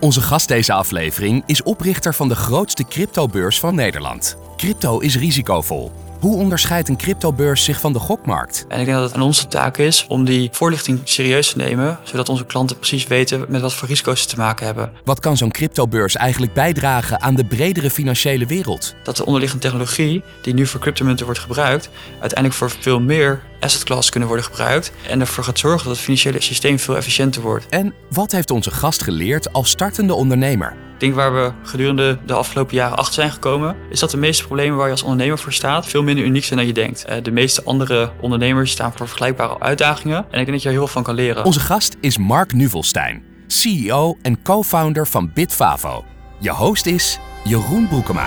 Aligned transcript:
Onze 0.00 0.20
gast 0.20 0.48
deze 0.48 0.72
aflevering 0.72 1.42
is 1.46 1.62
oprichter 1.62 2.14
van 2.14 2.28
de 2.28 2.34
grootste 2.34 2.84
cryptobeurs 2.84 3.60
van 3.60 3.74
Nederland. 3.74 4.36
Crypto 4.56 4.98
is 4.98 5.16
risicovol. 5.16 5.92
Hoe 6.26 6.36
onderscheidt 6.36 6.88
een 6.88 6.96
cryptobeurs 6.96 7.64
zich 7.64 7.80
van 7.80 7.92
de 7.92 7.98
gokmarkt? 7.98 8.64
En 8.68 8.78
ik 8.78 8.84
denk 8.84 8.96
dat 8.96 9.06
het 9.06 9.16
aan 9.16 9.26
onze 9.26 9.46
taak 9.46 9.76
is 9.76 10.04
om 10.08 10.24
die 10.24 10.48
voorlichting 10.52 11.00
serieus 11.04 11.50
te 11.50 11.56
nemen, 11.56 11.98
zodat 12.02 12.28
onze 12.28 12.44
klanten 12.44 12.76
precies 12.76 13.06
weten 13.06 13.44
met 13.48 13.60
wat 13.60 13.74
voor 13.74 13.88
risico's 13.88 14.22
ze 14.22 14.28
te 14.28 14.36
maken 14.36 14.66
hebben. 14.66 14.92
Wat 15.04 15.20
kan 15.20 15.36
zo'n 15.36 15.50
cryptobeurs 15.50 16.16
eigenlijk 16.16 16.52
bijdragen 16.52 17.20
aan 17.20 17.34
de 17.34 17.44
bredere 17.44 17.90
financiële 17.90 18.46
wereld? 18.46 18.94
Dat 19.02 19.16
de 19.16 19.26
onderliggende 19.26 19.64
technologie, 19.64 20.22
die 20.42 20.54
nu 20.54 20.66
voor 20.66 20.80
cryptomunten 20.80 21.24
wordt 21.24 21.40
gebruikt, 21.40 21.88
uiteindelijk 22.10 22.54
voor 22.54 22.70
veel 22.70 23.00
meer 23.00 23.42
asset 23.60 23.84
class 23.84 24.10
kunnen 24.10 24.28
worden 24.28 24.46
gebruikt 24.46 24.92
en 25.08 25.20
ervoor 25.20 25.44
gaat 25.44 25.58
zorgen 25.58 25.86
dat 25.86 25.96
het 25.96 26.04
financiële 26.04 26.40
systeem 26.40 26.78
veel 26.78 26.96
efficiënter 26.96 27.42
wordt. 27.42 27.66
En 27.68 27.94
wat 28.10 28.32
heeft 28.32 28.50
onze 28.50 28.70
gast 28.70 29.02
geleerd 29.02 29.52
als 29.52 29.70
startende 29.70 30.14
ondernemer? 30.14 30.85
Ik 30.96 31.02
denk 31.02 31.14
waar 31.14 31.34
we 31.34 31.52
gedurende 31.62 32.18
de 32.26 32.32
afgelopen 32.32 32.74
jaren 32.74 32.96
achter 32.96 33.14
zijn 33.14 33.30
gekomen, 33.30 33.76
is 33.90 34.00
dat 34.00 34.10
de 34.10 34.16
meeste 34.16 34.44
problemen 34.44 34.76
waar 34.76 34.86
je 34.86 34.92
als 34.92 35.02
ondernemer 35.02 35.38
voor 35.38 35.52
staat 35.52 35.86
veel 35.86 36.02
minder 36.02 36.24
uniek 36.24 36.44
zijn 36.44 36.58
dan 36.58 36.68
je 36.68 36.72
denkt. 36.72 37.04
Eh, 37.04 37.22
De 37.22 37.30
meeste 37.30 37.62
andere 37.64 38.12
ondernemers 38.20 38.70
staan 38.70 38.92
voor 38.96 39.06
vergelijkbare 39.08 39.60
uitdagingen 39.60 40.16
en 40.16 40.24
ik 40.24 40.30
denk 40.32 40.46
dat 40.46 40.62
je 40.62 40.68
er 40.68 40.74
heel 40.74 40.84
veel 40.84 40.94
van 40.94 41.02
kan 41.02 41.14
leren. 41.14 41.44
Onze 41.44 41.60
gast 41.60 41.96
is 42.00 42.18
Mark 42.18 42.52
Nuvelstein, 42.52 43.24
CEO 43.46 44.16
en 44.22 44.42
co-founder 44.42 45.06
van 45.06 45.30
Bitfavo. 45.34 46.04
Je 46.40 46.50
host 46.50 46.86
is 46.86 47.18
Jeroen 47.44 47.88
Broekema. 47.88 48.26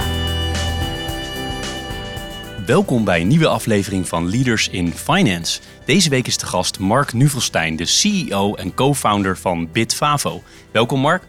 Welkom 2.66 3.04
bij 3.04 3.22
een 3.22 3.28
nieuwe 3.28 3.48
aflevering 3.48 4.08
van 4.08 4.30
Leaders 4.30 4.70
in 4.70 4.94
Finance. 4.94 5.60
Deze 5.86 6.10
week 6.10 6.28
is 6.28 6.38
de 6.38 6.46
gast 6.46 6.80
Mark 6.80 7.14
Nuvelstein, 7.14 7.76
de 7.76 7.86
CEO 7.86 8.56
en 8.56 8.74
co-founder 8.74 9.38
van 9.38 9.70
Bitfavo. 9.72 10.44
Welkom 10.72 11.00
Mark. 11.00 11.24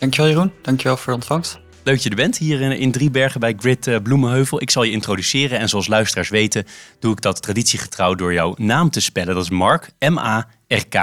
Dankjewel 0.00 0.30
Jeroen, 0.30 0.52
dankjewel 0.62 0.96
voor 0.96 1.06
de 1.06 1.18
ontvangst. 1.18 1.58
Leuk 1.82 1.94
dat 1.94 2.02
je 2.02 2.10
er 2.10 2.16
bent 2.16 2.38
hier 2.38 2.60
in, 2.60 2.92
Driebergen 2.92 3.40
bij 3.40 3.54
Grid 3.58 3.86
eh, 3.86 3.96
Bloemenheuvel. 4.02 4.62
Ik 4.62 4.70
zal 4.70 4.82
je 4.82 4.92
introduceren 4.92 5.58
en 5.58 5.68
zoals 5.68 5.86
luisteraars 5.86 6.28
weten 6.28 6.66
doe 6.98 7.12
ik 7.12 7.20
dat 7.20 7.42
traditiegetrouw 7.42 8.14
door 8.14 8.32
jouw 8.32 8.54
naam 8.56 8.90
te 8.90 9.00
spellen. 9.00 9.34
Dat 9.34 9.44
is 9.44 9.50
Mark, 9.50 9.90
M-A-R-K 9.98 10.94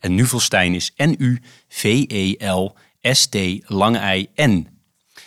en 0.00 0.14
Nuvelstein 0.14 0.74
is 0.74 0.92
N-U-V-E-L-S-T 0.96 1.28
lange 3.64 4.16
I-N. 4.16 4.68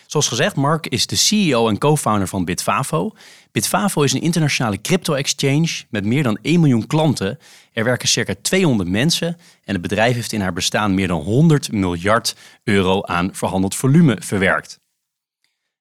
Zoals 0.06 0.28
gezegd, 0.28 0.56
Mark 0.56 0.88
is 0.88 1.08
de 1.08 1.16
CEO 1.16 1.68
en 1.68 1.78
co-founder 1.78 2.28
van 2.28 2.46
Bitfavo. 2.46 3.12
Bitfavo 3.52 4.02
is 4.02 4.14
een 4.14 4.22
internationale 4.22 4.82
crypto-exchange 4.82 5.84
met 5.90 6.06
meer 6.06 6.24
dan 6.24 6.40
1 6.42 6.60
miljoen 6.60 6.88
klanten. 6.88 7.38
Er 7.80 7.86
werken 7.86 8.08
circa 8.08 8.34
200 8.42 8.90
mensen 8.90 9.28
en 9.64 9.74
het 9.74 9.82
bedrijf 9.82 10.16
heeft 10.16 10.32
in 10.32 10.42
haar 10.42 10.54
bestaan 10.54 10.94
meer 10.94 11.08
dan 11.08 11.22
100 11.22 11.72
miljard 11.72 12.36
euro 12.64 13.02
aan 13.04 13.30
verhandeld 13.34 13.76
volume 13.76 14.18
verwerkt. 14.20 14.80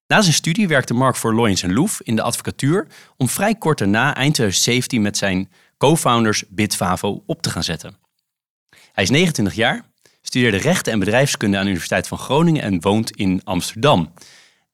Na 0.06 0.20
zijn 0.20 0.34
studie 0.34 0.68
werkte 0.68 0.94
Mark 0.94 1.16
voor 1.16 1.34
Loyens 1.34 1.62
Loef 1.62 2.00
in 2.02 2.16
de 2.16 2.22
advocatuur 2.22 2.86
om 3.16 3.28
vrij 3.28 3.55
kort 3.55 3.78
daarna, 3.78 4.14
eind 4.14 4.34
2017, 4.34 5.02
met 5.02 5.16
zijn 5.16 5.50
co-founders 5.78 6.45
Bitfavo 6.48 7.23
op 7.27 7.42
te 7.42 7.50
gaan 7.50 7.64
zetten. 7.64 7.96
Hij 8.92 9.05
is 9.05 9.11
29 9.11 9.55
jaar, 9.55 9.84
studeerde 10.23 10.56
rechten 10.56 10.92
en 10.92 10.98
bedrijfskunde 10.98 11.56
aan 11.56 11.62
de 11.62 11.68
Universiteit 11.68 12.08
van 12.08 12.18
Groningen 12.18 12.62
en 12.62 12.80
woont 12.80 13.11
in 13.11 13.40
Amsterdam. 13.44 14.12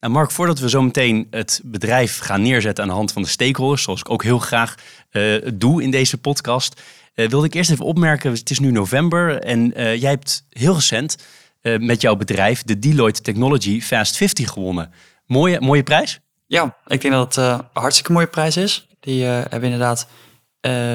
Nou 0.00 0.16
Mark, 0.16 0.30
voordat 0.30 0.58
we 0.58 0.68
zo 0.68 0.82
meteen 0.82 1.26
het 1.30 1.60
bedrijf 1.64 2.18
gaan 2.18 2.42
neerzetten 2.42 2.84
aan 2.84 2.90
de 2.90 2.96
hand 2.96 3.12
van 3.12 3.22
de 3.22 3.28
stakeholders, 3.28 3.82
zoals 3.82 4.00
ik 4.00 4.10
ook 4.10 4.22
heel 4.22 4.38
graag 4.38 4.74
eh, 5.10 5.34
doe 5.54 5.82
in 5.82 5.90
deze 5.90 6.18
podcast, 6.18 6.80
eh, 7.14 7.28
wilde 7.28 7.46
ik 7.46 7.54
eerst 7.54 7.70
even 7.70 7.84
opmerken, 7.84 8.32
het 8.32 8.50
is 8.50 8.58
nu 8.58 8.70
november 8.70 9.40
en 9.40 9.74
eh, 9.74 10.00
jij 10.00 10.10
hebt 10.10 10.46
heel 10.50 10.74
recent 10.74 11.16
eh, 11.60 11.78
met 11.78 12.00
jouw 12.00 12.16
bedrijf 12.16 12.62
de 12.62 12.78
Deloitte 12.78 13.22
Technology 13.22 13.80
Fast 13.80 14.16
50 14.16 14.50
gewonnen. 14.50 14.92
Mooie, 15.26 15.60
mooie 15.60 15.82
prijs? 15.82 16.20
Ja, 16.46 16.76
ik 16.86 17.00
denk 17.00 17.14
dat 17.14 17.34
het 17.34 17.44
een 17.44 17.60
hartstikke 17.72 18.12
mooie 18.12 18.26
prijs 18.26 18.56
is. 18.56 18.86
Die 19.00 19.24
hebben 19.24 19.60
we 19.60 19.66
inderdaad 19.66 20.06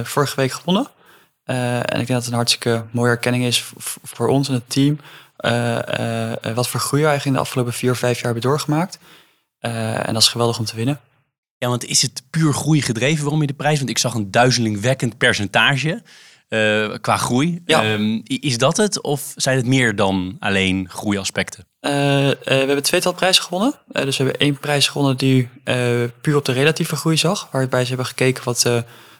vorige 0.04 0.36
week 0.36 0.52
gewonnen. 0.52 0.88
En 1.44 1.82
ik 1.82 1.96
denk 1.96 2.08
dat 2.08 2.18
het 2.18 2.28
een 2.28 2.34
hartstikke 2.34 2.86
mooie 2.92 3.10
erkenning 3.10 3.44
is 3.44 3.72
voor 4.04 4.28
ons 4.28 4.48
en 4.48 4.54
het 4.54 4.70
team. 4.70 5.00
wat 6.56 6.68
voor 6.68 6.80
groei 6.80 7.02
we 7.02 7.08
eigenlijk 7.08 7.26
in 7.26 7.34
de 7.34 7.40
afgelopen 7.40 7.74
vier, 7.74 7.96
vijf 7.96 8.16
jaar 8.16 8.24
hebben 8.24 8.42
doorgemaakt. 8.42 9.00
En 9.60 10.14
dat 10.14 10.22
is 10.22 10.28
geweldig 10.28 10.60
om 10.60 10.66
te 10.66 10.76
winnen. 10.76 11.00
Ja, 11.60 11.68
want 11.68 11.86
is 11.86 12.02
het 12.02 12.24
puur 12.30 12.54
groei 12.54 12.82
gedreven 12.82 13.22
waarom 13.22 13.42
je 13.42 13.48
de 13.48 13.54
prijs? 13.54 13.78
Want 13.78 13.90
ik 13.90 13.98
zag 13.98 14.14
een 14.14 14.32
duizelingwekkend 14.32 15.18
percentage 15.18 16.02
eh, 16.50 16.94
qua 17.02 17.18
groei. 17.18 17.62
Ja. 17.66 17.84
Ehm, 17.84 18.22
is 18.24 18.58
dat 18.58 18.78
het 18.78 19.02
of 19.02 19.34
zijn 19.36 19.58
het 19.58 19.66
meer 19.66 19.96
dan 19.96 20.36
alleen 20.40 20.90
groeiaspecten? 20.90 21.66
Eh, 21.80 22.30
eh, 22.30 22.36
we 22.44 22.54
hebben 22.54 22.84
tweetal 22.84 23.14
prijzen 23.14 23.44
gewonnen. 23.44 23.74
Dus 23.88 24.18
we 24.18 24.24
hebben 24.24 24.42
één 24.42 24.60
prijs 24.60 24.88
gewonnen 24.88 25.18
die 25.18 25.50
puur 26.22 26.36
op 26.36 26.46
de 26.46 26.52
relatieve 26.52 26.96
groei 26.96 27.18
zag. 27.18 27.48
Waarbij 27.52 27.82
ze 27.82 27.88
hebben 27.88 28.06
gekeken 28.06 28.44
wat 28.44 28.62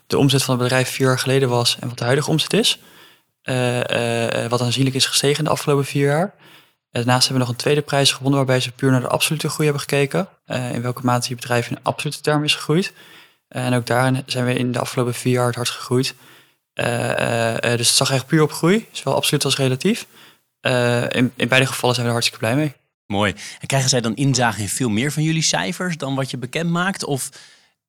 de 0.08 0.18
omzet 0.18 0.44
van 0.44 0.54
het 0.54 0.64
bedrijf 0.64 0.90
vier 0.90 1.08
jaar 1.08 1.20
geleden 1.20 1.50
was 1.50 1.78
en 1.80 1.88
wat 1.88 1.98
de 1.98 2.04
huidige 2.04 2.30
omzet 2.30 2.54
is. 2.54 2.80
Wat 4.50 4.62
aanzienlijk 4.62 4.96
is 4.96 5.06
gestegen 5.06 5.38
in 5.38 5.44
de 5.44 5.50
afgelopen 5.50 5.86
vier 5.86 6.06
jaar. 6.06 6.36
Daarnaast 6.92 7.28
hebben 7.28 7.34
we 7.34 7.48
nog 7.48 7.50
een 7.50 7.64
tweede 7.64 7.82
prijs 7.82 8.12
gewonnen 8.12 8.38
waarbij 8.38 8.60
ze 8.60 8.72
puur 8.72 8.92
naar 8.92 9.02
de 9.02 9.08
absolute 9.08 9.50
groei 9.50 9.64
hebben 9.64 9.82
gekeken. 9.82 10.28
Eh, 10.46 10.74
in 10.74 10.82
welke 10.82 11.06
mate 11.06 11.30
je 11.30 11.36
bedrijf 11.36 11.70
in 11.70 11.78
absolute 11.82 12.22
termen 12.22 12.44
is 12.44 12.56
gegroeid. 12.56 12.94
en 13.48 13.74
ook 13.74 13.86
daarin 13.86 14.24
zijn 14.26 14.46
we 14.46 14.54
in 14.54 14.72
de 14.72 14.80
afgelopen 14.80 15.14
vier 15.14 15.34
jaar 15.34 15.46
het 15.46 15.56
hardst 15.56 15.74
gegroeid. 15.74 16.16
Eh, 16.74 17.72
eh, 17.72 17.78
dus 17.78 17.88
het 17.88 17.98
zag 17.98 18.12
echt 18.12 18.28
puur 18.28 18.42
op 18.42 18.52
groei, 18.52 18.88
zowel 18.92 19.16
absoluut 19.16 19.46
als 19.46 19.58
relatief. 19.58 20.08
In, 21.10 21.32
in 21.36 21.48
beide 21.48 21.66
gevallen 21.66 21.96
zijn 21.96 22.08
we 22.08 22.14
er 22.14 22.20
hartstikke 22.20 22.40
blij 22.40 22.56
mee. 22.56 22.74
Mooi. 23.06 23.36
En 23.60 23.68
krijgen 23.68 23.90
zij 23.90 24.02
dan 24.02 24.16
inzage 24.16 24.62
in 24.62 24.70
veel 24.70 24.90
meer 24.90 25.12
van 25.12 25.24
jullie 25.24 25.42
cijfers 25.42 25.98
dan 25.98 26.16
wat 26.16 26.32
je 26.32 26.38
bekend 26.38 26.70
maakt? 26.70 27.04
Of 27.04 27.30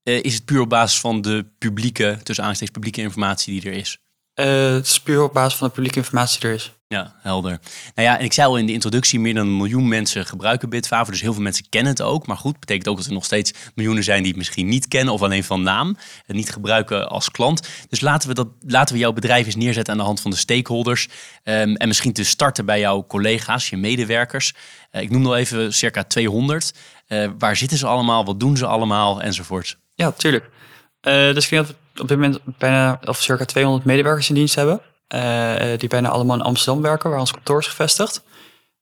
is 0.03 0.35
het 0.35 0.45
puur 0.45 0.61
op 0.61 0.69
basis 0.69 1.01
van 1.01 1.23
de 1.23 1.45
publieke, 1.59 2.19
tussen 2.23 2.45
aanstekens 2.45 2.71
publieke 2.71 3.01
informatie 3.01 3.61
die 3.61 3.71
er 3.71 3.77
is? 3.77 3.99
Het 4.35 4.87
is 4.87 5.01
puur 5.01 5.23
op 5.23 5.33
basis 5.33 5.59
van 5.59 5.67
de 5.67 5.73
publieke 5.73 5.99
informatie 5.99 6.41
die 6.41 6.49
er 6.49 6.55
is. 6.55 6.73
Ja, 6.95 7.15
helder. 7.19 7.59
Nou 7.95 8.09
ja, 8.09 8.19
en 8.19 8.25
ik 8.25 8.33
zei 8.33 8.49
al 8.49 8.57
in 8.57 8.67
de 8.67 8.73
introductie, 8.73 9.21
meer 9.21 9.35
dan 9.35 9.47
een 9.47 9.57
miljoen 9.57 9.89
mensen 9.89 10.27
gebruiken 10.27 10.69
Bitfavo. 10.69 11.11
Dus 11.11 11.21
heel 11.21 11.33
veel 11.33 11.43
mensen 11.43 11.69
kennen 11.69 11.93
het 11.93 12.03
ook. 12.03 12.27
Maar 12.27 12.37
goed, 12.37 12.61
betekent 12.61 12.89
ook 12.89 12.97
dat 12.97 13.07
er 13.07 13.13
nog 13.13 13.25
steeds 13.25 13.53
miljoenen 13.75 14.05
zijn 14.05 14.19
die 14.19 14.29
het 14.29 14.37
misschien 14.37 14.69
niet 14.69 14.89
kennen 14.89 15.15
of 15.15 15.23
alleen 15.23 15.45
van 15.45 15.63
naam. 15.63 15.97
En 16.27 16.37
niet 16.37 16.51
gebruiken 16.51 17.09
als 17.09 17.31
klant. 17.31 17.69
Dus 17.89 18.01
laten 18.01 18.29
we, 18.29 18.35
dat, 18.35 18.49
laten 18.61 18.95
we 18.95 19.01
jouw 19.01 19.13
bedrijf 19.13 19.47
eens 19.47 19.57
neerzetten 19.57 19.93
aan 19.93 19.99
de 19.99 20.05
hand 20.05 20.21
van 20.21 20.31
de 20.31 20.37
stakeholders. 20.37 21.09
Ehm, 21.43 21.75
en 21.75 21.89
misschien 21.89 22.13
te 22.13 22.25
starten 22.25 22.65
bij 22.65 22.81
jouw 22.81 23.07
collega's, 23.07 23.69
je 23.69 23.77
medewerkers. 23.77 24.55
Eh, 24.91 25.03
ik 25.03 25.11
noem 25.11 25.23
nog 25.23 25.35
even 25.35 25.73
circa 25.73 26.05
200. 26.05 26.75
Eh, 27.07 27.29
waar 27.39 27.57
zitten 27.57 27.79
ze 27.79 27.87
allemaal? 27.87 28.25
Wat 28.25 28.41
doen 28.41 28.57
ze 28.57 28.67
allemaal? 28.67 29.23
Enzovoort. 29.23 29.79
Ja, 29.95 30.11
tuurlijk. 30.11 30.51
Eh, 31.01 31.15
dus 31.15 31.45
ik 31.45 31.51
denk 31.51 31.67
dat 31.67 31.77
we 31.95 32.03
op 32.03 32.09
dit 32.09 32.19
moment 32.19 32.41
bijna 32.59 33.01
of 33.05 33.23
circa 33.23 33.45
200 33.45 33.85
medewerkers 33.85 34.29
in 34.29 34.35
dienst 34.35 34.55
hebben. 34.55 34.81
Eh, 35.11 35.79
die 35.79 35.89
bijna 35.89 36.09
allemaal 36.09 36.37
in 36.37 36.43
Amsterdam 36.43 36.83
werken, 36.83 37.11
waar 37.11 37.19
ons 37.19 37.31
kantoor 37.31 37.59
is 37.59 37.67
gevestigd. 37.67 38.23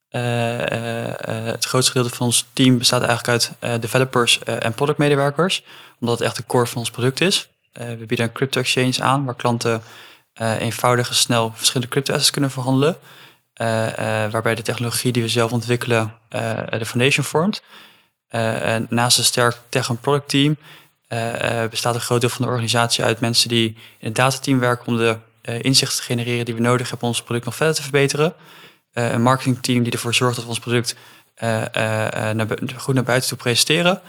Eh, 0.09 1.07
eh, 1.07 1.45
het 1.45 1.65
grootste 1.65 1.91
gedeelte 1.91 2.15
van 2.15 2.25
ons 2.25 2.45
team 2.53 2.77
bestaat 2.77 3.03
eigenlijk 3.03 3.27
uit 3.59 3.81
developers 3.81 4.39
en 4.43 4.73
productmedewerkers. 4.73 5.63
Omdat 5.99 6.19
het 6.19 6.27
echt 6.27 6.37
de 6.37 6.45
core 6.45 6.67
van 6.67 6.77
ons 6.77 6.91
product 6.91 7.21
is. 7.21 7.49
We 7.71 8.05
bieden 8.07 8.25
een 8.25 8.31
crypto 8.31 8.59
exchange 8.59 9.01
aan 9.01 9.25
waar 9.25 9.35
klanten 9.35 9.81
eenvoudig 10.59 11.09
en 11.09 11.15
snel 11.15 11.51
verschillende 11.55 11.91
crypto 11.91 12.13
assets 12.13 12.31
kunnen 12.31 12.51
verhandelen. 12.51 12.97
Waarbij 14.31 14.55
de 14.55 14.61
technologie 14.61 15.11
die 15.11 15.21
we 15.21 15.29
zelf 15.29 15.51
ontwikkelen 15.51 16.13
de 16.69 16.85
foundation 16.85 17.25
vormt. 17.25 17.61
En 18.27 18.87
naast 18.89 19.17
een 19.17 19.23
sterk 19.23 19.57
tech- 19.69 19.89
en 19.89 19.99
product 19.99 20.29
team 20.29 20.57
bestaat 21.69 21.95
een 21.95 22.01
groot 22.01 22.21
deel 22.21 22.29
van 22.29 22.45
de 22.45 22.51
organisatie 22.51 23.03
uit 23.03 23.19
mensen 23.19 23.49
die 23.49 23.67
in 23.99 24.07
het 24.07 24.15
datateam 24.15 24.59
werken 24.59 24.87
om 24.87 24.97
de 24.97 25.17
inzichten 25.41 25.97
te 25.97 26.03
genereren 26.03 26.45
die 26.45 26.53
we 26.53 26.61
nodig 26.61 26.89
hebben 26.89 27.07
om 27.07 27.13
ons 27.13 27.23
product 27.23 27.45
nog 27.45 27.55
verder 27.55 27.75
te 27.75 27.81
verbeteren. 27.81 28.33
Eh, 28.91 29.11
een 29.11 29.21
marketingteam 29.21 29.83
die 29.83 29.91
ervoor 29.91 30.13
zorgt 30.13 30.35
dat 30.35 30.43
we 30.43 30.49
ons 30.49 30.59
product 30.59 30.95
eh, 31.35 31.75
eh, 31.75 32.39
eh, 32.39 32.77
goed 32.77 32.95
naar 32.95 33.03
buiten 33.03 33.29
toe 33.29 33.37
presenteren. 33.37 34.01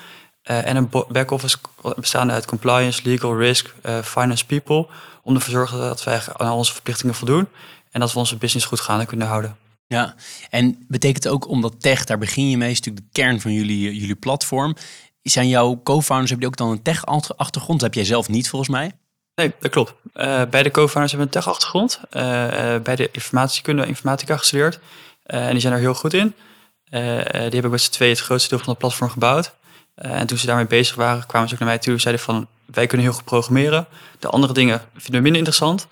Eh, 0.42 0.66
en 0.66 0.76
een 0.76 0.88
back-office 1.08 1.56
bestaande 1.96 2.32
uit 2.32 2.46
compliance, 2.46 3.00
legal, 3.04 3.38
risk, 3.38 3.74
eh, 3.82 4.02
finance 4.02 4.46
people. 4.46 4.86
Om 5.22 5.34
ervoor 5.34 5.48
te 5.48 5.50
zorgen 5.50 5.78
dat 5.78 6.04
wij 6.04 6.20
aan 6.36 6.52
onze 6.52 6.72
verplichtingen 6.72 7.14
voldoen. 7.14 7.48
En 7.90 8.00
dat 8.00 8.12
we 8.12 8.18
onze 8.18 8.36
business 8.36 8.66
goed 8.66 8.80
gaande 8.80 9.06
kunnen 9.06 9.26
houden. 9.26 9.56
Ja, 9.86 10.14
en 10.50 10.84
betekent 10.88 11.28
ook 11.28 11.48
omdat 11.48 11.80
tech, 11.80 12.04
daar 12.04 12.18
begin 12.18 12.50
je 12.50 12.56
mee, 12.56 12.70
is 12.70 12.76
natuurlijk 12.80 13.06
de 13.06 13.20
kern 13.20 13.40
van 13.40 13.52
jullie, 13.52 13.98
jullie 13.98 14.14
platform. 14.14 14.76
Zijn 15.22 15.48
jouw 15.48 15.80
co-founders, 15.82 16.30
hebben 16.30 16.38
die 16.38 16.46
ook 16.48 16.56
dan 16.56 16.70
een 16.70 16.82
tech-achtergrond? 16.82 17.80
Dat 17.80 17.80
heb 17.80 17.94
jij 17.94 18.04
zelf 18.04 18.28
niet 18.28 18.48
volgens 18.48 18.70
mij. 18.70 18.92
Nee, 19.40 19.52
dat 19.60 19.70
klopt. 19.70 19.92
Uh, 20.14 20.42
beide 20.50 20.70
co-founders 20.70 21.12
hebben 21.12 21.20
een 21.20 21.40
tech-achtergrond. 21.40 22.00
Uh, 22.12 22.22
beide 22.82 23.08
informatiekunde 23.12 23.86
informatica 23.86 24.36
gestudeerd. 24.36 24.78
en 25.22 25.50
die 25.50 25.60
zijn 25.60 25.72
er 25.72 25.78
heel 25.78 25.94
goed 25.94 26.14
in. 26.14 26.34
die 26.90 27.00
hebben 27.30 27.70
met 27.70 27.80
z'n 27.80 27.90
twee 27.90 28.10
het 28.10 28.20
grootste 28.20 28.48
deel 28.48 28.58
van 28.58 28.68
het 28.68 28.78
platform 28.78 29.10
gebouwd. 29.10 29.52
en 29.94 30.26
toen 30.26 30.38
ze 30.38 30.46
daarmee 30.46 30.66
bezig 30.66 30.94
waren, 30.94 31.26
kwamen 31.26 31.48
ze 31.48 31.54
ook 31.54 31.60
naar 31.60 31.68
mij 31.68 31.78
toe 31.78 31.92
en 31.92 32.00
zeiden 32.00 32.24
van... 32.24 32.46
wij 32.64 32.86
kunnen 32.86 33.06
heel 33.06 33.14
goed 33.14 33.24
programmeren. 33.24 33.86
De 34.18 34.28
andere 34.28 34.52
dingen 34.52 34.82
vinden 34.96 35.22
we 35.22 35.30
minder 35.30 35.38
interessant. 35.38 35.86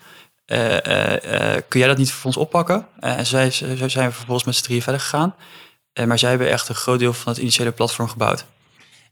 kun 1.67 1.79
jij 1.79 1.87
dat 1.87 1.97
niet 1.97 2.11
voor 2.11 2.25
ons 2.25 2.37
oppakken? 2.37 2.87
en 2.99 3.25
zo, 3.25 3.49
zijn 3.49 4.07
we 4.07 4.13
vervolgens 4.13 4.43
met 4.43 4.55
z'n 4.55 4.63
drieën 4.63 4.81
verder 4.81 5.01
gegaan. 5.01 5.35
maar 6.05 6.19
zij 6.19 6.29
hebben 6.29 6.49
echt 6.49 6.69
een 6.69 6.75
groot 6.75 6.99
deel 6.99 7.13
van 7.13 7.31
het 7.31 7.41
initiële 7.41 7.71
platform 7.71 8.09
gebouwd. 8.09 8.45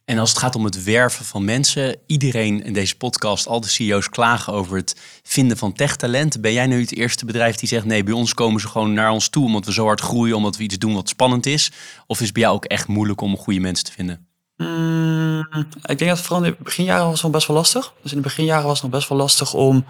En 0.07 0.17
als 0.19 0.29
het 0.29 0.39
gaat 0.39 0.55
om 0.55 0.63
het 0.63 0.83
werven 0.83 1.25
van 1.25 1.45
mensen, 1.45 1.97
iedereen 2.05 2.63
in 2.63 2.73
deze 2.73 2.97
podcast, 2.97 3.47
al 3.47 3.61
de 3.61 3.67
CEO's 3.67 4.09
klagen 4.09 4.53
over 4.53 4.77
het 4.77 4.95
vinden 5.23 5.57
van 5.57 5.73
techtalent. 5.73 6.41
Ben 6.41 6.53
jij 6.53 6.67
nu 6.67 6.81
het 6.81 6.95
eerste 6.95 7.25
bedrijf 7.25 7.55
die 7.55 7.67
zegt: 7.67 7.85
nee, 7.85 8.03
bij 8.03 8.13
ons 8.13 8.33
komen 8.33 8.61
ze 8.61 8.67
gewoon 8.67 8.93
naar 8.93 9.11
ons 9.11 9.29
toe 9.29 9.45
omdat 9.45 9.65
we 9.65 9.73
zo 9.73 9.85
hard 9.85 10.01
groeien, 10.01 10.35
omdat 10.35 10.57
we 10.57 10.63
iets 10.63 10.77
doen 10.77 10.93
wat 10.93 11.09
spannend 11.09 11.45
is? 11.45 11.71
Of 12.05 12.19
is 12.19 12.25
het 12.25 12.33
bij 12.33 12.41
jou 12.41 12.55
ook 12.55 12.65
echt 12.65 12.87
moeilijk 12.87 13.21
om 13.21 13.37
goede 13.37 13.59
mensen 13.59 13.85
te 13.85 13.91
vinden? 13.91 14.27
Mm, 14.57 15.47
ik 15.83 15.97
denk 15.97 16.09
dat 16.11 16.19
vooral 16.19 16.43
in 16.43 16.51
de 16.51 16.63
beginjaren 16.63 17.05
was 17.05 17.13
het 17.13 17.23
nog 17.23 17.31
best 17.31 17.47
wel 17.47 17.57
lastig. 17.57 17.93
Dus 18.01 18.11
in 18.11 18.17
de 18.17 18.23
beginjaren 18.23 18.65
was 18.65 18.81
het 18.81 18.83
nog 18.83 18.91
best 18.91 19.09
wel 19.09 19.17
lastig 19.17 19.53
om 19.53 19.85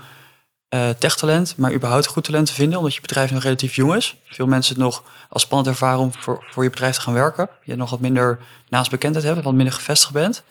uh, 0.69 0.89
techtalent, 0.89 1.57
maar 1.57 1.73
überhaupt 1.73 2.05
goed 2.05 2.23
talent 2.23 2.47
te 2.47 2.53
vinden, 2.53 2.77
omdat 2.77 2.95
je 2.95 3.01
bedrijf 3.01 3.31
nog 3.31 3.43
relatief 3.43 3.75
jong 3.75 3.95
is. 3.95 4.15
Veel 4.25 4.47
mensen 4.47 4.73
het 4.73 4.83
nog 4.83 5.03
als 5.29 5.41
spannend 5.41 5.69
ervaren 5.69 5.99
om 5.99 6.13
voor, 6.13 6.45
voor 6.49 6.63
je 6.63 6.69
bedrijf 6.69 6.95
te 6.95 7.01
gaan 7.01 7.13
werken. 7.13 7.49
Je 7.63 7.75
nog 7.75 7.89
wat 7.89 7.99
minder 7.99 8.39
naastbekendheid 8.69 9.25
hebt, 9.25 9.43
wat 9.43 9.53
minder 9.53 9.73
gevestigd 9.73 10.13
bent. 10.13 10.43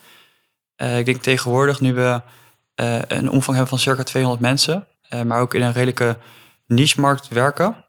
Uh, 0.76 0.98
ik 0.98 1.06
denk 1.06 1.22
tegenwoordig, 1.22 1.80
nu 1.80 1.94
we 1.94 2.20
uh, 2.76 2.98
een 3.08 3.30
omvang 3.30 3.56
hebben 3.56 3.68
van 3.68 3.78
circa 3.78 4.02
200 4.02 4.42
mensen, 4.42 4.86
maar 5.24 5.40
ook 5.40 5.54
in 5.54 5.62
een 5.62 5.72
redelijke 5.72 6.16
niche-markt 6.66 7.28
werken. 7.28 7.84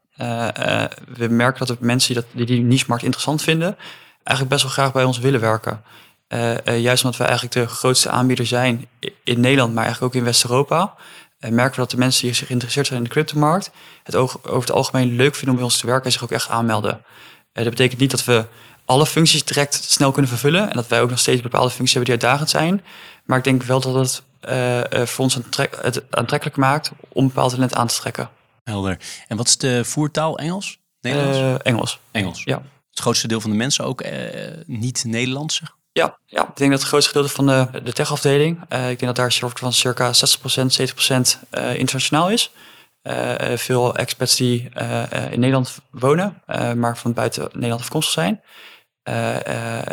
we 1.14 1.28
merken 1.28 1.66
dat 1.66 1.78
de 1.78 1.84
mensen 1.84 2.14
die, 2.14 2.22
dat, 2.22 2.32
die 2.32 2.46
die 2.46 2.62
niche-markt 2.62 3.04
interessant 3.04 3.42
vinden, 3.42 3.76
eigenlijk 4.22 4.48
best 4.48 4.62
wel 4.62 4.72
graag 4.72 4.92
bij 4.92 5.04
ons 5.04 5.18
willen 5.18 5.40
werken. 5.40 5.82
juist 6.64 7.04
omdat 7.04 7.18
we 7.18 7.24
eigenlijk 7.24 7.54
de 7.54 7.66
grootste 7.66 8.10
aanbieder 8.10 8.46
zijn 8.46 8.86
in 9.24 9.40
Nederland, 9.40 9.74
maar 9.74 9.84
eigenlijk 9.84 10.14
ook 10.14 10.20
in 10.20 10.26
West-Europa. 10.26 10.94
En 11.38 11.54
merken 11.54 11.74
we 11.74 11.80
dat 11.80 11.90
de 11.90 11.96
mensen 11.96 12.22
die 12.22 12.34
zich 12.34 12.46
geïnteresseerd 12.46 12.86
zijn 12.86 12.98
in 12.98 13.04
de 13.04 13.10
cryptomarkt 13.10 13.70
het 14.02 14.16
over 14.16 14.40
het 14.60 14.70
algemeen 14.70 15.16
leuk 15.16 15.34
vinden 15.34 15.50
om 15.50 15.56
bij 15.56 15.64
ons 15.64 15.78
te 15.78 15.86
werken 15.86 16.04
en 16.04 16.12
zich 16.12 16.22
ook 16.22 16.32
echt 16.32 16.48
aanmelden. 16.48 16.92
Uh, 16.92 17.64
dat 17.64 17.70
betekent 17.70 18.00
niet 18.00 18.10
dat 18.10 18.24
we 18.24 18.44
alle 18.84 19.06
functies 19.06 19.44
direct 19.44 19.74
snel 19.74 20.12
kunnen 20.12 20.30
vervullen 20.30 20.70
en 20.70 20.76
dat 20.76 20.86
wij 20.86 21.02
ook 21.02 21.10
nog 21.10 21.18
steeds 21.18 21.42
bepaalde 21.42 21.70
functies 21.70 21.94
hebben 21.94 22.14
die 22.14 22.22
uitdagend 22.22 22.50
zijn. 22.50 22.84
Maar 23.24 23.38
ik 23.38 23.44
denk 23.44 23.62
wel 23.62 23.80
dat 23.80 23.94
het 23.94 24.22
uh, 24.92 25.06
voor 25.06 25.24
ons 25.24 25.34
het 25.34 26.02
aantrekkelijk 26.10 26.56
maakt 26.56 26.90
om 27.08 27.26
bepaald 27.26 27.50
talent 27.50 27.74
aan 27.74 27.86
te 27.86 27.94
trekken. 27.94 28.30
Helder. 28.64 28.98
En 29.28 29.36
wat 29.36 29.46
is 29.46 29.56
de 29.56 29.84
voertaal? 29.84 30.38
Engels? 30.38 30.78
Nederlands? 31.00 31.62
Engels. 31.62 32.00
Engels. 32.10 32.42
Ja. 32.44 32.62
Het 32.90 33.00
grootste 33.00 33.28
deel 33.28 33.40
van 33.40 33.50
de 33.50 33.56
mensen 33.56 33.84
ook 33.84 34.04
niet 34.66 35.04
Nederlands, 35.06 35.62
ja, 35.98 36.18
ja, 36.26 36.48
ik 36.48 36.56
denk 36.56 36.70
dat 36.70 36.80
het 36.80 36.88
grootste 36.88 37.10
gedeelte 37.10 37.34
van 37.34 37.46
de, 37.46 37.82
de 37.82 37.92
tech-afdeling, 37.92 38.56
uh, 38.56 38.90
ik 38.90 38.98
denk 38.98 39.00
dat 39.00 39.16
daar 39.16 39.24
een 39.24 39.32
soort 39.32 39.58
van 39.58 39.72
circa 39.72 40.12
60%, 40.12 40.14
70% 40.14 41.48
uh, 41.50 41.74
internationaal 41.74 42.30
is. 42.30 42.50
Uh, 43.02 43.56
veel 43.56 43.96
expats 43.96 44.36
die 44.36 44.68
in 45.30 45.40
Nederland 45.40 45.78
wonen, 45.90 46.42
maar 46.76 46.98
van 46.98 47.12
buiten 47.12 47.48
Nederland 47.52 47.80
afkomstig 47.80 48.12
zijn. 48.12 48.40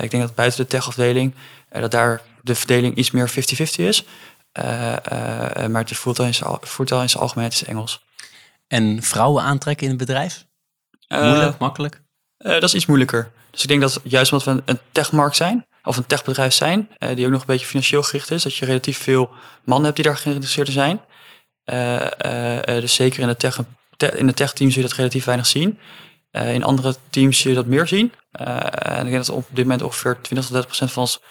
ik 0.03 0.11
denk 0.11 0.23
dat 0.23 0.35
buiten 0.35 0.61
de 0.61 0.67
tech-afdeling, 0.67 1.33
dat 1.69 1.91
daar 1.91 2.21
de 2.41 2.55
verdeling 2.55 2.95
iets 2.95 3.11
meer 3.11 3.29
50-50 3.29 3.33
is. 3.75 4.05
maar 5.69 5.83
het 5.83 5.97
voertaal 5.97 6.25
in, 6.25 6.31
in 7.01 7.09
zijn 7.09 7.21
algemeenheid 7.21 7.53
is 7.53 7.63
Engels. 7.63 8.03
En 8.67 9.03
vrouwen 9.03 9.43
aantrekken 9.43 9.83
in 9.83 9.89
het 9.89 9.99
bedrijf? 9.99 10.45
Moeilijk, 11.07 11.57
makkelijk? 11.57 12.01
dat 12.37 12.63
is 12.63 12.73
iets 12.73 12.85
moeilijker. 12.85 13.31
Dus 13.51 13.61
ik 13.61 13.67
denk 13.67 13.81
dat 13.81 13.99
juist 14.03 14.31
omdat 14.31 14.47
we 14.47 14.61
een 14.65 14.79
techmarkt 14.91 15.35
zijn, 15.35 15.65
of 15.85 15.97
een 15.97 16.05
techbedrijf 16.05 16.53
zijn, 16.53 16.89
uh, 16.99 17.15
die 17.15 17.25
ook 17.25 17.31
nog 17.31 17.39
een 17.39 17.47
beetje 17.47 17.65
financieel 17.65 18.03
gericht 18.03 18.31
is, 18.31 18.43
dat 18.43 18.55
je 18.55 18.65
relatief 18.65 18.97
veel 18.97 19.29
mannen 19.63 19.85
hebt 19.85 19.95
die 19.95 20.05
daar 20.05 20.17
geïnteresseerd 20.17 20.69
zijn. 20.69 21.01
Uh, 21.65 22.01
uh, 22.25 22.61
dus 22.63 22.93
zeker 22.93 23.21
in 23.21 23.27
de 23.27 23.35
tech, 23.35 23.59
in 24.15 24.27
de 24.27 24.33
tech 24.33 24.53
team 24.53 24.71
zul 24.71 24.81
je 24.81 24.87
dat 24.87 24.97
relatief 24.97 25.25
weinig 25.25 25.47
zien. 25.47 25.79
in 26.31 26.63
andere 26.63 26.95
teams 27.09 27.39
zul 27.39 27.51
je 27.51 27.57
dat 27.57 27.65
meer 27.65 27.87
zien. 27.87 28.11
en 28.31 29.05
ik 29.05 29.11
denk 29.11 29.25
dat 29.25 29.29
op 29.29 29.45
dit 29.49 29.63
moment 29.63 29.81
ongeveer 29.81 30.17
20 30.21 30.45
tot 30.45 30.53
30 30.53 30.65
procent 30.65 30.91
van 30.91 31.01
ons 31.01 31.21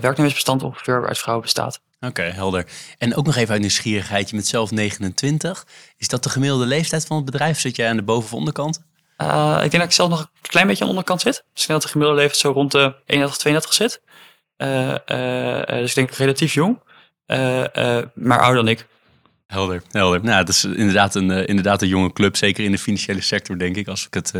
werknemersbestand 0.00 0.62
ongeveer 0.62 1.08
uit 1.08 1.18
vrouwen 1.18 1.44
bestaat. 1.44 1.80
Oké, 2.00 2.22
helder. 2.22 2.66
En 2.98 3.16
ook 3.16 3.26
nog 3.26 3.36
even 3.36 3.52
uit 3.52 3.60
nieuwsgierigheid, 3.60 4.30
je 4.30 4.34
bent 4.34 4.46
zelf 4.46 4.70
29. 4.70 5.66
Is 5.96 6.08
dat 6.08 6.22
de 6.22 6.30
gemiddelde 6.30 6.66
leeftijd 6.66 7.06
van 7.06 7.16
het 7.16 7.24
bedrijf? 7.24 7.60
Zit 7.60 7.76
jij 7.76 7.88
aan 7.88 7.96
de 7.96 8.02
boven- 8.02 8.24
of 8.24 8.34
onderkant? 8.34 8.80
Uh, 9.22 9.52
ik 9.54 9.70
denk 9.70 9.72
dat 9.72 9.82
ik 9.82 9.92
zelf 9.92 10.08
nog 10.08 10.20
een 10.20 10.28
klein 10.42 10.66
beetje 10.66 10.82
aan 10.82 10.90
de 10.90 10.96
onderkant 10.96 11.20
zit. 11.20 11.44
Dus 11.52 11.66
dat 11.66 11.82
de 11.82 11.88
gemiddelde 11.88 12.20
leeftijd 12.20 12.40
zo 12.40 12.52
rond 12.52 12.72
de 12.72 12.94
31, 13.06 13.36
32 13.36 13.72
zit. 13.74 14.02
Uh, 14.56 14.88
uh, 14.88 15.66
dus 15.66 15.88
ik 15.88 15.94
denk 15.94 16.10
relatief 16.10 16.54
jong, 16.54 16.80
maar 18.14 18.40
ouder 18.40 18.54
dan 18.54 18.68
ik. 18.68 18.86
Helder, 19.50 19.82
helder. 19.90 20.24
Nou, 20.24 20.38
het 20.38 20.48
is 20.48 20.64
inderdaad 20.64 21.14
een, 21.14 21.30
inderdaad 21.30 21.82
een 21.82 21.88
jonge 21.88 22.12
club, 22.12 22.36
zeker 22.36 22.64
in 22.64 22.70
de 22.70 22.78
financiële 22.78 23.20
sector, 23.20 23.58
denk 23.58 23.76
ik. 23.76 23.88
Als 23.88 24.06
ik, 24.06 24.14
het, 24.14 24.32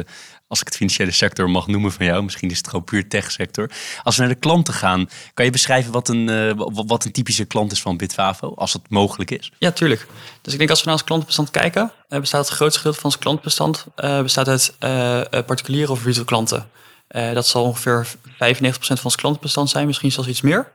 als 0.49 0.61
ik 0.61 0.67
het 0.67 0.77
financiële 0.77 1.11
sector 1.11 1.51
mag 1.51 1.67
noemen 1.67 1.93
van 1.93 2.07
jou. 2.07 2.23
Misschien 2.23 2.51
is 2.51 2.57
het 2.57 2.69
gewoon 2.69 2.85
puur 2.85 3.09
tech-sector. 3.09 3.71
Als 4.03 4.17
we 4.17 4.23
naar 4.23 4.33
de 4.33 4.39
klanten 4.39 4.75
gaan, 4.75 5.09
kan 5.35 5.45
je 5.45 5.51
beschrijven 5.51 5.93
wat 5.93 6.09
een, 6.09 6.55
wat 6.87 7.05
een 7.05 7.13
typische 7.13 7.45
klant 7.45 7.73
is 7.73 7.81
van 7.81 7.97
Bitfavo, 7.97 8.55
als 8.55 8.73
het 8.73 8.83
mogelijk 8.89 9.31
is? 9.31 9.53
Ja, 9.59 9.71
tuurlijk. 9.71 10.07
Dus 10.43 10.53
ik 10.53 10.59
denk 10.59 10.71
als 10.71 10.79
we 10.79 10.85
naar 10.85 10.95
ons 10.95 11.05
klantenbestand 11.05 11.51
kijken, 11.51 11.93
bestaat 12.09 12.47
het 12.47 12.57
grootste 12.57 12.79
gedeelte 12.79 13.01
van 13.01 13.11
ons 13.11 13.19
klantenbestand 13.19 13.87
bestaat 14.23 14.49
uit 14.49 15.47
particuliere 15.47 15.93
of 15.93 16.05
retail 16.05 16.25
klanten. 16.25 16.71
Dat 17.09 17.47
zal 17.47 17.65
ongeveer 17.65 18.07
95% 18.07 18.37
van 18.39 18.99
ons 19.03 19.17
klantenbestand 19.17 19.71
zijn, 19.71 19.87
misschien 19.87 20.13
zelfs 20.13 20.29
iets 20.29 20.41
meer. 20.41 20.73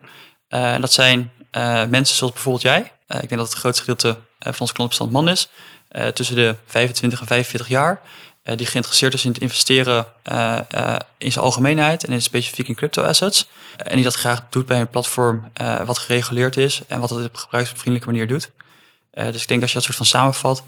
Dat 0.79 0.93
zijn 0.93 1.31
mensen 1.89 2.15
zoals 2.15 2.33
bijvoorbeeld 2.33 2.63
jij. 2.63 2.93
Ik 3.07 3.29
denk 3.29 3.37
dat 3.37 3.49
het 3.49 3.57
grootste 3.57 3.83
gedeelte 3.83 4.17
van 4.39 4.59
ons 4.59 4.71
klantenbestand 4.71 5.11
man 5.11 5.29
is. 5.29 5.49
tussen 6.13 6.35
de 6.35 6.55
25 6.65 7.19
en 7.19 7.27
45 7.27 7.67
jaar. 7.67 8.01
die 8.55 8.65
geïnteresseerd 8.65 9.13
is 9.13 9.25
in 9.25 9.31
het 9.31 9.41
investeren 9.41 10.05
in 11.17 11.31
zijn 11.31 11.45
algemeenheid 11.45 12.03
en 12.03 12.13
in 12.13 12.21
specifiek 12.21 12.67
in 12.67 12.75
crypto 12.75 13.03
assets. 13.03 13.47
en 13.77 13.95
die 13.95 14.03
dat 14.03 14.15
graag 14.15 14.43
doet 14.49 14.65
bij 14.65 14.79
een 14.79 14.89
platform 14.89 15.51
wat 15.85 15.97
gereguleerd 15.97 16.57
is 16.57 16.81
en 16.87 16.99
wat 16.99 17.09
het 17.09 17.25
op 17.25 17.35
gebruiksvriendelijke 17.35 18.07
manier 18.07 18.27
doet. 18.27 18.51
dus 19.11 19.41
ik 19.41 19.47
denk 19.47 19.61
als 19.61 19.71
je 19.71 19.77
dat 19.77 19.85
soort 19.85 19.97
van 19.97 20.05
samenvat, 20.05 20.63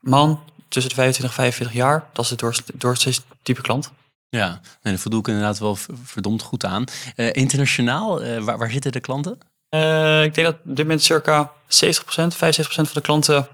man 0.00 0.42
tussen 0.68 0.90
de 0.90 0.96
25 0.96 1.36
en 1.36 1.42
45 1.42 1.76
jaar, 1.76 2.08
dat 2.12 2.24
is 2.24 2.30
het 2.30 2.70
doorsteeds 2.74 3.20
type 3.42 3.60
klant. 3.60 3.92
Ja, 4.28 4.48
en 4.82 4.90
daar 4.90 4.98
voldoe 4.98 5.20
ik 5.20 5.26
inderdaad 5.26 5.58
wel 5.58 5.76
verdomd 6.04 6.42
goed 6.42 6.64
aan. 6.64 6.84
Internationaal, 7.14 8.40
waar, 8.40 8.70
zitten 8.70 8.92
de 8.92 9.00
klanten? 9.00 9.38
Uh, 9.74 10.24
ik 10.24 10.34
denk 10.34 10.46
dat 10.46 10.56
op 10.56 10.76
dit 10.76 10.86
moment 10.86 11.02
circa 11.02 11.52
70%, 11.52 11.54
75% 11.54 12.34
van 12.64 12.86
de 12.92 13.00
klanten 13.00 13.48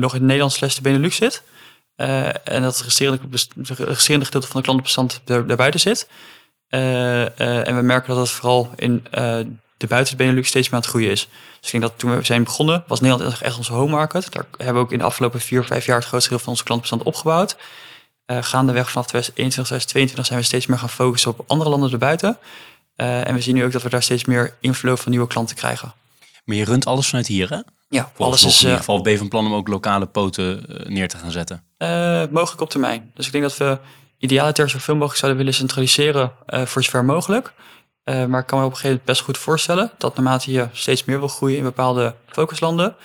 nog 0.00 0.14
in 0.14 0.26
Nederland 0.26 0.52
slash 0.52 0.74
de 0.74 0.80
Benelux 0.80 1.16
zit. 1.16 1.42
en 1.96 2.62
dat 2.62 2.76
het 2.76 2.80
resterende, 2.80 3.18
gedeelte 3.94 4.46
van 4.46 4.60
de 4.60 4.62
klantenbestand 4.62 5.20
daarbuiten 5.24 5.80
zit. 5.80 6.08
en 6.68 7.76
we 7.76 7.82
merken 7.82 8.14
dat 8.14 8.26
het 8.26 8.30
vooral 8.30 8.70
in 8.76 9.04
de 9.76 9.86
buiten 9.88 10.16
Benelux 10.16 10.48
steeds 10.48 10.66
meer 10.66 10.74
aan 10.74 10.80
het 10.80 10.90
groeien 10.90 11.10
is. 11.10 11.28
Dus 11.60 11.70
dat 11.80 11.92
toen 11.96 12.16
we 12.16 12.24
zijn 12.24 12.44
begonnen, 12.44 12.84
was 12.86 13.00
Nederland 13.00 13.40
echt 13.40 13.56
onze 13.56 13.72
home 13.72 13.90
market. 13.90 14.32
Daar 14.32 14.44
hebben 14.56 14.74
we 14.74 14.80
ook 14.80 14.92
in 14.92 14.98
de 14.98 15.04
afgelopen 15.04 15.40
vier, 15.40 15.64
vijf 15.64 15.86
jaar 15.86 15.96
het 15.96 16.06
grootste 16.06 16.30
deel 16.30 16.38
van 16.38 16.48
onze 16.48 16.64
klantenbestand 16.64 17.08
opgebouwd. 17.14 17.56
Gaandeweg 18.26 18.90
vanaf 18.90 19.06
2021, 19.06 19.64
2022 19.64 20.26
zijn 20.26 20.38
we 20.38 20.44
steeds 20.44 20.66
meer 20.66 20.78
gaan 20.78 20.88
focussen 20.88 21.30
op 21.30 21.44
andere 21.46 21.70
landen 21.70 21.90
erbuiten. 21.92 22.38
Uh, 22.96 23.28
en 23.28 23.34
we 23.34 23.40
zien 23.40 23.54
nu 23.54 23.64
ook 23.64 23.72
dat 23.72 23.82
we 23.82 23.88
daar 23.88 24.02
steeds 24.02 24.24
meer 24.24 24.54
inflow 24.60 24.96
van 24.96 25.10
nieuwe 25.10 25.26
klanten 25.26 25.56
krijgen. 25.56 25.92
Maar 26.44 26.56
je 26.56 26.64
runt 26.64 26.86
alles 26.86 27.08
vanuit 27.08 27.26
hier, 27.26 27.50
hè? 27.50 27.60
Ja, 27.88 28.10
alles 28.16 28.44
is... 28.44 28.56
In 28.56 28.62
ieder 28.62 28.78
geval 28.78 29.00
ben 29.00 29.12
je 29.12 29.18
van 29.18 29.28
plan 29.28 29.46
om 29.46 29.54
ook 29.54 29.68
lokale 29.68 30.06
poten 30.06 30.64
neer 30.86 31.08
te 31.08 31.16
gaan 31.16 31.30
zetten? 31.30 31.62
mogelijk 32.30 32.60
op 32.60 32.70
termijn. 32.70 33.10
Dus 33.14 33.26
ik 33.26 33.32
denk 33.32 33.44
dat 33.44 33.56
we 33.56 33.78
idealiter 34.18 34.70
zoveel 34.70 34.94
mogelijk 34.94 35.18
zouden 35.18 35.38
willen 35.38 35.54
centraliseren 35.58 36.32
voor 36.46 36.82
zover 36.82 37.04
mogelijk. 37.04 37.52
maar 38.04 38.40
ik 38.40 38.46
kan 38.46 38.58
me 38.58 38.64
op 38.64 38.70
een 38.70 38.76
gegeven 38.76 38.88
moment 38.88 39.04
best 39.04 39.20
goed 39.20 39.38
voorstellen 39.38 39.90
dat 39.98 40.14
naarmate 40.14 40.52
je 40.52 40.68
steeds 40.72 41.04
meer 41.04 41.18
wil 41.18 41.28
groeien 41.28 41.58
in 41.58 41.64
bepaalde 41.64 42.14
focuslanden, 42.26 42.96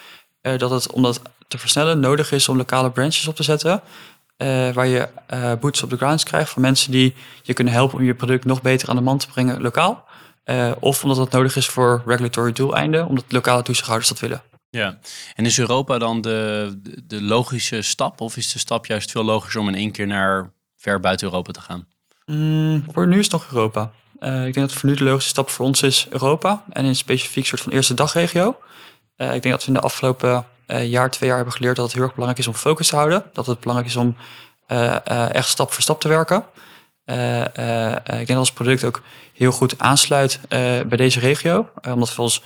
dat 0.41 0.69
het 0.69 0.91
om 0.91 1.01
dat 1.01 1.21
te 1.47 1.57
versnellen 1.57 1.99
nodig 1.99 2.31
is 2.31 2.49
om 2.49 2.57
lokale 2.57 2.91
branches 2.91 3.27
op 3.27 3.35
te 3.35 3.43
zetten. 3.43 3.81
Uh, 4.41 4.73
waar 4.73 4.87
je 4.87 5.09
uh, 5.33 5.53
boots 5.59 5.83
op 5.83 5.89
de 5.89 5.97
ground 5.97 6.23
krijgt 6.23 6.49
van 6.49 6.61
mensen 6.61 6.91
die 6.91 7.15
je 7.41 7.53
kunnen 7.53 7.73
helpen 7.73 7.97
om 7.97 8.03
je 8.03 8.15
product 8.15 8.45
nog 8.45 8.61
beter 8.61 8.89
aan 8.89 8.95
de 8.95 9.01
man 9.01 9.17
te 9.17 9.27
brengen 9.27 9.61
lokaal. 9.61 10.05
Uh, 10.45 10.71
of 10.79 11.03
omdat 11.03 11.17
dat 11.17 11.31
nodig 11.31 11.55
is 11.55 11.67
voor 11.67 12.03
regulatory 12.05 12.51
doeleinden, 12.51 13.07
omdat 13.07 13.25
lokale 13.27 13.61
toezichthouders 13.61 14.09
dat 14.09 14.19
willen. 14.19 14.41
Ja, 14.69 14.99
en 15.35 15.45
is 15.45 15.59
Europa 15.59 15.97
dan 15.97 16.21
de, 16.21 16.79
de 17.03 17.21
logische 17.21 17.81
stap? 17.81 18.21
Of 18.21 18.37
is 18.37 18.51
de 18.51 18.59
stap 18.59 18.85
juist 18.85 19.11
veel 19.11 19.23
logischer 19.23 19.61
om 19.61 19.67
in 19.67 19.75
één 19.75 19.91
keer 19.91 20.07
naar 20.07 20.51
ver 20.77 20.99
buiten 20.99 21.27
Europa 21.27 21.51
te 21.51 21.61
gaan? 21.61 21.87
Mm, 22.25 22.85
voor 22.91 23.07
nu 23.07 23.17
is 23.17 23.23
het 23.23 23.31
nog 23.31 23.47
Europa. 23.51 23.91
ik 24.19 24.53
denk 24.53 24.55
dat 24.55 24.73
voor 24.73 24.89
nu 24.89 24.95
de 24.95 25.03
logische 25.03 25.29
stap 25.29 25.49
voor 25.49 25.65
ons 25.65 25.81
is 25.81 26.07
Europa. 26.09 26.63
En 26.69 26.85
in 26.85 26.95
specifiek 26.95 27.45
soort 27.45 27.61
van 27.61 27.71
eerste 27.71 27.93
dagregio. 27.93 28.57
ik 29.15 29.41
denk 29.41 29.49
dat 29.49 29.61
we 29.61 29.67
in 29.67 29.73
de 29.73 29.79
afgelopen 29.79 30.45
jaar, 30.79 31.09
twee 31.09 31.27
jaar 31.27 31.37
hebben 31.37 31.55
geleerd 31.55 31.75
dat 31.75 31.85
het 31.85 31.93
heel 31.93 32.03
erg 32.03 32.13
belangrijk 32.13 32.47
is 32.47 32.53
om 32.53 32.59
focus 32.59 32.87
te 32.87 32.95
houden. 32.95 33.23
Dat 33.33 33.45
het 33.45 33.59
belangrijk 33.59 33.89
is 33.89 33.95
om 33.95 34.15
echt 35.31 35.47
stap 35.47 35.73
voor 35.73 35.81
stap 35.81 36.01
te 36.01 36.07
werken. 36.07 36.45
ik 38.03 38.05
denk 38.05 38.27
dat 38.27 38.37
ons 38.37 38.51
product 38.51 38.83
ook 38.83 39.01
heel 39.33 39.51
goed 39.51 39.79
aansluit 39.79 40.39
bij 40.49 40.97
deze 40.97 41.19
regio. 41.19 41.69
omdat 41.83 42.15
we 42.15 42.21
ons 42.21 42.43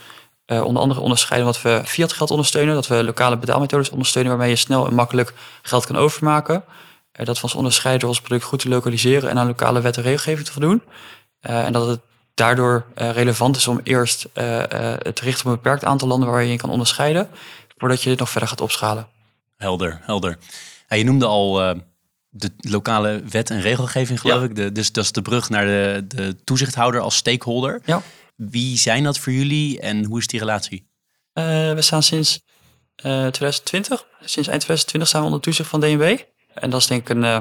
onder 0.47 0.81
andere 0.81 0.99
onderscheiden 0.99 1.47
wat 1.47 1.61
we 1.61 1.81
fiat 1.85 2.13
geld 2.13 2.31
ondersteunen. 2.31 2.73
Dat 2.73 2.87
we 2.87 3.03
lokale 3.03 3.37
betaalmethodes 3.37 3.89
ondersteunen 3.89 4.31
waarmee 4.31 4.49
je 4.49 4.55
snel 4.55 4.87
en 4.87 4.93
makkelijk 4.93 5.33
geld 5.61 5.85
kan 5.85 5.97
overmaken. 5.97 6.63
Dat 7.11 7.37
we 7.37 7.43
ons 7.43 7.55
onderscheiden 7.55 8.01
door 8.01 8.09
ons 8.09 8.21
product 8.21 8.43
goed 8.43 8.59
te 8.59 8.69
lokaliseren 8.69 9.29
en 9.29 9.39
aan 9.39 9.47
lokale 9.47 9.81
wet 9.81 9.97
en 9.97 10.03
regelgeving 10.03 10.45
te 10.45 10.51
voldoen. 10.51 10.81
En 11.39 11.73
dat 11.73 11.87
het 11.87 11.99
daardoor 12.33 12.85
relevant 12.95 13.55
is 13.55 13.67
om 13.67 13.79
eerst 13.83 14.27
te 14.33 15.21
richten 15.21 15.45
op 15.45 15.45
een 15.45 15.61
beperkt 15.61 15.85
aantal 15.85 16.07
landen 16.07 16.29
waar 16.29 16.43
je 16.43 16.51
je 16.51 16.57
kan 16.57 16.69
onderscheiden, 16.69 17.29
voordat 17.75 18.03
je 18.03 18.09
het 18.09 18.19
nog 18.19 18.29
verder 18.29 18.49
gaat 18.49 18.61
opschalen. 18.61 19.07
Helder, 19.57 20.01
helder. 20.03 20.37
je 20.87 21.03
noemde 21.03 21.25
al 21.25 21.75
de 22.37 22.51
lokale 22.57 23.21
wet 23.29 23.49
en 23.49 23.61
regelgeving, 23.61 24.19
geloof 24.19 24.43
ik. 24.43 24.55
De, 24.55 24.71
dus 24.71 24.91
dat 24.91 25.03
is 25.03 25.11
de 25.11 25.21
brug 25.21 25.49
naar 25.49 25.65
de, 25.65 26.05
de 26.07 26.35
toezichthouder 26.43 27.01
als 27.01 27.15
stakeholder. 27.15 27.81
Ja. 27.85 28.01
Wie 28.35 28.77
zijn 28.77 29.03
dat 29.03 29.19
voor 29.19 29.33
jullie 29.33 29.79
en 29.79 30.03
hoe 30.03 30.19
is 30.19 30.27
die 30.27 30.39
relatie? 30.39 30.87
Uh, 31.33 31.45
we 31.73 31.81
staan 31.81 32.03
sinds 32.03 32.41
uh, 33.05 33.25
eh, 33.25 33.31
2020, 33.31 34.05
sinds 34.19 34.49
eind 34.49 34.61
2020 34.61 35.07
staan 35.07 35.21
we 35.21 35.25
onder 35.25 35.41
toezicht 35.41 35.69
van 35.69 35.79
DNB. 35.79 36.17
En 36.53 36.69
dat 36.69 36.81
is 36.81 36.87
denk 36.87 37.01
ik 37.01 37.09
een, 37.09 37.23
uh, 37.23 37.39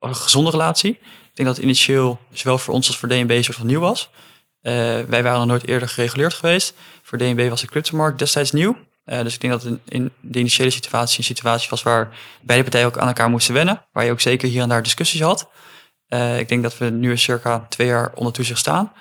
een 0.00 0.16
gezonde 0.16 0.50
relatie. 0.50 0.90
Ik 0.90 1.34
denk 1.34 1.48
dat 1.48 1.56
het 1.56 1.64
initieel 1.64 2.18
zowel 2.32 2.58
voor 2.58 2.74
ons 2.74 2.86
als 2.86 2.96
voor 2.96 3.08
DNB 3.08 3.30
een 3.30 3.44
soort 3.44 3.56
van 3.56 3.66
nieuw 3.66 3.80
was. 3.80 4.10
wij 4.60 5.22
waren 5.22 5.38
nog 5.38 5.46
nooit 5.46 5.66
eerder 5.66 5.88
gereguleerd 5.88 6.34
geweest. 6.34 6.74
Voor 7.02 7.18
DNB 7.18 7.48
was 7.48 7.60
de 7.60 7.66
cryptomarkt 7.66 8.18
destijds 8.18 8.50
nieuw. 8.52 8.76
Dus 9.04 9.34
ik 9.34 9.40
denk 9.40 9.52
dat 9.52 9.64
in, 9.64 9.80
in, 9.84 10.12
de 10.20 10.38
initiële 10.38 10.70
situatie 10.70 11.18
een 11.18 11.24
situatie 11.24 11.70
was 11.70 11.82
waar 11.82 12.16
beide 12.42 12.64
partijen 12.64 12.86
ook 12.86 12.98
aan 12.98 13.08
elkaar 13.08 13.30
moesten 13.30 13.54
wennen. 13.54 13.82
Waar 13.92 14.04
je 14.04 14.10
ook 14.10 14.20
zeker 14.20 14.48
hier 14.48 14.62
en 14.62 14.68
daar 14.68 14.82
discussies 14.82 15.20
had. 15.20 15.48
ik 16.38 16.48
denk 16.48 16.62
dat 16.62 16.78
we 16.78 16.90
nu 16.90 17.16
circa 17.16 17.66
twee 17.68 17.86
jaar 17.86 18.12
onder 18.14 18.32
toezicht 18.32 18.58
staan. 18.58 18.92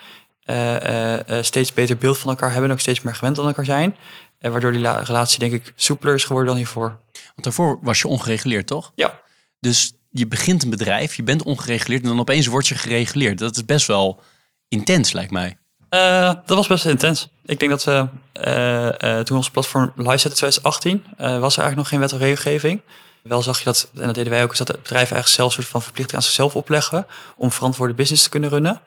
Uh, 0.46 1.16
steeds 1.42 1.74
beter 1.74 1.98
beeld 1.98 2.18
van 2.18 2.30
elkaar 2.30 2.52
hebben, 2.52 2.72
ook 2.72 2.80
steeds 2.80 3.02
meer 3.02 3.16
gewend 3.16 3.40
aan 3.40 3.48
elkaar 3.48 3.66
zijn. 3.66 3.96
En 4.40 4.52
waardoor 4.52 4.72
die 4.72 4.88
relatie 4.88 5.40
denk 5.40 5.54
ik 5.54 5.74
soepeler 5.76 6.16
is 6.16 6.24
geworden 6.24 6.48
dan 6.48 6.58
hiervoor. 6.58 7.00
Want 7.14 7.44
daarvoor 7.44 7.80
was 7.82 8.00
je 8.00 8.08
ongereguleerd, 8.08 8.68
toch? 8.68 8.92
Ja. 8.96 9.22
Dus 9.60 9.94
je 10.10 10.28
begint 10.28 10.64
een 10.64 10.70
bedrijf, 10.70 11.16
je 11.16 11.24
bent 11.24 11.44
ongereguleerd 11.44 12.02
en 12.02 12.08
dan 12.08 12.20
opeens 12.20 12.48
word 12.48 12.68
je 12.68 12.76
gereguleerd. 12.76 13.38
Dat 13.38 13.56
is 13.56 13.66
best 13.66 13.88
wel 13.88 14.22
intens, 14.68 15.12
lijkt 15.12 15.32
mij. 15.32 15.58
Dat 16.46 16.58
was 16.58 16.68
best 16.68 16.86
intens. 16.86 17.30
Ik 17.46 17.60
denk 17.60 17.72
dat 17.72 17.84
we 17.84 19.24
toen 19.24 19.38
ons 19.38 19.50
platform 19.50 19.92
live 19.96 20.18
zetten 20.18 20.48
in 20.48 20.52
2018, 20.62 21.04
was 21.18 21.58
er 21.58 21.64
eigenlijk 21.64 21.76
nog 21.76 21.88
geen 21.88 22.00
wet 22.00 22.14
of 22.14 22.20
regelgeving. 22.20 22.82
Wel 23.24 23.42
zag 23.42 23.58
je 23.58 23.64
dat, 23.64 23.90
en 23.96 24.06
dat 24.06 24.16
deden 24.16 24.32
wij 24.32 24.44
ook, 24.44 24.52
is 24.52 24.58
dat 24.58 24.68
bedrijf 24.68 25.12
eigenlijk 25.12 25.28
zelf 25.28 25.54
soort 25.54 25.68
van 25.68 25.82
verplichting 25.82 26.18
aan 26.18 26.24
zichzelf 26.24 26.56
opleggen 26.56 27.08
om 27.36 27.52
verantwoorde 27.52 27.94
business 27.94 28.24
te 28.24 28.30
kunnen 28.30 28.50
runnen. 28.50 28.82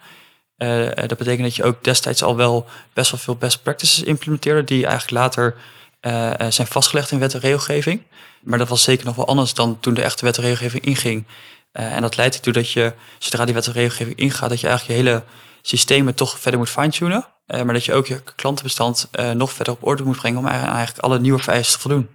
Uh, 0.59 0.89
dat 1.07 1.19
betekent 1.19 1.43
dat 1.43 1.57
je 1.57 1.65
ook 1.65 1.85
destijds 1.85 2.23
al 2.23 2.37
wel 2.37 2.67
best 2.93 3.11
wel 3.11 3.21
veel 3.21 3.37
best 3.37 3.63
practices 3.63 4.03
implementeerde, 4.03 4.65
die 4.65 4.87
eigenlijk 4.87 5.11
later 5.11 5.55
uh, 6.01 6.33
zijn 6.49 6.67
vastgelegd 6.67 7.11
in 7.11 7.19
wet 7.19 7.35
en 7.35 7.41
regelgeving. 7.41 8.03
Maar 8.43 8.59
dat 8.59 8.69
was 8.69 8.83
zeker 8.83 9.07
nog 9.07 9.17
wel 9.17 9.27
anders 9.27 9.55
dan 9.55 9.81
toen 9.81 9.95
de 9.95 10.03
echte 10.03 10.25
wet 10.25 10.37
en 10.37 10.43
regelgeving 10.43 10.85
inging. 10.85 11.25
Uh, 11.73 11.93
en 11.93 12.03
dat 12.03 12.17
leidt 12.17 12.35
ertoe 12.35 12.53
dat 12.53 12.71
je, 12.71 12.93
zodra 13.19 13.45
die 13.45 13.55
wet 13.55 13.67
en 13.67 13.73
regelgeving 13.73 14.17
ingaat, 14.17 14.49
dat 14.49 14.61
je 14.61 14.69
eigenlijk 14.69 15.01
je 15.01 15.07
hele 15.07 15.23
systemen 15.69 16.15
toch 16.15 16.41
verder 16.41 16.61
moet 16.61 16.71
fine-tunen. 16.71 17.27
maar 17.47 17.73
dat 17.73 17.85
je 17.85 17.93
ook 17.93 18.07
je 18.07 18.23
klantenbestand 18.37 19.09
nog 19.35 19.53
verder 19.53 19.75
op 19.75 19.87
orde 19.87 20.03
moet 20.03 20.17
brengen 20.17 20.39
om 20.39 20.47
eigenlijk 20.47 20.99
alle 20.99 21.21
nieuwe 21.21 21.39
vereisten 21.39 21.75
te 21.75 21.89
voldoen. 21.89 22.09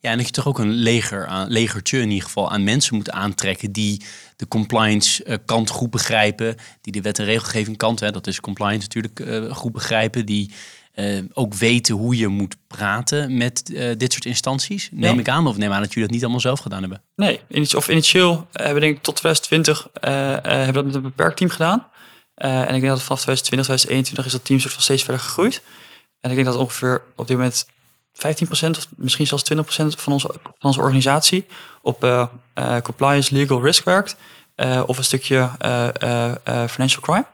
Ja, 0.00 0.10
en 0.10 0.16
dat 0.16 0.26
je 0.26 0.32
toch 0.32 0.46
ook 0.46 0.58
een 0.58 0.72
leger 0.72 1.26
aan, 1.26 1.48
legertje 1.48 2.00
in 2.00 2.08
ieder 2.08 2.24
geval 2.24 2.50
aan 2.50 2.64
mensen 2.64 2.96
moet 2.96 3.10
aantrekken 3.10 3.72
die 3.72 4.02
de 4.36 4.48
compliance 4.48 5.24
uh, 5.24 5.36
kant 5.44 5.70
goed 5.70 5.90
begrijpen, 5.90 6.56
die 6.80 6.92
de 6.92 7.00
wet 7.00 7.18
en 7.18 7.24
regelgeving 7.24 7.76
kant, 7.76 8.00
hè, 8.00 8.10
dat 8.10 8.26
is 8.26 8.40
compliance 8.40 8.82
natuurlijk, 8.82 9.20
uh, 9.20 9.54
goed 9.54 9.72
begrijpen, 9.72 10.26
die 10.26 10.50
uh, 10.94 11.22
ook 11.32 11.54
weten 11.54 11.94
hoe 11.94 12.16
je 12.16 12.28
moet 12.28 12.56
praten 12.66 13.36
met 13.36 13.66
dit 13.96 14.12
soort 14.12 14.24
instanties. 14.24 14.88
Neem 14.92 15.18
ik 15.18 15.28
aan, 15.28 15.46
of 15.46 15.56
neem 15.56 15.72
aan 15.72 15.80
dat 15.80 15.88
jullie 15.88 16.02
dat 16.02 16.12
niet 16.12 16.22
allemaal 16.22 16.40
zelf 16.40 16.60
gedaan 16.60 16.80
hebben? 16.80 17.02
Nee, 17.16 17.40
of 17.76 17.88
initieel 17.88 18.46
hebben 18.52 18.74
we 18.74 18.80
denk 18.80 18.96
ik 18.96 19.02
tot 19.02 19.16
2020 19.16 19.88
hebben 20.00 20.66
we 20.66 20.72
dat 20.72 20.84
met 20.84 20.94
een 20.94 21.02
beperkt 21.02 21.36
team 21.36 21.50
gedaan. 21.50 21.86
En 22.36 22.74
ik 22.74 22.80
denk 22.80 22.86
dat 22.86 23.02
vanaf 23.02 23.20
2020, 23.20 23.66
2021 23.66 24.26
is 24.26 24.32
dat 24.32 24.44
team 24.44 24.60
soort 24.60 24.72
van 24.72 24.82
steeds 24.82 25.02
verder 25.02 25.22
gegroeid. 25.22 25.62
En 26.20 26.30
ik 26.30 26.36
denk 26.36 26.48
dat 26.48 26.56
ongeveer 26.56 27.02
op 27.14 27.26
dit 27.26 27.36
moment 27.36 27.66
15% 28.16 28.18
of 28.70 28.88
misschien 28.96 29.26
zelfs 29.26 29.52
20% 29.52 29.56
van 29.96 30.12
onze, 30.12 30.26
van 30.42 30.52
onze 30.60 30.80
organisatie 30.80 31.46
op 31.82 32.04
uh, 32.04 32.26
uh, 32.58 32.80
compliance 32.80 33.34
legal 33.34 33.62
risk 33.62 33.84
werkt. 33.84 34.16
Uh, 34.56 34.82
of 34.86 34.98
een 34.98 35.04
stukje 35.04 35.50
financial 36.68 37.02
crime. 37.02 37.26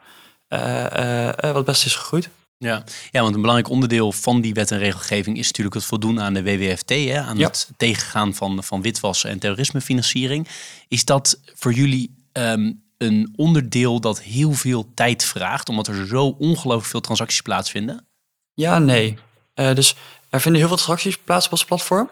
wat 1.52 1.64
best 1.64 1.84
is 1.84 1.94
gegroeid. 1.94 2.28
Ja. 2.58 2.84
ja, 3.10 3.22
want 3.22 3.34
een 3.34 3.40
belangrijk 3.40 3.72
onderdeel 3.72 4.12
van 4.12 4.40
die 4.40 4.54
wet 4.54 4.70
en 4.70 4.78
regelgeving 4.78 5.38
is 5.38 5.46
natuurlijk 5.46 5.74
het 5.74 5.84
voldoen 5.84 6.20
aan 6.20 6.34
de 6.34 6.42
WWFT, 6.42 6.88
hè, 6.88 7.20
aan 7.20 7.38
het 7.38 7.70
tegengaan 7.76 8.34
van, 8.34 8.64
van 8.64 8.82
witwassen 8.82 9.30
en 9.30 9.38
terrorismefinanciering. 9.38 10.48
Is 10.88 11.04
dat 11.04 11.40
voor 11.54 11.72
jullie 11.72 12.14
um, 12.32 12.81
een 13.02 13.32
onderdeel 13.36 14.00
dat 14.00 14.20
heel 14.20 14.52
veel 14.52 14.90
tijd 14.94 15.24
vraagt, 15.24 15.68
omdat 15.68 15.86
er 15.86 16.06
zo 16.06 16.36
ongelooflijk 16.38 16.90
veel 16.90 17.00
transacties 17.00 17.40
plaatsvinden? 17.40 18.06
Ja, 18.54 18.78
nee. 18.78 19.18
dus 19.54 19.94
er 20.30 20.40
vinden 20.40 20.60
heel 20.60 20.68
veel 20.68 20.76
transacties 20.76 21.18
plaats 21.18 21.46
op 21.46 21.52
ons 21.52 21.64
platform. 21.64 22.10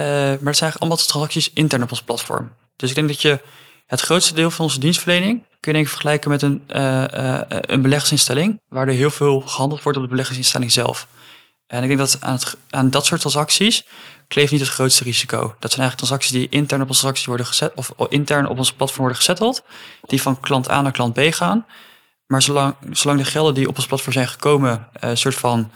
Uh, 0.00 0.06
maar 0.06 0.38
het 0.42 0.56
zijn 0.56 0.72
allemaal 0.78 0.96
transacties 0.96 1.52
intern 1.52 1.82
op 1.82 1.90
ons 1.90 2.02
platform. 2.02 2.52
Dus 2.76 2.88
ik 2.88 2.94
denk 2.94 3.08
dat 3.08 3.22
je 3.22 3.40
het 3.86 4.00
grootste 4.00 4.34
deel 4.34 4.50
van 4.50 4.64
onze 4.64 4.80
dienstverlening 4.80 5.44
kun 5.60 5.74
je 5.74 5.78
ik 5.78 5.88
vergelijken 5.88 6.30
met 6.30 6.42
een, 6.42 6.62
uh, 6.68 7.04
een 7.48 7.82
beleggingsinstelling, 7.82 8.60
waar 8.68 8.88
er 8.88 8.94
heel 8.94 9.10
veel 9.10 9.40
gehandeld 9.40 9.82
wordt 9.82 9.98
op 9.98 10.04
de 10.04 10.10
beleggingsinstelling 10.10 10.72
zelf. 10.72 11.08
En 11.70 11.82
ik 11.82 11.88
denk 11.88 11.98
dat 11.98 12.16
aan, 12.20 12.38
aan 12.70 12.90
dat 12.90 13.06
soort 13.06 13.20
transacties 13.20 13.84
kleeft 14.28 14.52
niet 14.52 14.60
het 14.60 14.70
grootste 14.70 15.04
risico. 15.04 15.38
Dat 15.38 15.72
zijn 15.72 15.82
eigenlijk 15.82 15.96
transacties 15.96 16.30
die 16.30 16.48
intern 16.48 16.82
op 16.82 16.88
onze 16.88 17.00
transactie 17.00 17.28
worden 17.28 17.46
gezet, 17.46 17.72
of 17.74 17.92
intern 18.08 18.48
op 18.48 18.58
ons 18.58 18.72
platform 18.72 19.00
worden 19.00 19.16
gezetteld, 19.16 19.62
die 20.06 20.22
van 20.22 20.40
klant 20.40 20.70
A 20.70 20.80
naar 20.80 20.92
klant 20.92 21.14
B 21.14 21.20
gaan. 21.20 21.66
Maar 22.26 22.42
zolang, 22.42 22.74
zolang 22.92 23.18
de 23.20 23.24
gelden 23.24 23.54
die 23.54 23.68
op 23.68 23.76
ons 23.76 23.86
platform 23.86 24.12
zijn 24.12 24.28
gekomen, 24.28 24.88
een 24.92 25.16
soort 25.16 25.34
van 25.34 25.70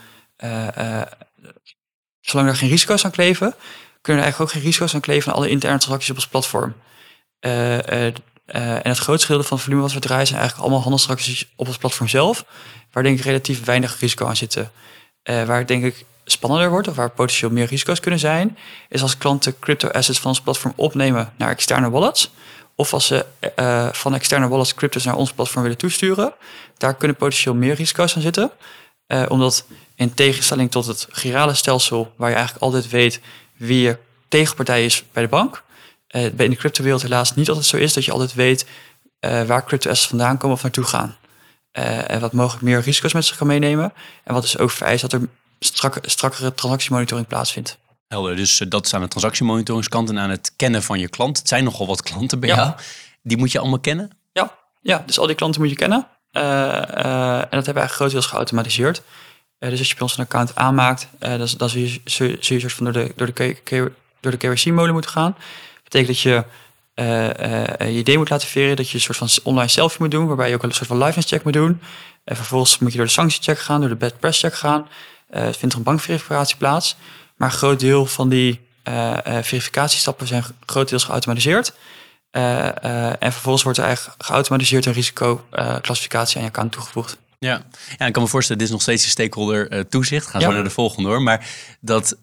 zolang 2.21 2.49
er 2.49 2.55
geen 2.55 2.69
risico's 2.69 3.05
aan 3.05 3.11
kleven, 3.11 3.55
kunnen 4.01 4.23
er 4.23 4.27
eigenlijk 4.27 4.39
ook 4.39 4.51
geen 4.51 4.61
risico's 4.61 4.93
aan 4.93 5.01
kleven 5.01 5.31
aan 5.31 5.37
alle 5.37 5.49
interne 5.49 5.77
transacties 5.77 6.09
op 6.09 6.15
ons 6.15 6.27
platform. 6.27 6.75
En 7.39 8.89
het 8.89 8.97
grootste 8.97 9.25
gedeelte 9.25 9.47
van 9.47 9.57
het 9.57 9.65
volume 9.65 9.81
wat 9.81 9.93
we 9.93 9.99
draaien 9.99 10.27
zijn 10.27 10.39
eigenlijk 10.39 10.67
allemaal 10.67 10.83
handelstransacties 10.83 11.53
op 11.55 11.67
ons 11.67 11.77
platform 11.77 12.07
zelf, 12.07 12.45
waar 12.91 13.03
denk 13.03 13.17
ik 13.17 13.25
relatief 13.25 13.63
weinig 13.63 13.99
risico 13.99 14.25
aan 14.25 14.35
zitten. 14.35 14.71
Waar 15.25 15.57
het 15.57 15.67
denk 15.67 15.83
ik 15.83 16.05
spannender 16.25 16.69
wordt, 16.69 16.87
of 16.87 16.95
waar 16.95 17.09
potentieel 17.09 17.51
meer 17.51 17.65
risico's 17.65 17.99
kunnen 17.99 18.19
zijn, 18.19 18.57
is 18.89 19.01
als 19.01 19.17
klanten 19.17 19.59
crypto 19.59 19.87
assets 19.89 20.19
van 20.19 20.29
ons 20.29 20.41
platform 20.41 20.73
opnemen 20.75 21.33
naar 21.37 21.49
externe 21.49 21.89
wallets. 21.89 22.31
Of 22.75 22.93
als 22.93 23.05
ze 23.07 23.25
van 23.91 24.13
externe 24.13 24.47
wallets 24.47 24.73
cryptos 24.73 25.03
naar 25.03 25.15
ons 25.15 25.33
platform 25.33 25.61
willen 25.61 25.77
toesturen. 25.77 26.33
Daar 26.77 26.95
kunnen 26.95 27.17
potentieel 27.17 27.55
meer 27.55 27.75
risico's 27.75 28.15
aan 28.15 28.21
zitten. 28.21 28.51
omdat 29.27 29.65
in 29.95 30.13
tegenstelling 30.13 30.71
tot 30.71 30.85
het 30.85 31.07
girale 31.09 31.53
stelsel, 31.53 32.13
waar 32.15 32.29
je 32.29 32.35
eigenlijk 32.35 32.65
altijd 32.65 32.89
weet 32.89 33.19
wie 33.57 33.81
je 33.81 33.97
tegenpartij 34.27 34.85
is 34.85 35.03
bij 35.11 35.23
de 35.23 35.29
bank. 35.29 35.63
Uh, 36.15 36.23
in 36.23 36.49
de 36.49 36.55
cryptowereld 36.55 37.01
helaas 37.01 37.35
niet 37.35 37.49
altijd 37.49 37.65
zo 37.65 37.77
is 37.77 37.93
dat 37.93 38.05
je 38.05 38.11
altijd 38.11 38.33
weet 38.33 38.65
waar 39.19 39.65
crypto-assets 39.65 40.07
vandaan 40.07 40.37
komen 40.37 40.55
of 40.55 40.63
naartoe 40.63 40.83
gaan. 40.83 41.15
Uh, 41.77 42.11
en 42.11 42.19
wat 42.19 42.33
mogelijk 42.33 42.63
meer 42.63 42.81
risico's 42.81 43.13
met 43.13 43.25
zich 43.25 43.37
kan 43.37 43.47
meenemen. 43.47 43.93
En 44.23 44.33
wat 44.33 44.41
dus 44.41 44.57
ook 44.57 44.71
vereist 44.71 45.01
dat 45.01 45.13
er 45.13 45.21
strakke, 45.59 45.99
strakkere 46.01 46.53
transactiemonitoring 46.53 47.27
plaatsvindt. 47.27 47.77
Helder, 48.07 48.35
dus 48.35 48.57
dat 48.69 48.85
is 48.85 48.93
aan 48.93 49.01
de 49.01 49.07
transactiemonitoringskant 49.07 50.09
en 50.09 50.19
aan 50.19 50.29
het 50.29 50.51
kennen 50.55 50.83
van 50.83 50.99
je 50.99 51.09
klant. 51.09 51.37
Het 51.37 51.47
zijn 51.47 51.63
nogal 51.63 51.87
wat 51.87 52.01
klanten 52.01 52.39
bij 52.39 52.49
jou. 52.49 52.73
Die 53.21 53.37
moet 53.37 53.51
je 53.51 53.59
allemaal 53.59 53.79
kennen? 53.79 54.11
Ja, 54.31 54.51
ja 54.81 55.03
dus 55.05 55.19
al 55.19 55.27
die 55.27 55.35
klanten 55.35 55.61
moet 55.61 55.69
je 55.69 55.75
kennen. 55.75 56.07
en 56.31 56.41
dat 57.49 57.65
hebben 57.65 57.73
we 57.73 57.79
eigenlijk 57.79 57.91
grotendeels 57.91 58.25
geautomatiseerd. 58.25 59.01
Uh, 59.59 59.69
dus 59.69 59.79
als 59.79 59.87
je 59.87 59.93
bij 59.93 60.03
ons 60.03 60.17
een 60.17 60.23
account 60.23 60.55
aanmaakt, 60.55 61.07
uh, 61.19 61.29
dan, 61.37 61.47
dan 61.57 61.69
zul 61.69 61.81
je, 61.81 62.01
zul 62.03 62.27
je 62.27 62.59
soort 62.59 62.73
van 62.73 62.83
door 62.83 62.93
de, 62.93 63.13
door 63.15 63.33
de, 63.33 63.91
door 64.19 64.31
de 64.31 64.37
KYC-molen 64.37 64.93
moeten 64.93 65.11
gaan. 65.11 65.31
Dat 65.31 65.83
betekent 65.83 66.07
dat 66.07 66.19
je 66.19 66.43
uh, 66.95 67.29
je 67.79 67.97
idee 67.97 68.17
moet 68.17 68.29
laten 68.29 68.47
veren, 68.47 68.75
dat 68.75 68.89
je 68.89 68.95
een 68.95 69.01
soort 69.01 69.17
van 69.17 69.29
online 69.43 69.69
selfie 69.69 69.99
moet 69.99 70.11
doen, 70.11 70.27
waarbij 70.27 70.49
je 70.49 70.55
ook 70.55 70.63
een 70.63 70.71
soort 70.71 70.87
van 70.87 70.97
liveness 70.97 71.27
check 71.29 71.43
moet 71.43 71.53
doen. 71.53 71.81
En 72.23 72.35
vervolgens 72.35 72.79
moet 72.79 72.91
je 72.91 72.97
door 72.97 73.05
de 73.05 73.11
sanctiecheck 73.11 73.59
gaan, 73.59 73.79
door 73.79 73.89
de 73.89 73.95
bad 73.95 74.19
press 74.19 74.39
check 74.39 74.53
gaan. 74.55 74.87
vindt 75.31 75.61
er 75.61 75.77
een 75.77 75.83
bankverificatie 75.83 76.57
plaats. 76.57 76.95
Maar 77.35 77.51
een 77.51 77.57
groot 77.57 77.79
deel 77.79 78.05
van 78.05 78.29
die 78.29 78.59
verificatiestappen 79.41 80.27
zijn 80.27 80.43
grotendeels 80.65 81.03
geautomatiseerd. 81.03 81.73
en 82.31 83.31
vervolgens 83.31 83.63
wordt 83.63 83.77
er 83.77 83.85
eigenlijk 83.85 84.23
geautomatiseerd 84.23 84.85
een 84.85 84.93
risicoclassificatie 84.93 86.35
aan 86.37 86.43
je 86.43 86.49
account 86.49 86.71
toegevoegd. 86.71 87.17
Ja. 87.39 87.61
ja, 87.97 88.05
ik 88.05 88.13
kan 88.13 88.21
me 88.23 88.27
voorstellen, 88.29 88.57
dit 88.57 88.67
is 88.67 88.73
nog 88.73 88.83
steeds 88.83 89.03
een 89.03 89.09
stakeholder 89.09 89.73
uh, 89.73 89.79
toezicht. 89.79 90.27
Gaan 90.27 90.41
Ja. 90.41 90.47
zo 90.47 90.53
naar 90.53 90.63
de 90.63 90.69
volgende 90.69 91.09
hoor. 91.09 91.21
Maar 91.21 91.47
dat 91.79 92.17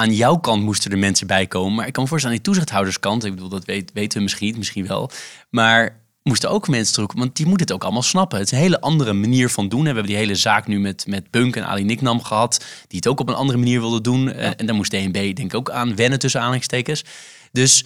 aan 0.00 0.14
jouw 0.14 0.36
kant 0.36 0.62
moesten 0.62 0.90
er 0.90 0.98
mensen 0.98 1.26
bij 1.26 1.46
komen. 1.46 1.74
Maar 1.74 1.86
ik 1.86 1.92
kan 1.92 2.02
me 2.02 2.08
voorstellen, 2.08 2.36
aan 2.36 2.42
die 2.42 2.52
toezichthouderskant, 2.52 3.24
ik 3.24 3.34
bedoel, 3.34 3.48
dat 3.48 3.64
weet, 3.64 3.90
weten 3.94 4.16
we 4.16 4.22
misschien 4.22 4.46
niet, 4.46 4.56
misschien 4.56 4.86
wel. 4.86 5.10
Maar 5.50 5.98
moesten 6.22 6.50
ook 6.50 6.68
mensen 6.68 6.94
terug, 6.94 7.12
want 7.14 7.36
die 7.36 7.46
moeten 7.46 7.66
het 7.66 7.74
ook 7.74 7.82
allemaal 7.82 8.02
snappen. 8.02 8.38
Het 8.38 8.46
is 8.46 8.52
een 8.52 8.64
hele 8.64 8.80
andere 8.80 9.12
manier 9.12 9.50
van 9.50 9.68
doen. 9.68 9.78
En 9.78 9.84
we 9.86 9.92
hebben 9.92 10.06
die 10.12 10.16
hele 10.16 10.34
zaak 10.34 10.66
nu 10.66 10.80
met, 10.80 11.06
met 11.06 11.30
Bunk 11.30 11.56
en 11.56 11.66
Ali 11.66 11.84
Niknam 11.84 12.22
gehad, 12.22 12.64
die 12.88 12.96
het 12.98 13.06
ook 13.08 13.20
op 13.20 13.28
een 13.28 13.34
andere 13.34 13.58
manier 13.58 13.80
wilden 13.80 14.02
doen. 14.02 14.32
Eh, 14.32 14.50
En 14.56 14.66
daar 14.66 14.74
moest 14.74 14.90
DNB 14.90 15.12
denk 15.12 15.38
ik 15.38 15.54
ook 15.54 15.70
aan 15.70 15.96
wennen 15.96 16.18
tussen 16.18 16.40
aanhalingstekens. 16.40 17.04
Dus 17.52 17.84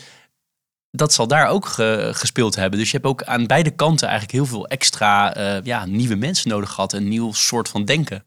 dat 0.91 1.13
zal 1.13 1.27
daar 1.27 1.49
ook 1.49 1.67
ge- 1.67 2.11
gespeeld 2.15 2.57
hebben. 2.57 2.79
Dus 2.79 2.91
je 2.91 2.97
hebt 2.97 3.09
ook 3.09 3.23
aan 3.23 3.47
beide 3.47 3.71
kanten 3.71 4.09
eigenlijk 4.09 4.37
heel 4.39 4.47
veel 4.47 4.67
extra 4.67 5.35
eh, 5.35 5.63
ja, 5.65 5.87
nieuwe 5.87 6.15
mensen 6.15 6.49
nodig 6.49 6.71
gehad. 6.71 6.93
Een 6.93 7.09
nieuw 7.09 7.33
soort 7.33 7.69
van 7.69 7.85
denken. 7.85 8.25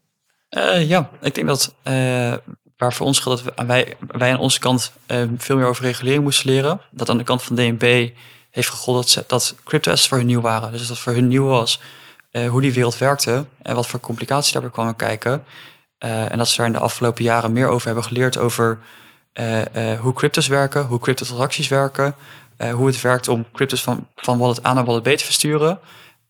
Eh, 0.48 0.88
ja, 0.88 1.10
ik 1.20 1.34
denk 1.34 1.46
dat 1.46 1.74
waar 2.78 2.92
voor 2.92 3.06
ons 3.06 3.18
geldt 3.18 3.44
dat 3.44 3.66
wij, 3.66 3.96
wij 4.06 4.32
aan 4.32 4.38
onze 4.38 4.58
kant 4.58 4.92
eh, 5.06 5.22
veel 5.36 5.56
meer 5.56 5.66
over 5.66 5.84
regulering 5.84 6.22
moesten 6.22 6.50
leren. 6.50 6.80
Dat 6.90 7.08
aan 7.08 7.18
de 7.18 7.24
kant 7.24 7.42
van 7.42 7.56
DNB 7.56 8.10
heeft 8.50 8.68
gegolden 8.68 9.04
dat, 9.14 9.24
dat 9.28 9.54
crypto-assets 9.64 10.08
voor 10.08 10.18
hun 10.18 10.26
nieuw 10.26 10.40
waren. 10.40 10.72
Dus 10.72 10.86
dat 10.86 10.98
voor 10.98 11.12
hun 11.12 11.28
nieuw 11.28 11.46
was 11.46 11.80
eh, 12.30 12.48
hoe 12.48 12.60
die 12.60 12.72
wereld 12.72 12.98
werkte 12.98 13.44
en 13.62 13.74
wat 13.74 13.86
voor 13.86 14.00
complicaties 14.00 14.52
daarbij 14.52 14.70
kwamen 14.70 14.96
kijken. 14.96 15.44
Eh, 15.98 16.32
en 16.32 16.38
dat 16.38 16.48
ze 16.48 16.56
daar 16.56 16.66
in 16.66 16.72
de 16.72 16.78
afgelopen 16.78 17.24
jaren 17.24 17.52
meer 17.52 17.68
over 17.68 17.86
hebben 17.86 18.04
geleerd 18.04 18.38
over 18.38 18.78
hoe 20.00 20.12
cryptos 20.12 20.46
werken, 20.46 20.84
hoe 20.84 20.98
cryptotransacties 20.98 21.68
werken, 21.68 22.14
hoe 22.72 22.86
het 22.86 23.00
werkt 23.00 23.28
om 23.28 23.46
cryptos 23.52 23.82
van, 23.82 24.06
van 24.16 24.38
wallet 24.38 24.66
A 24.66 24.72
naar 24.72 24.84
wallet 24.84 25.02
B 25.02 25.06
te 25.06 25.24
versturen. 25.24 25.78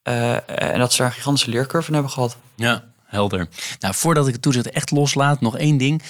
En 0.03 0.79
dat 0.79 0.93
ze 0.93 0.99
daar 0.99 1.07
een 1.07 1.13
gigantische 1.13 1.51
leercurve 1.51 1.93
hebben 1.93 2.11
gehad. 2.11 2.37
Ja, 2.55 2.85
helder. 3.05 3.49
Nou, 3.81 3.95
voordat 3.95 4.27
ik 4.27 4.33
het 4.33 4.43
toezicht 4.43 4.71
echt 4.71 4.91
loslaat, 4.91 5.41
nog 5.41 5.59
één 5.59 5.77
ding. 5.77 6.03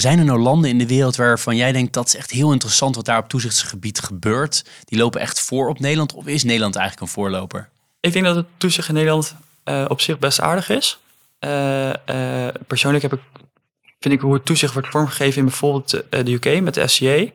Zijn 0.00 0.18
er 0.18 0.24
nou 0.24 0.38
landen 0.38 0.70
in 0.70 0.78
de 0.78 0.86
wereld 0.86 1.16
waarvan 1.16 1.56
jij 1.56 1.72
denkt 1.72 1.92
dat 1.92 2.06
is 2.06 2.16
echt 2.16 2.30
heel 2.30 2.52
interessant 2.52 2.94
wat 2.96 3.04
daar 3.04 3.18
op 3.18 3.28
toezichtsgebied 3.28 4.00
gebeurt? 4.00 4.64
Die 4.84 4.98
lopen 4.98 5.20
echt 5.20 5.40
voor 5.40 5.68
op 5.68 5.78
Nederland 5.78 6.12
of 6.12 6.26
is 6.26 6.44
Nederland 6.44 6.76
eigenlijk 6.76 7.06
een 7.06 7.14
voorloper? 7.14 7.68
Ik 8.00 8.12
denk 8.12 8.24
dat 8.24 8.36
het 8.36 8.46
toezicht 8.56 8.88
in 8.88 8.94
Nederland 8.94 9.34
eh, 9.64 9.84
op 9.88 10.00
zich 10.00 10.18
best 10.18 10.40
aardig 10.40 10.68
is. 10.68 10.98
Eh, 11.38 11.88
eh, 12.46 12.54
persoonlijk 12.66 13.02
heb 13.02 13.12
ik, 13.12 13.20
vind 14.00 14.14
ik 14.14 14.20
hoe 14.20 14.34
het 14.34 14.44
toezicht 14.44 14.72
wordt 14.72 14.88
vormgegeven 14.88 15.38
in 15.38 15.44
bijvoorbeeld 15.44 15.90
de 16.10 16.32
UK 16.32 16.60
met 16.60 16.74
de 16.74 17.32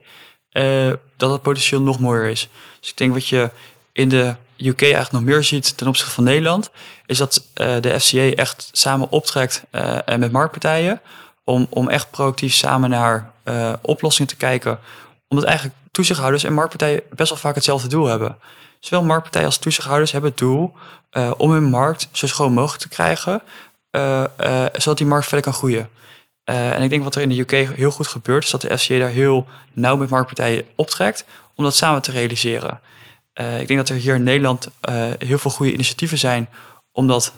eh, 0.49 0.91
dat 1.17 1.31
het 1.31 1.41
potentieel 1.41 1.81
nog 1.81 1.99
mooier 1.99 2.29
is. 2.29 2.49
Dus 2.79 2.89
ik 2.89 2.97
denk 2.97 3.13
wat 3.13 3.27
je 3.27 3.49
in 3.91 4.09
de 4.09 4.35
UK 4.57 4.81
eigenlijk 4.81 5.11
nog 5.11 5.23
meer 5.23 5.43
ziet 5.43 5.77
ten 5.77 5.87
opzichte 5.87 6.11
van 6.11 6.23
Nederland, 6.23 6.69
is 7.05 7.17
dat 7.17 7.47
de 7.53 7.99
FCA 7.99 8.31
echt 8.31 8.69
samen 8.71 9.09
optrekt 9.09 9.63
met 10.05 10.31
marktpartijen 10.31 11.01
om, 11.43 11.67
om 11.69 11.89
echt 11.89 12.11
proactief 12.11 12.53
samen 12.53 12.89
naar 12.89 13.31
eh, 13.43 13.73
oplossingen 13.81 14.29
te 14.29 14.35
kijken. 14.37 14.79
Omdat 15.27 15.45
eigenlijk 15.45 15.77
toezichthouders 15.91 16.43
en 16.43 16.53
marktpartijen 16.53 17.01
best 17.09 17.29
wel 17.29 17.39
vaak 17.39 17.55
hetzelfde 17.55 17.87
doel 17.87 18.05
hebben. 18.05 18.37
Zowel 18.79 19.03
marktpartijen 19.05 19.47
als 19.47 19.57
toezichthouders 19.57 20.11
hebben 20.11 20.29
het 20.29 20.39
doel 20.39 20.73
eh, 21.09 21.31
om 21.37 21.51
hun 21.51 21.63
markt 21.63 22.09
zo 22.11 22.27
schoon 22.27 22.53
mogelijk 22.53 22.81
te 22.81 22.89
krijgen, 22.89 23.41
eh, 23.89 24.23
zodat 24.73 24.97
die 24.97 25.07
markt 25.07 25.27
verder 25.27 25.45
kan 25.45 25.53
groeien. 25.53 25.89
En 26.43 26.81
ik 26.81 26.89
denk 26.89 27.03
wat 27.03 27.15
er 27.15 27.21
in 27.21 27.29
de 27.29 27.39
UK 27.39 27.51
heel 27.51 27.91
goed 27.91 28.07
gebeurt, 28.07 28.43
is 28.43 28.49
dat 28.49 28.61
de 28.61 28.77
FCA 28.77 28.97
daar 28.97 29.09
heel 29.09 29.47
nauw 29.73 29.95
met 29.95 30.09
marktpartijen 30.09 30.65
optrekt 30.75 31.25
om 31.55 31.63
dat 31.63 31.75
samen 31.75 32.01
te 32.01 32.11
realiseren. 32.11 32.79
Ik 33.33 33.67
denk 33.67 33.75
dat 33.79 33.89
er 33.89 33.95
hier 33.95 34.15
in 34.15 34.23
Nederland 34.23 34.69
heel 35.17 35.37
veel 35.37 35.51
goede 35.51 35.73
initiatieven 35.73 36.17
zijn 36.17 36.49
om 36.91 37.07
dat 37.07 37.33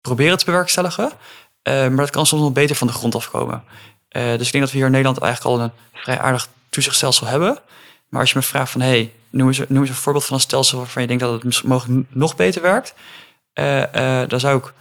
proberen 0.00 0.38
te 0.38 0.44
bewerkstelligen. 0.44 1.12
Eh, 1.62 1.74
maar 1.74 1.96
dat 1.96 2.10
kan 2.10 2.26
soms 2.26 2.42
nog 2.42 2.52
beter 2.52 2.76
van 2.76 2.86
de 2.86 2.92
grond 2.92 3.14
afkomen. 3.14 3.62
Eh, 4.08 4.22
dus 4.36 4.46
ik 4.46 4.52
denk 4.52 4.64
dat 4.64 4.70
we 4.72 4.76
hier 4.76 4.86
in 4.86 4.92
Nederland 4.92 5.18
eigenlijk 5.18 5.56
al 5.56 5.64
een 5.64 5.70
vrij 5.92 6.18
aardig 6.18 6.48
toezichtstelsel 6.68 7.26
hebben. 7.26 7.58
Maar 8.08 8.20
als 8.20 8.30
je 8.30 8.38
me 8.38 8.44
vraagt 8.44 8.70
van, 8.72 8.80
hey, 8.80 9.12
noem 9.30 9.46
eens, 9.48 9.58
noem 9.68 9.80
eens 9.80 9.88
een 9.88 9.94
voorbeeld 9.94 10.24
van 10.24 10.36
een 10.36 10.42
stelsel 10.42 10.78
waarvan 10.78 11.02
je 11.02 11.08
denkt 11.08 11.22
dat 11.22 11.42
het 11.42 11.62
mogelijk 11.62 12.06
nog 12.10 12.36
beter 12.36 12.62
werkt. 12.62 12.94
eh, 13.52 14.22
dan 14.28 14.40
zou 14.40 14.58
ik 14.58 14.72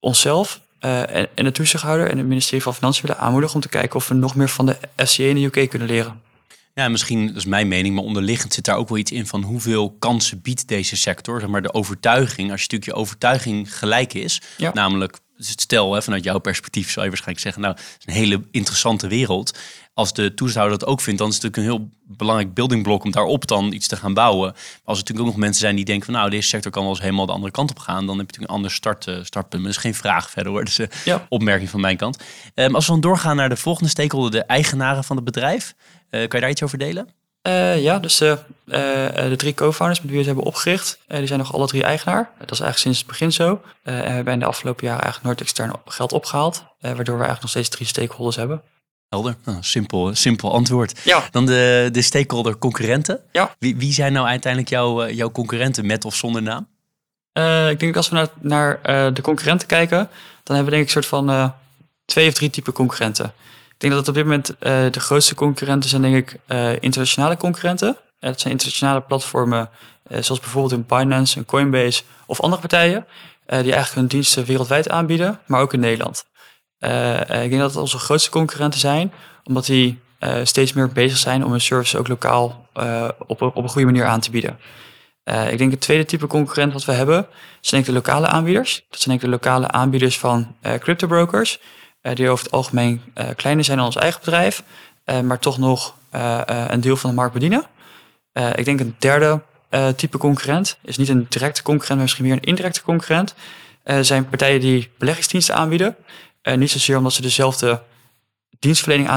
onszelf 0.00 0.60
en, 0.78 1.28
en 1.34 1.44
de 1.44 1.52
toezichthouder 1.52 2.10
en 2.10 2.18
het 2.18 2.26
ministerie 2.26 2.62
van 2.62 2.74
Financiën 2.74 3.06
willen 3.06 3.22
aanmoedigen 3.22 3.54
om 3.54 3.60
te 3.60 3.68
kijken 3.68 3.96
of 3.96 4.08
we 4.08 4.14
nog 4.14 4.34
meer 4.34 4.48
van 4.48 4.66
de 4.66 4.76
FCA 4.96 5.22
in 5.22 5.34
de 5.34 5.58
UK 5.60 5.68
kunnen 5.70 5.88
leren. 5.88 6.20
Ja, 6.74 6.88
misschien, 6.88 7.26
dat 7.26 7.36
is 7.36 7.44
mijn 7.44 7.68
mening, 7.68 7.94
maar 7.94 8.04
onderliggend 8.04 8.54
zit 8.54 8.64
daar 8.64 8.76
ook 8.76 8.88
wel 8.88 8.98
iets 8.98 9.10
in 9.12 9.26
van 9.26 9.42
hoeveel 9.42 9.96
kansen 9.98 10.40
biedt 10.40 10.68
deze 10.68 10.96
sector. 10.96 11.40
Zeg 11.40 11.48
maar 11.48 11.62
de 11.62 11.74
overtuiging, 11.74 12.50
als 12.50 12.60
je 12.60 12.66
natuurlijk 12.70 12.84
je 12.90 12.94
overtuiging 13.04 13.78
gelijk 13.78 14.14
is, 14.14 14.40
Ja. 14.56 14.70
namelijk, 14.74 15.18
stel 15.44 15.94
hè, 15.94 16.02
vanuit 16.02 16.24
jouw 16.24 16.38
perspectief 16.38 16.90
zou 16.90 17.00
je 17.04 17.08
waarschijnlijk 17.10 17.44
zeggen, 17.44 17.62
nou, 17.62 17.74
het 17.74 17.96
is 17.98 18.06
een 18.14 18.20
hele 18.20 18.42
interessante 18.50 19.06
wereld. 19.08 19.58
Als 19.94 20.12
de 20.12 20.34
toezichthouder 20.34 20.78
dat 20.78 20.88
ook 20.88 21.00
vindt, 21.00 21.18
dan 21.18 21.28
is 21.28 21.34
het 21.34 21.42
natuurlijk 21.42 21.72
een 21.72 21.78
heel 21.78 21.90
belangrijk 22.16 22.54
buildingblok 22.54 23.04
om 23.04 23.10
daarop 23.10 23.46
dan 23.46 23.72
iets 23.72 23.86
te 23.88 23.96
gaan 23.96 24.14
bouwen. 24.14 24.46
Maar 24.52 24.56
als 24.84 24.98
er 24.98 25.04
natuurlijk 25.04 25.18
ook 25.20 25.26
nog 25.26 25.36
mensen 25.36 25.60
zijn 25.60 25.76
die 25.76 25.84
denken 25.84 26.04
van, 26.04 26.14
nou, 26.14 26.30
deze 26.30 26.48
sector 26.48 26.70
kan 26.72 26.82
wel 26.82 26.90
eens 26.90 27.00
helemaal 27.00 27.26
de 27.26 27.32
andere 27.32 27.52
kant 27.52 27.70
op 27.70 27.78
gaan, 27.78 28.06
dan 28.06 28.18
heb 28.18 28.18
je 28.18 28.22
natuurlijk 28.22 28.50
een 28.50 28.56
ander 28.56 28.70
start, 28.70 29.06
eh, 29.06 29.14
startpunt. 29.22 29.62
Maar 29.62 29.72
dat 29.72 29.84
is 29.84 29.90
geen 29.90 29.94
vraag 29.94 30.30
verder 30.30 30.52
hoor, 30.52 30.64
dus 30.64 30.78
een 30.78 30.90
Ja. 31.04 31.26
opmerking 31.28 31.70
van 31.70 31.80
mijn 31.80 31.96
kant. 31.96 32.22
Ehm, 32.54 32.74
als 32.74 32.86
we 32.86 32.92
dan 32.92 33.00
doorgaan 33.00 33.36
naar 33.36 33.48
de 33.48 33.56
volgende 33.56 33.90
stakeholder, 33.90 34.30
de 34.30 34.44
eigenaren 34.44 35.04
van 35.04 35.16
het 35.16 35.24
bedrijf. 35.24 35.74
Eh, 36.10 36.20
kan 36.20 36.28
je 36.30 36.40
daar 36.40 36.50
iets 36.50 36.62
over 36.62 36.78
delen? 36.78 37.08
Eh, 37.42 37.82
ja, 37.82 37.98
dus 37.98 38.20
eh, 38.20 38.32
eh, 38.32 39.28
de 39.28 39.36
drie 39.36 39.54
co-founders 39.54 40.00
met 40.00 40.10
wie 40.10 40.18
we 40.18 40.26
het 40.26 40.26
hebben 40.26 40.44
opgericht, 40.44 40.98
die 41.06 41.26
zijn 41.26 41.38
nog 41.38 41.54
alle 41.54 41.66
drie 41.66 41.82
eigenaar. 41.82 42.30
dat 42.38 42.50
is 42.50 42.60
eigenlijk 42.60 42.78
sinds 42.78 42.98
het 42.98 43.06
begin 43.06 43.32
zo. 43.32 43.62
En 43.82 43.94
we 44.02 44.10
hebben 44.10 44.32
in 44.32 44.38
de 44.38 44.44
afgelopen 44.44 44.86
jaren 44.86 45.02
eigenlijk 45.02 45.26
nooit 45.26 45.40
extern 45.40 45.72
geld 45.84 46.12
opgehaald, 46.12 46.56
eh, 46.56 46.64
waardoor 46.92 47.18
we 47.18 47.24
eigenlijk 47.24 47.40
nog 47.40 47.50
steeds 47.50 47.68
drie 47.68 47.86
stakeholders 47.86 48.36
hebben. 48.36 48.62
Helder. 49.08 49.36
Nou, 49.44 49.58
simpel, 49.60 50.14
simpel 50.14 50.52
antwoord. 50.52 51.00
Ja, 51.04 51.28
Dan 51.30 51.46
de, 51.46 51.88
de 51.92 52.02
stakeholder 52.02 52.58
concurrenten. 52.58 53.20
Ja. 53.32 53.54
Wie, 53.58 53.76
wie 53.76 53.92
zijn 53.92 54.12
nou 54.12 54.26
uiteindelijk 54.26 54.72
jouw, 54.72 55.08
jouw 55.08 55.30
concurrenten 55.30 55.86
met 55.86 56.04
of 56.04 56.14
zonder 56.14 56.42
naam? 56.42 56.68
Ik 57.70 57.80
denk 57.80 57.96
als 57.96 58.08
we 58.08 58.14
naar, 58.14 58.28
naar 58.40 58.80
de 59.14 59.22
concurrenten 59.22 59.68
kijken, 59.68 60.08
dan 60.42 60.56
hebben 60.56 60.64
we 60.64 60.70
denk 60.70 60.82
ik 60.82 60.96
een 60.96 61.02
soort 61.02 61.26
van 61.26 61.54
twee 62.04 62.28
of 62.28 62.34
drie 62.34 62.50
typen 62.50 62.72
concurrenten. 62.72 63.32
Ik 63.82 63.88
denk 63.88 64.00
dat 64.00 64.08
op 64.08 64.14
dit 64.14 64.24
moment 64.24 64.58
eh, 64.58 64.90
de 64.90 65.00
grootste 65.00 65.34
concurrenten 65.34 65.90
zijn, 65.90 66.02
denk 66.02 66.16
ik, 66.16 66.36
eh, 66.46 66.82
internationale 66.82 67.36
concurrenten. 67.36 67.88
Eh, 67.88 68.28
dat 68.30 68.40
zijn 68.40 68.52
internationale 68.52 69.00
platformen, 69.00 69.70
zoals 70.08 70.40
bijvoorbeeld 70.40 70.72
een 70.72 70.86
Binance, 70.86 71.38
een 71.38 71.44
Coinbase 71.44 72.02
of 72.26 72.40
andere 72.40 72.60
partijen, 72.60 73.06
die 73.46 73.56
eigenlijk 73.56 73.94
hun 73.94 74.06
diensten 74.06 74.44
wereldwijd 74.44 74.88
aanbieden, 74.88 75.40
maar 75.46 75.60
ook 75.60 75.72
in 75.72 75.80
Nederland. 75.80 76.24
Ik 76.78 77.26
denk 77.28 77.58
dat 77.58 77.70
het 77.70 77.80
onze 77.80 77.98
grootste 77.98 78.30
concurrenten 78.30 78.80
zijn, 78.80 79.12
omdat 79.44 79.66
die 79.66 80.00
steeds 80.42 80.72
meer 80.72 80.88
bezig 80.88 81.18
zijn 81.18 81.44
om 81.44 81.50
hun 81.50 81.60
service 81.60 81.98
ook 81.98 82.08
lokaal 82.08 82.68
op, 83.26 83.42
op 83.42 83.56
een 83.56 83.68
goede 83.68 83.86
manier 83.86 84.04
aan 84.04 84.20
te 84.20 84.30
bieden. 84.30 84.58
Ik 85.50 85.58
denk 85.58 85.70
het 85.70 85.80
tweede 85.80 86.04
type 86.04 86.26
concurrent 86.26 86.72
wat 86.72 86.84
we 86.84 86.92
hebben, 86.92 87.26
zijn 87.60 87.82
denk 87.82 87.84
ik 87.84 88.04
de 88.04 88.12
lokale 88.12 88.26
aanbieders. 88.26 88.84
Dat 88.90 89.00
zijn 89.00 89.18
denk 89.18 89.20
ik 89.20 89.40
de 89.40 89.46
lokale 89.46 89.68
aanbieders 89.68 90.18
van 90.18 90.56
eh 90.60 90.74
cryptobrokers, 90.74 91.58
eh, 91.58 91.66
die 92.02 92.28
over 92.30 92.44
het 92.44 92.52
algemeen 92.54 93.02
eh, 93.14 93.26
kleiner 93.36 93.64
zijn 93.64 93.76
dan 93.76 93.86
ons 93.86 93.96
eigen 93.96 94.20
bedrijf, 94.24 94.62
eh, 95.04 95.20
maar 95.20 95.38
toch 95.38 95.58
nog 95.58 95.94
eh, 96.10 96.40
eh, 96.48 96.64
een 96.68 96.80
deel 96.80 96.96
van 96.96 97.10
de 97.10 97.16
markt 97.16 97.32
bedienen. 97.32 97.64
Eh, 98.32 98.50
ik 98.54 98.64
denk 98.64 98.80
een 98.80 98.94
derde 98.98 99.40
eh, 99.68 99.88
type 99.88 100.18
concurrent 100.18 100.76
is 100.82 100.96
niet 100.96 101.08
een 101.08 101.26
directe 101.28 101.62
concurrent, 101.62 101.94
maar 101.94 102.02
misschien 102.02 102.24
meer 102.24 102.32
een 102.34 102.40
indirecte 102.42 102.82
concurrent. 102.82 103.34
Eh, 103.82 103.98
zijn 104.00 104.28
partijen 104.28 104.60
die 104.60 104.90
beleggingsdiensten 104.98 105.54
aanbieden. 105.54 105.96
Eh, 106.42 106.56
niet 106.56 106.70
zozeer 106.70 106.96
omdat 106.96 107.12
ze 107.12 107.22
dezelfde 107.22 107.82
dienstverlening 108.58 109.08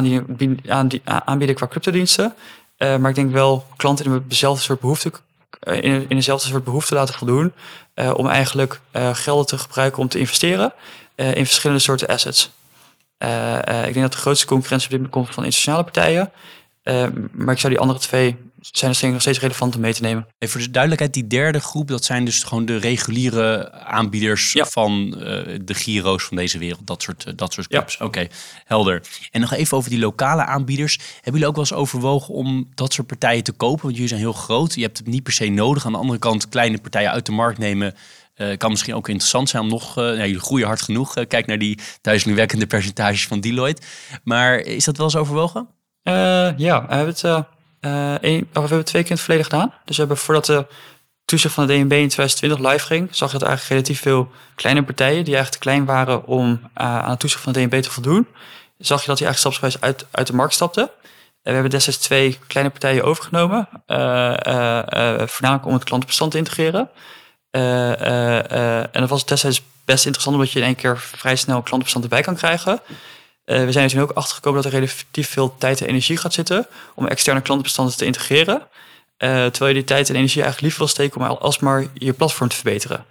aanbieden, 1.26 1.56
qua 1.56 1.68
cryptodiensten. 1.68 2.34
Eh, 2.78 2.98
maar 2.98 3.10
ik 3.10 3.16
denk 3.16 3.32
wel 3.32 3.66
klanten 3.76 4.06
in 4.06 4.26
dezelfde 4.28 4.64
soort 4.64 4.80
behoefte, 4.80 5.12
eh, 5.60 5.84
in, 5.84 6.06
dezelfde 6.10 6.48
soort 6.48 6.64
behoefte 6.64 6.94
laten 6.96 7.14
voldoen. 7.16 7.54
eh, 7.94 8.12
om 8.16 8.28
eigenlijk 8.28 8.80
eh, 8.92 9.10
gelden 9.14 9.46
te 9.46 9.58
gebruiken 9.58 10.00
om 10.02 10.08
te 10.08 10.20
investeren 10.20 10.74
eh, 11.16 11.36
in 11.36 11.46
verschillende 11.46 11.82
soorten 11.82 12.08
assets. 12.08 12.52
Eh, 13.18 13.68
eh, 13.68 13.78
ik 13.88 13.94
denk 13.94 14.02
dat 14.06 14.12
de 14.12 14.18
grootste 14.18 14.46
concurrentie 14.46 14.88
op 14.88 14.92
dit 14.92 15.02
moment 15.02 15.26
komt 15.26 15.36
van 15.36 15.44
internationale 15.44 15.84
partijen. 15.84 16.32
Eh, 16.84 17.06
maar 17.32 17.54
ik 17.54 17.60
zou 17.60 17.74
die 17.74 17.82
andere 17.82 18.00
twee 18.00 18.36
zijn 18.72 18.92
er 18.92 18.98
denk 18.98 19.04
ik 19.08 19.12
nog 19.12 19.22
steeds 19.22 19.40
relevant 19.40 19.76
om 19.76 19.82
mee 19.82 19.94
te 19.94 20.02
nemen. 20.02 20.28
Even 20.38 20.54
voor 20.56 20.66
de 20.66 20.72
duidelijkheid, 20.72 21.14
die 21.14 21.28
derde 21.28 21.60
groep, 21.60 21.88
dat 21.88 22.06
zijn 22.06 22.26
dus 22.26 22.44
gewoon 22.44 22.66
de 22.66 22.78
reguliere 22.78 23.72
aanbieders 23.72 24.54
Ja. 24.54 24.66
van 24.66 25.14
eh, 25.20 25.60
de 25.62 25.74
Giro's 25.74 26.24
van 26.24 26.38
deze 26.38 26.58
wereld. 26.58 26.88
Dat 26.88 27.02
soort, 27.02 27.38
dat 27.38 27.54
soort 27.54 27.66
Ja. 27.70 27.78
clubs. 27.78 27.98
Oké, 27.98 28.28
helder. 28.66 29.02
En 29.32 29.42
nog 29.42 29.54
even 29.54 29.78
over 29.78 29.90
die 29.90 30.00
lokale 30.00 30.46
aanbieders. 30.46 30.98
Hebben 31.14 31.32
jullie 31.32 31.48
ook 31.48 31.56
wel 31.56 31.64
eens 31.64 31.74
overwogen 31.74 32.34
om 32.34 32.70
dat 32.76 32.94
soort 32.94 33.08
partijen 33.08 33.44
te 33.44 33.52
kopen? 33.52 33.82
Want 33.82 33.94
jullie 33.94 34.08
zijn 34.10 34.20
heel 34.22 34.34
groot. 34.34 34.76
Je 34.76 34.82
hebt 34.82 34.98
het 34.98 35.08
niet 35.08 35.24
per 35.24 35.34
se 35.34 35.48
nodig. 35.50 35.86
Aan 35.86 35.92
de 35.92 35.98
andere 35.98 36.20
kant, 36.20 36.50
kleine 36.50 36.78
partijen 36.82 37.12
uit 37.12 37.26
de 37.26 37.32
markt 37.32 37.58
nemen. 37.58 37.96
Eh, 38.36 38.58
kan 38.58 38.70
misschien 38.70 38.96
ook 38.96 39.08
interessant 39.08 39.50
zijn 39.50 39.64
om 39.64 39.70
nog... 39.70 39.96
jullie 39.96 40.40
groeien 40.40 40.68
hard 40.68 40.82
genoeg. 40.82 41.16
Eh, 41.16 41.28
kijk 41.28 41.46
naar 41.46 41.58
die 41.58 41.80
duizelingwekkende 42.02 42.68
percentages 42.68 43.28
van 43.28 43.40
Deloitte. 43.40 43.82
Maar 44.24 44.60
is 44.60 44.86
dat 44.86 44.98
wel 44.98 45.06
eens 45.06 45.16
overwogen? 45.16 45.68
Ja, 46.58 46.86
we 46.88 46.96
hebben 46.96 47.16
het, 47.16 47.24
of 47.24 48.62
we 48.62 48.68
hebben 48.68 48.86
twee 48.86 49.02
keer 49.02 49.12
in 49.12 49.16
het 49.16 49.20
verleden 49.20 49.46
gedaan. 49.46 49.74
Dus 49.86 49.96
we 49.96 50.02
hebben 50.02 50.18
voordat 50.18 50.46
de 50.46 50.66
toezicht 51.26 51.54
van 51.54 51.68
de 51.68 51.74
DNB 51.74 51.92
in 51.92 52.10
2020 52.10 52.60
live 52.72 52.86
ging, 52.86 53.08
zag 53.12 53.32
je 53.32 53.38
dat 53.38 53.48
eigenlijk 53.48 53.70
relatief 53.70 54.02
veel 54.02 54.32
kleine 54.56 54.84
partijen, 54.84 55.24
die 55.24 55.36
eigenlijk 55.36 55.52
te 55.52 55.70
klein 55.70 55.86
waren 55.86 56.26
om 56.26 56.70
aan 56.74 57.10
het 57.10 57.20
toezicht 57.20 57.42
van 57.44 57.54
de 57.54 57.68
DNB 57.68 57.82
te 57.82 57.92
voldoen, 57.92 58.28
zag 58.78 59.02
je 59.02 59.08
dat 59.08 59.18
die 59.18 59.26
eigenlijk 59.28 59.38
stapsgewijs 59.38 59.82
uit, 59.82 60.06
uit 60.12 60.28
de 60.28 60.34
markt 60.34 60.54
stapten. 60.54 60.84
En 60.84 61.52
we 61.52 61.52
hebben 61.52 61.70
destijds 61.70 62.00
twee 62.00 62.40
kleine 62.48 62.72
partijen 62.72 63.04
overgenomen, 63.04 63.70
voornamelijk 65.30 65.66
om 65.66 65.74
het 65.74 65.84
klantenbestand 65.84 66.32
te 66.32 66.38
integreren. 66.38 66.90
En 67.62 69.02
dat 69.02 69.10
was 69.10 69.26
destijds 69.26 69.62
best 69.86 70.06
interessant, 70.06 70.36
omdat 70.36 70.52
je 70.52 70.60
in 70.60 70.66
één 70.66 70.76
keer 70.76 71.00
vrij 71.00 71.36
snel 71.36 71.62
klantenbestand 71.62 72.04
erbij 72.04 72.22
kan 72.22 72.36
krijgen. 72.36 72.82
we 73.46 73.72
zijn 73.72 73.86
er 73.86 73.90
toen 73.90 74.02
ook 74.02 74.12
achtergekomen 74.12 74.62
dat 74.62 74.72
er 74.72 74.80
relatief 74.80 75.30
veel 75.30 75.56
tijd 75.58 75.82
en 75.82 75.88
energie 75.88 76.18
gaat 76.18 76.34
zitten 76.34 76.68
om 76.96 77.08
externe 77.08 77.42
klantenbestanden 77.42 77.98
te 77.98 78.06
integreren. 78.06 78.62
Terwijl 79.18 79.68
je 79.68 79.74
die 79.74 79.84
tijd 79.84 80.10
en 80.10 80.16
energie 80.16 80.42
eigenlijk 80.42 80.62
liever 80.62 80.80
wil 80.80 80.88
steken 80.88 81.22
om 81.22 81.38
alsmaar 81.38 81.86
je 81.94 82.14
platform 82.14 82.50
te 82.50 82.56
verbeteren. 82.56 83.06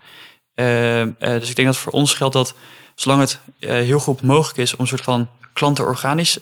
Dus 1.40 1.48
ik 1.48 1.56
denk 1.56 1.68
dat 1.68 1.76
voor 1.76 1.92
ons 1.92 2.14
geldt 2.14 2.34
dat 2.34 2.54
zolang 2.94 3.20
het 3.20 3.38
heel 3.58 3.98
goed 3.98 4.22
mogelijk 4.22 4.58
is 4.58 4.72
om 4.72 4.80
een 4.80 4.86
soort 4.86 5.02
van 5.02 5.28
klanten 5.52 5.84
organisch 5.84 6.38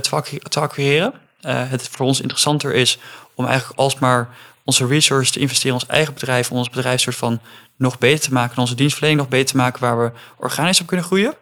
te 0.00 0.60
acquireren, 0.60 1.12
het 1.46 1.88
voor 1.88 2.06
ons 2.06 2.20
interessanter 2.20 2.74
is 2.74 2.98
om 3.34 3.46
eigenlijk 3.46 3.78
alsmaar 3.78 4.28
onze 4.64 4.86
resources 4.86 5.30
te 5.30 5.40
investeren 5.40 5.76
in 5.76 5.82
ons 5.82 5.90
eigen 5.90 6.14
bedrijf, 6.14 6.50
om 6.50 6.56
ons 6.56 6.70
bedrijf 6.70 7.00
soort 7.00 7.16
van 7.16 7.40
nog 7.76 7.98
beter 7.98 8.20
te 8.20 8.32
maken, 8.32 8.54
en 8.54 8.60
onze 8.60 8.74
dienstverlening 8.74 9.20
nog 9.20 9.30
beter 9.30 9.46
te 9.46 9.56
maken 9.56 9.80
waar 9.80 10.04
we 10.04 10.12
organisch 10.36 10.80
op 10.80 10.86
kunnen 10.86 11.06
groeien. 11.06 11.34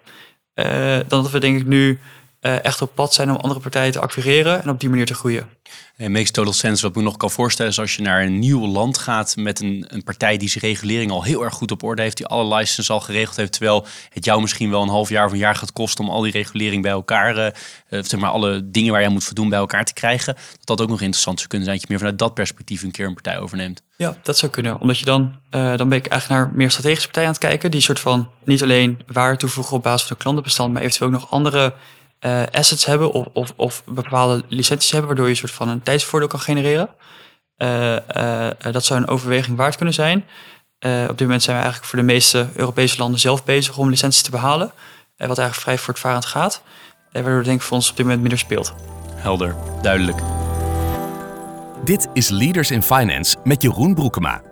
dan 1.08 1.22
dat 1.22 1.30
we 1.30 1.38
denk 1.38 1.58
ik 1.60 1.66
nu 1.66 2.00
echt 2.40 2.82
op 2.82 2.94
pad 2.94 3.14
zijn 3.14 3.30
om 3.30 3.36
andere 3.36 3.60
partijen 3.60 3.92
te 3.92 4.00
acquireren 4.00 4.62
en 4.62 4.70
op 4.70 4.80
die 4.80 4.88
manier 4.88 5.06
te 5.06 5.14
groeien. 5.14 5.48
Het 5.96 6.08
makes 6.08 6.30
total 6.30 6.52
sense. 6.52 6.82
Wat 6.82 6.90
ik 6.90 6.96
me 6.96 7.02
nog 7.02 7.16
kan 7.16 7.30
voorstellen 7.30 7.70
is 7.70 7.78
als 7.78 7.96
je 7.96 8.02
naar 8.02 8.22
een 8.22 8.38
nieuw 8.38 8.66
land 8.66 8.98
gaat 8.98 9.36
met 9.36 9.60
een, 9.60 9.84
een 9.88 10.04
partij 10.04 10.36
die 10.36 10.48
zijn 10.48 10.64
regulering 10.64 11.10
al 11.10 11.22
heel 11.22 11.44
erg 11.44 11.54
goed 11.54 11.70
op 11.70 11.82
orde 11.82 12.02
heeft, 12.02 12.16
die 12.16 12.26
alle 12.26 12.54
licenses 12.54 12.90
al 12.90 13.00
geregeld 13.00 13.36
heeft, 13.36 13.52
terwijl 13.52 13.86
het 14.08 14.24
jou 14.24 14.40
misschien 14.40 14.70
wel 14.70 14.82
een 14.82 14.88
half 14.88 15.08
jaar 15.08 15.26
of 15.26 15.32
een 15.32 15.38
jaar 15.38 15.54
gaat 15.54 15.72
kosten 15.72 16.04
om 16.04 16.10
al 16.10 16.20
die 16.20 16.32
regulering 16.32 16.82
bij 16.82 16.90
elkaar, 16.90 17.36
uh, 17.36 17.52
zeg 17.88 18.16
maar 18.20 18.30
alle 18.30 18.70
dingen 18.70 18.92
waar 18.92 19.02
je 19.02 19.08
moet 19.08 19.24
voldoen 19.24 19.48
bij 19.48 19.58
elkaar 19.58 19.84
te 19.84 19.92
krijgen, 19.92 20.34
dat 20.34 20.66
dat 20.66 20.80
ook 20.80 20.88
nog 20.88 21.00
interessant 21.00 21.36
zou 21.36 21.48
kunnen 21.48 21.66
zijn 21.66 21.78
dat 21.78 21.88
je 21.88 21.92
meer 21.92 22.02
vanuit 22.02 22.18
dat 22.18 22.34
perspectief 22.34 22.82
een 22.82 22.90
keer 22.90 23.06
een 23.06 23.14
partij 23.14 23.38
overneemt. 23.38 23.82
Ja, 23.96 24.16
dat 24.22 24.38
zou 24.38 24.52
kunnen. 24.52 24.80
Omdat 24.80 24.98
je 24.98 25.04
dan, 25.04 25.34
uh, 25.50 25.76
dan 25.76 25.88
ben 25.88 25.98
ik 25.98 26.06
eigenlijk 26.06 26.40
naar 26.40 26.56
meer 26.56 26.70
strategische 26.70 27.06
partijen 27.06 27.28
aan 27.28 27.34
het 27.34 27.44
kijken, 27.44 27.70
die 27.70 27.80
soort 27.80 28.00
van 28.00 28.30
niet 28.44 28.62
alleen 28.62 29.00
waarde 29.06 29.38
toevoegen 29.38 29.76
op 29.76 29.82
basis 29.82 30.06
van 30.06 30.16
de 30.16 30.22
klantenbestand, 30.22 30.72
maar 30.72 30.82
eventueel 30.82 31.10
ook 31.10 31.20
nog 31.20 31.30
andere 31.30 31.74
uh, 32.20 32.42
assets 32.52 32.84
hebben 32.84 33.12
of, 33.12 33.26
of, 33.32 33.52
of, 33.56 33.82
bepaalde 33.84 34.44
licenties 34.48 34.90
hebben, 34.90 35.08
waardoor 35.08 35.26
je 35.26 35.32
een 35.32 35.38
soort 35.38 35.52
van 35.52 35.68
een 35.68 35.82
tijdsvoordeel 35.82 36.28
kan 36.28 36.40
genereren. 36.40 36.88
Uh, 37.58 37.92
uh, 37.92 38.48
dat 38.70 38.84
zou 38.84 39.00
een 39.00 39.08
overweging 39.08 39.56
waard 39.56 39.76
kunnen 39.76 39.94
zijn. 39.94 40.18
op 40.80 41.18
dit 41.18 41.20
moment 41.20 41.42
zijn 41.42 41.56
we 41.56 41.62
eigenlijk 41.62 41.84
voor 41.84 41.98
de 41.98 42.04
meeste 42.04 42.48
Europese 42.54 42.98
landen 42.98 43.20
zelf 43.20 43.44
bezig 43.44 43.78
om 43.78 43.88
licenties 43.88 44.22
te 44.22 44.30
behalen. 44.30 44.72
wat 45.16 45.38
eigenlijk 45.38 45.54
vrij 45.54 45.78
voortvarend 45.78 46.24
gaat. 46.24 46.62
waardoor 47.12 47.42
denk 47.42 47.60
ik 47.60 47.66
voor 47.66 47.76
ons 47.76 47.90
op 47.90 47.96
dit 47.96 48.04
moment 48.04 48.20
minder 48.20 48.38
speelt. 48.38 48.74
Helder, 49.14 49.56
duidelijk. 49.82 50.18
Dit 51.84 52.08
is 52.12 52.28
Leaders 52.28 52.70
in 52.70 52.82
Finance 52.82 53.36
met 53.44 53.62
Jeroen 53.62 53.94
Broekema. 53.94 54.47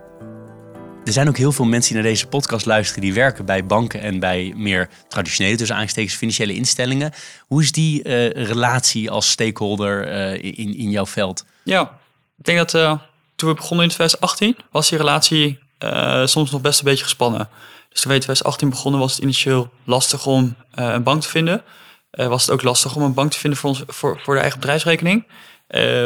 Er 1.07 1.13
zijn 1.13 1.27
ook 1.27 1.37
heel 1.37 1.51
veel 1.51 1.65
mensen 1.65 1.93
die 1.93 2.01
naar 2.01 2.11
deze 2.11 2.27
podcast 2.27 2.65
luisteren 2.65 3.01
die 3.01 3.13
werken 3.13 3.45
bij 3.45 3.65
banken 3.65 4.01
en 4.01 4.19
bij 4.19 4.53
meer 4.55 4.89
traditionele, 5.07 5.57
dus 5.57 5.71
aangestekens 5.71 6.15
financiële 6.15 6.53
instellingen. 6.53 7.13
Hoe 7.47 7.61
is 7.61 7.71
die 7.71 8.03
uh, 8.03 8.29
relatie 8.29 9.11
als 9.11 9.29
stakeholder 9.29 10.07
uh, 10.07 10.33
in, 10.33 10.77
in 10.77 10.89
jouw 10.89 11.05
veld? 11.05 11.45
Ja, 11.63 11.81
ik 12.37 12.45
denk 12.45 12.57
dat 12.57 12.73
uh, 12.73 12.99
toen 13.35 13.49
we 13.49 13.55
begonnen 13.55 13.85
in 13.85 13.91
2018 13.91 14.57
was 14.71 14.89
die 14.89 14.97
relatie 14.97 15.59
soms 16.23 16.51
nog 16.51 16.61
best 16.61 16.79
een 16.79 16.85
beetje 16.85 17.03
gespannen. 17.03 17.49
Dus 17.89 18.01
toen 18.01 18.11
we 18.11 18.17
in 18.17 18.23
2018 18.23 18.69
begonnen 18.69 18.99
was 18.99 19.13
het 19.13 19.23
initieel 19.23 19.69
lastig 19.83 20.25
om 20.25 20.55
een 20.71 21.03
bank 21.03 21.21
te 21.21 21.29
vinden. 21.29 21.63
was 22.11 22.41
het 22.41 22.51
ook 22.51 22.63
lastig 22.63 22.95
om 22.95 23.01
een 23.01 23.13
bank 23.13 23.31
te 23.31 23.39
vinden 23.39 23.59
voor, 23.59 23.69
ons, 23.69 23.83
voor, 23.87 24.19
voor 24.23 24.33
de 24.33 24.41
eigen 24.41 24.59
bedrijfsrekening. 24.59 25.27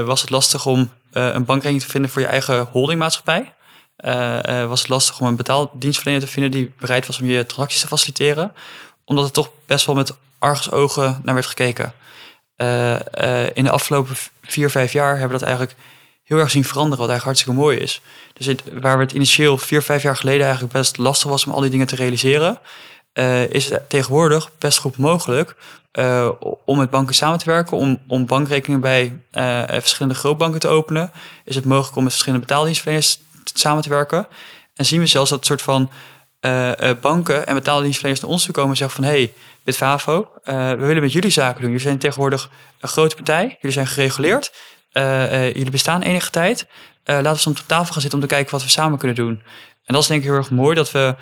was 0.05 0.21
het 0.21 0.29
lastig 0.29 0.65
om 0.65 0.89
een 1.11 1.45
bankrekening 1.45 1.81
te 1.81 1.89
vinden 1.89 2.11
voor 2.11 2.21
je 2.21 2.27
eigen 2.27 2.67
holdingmaatschappij. 2.71 3.53
Uh, 4.05 4.67
was 4.67 4.79
het 4.79 4.89
lastig 4.89 5.19
om 5.19 5.27
een 5.27 5.35
betaaldienstverlener 5.35 6.21
te 6.21 6.31
vinden 6.31 6.51
die 6.51 6.73
bereid 6.79 7.07
was 7.07 7.19
om 7.19 7.27
je 7.27 7.45
transacties 7.45 7.81
te 7.81 7.87
faciliteren. 7.87 8.53
Omdat 9.05 9.25
er 9.25 9.31
toch 9.31 9.49
best 9.65 9.85
wel 9.85 9.95
met 9.95 10.13
argusogen 10.39 11.21
naar 11.23 11.33
werd 11.33 11.45
gekeken. 11.45 11.93
Uh, 12.57 12.95
in 13.53 13.63
de 13.63 13.69
afgelopen 13.69 14.15
vier, 14.41 14.69
vijf 14.69 14.93
jaar 14.93 15.11
hebben 15.11 15.27
we 15.27 15.33
dat 15.33 15.47
eigenlijk 15.47 15.77
heel 16.23 16.37
erg 16.37 16.51
zien 16.51 16.65
veranderen, 16.65 16.99
wat 16.99 17.09
eigenlijk 17.09 17.37
hartstikke 17.37 17.59
mooi 17.61 17.77
is. 17.77 18.01
Dus 18.33 18.55
waar 18.81 18.99
het 18.99 19.11
initieel 19.11 19.57
vier, 19.57 19.81
vijf 19.81 20.03
jaar 20.03 20.17
geleden 20.17 20.43
eigenlijk 20.43 20.73
best 20.73 20.97
lastig 20.97 21.29
was 21.29 21.45
om 21.45 21.51
al 21.51 21.61
die 21.61 21.69
dingen 21.69 21.87
te 21.87 21.95
realiseren, 21.95 22.59
is 23.49 23.69
het 23.69 23.89
tegenwoordig 23.89 24.49
best 24.57 24.77
goed 24.77 24.97
mogelijk 24.97 25.55
om 26.65 26.77
met 26.77 26.89
banken 26.89 27.15
samen 27.15 27.39
te 27.39 27.45
werken, 27.45 27.77
om, 27.77 27.99
om 28.07 28.25
bankrekeningen 28.25 28.81
bij 28.81 29.19
verschillende 29.67 30.19
grootbanken 30.19 30.59
te 30.59 30.67
openen. 30.67 31.11
Is 31.45 31.55
het 31.55 31.65
mogelijk 31.65 31.95
om 31.95 32.03
met 32.03 32.11
verschillende 32.11 32.45
betaaldienstverleners 32.45 33.19
samen 33.53 33.83
te 33.83 33.89
werken. 33.89 34.27
En 34.75 34.85
zien 34.85 34.99
we 34.99 35.05
zelfs 35.05 35.29
dat 35.29 35.45
soort 35.45 35.61
van 35.61 35.91
uh, 36.41 36.71
banken 37.01 37.47
en 37.47 37.53
betaaldienstverleners 37.53 38.21
naar 38.21 38.31
ons 38.31 38.43
toe 38.43 38.53
komen 38.53 38.69
en 38.69 38.77
zeggen 38.77 39.03
van... 39.03 39.11
hey, 39.11 39.33
Bitfavo, 39.63 40.31
uh, 40.45 40.69
we 40.69 40.85
willen 40.85 41.01
met 41.01 41.11
jullie 41.11 41.29
zaken 41.29 41.61
doen. 41.61 41.69
Jullie 41.69 41.85
zijn 41.85 41.97
tegenwoordig 41.97 42.49
een 42.79 42.89
grote 42.89 43.15
partij. 43.15 43.43
Jullie 43.43 43.71
zijn 43.71 43.87
gereguleerd. 43.87 44.53
jullie 45.53 45.71
bestaan 45.71 46.01
enige 46.01 46.29
tijd. 46.29 46.67
laten 47.03 47.43
we 47.43 47.49
eens 47.49 47.63
tafel 47.65 47.93
gaan 47.93 48.01
zitten 48.01 48.19
om 48.19 48.27
te 48.27 48.33
kijken 48.33 48.51
wat 48.51 48.63
we 48.63 48.69
samen 48.69 48.97
kunnen 48.97 49.15
doen. 49.15 49.41
En 49.83 49.93
dat 49.93 50.01
is 50.01 50.07
denk 50.07 50.21
ik 50.21 50.27
heel 50.27 50.37
erg 50.37 50.51
mooi 50.51 50.75
dat, 50.75 50.91
we, 50.91 51.15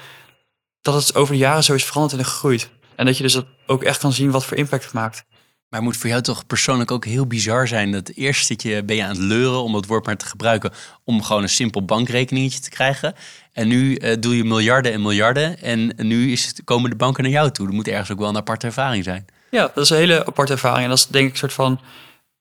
dat 0.82 0.94
het 0.94 1.15
over 1.15 1.34
de 1.34 1.39
jaren 1.39 1.63
zo 1.63 1.74
is 1.74 1.86
veranderd 1.86 2.20
en 2.22 2.26
gegroeid. 2.28 2.70
En 2.96 3.06
dat 3.06 3.18
je 3.18 3.24
dus 3.24 3.42
ook 3.65 3.84
echt 3.84 4.00
kan 4.00 4.12
zien 4.12 4.32
wat 4.32 4.46
voor 4.46 4.58
impact 4.58 4.84
het 4.84 4.94
maakt. 4.94 5.26
Maar 5.69 5.79
het 5.79 5.89
moet 5.89 5.97
voor 5.97 6.10
jou 6.10 6.21
toch 6.21 6.47
persoonlijk 6.47 6.91
ook 6.91 7.05
heel 7.05 7.27
bizar 7.27 7.67
zijn 7.67 7.91
dat 7.91 8.12
eerst 8.15 8.45
zit 8.45 8.62
je, 8.62 8.84
ben 8.84 8.95
je 8.95 9.03
aan 9.03 9.10
het 9.10 9.17
leuren 9.17 9.63
om 9.63 9.71
dat 9.71 9.86
woord 9.86 10.05
maar 10.05 10.17
te 10.17 10.25
gebruiken 10.25 10.71
om 11.03 11.23
gewoon 11.23 11.41
een 11.41 11.49
simpel 11.49 11.86
bankrekeningetje 11.86 12.60
te 12.60 12.69
krijgen. 12.69 13.15
En 13.53 13.67
nu 13.67 13.97
uh, 13.97 14.15
doe 14.19 14.38
je 14.38 14.43
miljarden 14.43 14.93
en 14.93 15.01
miljarden 15.01 15.62
en 15.62 15.93
nu 15.97 16.32
is 16.32 16.45
het, 16.45 16.62
komen 16.63 16.89
de 16.89 16.95
banken 16.95 17.23
naar 17.23 17.32
jou 17.32 17.51
toe. 17.51 17.65
Dat 17.65 17.75
moet 17.75 17.88
ergens 17.88 18.12
ook 18.12 18.19
wel 18.19 18.29
een 18.29 18.38
aparte 18.38 18.65
ervaring 18.65 19.03
zijn. 19.03 19.25
Ja, 19.51 19.71
dat 19.73 19.84
is 19.84 19.89
een 19.89 19.97
hele 19.97 20.25
aparte 20.25 20.51
ervaring. 20.51 20.84
En 20.84 20.89
dat 20.89 20.97
is 20.97 21.08
denk 21.08 21.25
ik 21.25 21.32
een 21.32 21.38
soort 21.38 21.53
van 21.53 21.79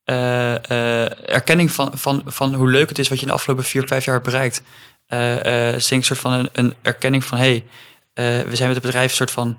uh, 0.04 0.16
uh, 0.70 1.28
erkenning 1.30 1.72
van, 1.72 1.90
van, 1.94 2.22
van 2.26 2.54
hoe 2.54 2.68
leuk 2.70 2.88
het 2.88 2.98
is 2.98 3.08
wat 3.08 3.18
je 3.18 3.22
in 3.22 3.30
de 3.30 3.36
afgelopen 3.36 3.64
vier, 3.64 3.86
vijf 3.86 4.04
jaar 4.04 4.14
hebt 4.14 4.26
bereikt. 4.26 4.62
Uh, 5.08 5.74
is 5.74 5.90
een 5.90 6.04
soort 6.04 6.18
van 6.18 6.32
een, 6.32 6.48
een 6.52 6.74
erkenning 6.82 7.24
van 7.24 7.38
hé, 7.38 7.64
hey, 8.14 8.46
we 8.46 8.56
zijn 8.56 8.68
met 8.68 8.76
het 8.76 8.86
bedrijf 8.86 9.10
een 9.10 9.16
soort 9.16 9.30
van 9.30 9.58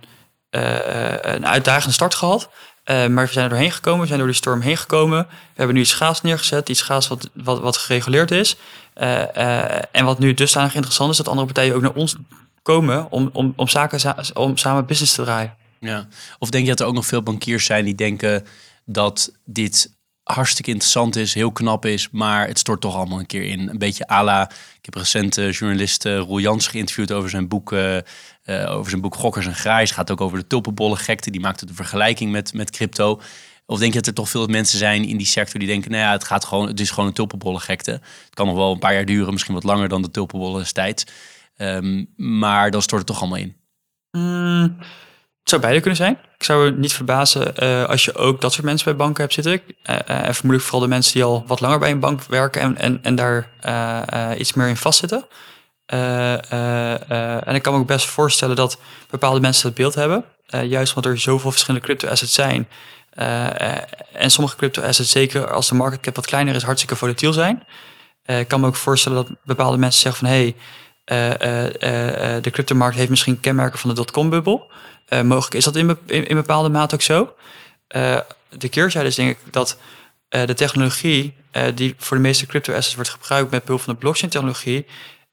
een 0.49 1.47
uitdagende 1.47 1.93
start 1.93 2.15
gehad. 2.15 2.49
Uh, 2.89 3.07
maar 3.07 3.25
we 3.25 3.31
zijn 3.31 3.43
er 3.43 3.49
doorheen 3.49 3.71
gekomen, 3.71 4.01
we 4.01 4.07
zijn 4.07 4.19
door 4.19 4.27
die 4.27 4.37
storm 4.37 4.61
heen 4.61 4.77
gekomen. 4.77 5.27
We 5.27 5.53
hebben 5.55 5.75
nu 5.75 5.81
iets 5.81 5.93
gaas 5.93 6.21
neergezet, 6.21 6.69
iets 6.69 6.81
gaas 6.81 7.07
wat, 7.07 7.29
wat, 7.33 7.77
gereguleerd 7.77 8.31
is. 8.31 8.57
Uh, 9.01 9.21
uh, 9.37 9.95
en 9.95 10.05
wat 10.05 10.19
nu 10.19 10.33
dusdanig 10.33 10.75
interessant 10.75 11.11
is, 11.11 11.17
dat 11.17 11.27
andere 11.27 11.45
partijen 11.45 11.75
ook 11.75 11.81
naar 11.81 11.93
ons 11.93 12.15
komen 12.61 13.11
om, 13.11 13.29
om, 13.33 13.53
om, 13.55 13.67
zaken, 13.67 14.15
om 14.33 14.57
samen 14.57 14.85
business 14.85 15.13
te 15.13 15.23
draaien. 15.23 15.55
Ja. 15.79 16.07
Of 16.39 16.49
denk 16.49 16.63
je 16.63 16.69
dat 16.69 16.79
er 16.79 16.85
ook 16.85 16.93
nog 16.93 17.05
veel 17.05 17.23
bankiers 17.23 17.65
zijn 17.65 17.85
die 17.85 17.95
denken 17.95 18.45
dat 18.85 19.31
dit 19.45 19.97
hartstikke 20.23 20.71
interessant 20.71 21.15
is, 21.15 21.33
heel 21.33 21.51
knap 21.51 21.85
is, 21.85 22.09
maar 22.11 22.47
het 22.47 22.59
stort 22.59 22.81
toch 22.81 22.95
allemaal 22.95 23.19
een 23.19 23.25
keer 23.25 23.43
in. 23.43 23.69
Een 23.69 23.77
beetje 23.77 24.11
à 24.11 24.23
la, 24.23 24.49
ik 24.49 24.85
heb 24.85 24.95
recent 24.95 25.37
uh, 25.37 25.51
journalist 25.51 26.03
Roel 26.03 26.39
Jans 26.39 26.67
geïnterviewd 26.67 27.11
over 27.11 27.29
zijn 27.29 27.47
boek, 27.47 27.71
over 28.67 28.89
zijn 28.89 29.01
boek 29.01 29.15
Gokkers 29.15 29.45
en 29.45 29.55
Grijs. 29.55 29.91
gaat 29.91 30.11
ook 30.11 30.21
over 30.21 30.37
de 30.37 30.47
tulpenbollen 30.47 30.97
gekte. 30.97 31.31
Die 31.31 31.41
maakt 31.41 31.59
het 31.59 31.69
een 31.69 31.75
vergelijking 31.75 32.31
met, 32.31 32.53
met 32.53 32.69
crypto. 32.69 33.21
Of 33.65 33.79
denk 33.79 33.93
je 33.93 33.99
dat 33.99 34.07
er 34.07 34.13
toch 34.13 34.29
veel 34.29 34.47
mensen 34.47 34.77
zijn 34.77 35.05
in 35.05 35.17
die 35.17 35.27
sector 35.27 35.59
die 35.59 35.69
denken, 35.69 35.91
nou 35.91 36.03
ja, 36.03 36.11
het 36.11 36.23
gaat 36.23 36.45
gewoon, 36.45 36.67
het 36.67 36.79
is 36.79 36.89
gewoon 36.89 37.05
een 37.05 37.13
tulpenbollen 37.13 37.61
gekte. 37.61 37.91
Het 37.91 38.33
kan 38.33 38.45
nog 38.45 38.55
wel 38.55 38.71
een 38.71 38.79
paar 38.79 38.93
jaar 38.93 39.05
duren, 39.05 39.33
misschien 39.33 39.53
wat 39.53 39.63
langer 39.63 39.89
dan 39.89 40.01
de 40.01 40.11
tulpenbollen 40.11 40.59
destijds. 40.59 41.05
Um, 41.57 42.13
maar 42.15 42.71
dan 42.71 42.81
stort 42.81 43.01
het 43.01 43.07
toch 43.09 43.19
allemaal 43.19 43.37
in. 43.37 43.55
Mm, 44.11 44.75
het 45.39 45.49
zou 45.49 45.61
beide 45.61 45.79
kunnen 45.79 45.99
zijn. 45.99 46.17
Ik 46.37 46.43
zou 46.43 46.71
niet 46.71 46.93
verbazen 46.93 47.53
uh, 47.63 47.85
als 47.85 48.05
je 48.05 48.15
ook 48.15 48.41
dat 48.41 48.53
soort 48.53 48.65
mensen 48.65 48.85
bij 48.85 48.95
banken 48.95 49.21
hebt 49.21 49.33
zitten. 49.33 49.53
Uh, 49.53 49.61
uh, 49.85 49.99
en 50.07 50.35
vermoedelijk 50.35 50.61
vooral 50.61 50.81
de 50.81 50.87
mensen 50.87 51.13
die 51.13 51.23
al 51.23 51.43
wat 51.47 51.59
langer 51.59 51.79
bij 51.79 51.91
een 51.91 51.99
bank 51.99 52.23
werken 52.23 52.61
en, 52.61 52.77
en, 52.77 52.99
en 53.03 53.15
daar 53.15 53.49
iets 54.37 54.53
meer 54.53 54.67
in 54.67 54.77
vastzitten. 54.77 55.25
En 55.89 57.55
ik 57.55 57.61
kan 57.61 57.73
me 57.73 57.79
ook 57.79 57.87
best 57.87 58.05
voorstellen 58.05 58.55
dat 58.55 58.79
bepaalde 59.09 59.39
mensen 59.39 59.63
dat 59.63 59.73
beeld 59.73 59.95
hebben. 59.95 60.25
juist 60.47 60.95
omdat 60.95 61.11
er 61.11 61.19
zoveel 61.19 61.51
verschillende 61.51 61.85
crypto 61.85 62.07
assets 62.07 62.33
zijn. 62.33 62.67
en 64.13 64.31
sommige 64.31 64.55
crypto 64.55 64.81
assets, 64.81 65.11
zeker 65.11 65.51
als 65.51 65.67
de 65.67 65.75
market 65.75 65.99
cap 65.99 66.15
wat 66.15 66.25
kleiner 66.25 66.55
is, 66.55 66.63
hartstikke 66.63 66.95
volatiel 66.95 67.33
zijn. 67.33 67.63
ik 68.25 68.47
kan 68.47 68.59
me 68.59 68.67
ook 68.67 68.75
voorstellen 68.75 69.25
dat 69.25 69.37
bepaalde 69.43 69.77
mensen 69.77 70.01
zeggen 70.01 70.27
van 70.27 70.35
hey, 70.35 70.55
de 72.41 72.49
cryptomarkt 72.51 72.97
heeft 72.97 73.09
misschien 73.09 73.39
kenmerken 73.39 73.79
van 73.79 73.89
de 73.89 73.95
dotcom-bubbel. 73.95 74.69
Uh, 75.09 75.21
mogelijk 75.21 75.53
is 75.53 75.63
dat 75.63 75.75
in, 75.75 75.97
in, 76.05 76.35
bepaalde 76.35 76.69
mate 76.69 76.95
ook 76.95 77.01
zo. 77.01 77.33
Uh, 77.95 78.19
de 78.49 78.69
keerzijde 78.69 79.07
is 79.07 79.15
denk 79.15 79.29
ik 79.29 79.53
dat 79.53 79.77
uh, 80.29 80.45
de 80.45 80.53
technologie 80.53 81.37
die 81.75 81.95
voor 81.97 82.17
de 82.17 82.23
meeste 82.23 82.45
crypto 82.45 82.73
assets 82.73 82.95
wordt 82.95 83.09
gebruikt 83.09 83.51
met 83.51 83.63
behulp 83.63 83.81
van 83.81 83.93
de 83.93 83.99
blockchain 83.99 84.31
technologie, 84.31 84.85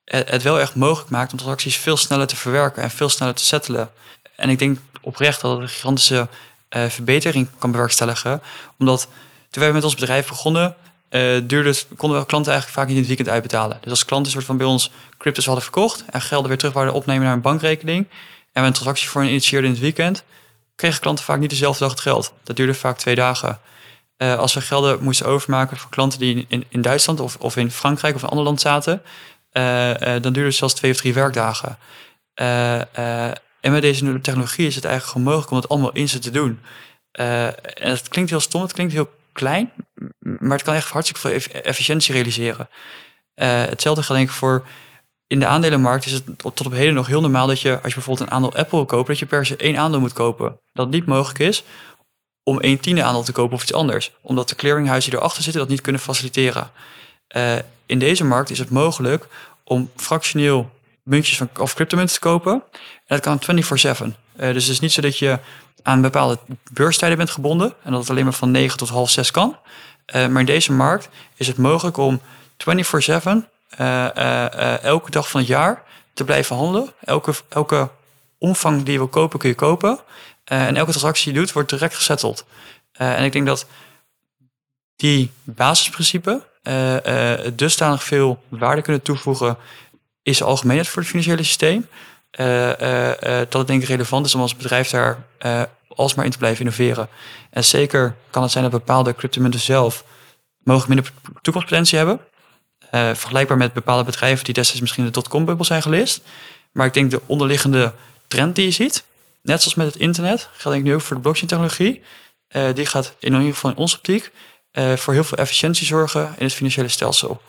het 0.07 0.43
wel 0.43 0.61
echt 0.61 0.75
mogelijk 0.75 1.11
maakt 1.11 1.33
om 1.33 1.39
transacties 1.39 1.77
veel 1.77 1.97
sneller 1.97 2.27
te 2.27 2.37
verwerken 2.37 2.83
en 2.83 2.91
veel 2.91 3.09
sneller 3.09 3.35
te 3.35 3.45
settelen. 3.45 3.91
En 4.37 4.49
ik 4.49 4.59
denk 4.59 4.79
oprecht 5.01 5.41
dat 5.41 5.51
het 5.51 5.61
een 5.61 5.69
gigantische 5.69 6.29
uh, 6.71 6.85
verbetering 6.89 7.49
kan 7.59 7.71
bewerkstelligen. 7.71 8.43
Omdat 8.79 9.09
toen 9.51 9.63
wij 9.63 9.73
met 9.73 9.85
ons 9.85 9.95
bedrijf 9.95 10.29
begonnen, 10.29 10.77
uh, 11.11 11.41
duurde 11.45 11.69
het, 11.69 11.87
konden 11.97 12.21
we 12.21 12.27
klanten 12.27 12.53
eigenlijk 12.53 12.81
vaak 12.81 12.87
niet 12.87 12.95
in 12.95 12.99
het 12.99 13.07
weekend 13.07 13.29
uitbetalen. 13.29 13.79
Dus 13.81 13.91
als 13.91 14.05
klanten 14.05 14.33
soort 14.33 14.45
van 14.45 14.57
bij 14.57 14.67
ons 14.67 14.91
cryptos 15.19 15.45
hadden 15.45 15.63
verkocht 15.63 16.05
en 16.11 16.21
gelden 16.21 16.49
weer 16.49 16.59
terug 16.59 16.75
waren 16.75 16.93
opnemen 16.93 17.25
naar 17.25 17.33
een 17.33 17.41
bankrekening 17.41 18.07
en 18.53 18.63
we 18.63 18.69
een 18.69 18.75
transactie 18.75 19.09
voor 19.09 19.21
hen 19.21 19.31
initieerden 19.31 19.69
in 19.69 19.75
het 19.75 19.85
weekend, 19.85 20.25
kregen 20.77 21.01
klanten 21.01 21.25
vaak 21.25 21.39
niet 21.39 21.51
dezelfde 21.51 21.81
dag 21.81 21.91
het 21.91 22.01
geld. 22.01 22.33
Dat 22.43 22.57
duurde 22.57 22.75
vaak 22.75 22.99
twee 22.99 23.15
dagen. 23.15 23.61
Uh, 24.19 24.39
als 24.39 24.55
we 24.55 24.61
gelden 24.61 25.03
moesten 25.03 25.27
overmaken 25.27 25.77
voor 25.77 25.91
klanten 25.91 26.19
die 26.19 26.45
in, 26.49 26.65
in 26.69 26.83
Duitsland 26.83 27.21
of, 27.21 27.37
of 27.37 27.57
in 27.57 27.71
Frankrijk 27.71 28.15
of 28.15 28.23
een 28.23 28.29
ander 28.29 28.45
land 28.45 28.61
zaten, 28.61 29.03
dan 30.21 30.33
duurde 30.33 30.45
het 30.45 30.55
zelfs 30.55 30.75
twee 30.75 30.91
of 30.91 30.97
drie 30.97 31.15
werkdagen. 31.15 31.79
en 33.61 33.73
met 33.73 33.83
deze 33.83 34.21
technologie 34.21 34.67
is 34.67 34.75
het 34.75 34.85
eigenlijk 34.85 35.25
mogelijk 35.25 35.51
om 35.51 35.57
het 35.57 35.69
allemaal 35.69 35.93
in 35.93 36.09
ze 36.09 36.19
te 36.19 36.31
doen. 36.31 36.61
en 37.13 37.91
het 37.91 38.09
klinkt 38.09 38.31
heel 38.31 38.41
stom, 38.41 38.63
het 38.63 38.73
klinkt 38.73 38.93
heel 38.93 39.11
klein, 39.33 39.73
maar 40.19 40.57
het 40.57 40.63
kan 40.63 40.75
echt 40.75 40.91
hartstikke 40.91 41.21
veel 41.21 41.61
efficiëntie 41.63 42.15
realiseren. 42.15 42.69
hetzelfde 43.35 44.03
geldt 44.03 44.21
denk 44.21 44.29
ik 44.31 44.37
voor 44.37 44.67
in 45.27 45.41
de 45.41 45.47
aandelenmarkt 45.47 46.07
is 46.07 46.13
het 46.13 46.25
tot 46.37 46.67
op 46.67 46.73
heden 46.73 46.95
nog 46.95 47.07
heel 47.07 47.21
normaal 47.21 47.47
dat 47.47 47.61
je, 47.61 47.73
als 47.75 47.89
je 47.89 47.95
bijvoorbeeld 47.95 48.29
een 48.29 48.35
aandeel 48.35 48.55
Apple 48.55 48.85
kopen, 48.85 49.07
dat 49.07 49.19
je 49.19 49.27
per 49.27 49.47
se 49.47 49.57
één 49.57 49.77
aandeel 49.77 50.01
moet 50.01 50.13
kopen. 50.13 50.61
Dat 50.73 50.91
niet 50.91 51.07
mogelijk 51.07 51.39
is 51.39 51.65
om 52.43 52.61
één 52.61 52.81
tiende 52.81 53.03
aandeel 53.03 53.23
te 53.23 53.33
kopen 53.33 53.57
of 53.57 53.63
iets 53.63 53.73
anders. 53.73 54.13
Omdat 54.21 54.49
de 54.49 54.55
clearinghuizen 54.55 55.11
die 55.11 55.19
erachter 55.21 55.43
zitten 55.43 55.61
dat 55.61 55.71
niet 55.71 55.81
kunnen 55.81 56.01
faciliteren. 56.01 56.71
In 57.87 57.99
deze 57.99 58.25
markt 58.25 58.51
is 58.51 58.59
het 58.59 58.71
mogelijk 58.71 59.27
om 59.65 59.91
fractioneel 59.97 60.71
muntjes 61.03 61.37
van, 61.37 61.51
of 61.59 61.75
cryptomunten 61.75 62.15
te 62.15 62.21
kopen. 62.21 62.63
En 63.07 63.21
dat 63.21 63.21
kan 63.21 63.63
24-7. 63.65 63.67
Uh, 63.67 64.53
dus 64.53 64.65
het 64.65 64.73
is 64.73 64.81
niet 64.81 64.93
zo 64.93 65.01
dat 65.01 65.19
je 65.19 65.39
aan 65.83 66.01
bepaalde 66.01 66.39
beurstijden 66.73 67.19
bent 67.19 67.31
gebonden 67.31 67.75
en 67.83 67.91
dat 67.91 68.01
het 68.01 68.11
alleen 68.11 68.25
maar 68.25 68.33
van 68.33 68.51
9 68.51 68.79
tot 68.79 68.89
half 68.89 69.11
6 69.11 69.31
kan. 69.31 69.59
Uh, 70.15 70.27
maar 70.27 70.41
in 70.41 70.47
deze 70.47 70.73
markt 70.73 71.09
is 71.35 71.47
het 71.47 71.57
mogelijk 71.57 71.97
om 71.97 72.21
24-7 72.59 72.65
uh, 73.81 74.83
elke 74.85 75.11
dag 75.11 75.31
van 75.31 75.41
het 75.41 75.49
jaar 75.49 75.83
te 76.15 76.25
blijven 76.25 76.57
handelen. 76.57 76.93
Elke, 77.05 77.35
elke 77.49 77.91
omvang 78.39 78.83
die 78.83 78.93
je 78.93 78.99
wil 78.99 79.09
kopen, 79.09 79.39
kun 79.39 79.49
je 79.49 79.55
kopen. 79.55 79.99
en 80.45 80.77
elke 80.77 80.91
transactie 80.91 81.25
die 81.25 81.33
je 81.33 81.39
doet, 81.39 81.53
wordt 81.53 81.71
direct 81.71 81.95
gesetteld. 81.95 82.45
en 82.93 83.25
ik 83.25 83.33
denk 83.33 83.47
dat 83.47 83.67
die 84.97 85.33
basisprincipe 85.45 86.43
dusdanig 87.55 88.03
veel 88.03 88.43
waarde 88.49 88.83
kunnen 88.83 89.03
toevoegen 89.03 89.57
is 90.23 90.43
algemeen 90.43 90.85
voor 90.85 91.03
het 91.03 91.11
financiële 91.11 91.43
systeem. 91.43 91.87
dat 93.49 93.53
het 93.53 93.67
denk 93.67 93.83
ik 93.83 93.89
relevant 93.89 94.27
is 94.27 94.35
om 94.35 94.41
als 94.41 94.57
bedrijf 94.57 94.91
daar 94.91 95.25
alsmaar 95.89 96.25
in 96.25 96.31
te 96.31 96.39
blijven 96.39 96.61
innoveren. 96.61 97.09
En 97.51 97.65
zeker 97.65 98.17
kan 98.31 98.43
het 98.43 98.51
zijn 98.51 98.65
dat 98.65 98.73
bepaalde 98.73 99.15
cryptomunten 99.15 99.61
zelf 99.61 100.05
mogelijk 100.63 100.89
minder 100.89 101.13
toekomstpotentie 101.43 101.99
hebben. 101.99 102.21
Uh, 102.93 103.15
vergelijkbaar 103.15 103.57
met 103.57 103.73
bepaalde 103.73 104.05
bedrijven 104.05 104.45
die 104.45 104.55
destijds 104.55 104.81
misschien 104.81 105.05
de 105.05 105.11
dotcom-bubbel 105.11 105.65
zijn 105.65 105.83
gelist. 105.83 106.23
Maar 106.73 106.87
ik 106.87 106.95
denk 106.95 107.11
de 107.11 107.21
onderliggende 107.27 107.93
trend 108.27 108.55
die 108.55 108.65
je 108.65 108.71
ziet, 108.71 109.05
net 109.43 109.61
zoals 109.61 109.77
met 109.77 109.87
het 109.87 109.97
internet, 109.97 110.49
geldt 110.53 110.79
ik 110.79 110.85
nu 110.85 110.95
ook 110.95 111.01
voor 111.01 111.17
de 111.17 111.23
blockchain-technologie. 111.23 112.03
Uh, 112.51 112.75
die 112.75 112.87
gaat 112.87 113.15
in 113.19 113.33
ieder 113.33 113.55
geval 113.55 113.71
in 113.71 113.77
onze 113.77 113.97
optiek 113.97 114.25
uh, 114.25 114.31
voor 114.97 115.13
heel 115.13 115.25
veel 115.25 115.39
efficiëntie 115.39 115.87
zorgen 115.87 116.35
in 116.39 116.45
het 116.45 116.55
financiële 116.55 116.89
stelsel. 116.89 117.43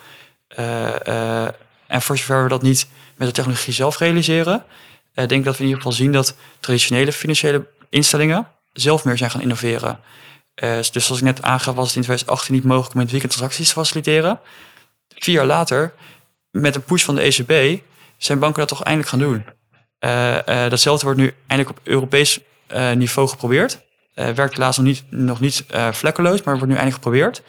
en 1.87 2.01
voor 2.01 2.17
zover 2.17 2.43
we 2.43 2.49
dat 2.49 2.61
niet 2.61 2.87
met 3.15 3.27
de 3.27 3.33
technologie 3.33 3.73
zelf 3.73 3.97
realiseren, 3.97 4.65
denk 5.13 5.31
ik 5.31 5.43
dat 5.43 5.57
we 5.57 5.63
in 5.63 5.69
ieder 5.69 5.81
geval 5.81 5.97
zien 5.97 6.11
dat 6.11 6.35
traditionele 6.59 7.11
financiële 7.11 7.67
instellingen 7.89 8.47
zelf 8.73 9.05
meer 9.05 9.17
zijn 9.17 9.31
gaan 9.31 9.41
innoveren. 9.41 9.99
dus 10.55 10.91
zoals 10.91 11.17
ik 11.17 11.21
net 11.21 11.41
aangaf, 11.41 11.75
was 11.75 11.87
het 11.87 11.95
in 11.95 12.01
2018 12.01 12.53
niet 12.53 12.63
mogelijk 12.63 12.93
om 12.93 13.01
in 13.01 13.07
het 13.07 13.29
transacties 13.29 13.67
te 13.67 13.73
faciliteren 13.73 14.39
vier 15.19 15.35
jaar 15.35 15.45
later, 15.45 15.93
met 16.51 16.75
een 16.75 16.83
push 16.83 17.03
van 17.03 17.15
de 17.15 17.21
ECB, 17.21 17.81
zijn 18.17 18.39
banken 18.39 18.59
dat 18.59 18.67
toch 18.67 18.83
eindelijk 18.83 19.09
gaan 19.09 19.19
doen. 19.19 19.45
Datzelfde 20.69 21.05
wordt 21.05 21.19
nu 21.19 21.33
eindelijk 21.47 21.77
op 21.77 21.87
Europees 21.87 22.39
niveau 22.95 23.29
geprobeerd. 23.29 23.85
Werkt 24.35 24.53
helaas 24.53 24.77
nog 24.77 24.85
niet, 24.85 25.03
nog 25.09 25.39
niet 25.39 25.65
vlekkeloos, 25.91 26.43
maar 26.43 26.57
wordt 26.57 26.71
nu 26.71 26.77
eindelijk 26.77 27.03
geprobeerd. 27.03 27.41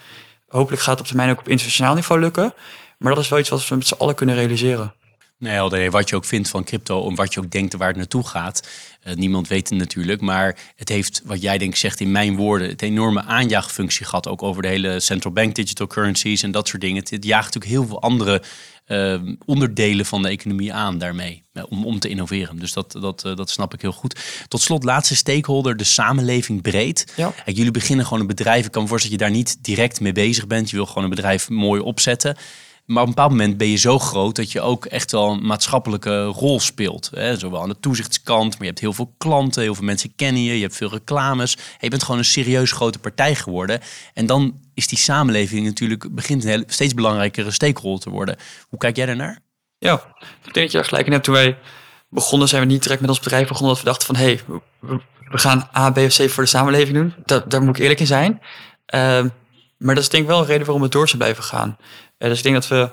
Hopelijk 0.48 0.82
gaat 0.82 0.90
het 0.90 1.00
op 1.00 1.06
termijn 1.06 1.30
ook 1.30 1.38
op 1.38 1.48
internationaal 1.48 1.94
niveau 1.94 2.20
lukken. 2.20 2.54
Maar 2.98 3.14
dat 3.14 3.22
is 3.22 3.28
wel 3.28 3.38
iets 3.38 3.48
wat 3.48 3.68
we 3.68 3.74
met 3.74 3.86
z'n 3.86 3.94
allen 3.98 4.14
kunnen 4.14 4.34
realiseren. 4.34 4.94
Nee, 5.38 5.90
wat 5.90 6.08
je 6.08 6.16
ook 6.16 6.24
vindt 6.24 6.48
van 6.48 6.64
crypto 6.64 7.08
en 7.08 7.14
wat 7.14 7.34
je 7.34 7.40
ook 7.40 7.50
denkt 7.50 7.74
waar 7.74 7.88
het 7.88 7.96
naartoe 7.96 8.26
gaat. 8.26 8.68
Uh, 9.06 9.14
niemand 9.14 9.48
weet 9.48 9.68
het 9.68 9.78
natuurlijk, 9.78 10.20
maar 10.20 10.58
het 10.76 10.88
heeft, 10.88 11.22
wat 11.24 11.42
jij 11.42 11.58
denk 11.58 11.76
zegt 11.76 12.00
in 12.00 12.10
mijn 12.10 12.36
woorden, 12.36 12.68
het 12.68 12.82
enorme 12.82 13.22
aanjaagfunctie 13.22 14.06
gehad. 14.06 14.28
Ook 14.28 14.42
over 14.42 14.62
de 14.62 14.68
hele 14.68 15.00
central 15.00 15.32
bank 15.32 15.54
digital 15.54 15.86
currencies 15.86 16.42
en 16.42 16.50
dat 16.50 16.68
soort 16.68 16.82
dingen. 16.82 17.04
Het, 17.08 17.24
jaagt 17.24 17.54
natuurlijk 17.54 17.72
heel 17.72 17.86
veel 17.86 18.02
andere 18.02 18.42
uh, 18.86 19.20
onderdelen 19.44 20.06
van 20.06 20.22
de 20.22 20.28
economie 20.28 20.72
aan 20.72 20.98
daarmee, 20.98 21.44
om, 21.68 21.86
om 21.86 21.98
te 21.98 22.08
innoveren. 22.08 22.58
Dus 22.58 22.72
dat, 22.72 22.92
dat, 22.92 23.24
uh, 23.26 23.36
dat 23.36 23.50
snap 23.50 23.74
ik 23.74 23.80
heel 23.80 23.92
goed. 23.92 24.20
Tot 24.48 24.60
slot, 24.60 24.84
laatste 24.84 25.16
stakeholder, 25.16 25.76
de 25.76 25.84
samenleving 25.84 26.62
breed. 26.62 27.12
Ja. 27.16 27.32
Kijk, 27.44 27.56
jullie 27.56 27.72
beginnen 27.72 28.04
gewoon 28.04 28.20
een 28.20 28.26
bedrijf. 28.26 28.64
Ik 28.66 28.72
kan 28.72 28.82
me 28.82 28.88
voorstellen 28.88 29.18
dat 29.18 29.26
je 29.26 29.32
daar 29.32 29.42
niet 29.42 29.64
direct 29.64 30.00
mee 30.00 30.12
bezig 30.12 30.46
bent. 30.46 30.70
Je 30.70 30.76
wil 30.76 30.86
gewoon 30.86 31.04
een 31.04 31.10
bedrijf 31.10 31.48
mooi 31.48 31.80
opzetten. 31.80 32.36
Maar 32.88 33.02
op 33.02 33.08
een 33.08 33.14
bepaald 33.14 33.30
moment 33.30 33.56
ben 33.56 33.68
je 33.68 33.76
zo 33.76 33.98
groot 33.98 34.36
dat 34.36 34.52
je 34.52 34.60
ook 34.60 34.86
echt 34.86 35.10
wel 35.10 35.30
een 35.30 35.46
maatschappelijke 35.46 36.24
rol 36.24 36.60
speelt. 36.60 37.10
Hè? 37.14 37.36
Zowel 37.36 37.62
aan 37.62 37.68
de 37.68 37.80
toezichtskant, 37.80 38.50
maar 38.52 38.60
je 38.60 38.66
hebt 38.66 38.78
heel 38.78 38.92
veel 38.92 39.14
klanten, 39.18 39.62
heel 39.62 39.74
veel 39.74 39.84
mensen 39.84 40.14
kennen 40.16 40.42
je, 40.42 40.54
je 40.54 40.62
hebt 40.62 40.76
veel 40.76 40.90
reclames. 40.90 41.56
je 41.80 41.88
bent 41.88 42.02
gewoon 42.02 42.18
een 42.18 42.24
serieus 42.24 42.72
grote 42.72 42.98
partij 42.98 43.34
geworden. 43.34 43.80
En 44.14 44.26
dan 44.26 44.60
is 44.74 44.86
die 44.86 44.98
samenleving 44.98 45.66
natuurlijk 45.66 46.14
begint 46.14 46.44
een 46.44 46.64
steeds 46.66 46.94
belangrijkere 46.94 47.50
steekrol 47.50 47.98
te 47.98 48.10
worden. 48.10 48.36
Hoe 48.68 48.78
kijk 48.78 48.96
jij 48.96 49.06
daarnaar? 49.06 49.38
Ja, 49.78 49.94
ik 50.44 50.54
denk 50.54 50.72
dat 50.72 50.82
je 50.82 50.88
gelijk 50.88 51.06
in 51.06 51.12
hebt. 51.12 51.24
Toen 51.24 51.34
wij 51.34 51.58
begonnen, 52.08 52.48
zijn 52.48 52.62
we 52.62 52.68
niet 52.68 52.82
direct 52.82 53.00
met 53.00 53.10
ons 53.10 53.20
bedrijf 53.20 53.48
begonnen 53.48 53.74
dat 53.74 53.84
we 53.84 53.90
dachten 53.90 54.06
van 54.06 54.16
hey, 54.16 54.40
we, 55.30 55.38
gaan 55.38 55.68
A, 55.76 55.90
B 55.90 55.96
of 55.96 56.16
C 56.16 56.30
voor 56.30 56.42
de 56.42 56.48
samenleving 56.48 56.96
doen. 56.96 57.14
Dat, 57.24 57.50
daar 57.50 57.62
moet 57.62 57.76
ik 57.76 57.82
eerlijk 57.82 58.00
in 58.00 58.06
zijn. 58.06 58.40
Uh, 58.94 59.24
maar 59.78 59.94
dat 59.94 60.04
is 60.04 60.10
denk 60.10 60.22
ik 60.22 60.28
wel 60.28 60.38
een 60.38 60.46
reden 60.46 60.64
waarom 60.64 60.82
we 60.82 60.88
door 60.88 61.08
zijn 61.08 61.20
blijven 61.20 61.44
gaan. 61.44 61.76
Uh, 62.18 62.28
dus 62.28 62.38
ik 62.38 62.44
denk 62.44 62.54
dat 62.54 62.68
we 62.68 62.88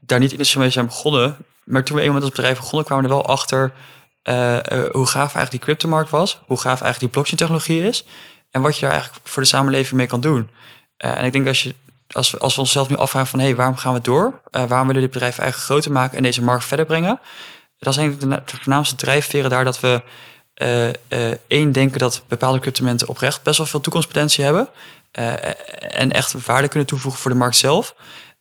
daar 0.00 0.18
niet 0.18 0.32
initieel 0.32 0.62
mee 0.62 0.70
zijn 0.70 0.86
begonnen. 0.86 1.36
Maar 1.64 1.84
toen 1.84 1.96
we 1.96 2.02
eenmaal 2.02 2.20
ons 2.20 2.30
bedrijf 2.30 2.56
begonnen, 2.56 2.84
kwamen 2.84 3.04
we 3.04 3.10
er 3.10 3.16
wel 3.16 3.26
achter 3.26 3.72
uh, 4.22 4.54
uh, 4.54 4.60
hoe 4.90 5.06
gaaf 5.06 5.18
eigenlijk 5.18 5.50
die 5.50 5.60
cryptomarkt 5.60 6.10
was. 6.10 6.40
Hoe 6.46 6.56
gaaf 6.56 6.80
eigenlijk 6.80 6.98
die 6.98 7.08
blockchain 7.08 7.38
technologie 7.38 7.82
is. 7.82 8.04
En 8.50 8.62
wat 8.62 8.74
je 8.74 8.80
daar 8.80 8.90
eigenlijk 8.90 9.28
voor 9.28 9.42
de 9.42 9.48
samenleving 9.48 9.96
mee 9.96 10.06
kan 10.06 10.20
doen. 10.20 10.50
en 10.96 11.24
ik 11.24 11.32
denk 11.32 11.44
dat 11.44 11.58
je, 11.58 11.74
als 12.10 12.30
we, 12.30 12.38
als 12.38 12.54
we 12.54 12.60
onszelf 12.60 12.88
nu 12.88 12.96
afvragen 12.96 13.28
van 13.28 13.38
hé, 13.38 13.44
hey, 13.44 13.56
waarom 13.56 13.76
gaan 13.76 13.94
we 13.94 14.00
door? 14.00 14.40
waarom 14.50 14.68
willen 14.68 14.94
we 14.94 15.00
dit 15.00 15.10
bedrijf 15.10 15.38
eigenlijk 15.38 15.70
groter 15.70 15.92
maken 15.92 16.16
en 16.16 16.22
deze 16.22 16.42
markt 16.42 16.64
verder 16.64 16.86
brengen? 16.86 17.20
Dat 17.78 17.92
is 17.92 17.98
eigenlijk 17.98 18.48
de 18.48 18.56
voornaamste 18.56 18.94
drijfveren 18.94 19.50
daar 19.50 19.64
dat 19.64 19.80
we 19.80 20.02
één 21.46 21.72
denken 21.72 21.98
dat 21.98 22.22
bepaalde 22.28 22.58
cryptomenten 22.58 23.08
oprecht 23.08 23.42
best 23.42 23.58
wel 23.58 23.66
veel 23.66 23.80
toekomstpotentie 23.80 24.44
hebben. 24.44 24.68
en 25.80 26.12
echt 26.12 26.46
waarde 26.46 26.68
kunnen 26.68 26.88
toevoegen 26.88 27.20
voor 27.20 27.30
de 27.30 27.36
markt 27.36 27.56
zelf. 27.56 27.94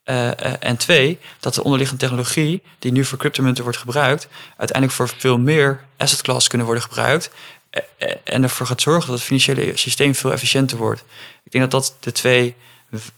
Uh, 0.09 0.25
uh, 0.25 0.31
en 0.59 0.77
twee, 0.77 1.19
dat 1.39 1.53
de 1.53 1.63
onderliggende 1.63 2.03
technologie 2.03 2.63
die 2.79 2.91
nu 2.91 3.05
voor 3.05 3.17
cryptomunten 3.17 3.63
wordt 3.63 3.79
gebruikt, 3.79 4.27
uiteindelijk 4.57 4.91
voor 4.91 5.09
veel 5.17 5.37
meer 5.37 5.83
asset 5.97 6.21
classes 6.21 6.47
kunnen 6.47 6.67
worden 6.67 6.83
gebruikt. 6.83 7.29
Uh, 7.71 8.09
en 8.23 8.43
ervoor 8.43 8.67
gaat 8.67 8.81
zorgen 8.81 9.05
dat 9.09 9.15
het 9.15 9.25
financiële 9.25 9.77
systeem 9.77 10.15
veel 10.15 10.31
efficiënter 10.31 10.77
wordt. 10.77 11.03
Ik 11.43 11.51
denk 11.51 11.71
dat 11.71 11.81
dat 11.81 11.95
de 11.99 12.11
twee, 12.11 12.55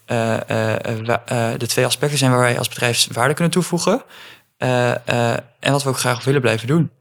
de 0.05 1.67
twee 1.67 1.85
aspecten 1.85 2.17
zijn 2.17 2.31
waar 2.31 2.39
wij 2.39 2.57
als 2.57 2.69
bedrijf 2.69 3.07
waarde 3.11 3.33
kunnen 3.33 3.53
toevoegen. 3.53 4.03
en 4.57 5.71
wat 5.71 5.83
we 5.83 5.89
ook 5.89 5.99
graag 5.99 6.23
willen 6.23 6.41
blijven 6.41 6.67
doen. 6.67 6.91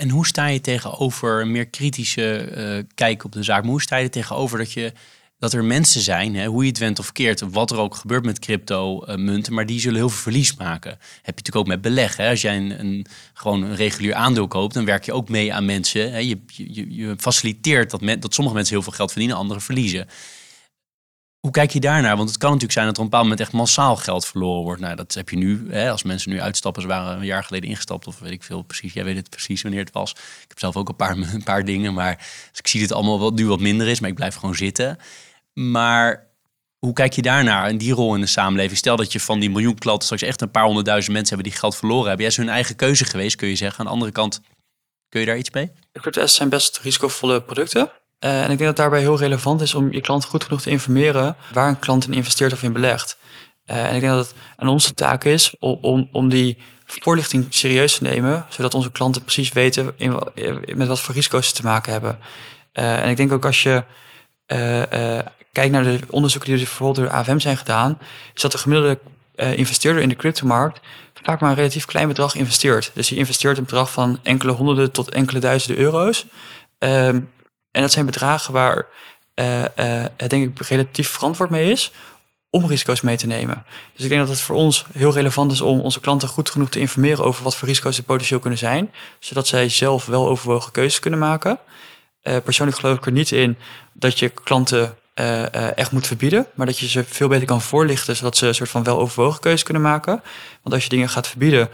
En 0.00 0.10
hoe 0.10 0.26
sta 0.26 0.46
je 0.46 0.60
tegenover 0.60 1.40
een 1.40 1.50
meer 1.50 1.66
kritische 1.66 2.86
kijk 2.94 3.24
op 3.24 3.32
de 3.32 3.42
zaak? 3.42 3.64
hoe 3.64 3.82
sta 3.82 3.96
je 3.96 4.04
er 4.04 4.10
tegenover 4.10 4.58
dat 4.58 4.72
je 4.72 4.92
dat 5.40 5.52
er 5.52 5.64
mensen 5.64 6.00
zijn, 6.00 6.34
hè, 6.34 6.46
hoe 6.46 6.62
je 6.62 6.68
het 6.68 6.78
went 6.78 6.98
of 6.98 7.12
keert, 7.12 7.40
wat 7.40 7.70
er 7.70 7.78
ook 7.78 7.94
gebeurt 7.94 8.24
met 8.24 8.38
crypto-munten, 8.38 9.54
maar 9.54 9.66
die 9.66 9.80
zullen 9.80 9.96
heel 9.98 10.08
veel 10.08 10.22
verlies 10.22 10.54
maken. 10.54 10.90
Heb 10.90 11.00
je 11.24 11.24
natuurlijk 11.24 11.56
ook 11.56 11.66
met 11.66 11.80
beleggen. 11.80 12.28
Als 12.28 12.40
jij 12.40 12.56
een, 12.56 12.80
een, 12.80 13.06
gewoon 13.34 13.62
een 13.62 13.74
regulier 13.74 14.14
aandeel 14.14 14.48
koopt, 14.48 14.74
dan 14.74 14.84
werk 14.84 15.04
je 15.04 15.12
ook 15.12 15.28
mee 15.28 15.54
aan 15.54 15.64
mensen. 15.64 16.12
Hè. 16.12 16.18
Je, 16.18 16.38
je, 16.46 16.94
je 16.94 17.14
faciliteert 17.18 17.90
dat, 17.90 18.22
dat 18.22 18.34
sommige 18.34 18.56
mensen 18.56 18.74
heel 18.74 18.84
veel 18.84 18.92
geld 18.92 19.10
verdienen, 19.10 19.36
anderen 19.36 19.62
verliezen. 19.62 20.08
Hoe 21.40 21.50
kijk 21.50 21.70
je 21.70 21.80
daarnaar? 21.80 22.16
Want 22.16 22.28
het 22.28 22.38
kan 22.38 22.48
natuurlijk 22.48 22.78
zijn 22.78 22.86
dat 22.86 22.96
er 22.96 23.02
op 23.02 23.04
een 23.04 23.10
bepaald 23.10 23.30
moment 23.30 23.48
echt 23.48 23.58
massaal 23.58 23.96
geld 23.96 24.26
verloren 24.26 24.62
wordt. 24.62 24.80
Nou, 24.80 24.96
dat 24.96 25.14
heb 25.14 25.28
je 25.28 25.36
nu. 25.36 25.66
Hè, 25.70 25.90
als 25.90 26.02
mensen 26.02 26.30
nu 26.30 26.40
uitstappen, 26.40 26.82
ze 26.82 26.88
waren 26.88 27.18
een 27.18 27.24
jaar 27.24 27.44
geleden 27.44 27.68
ingestapt, 27.68 28.06
of 28.06 28.18
weet 28.18 28.32
ik 28.32 28.42
veel 28.42 28.62
precies. 28.62 28.92
Jij 28.92 29.04
weet 29.04 29.16
het 29.16 29.30
precies 29.30 29.62
wanneer 29.62 29.80
het 29.80 29.92
was. 29.92 30.10
Ik 30.12 30.44
heb 30.48 30.58
zelf 30.58 30.76
ook 30.76 30.88
een 30.88 30.96
paar, 30.96 31.16
een 31.34 31.42
paar 31.42 31.64
dingen, 31.64 31.94
maar 31.94 32.16
dus 32.50 32.58
ik 32.58 32.66
zie 32.68 32.82
het 32.82 32.92
allemaal 32.92 33.18
wat 33.18 33.34
nu 33.34 33.46
wat 33.46 33.60
minder 33.60 33.88
is, 33.88 34.00
maar 34.00 34.10
ik 34.10 34.14
blijf 34.14 34.34
gewoon 34.34 34.54
zitten. 34.54 34.98
Maar 35.52 36.28
Hoe 36.78 36.92
kijk 36.92 37.12
je 37.12 37.22
daarnaar 37.22 37.66
en 37.68 37.78
die 37.78 37.92
rol 37.92 38.14
in 38.14 38.20
de 38.20 38.26
samenleving? 38.26 38.78
Stel 38.78 38.96
dat 38.96 39.12
je 39.12 39.20
van 39.20 39.40
die 39.40 39.50
miljoen 39.50 39.78
klanten 39.78 40.04
straks 40.04 40.22
echt 40.22 40.40
een 40.40 40.50
paar 40.50 40.64
honderdduizend 40.64 41.12
mensen 41.12 41.34
hebben 41.34 41.52
die 41.52 41.60
geld 41.60 41.76
verloren 41.76 42.06
hebben. 42.08 42.20
Jij 42.20 42.30
is 42.30 42.36
hun 42.36 42.48
eigen 42.48 42.76
keuze 42.76 43.04
geweest, 43.04 43.36
kun 43.36 43.48
je 43.48 43.56
zeggen. 43.56 43.78
Aan 43.78 43.86
de 43.86 43.92
andere 43.92 44.12
kant, 44.12 44.40
kun 45.08 45.20
je 45.20 45.26
daar 45.26 45.36
iets 45.36 45.50
mee? 45.50 45.72
Crypto-assets 45.92 46.34
zijn 46.34 46.48
best 46.48 46.78
risicovolle 46.78 47.42
producten. 47.42 47.90
Uh, 48.24 48.38
en 48.38 48.50
ik 48.50 48.58
denk 48.58 48.60
dat 48.60 48.76
daarbij 48.76 49.00
heel 49.00 49.18
relevant 49.18 49.60
is 49.60 49.74
om 49.74 49.92
je 49.92 50.00
klant 50.00 50.24
goed 50.24 50.44
genoeg 50.44 50.62
te 50.62 50.70
informeren 50.70 51.36
waar 51.52 51.68
een 51.68 51.78
klant 51.78 52.06
in 52.06 52.12
investeert 52.12 52.52
of 52.52 52.62
in 52.62 52.72
belegt. 52.72 53.18
Uh, 53.66 53.86
en 53.86 53.94
ik 53.94 54.00
denk 54.00 54.12
dat 54.12 54.26
het 54.26 54.36
aan 54.56 54.68
onze 54.68 54.94
taak 54.94 55.24
is 55.24 55.54
om, 55.58 55.78
om, 55.80 56.08
om 56.12 56.28
die 56.28 56.58
voorlichting 56.86 57.46
serieus 57.48 57.98
te 57.98 58.02
nemen, 58.02 58.46
zodat 58.48 58.74
onze 58.74 58.90
klanten 58.90 59.22
precies 59.22 59.52
weten 59.52 59.92
in, 59.96 60.18
met 60.74 60.88
wat 60.88 61.00
voor 61.00 61.14
risico's 61.14 61.48
ze 61.48 61.54
te 61.54 61.62
maken 61.62 61.92
hebben. 61.92 62.18
En 62.72 63.08
ik 63.08 63.16
denk 63.16 63.32
ook 63.32 63.44
als 63.44 63.62
je 63.62 63.84
kijkt 65.52 65.72
naar 65.72 65.84
de 65.84 66.00
onderzoeken 66.10 66.50
die 66.50 66.58
bijvoorbeeld 66.58 66.96
door 66.96 67.06
de 67.06 67.12
AFM 67.12 67.38
zijn 67.38 67.56
gedaan, 67.56 67.98
is 68.34 68.42
dat 68.42 68.52
de 68.52 68.58
gemiddelde 68.58 68.98
investeerder 69.34 70.02
in 70.02 70.08
de 70.08 70.16
cryptomarkt 70.16 70.80
vaak 71.22 71.40
maar 71.40 71.50
een 71.50 71.56
relatief 71.56 71.84
klein 71.84 72.08
bedrag 72.08 72.34
investeert. 72.34 72.90
Dus 72.94 73.08
die 73.08 73.18
investeert 73.18 73.58
een 73.58 73.64
bedrag 73.64 73.92
van 73.92 74.18
enkele 74.22 74.52
honderden 74.52 74.90
tot 74.90 75.10
enkele 75.10 75.38
duizenden 75.38 75.84
euro's. 75.84 76.26
Um, 76.78 77.30
en 77.70 77.80
dat 77.80 77.92
zijn 77.92 78.06
bedragen 78.06 78.52
waar 78.52 78.86
uh, 79.34 79.60
uh, 79.60 79.64
het 80.16 80.30
denk 80.30 80.58
ik 80.58 80.66
relatief 80.66 81.08
verantwoord 81.08 81.50
mee 81.50 81.70
is 81.70 81.92
om 82.50 82.66
risico's 82.66 83.00
mee 83.00 83.16
te 83.16 83.26
nemen. 83.26 83.64
Dus 83.94 84.02
ik 84.04 84.08
denk 84.08 84.20
dat 84.20 84.30
het 84.30 84.40
voor 84.40 84.56
ons 84.56 84.84
heel 84.92 85.12
relevant 85.12 85.52
is 85.52 85.60
om 85.60 85.80
onze 85.80 86.00
klanten 86.00 86.28
goed 86.28 86.50
genoeg 86.50 86.68
te 86.68 86.80
informeren 86.80 87.24
over 87.24 87.44
wat 87.44 87.56
voor 87.56 87.68
risico's 87.68 87.98
er 87.98 88.02
potentieel 88.02 88.40
kunnen 88.40 88.58
zijn, 88.58 88.92
zodat 89.18 89.46
zij 89.46 89.68
zelf 89.68 90.06
wel 90.06 90.28
overwogen 90.28 90.72
keuzes 90.72 91.00
kunnen 91.00 91.20
maken. 91.20 91.58
Uh, 92.22 92.36
persoonlijk 92.44 92.78
geloof 92.78 92.96
ik 92.96 93.06
er 93.06 93.12
niet 93.12 93.30
in 93.30 93.56
dat 93.92 94.18
je 94.18 94.28
klanten 94.28 94.94
echt 95.74 95.92
moet 95.92 96.06
verbieden, 96.06 96.46
maar 96.54 96.66
dat 96.66 96.78
je 96.78 96.88
ze 96.88 97.04
veel 97.04 97.28
beter 97.28 97.46
kan 97.46 97.60
voorlichten, 97.60 98.16
zodat 98.16 98.36
ze 98.36 98.46
een 98.46 98.54
soort 98.54 98.70
van 98.70 98.82
wel 98.82 98.98
overwogen 98.98 99.40
keuzes 99.40 99.62
kunnen 99.62 99.82
maken. 99.82 100.22
Want 100.62 100.74
als 100.74 100.82
je 100.82 100.88
dingen 100.88 101.08
gaat 101.08 101.28
verbieden, 101.28 101.68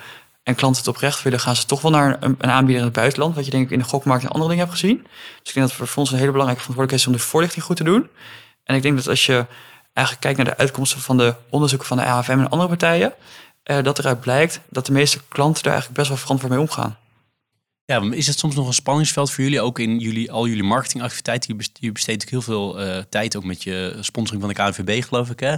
en 0.46 0.54
klanten 0.54 0.80
het 0.84 0.94
oprecht 0.94 1.22
willen, 1.22 1.40
gaan 1.40 1.56
ze 1.56 1.66
toch 1.66 1.80
wel 1.80 1.90
naar 1.90 2.16
een, 2.20 2.36
aanbieder 2.38 2.78
in 2.78 2.84
het 2.84 2.92
buitenland. 2.96 3.34
Wat 3.34 3.44
je 3.44 3.50
denk 3.50 3.64
ik 3.64 3.70
in 3.70 3.78
de 3.78 3.84
gokmarkt 3.84 4.24
en 4.24 4.30
andere 4.30 4.48
dingen 4.48 4.64
hebt 4.64 4.78
gezien. 4.78 4.96
Dus 4.96 5.48
ik 5.48 5.54
denk 5.54 5.68
dat 5.68 5.88
voor 5.88 5.88
ons 5.96 6.10
een 6.10 6.18
hele 6.18 6.30
belangrijke 6.30 6.62
verantwoordelijkheid 6.62 7.00
is 7.00 7.06
om 7.06 7.12
de 7.12 7.30
voorlichting 7.30 7.64
goed 7.64 7.76
te 7.76 7.84
doen. 7.84 8.08
En 8.64 8.74
ik 8.74 8.82
denk 8.82 8.96
dat 8.96 9.08
als 9.08 9.26
je 9.26 9.46
eigenlijk 9.92 10.20
kijkt 10.20 10.36
naar 10.36 10.46
de 10.46 10.56
uitkomsten 10.56 11.00
van 11.00 11.16
de 11.16 11.34
onderzoeken 11.48 11.88
van 11.88 11.96
de 11.96 12.04
AFM 12.04 12.30
en 12.30 12.48
andere 12.48 12.68
partijen, 12.68 13.12
eh, 13.62 13.82
dat 13.82 13.98
eruit 13.98 14.20
blijkt 14.20 14.60
dat 14.68 14.86
de 14.86 14.92
meeste 14.92 15.20
klanten 15.28 15.62
daar 15.62 15.72
eigenlijk 15.72 16.00
best 16.00 16.08
wel 16.08 16.18
verantwoord 16.18 16.52
mee 16.52 16.62
omgaan. 16.62 16.96
Ja, 17.86 18.02
is 18.10 18.26
het 18.26 18.38
soms 18.38 18.54
nog 18.54 18.66
een 18.66 18.72
spanningsveld 18.72 19.32
voor 19.32 19.44
jullie, 19.44 19.60
ook 19.60 19.78
in 19.78 19.98
jullie, 19.98 20.32
al 20.32 20.46
jullie 20.46 20.62
marketingactiviteiten? 20.62 21.56
Je 21.80 21.92
besteedt 21.92 22.22
ook 22.22 22.30
heel 22.30 22.42
veel 22.42 22.86
uh, 22.86 22.98
tijd, 23.08 23.36
ook 23.36 23.44
met 23.44 23.62
je 23.62 23.96
sponsoring 24.00 24.44
van 24.44 24.54
de 24.54 24.62
KNVB, 24.62 25.04
geloof 25.04 25.30
ik. 25.30 25.40
Hè? 25.40 25.56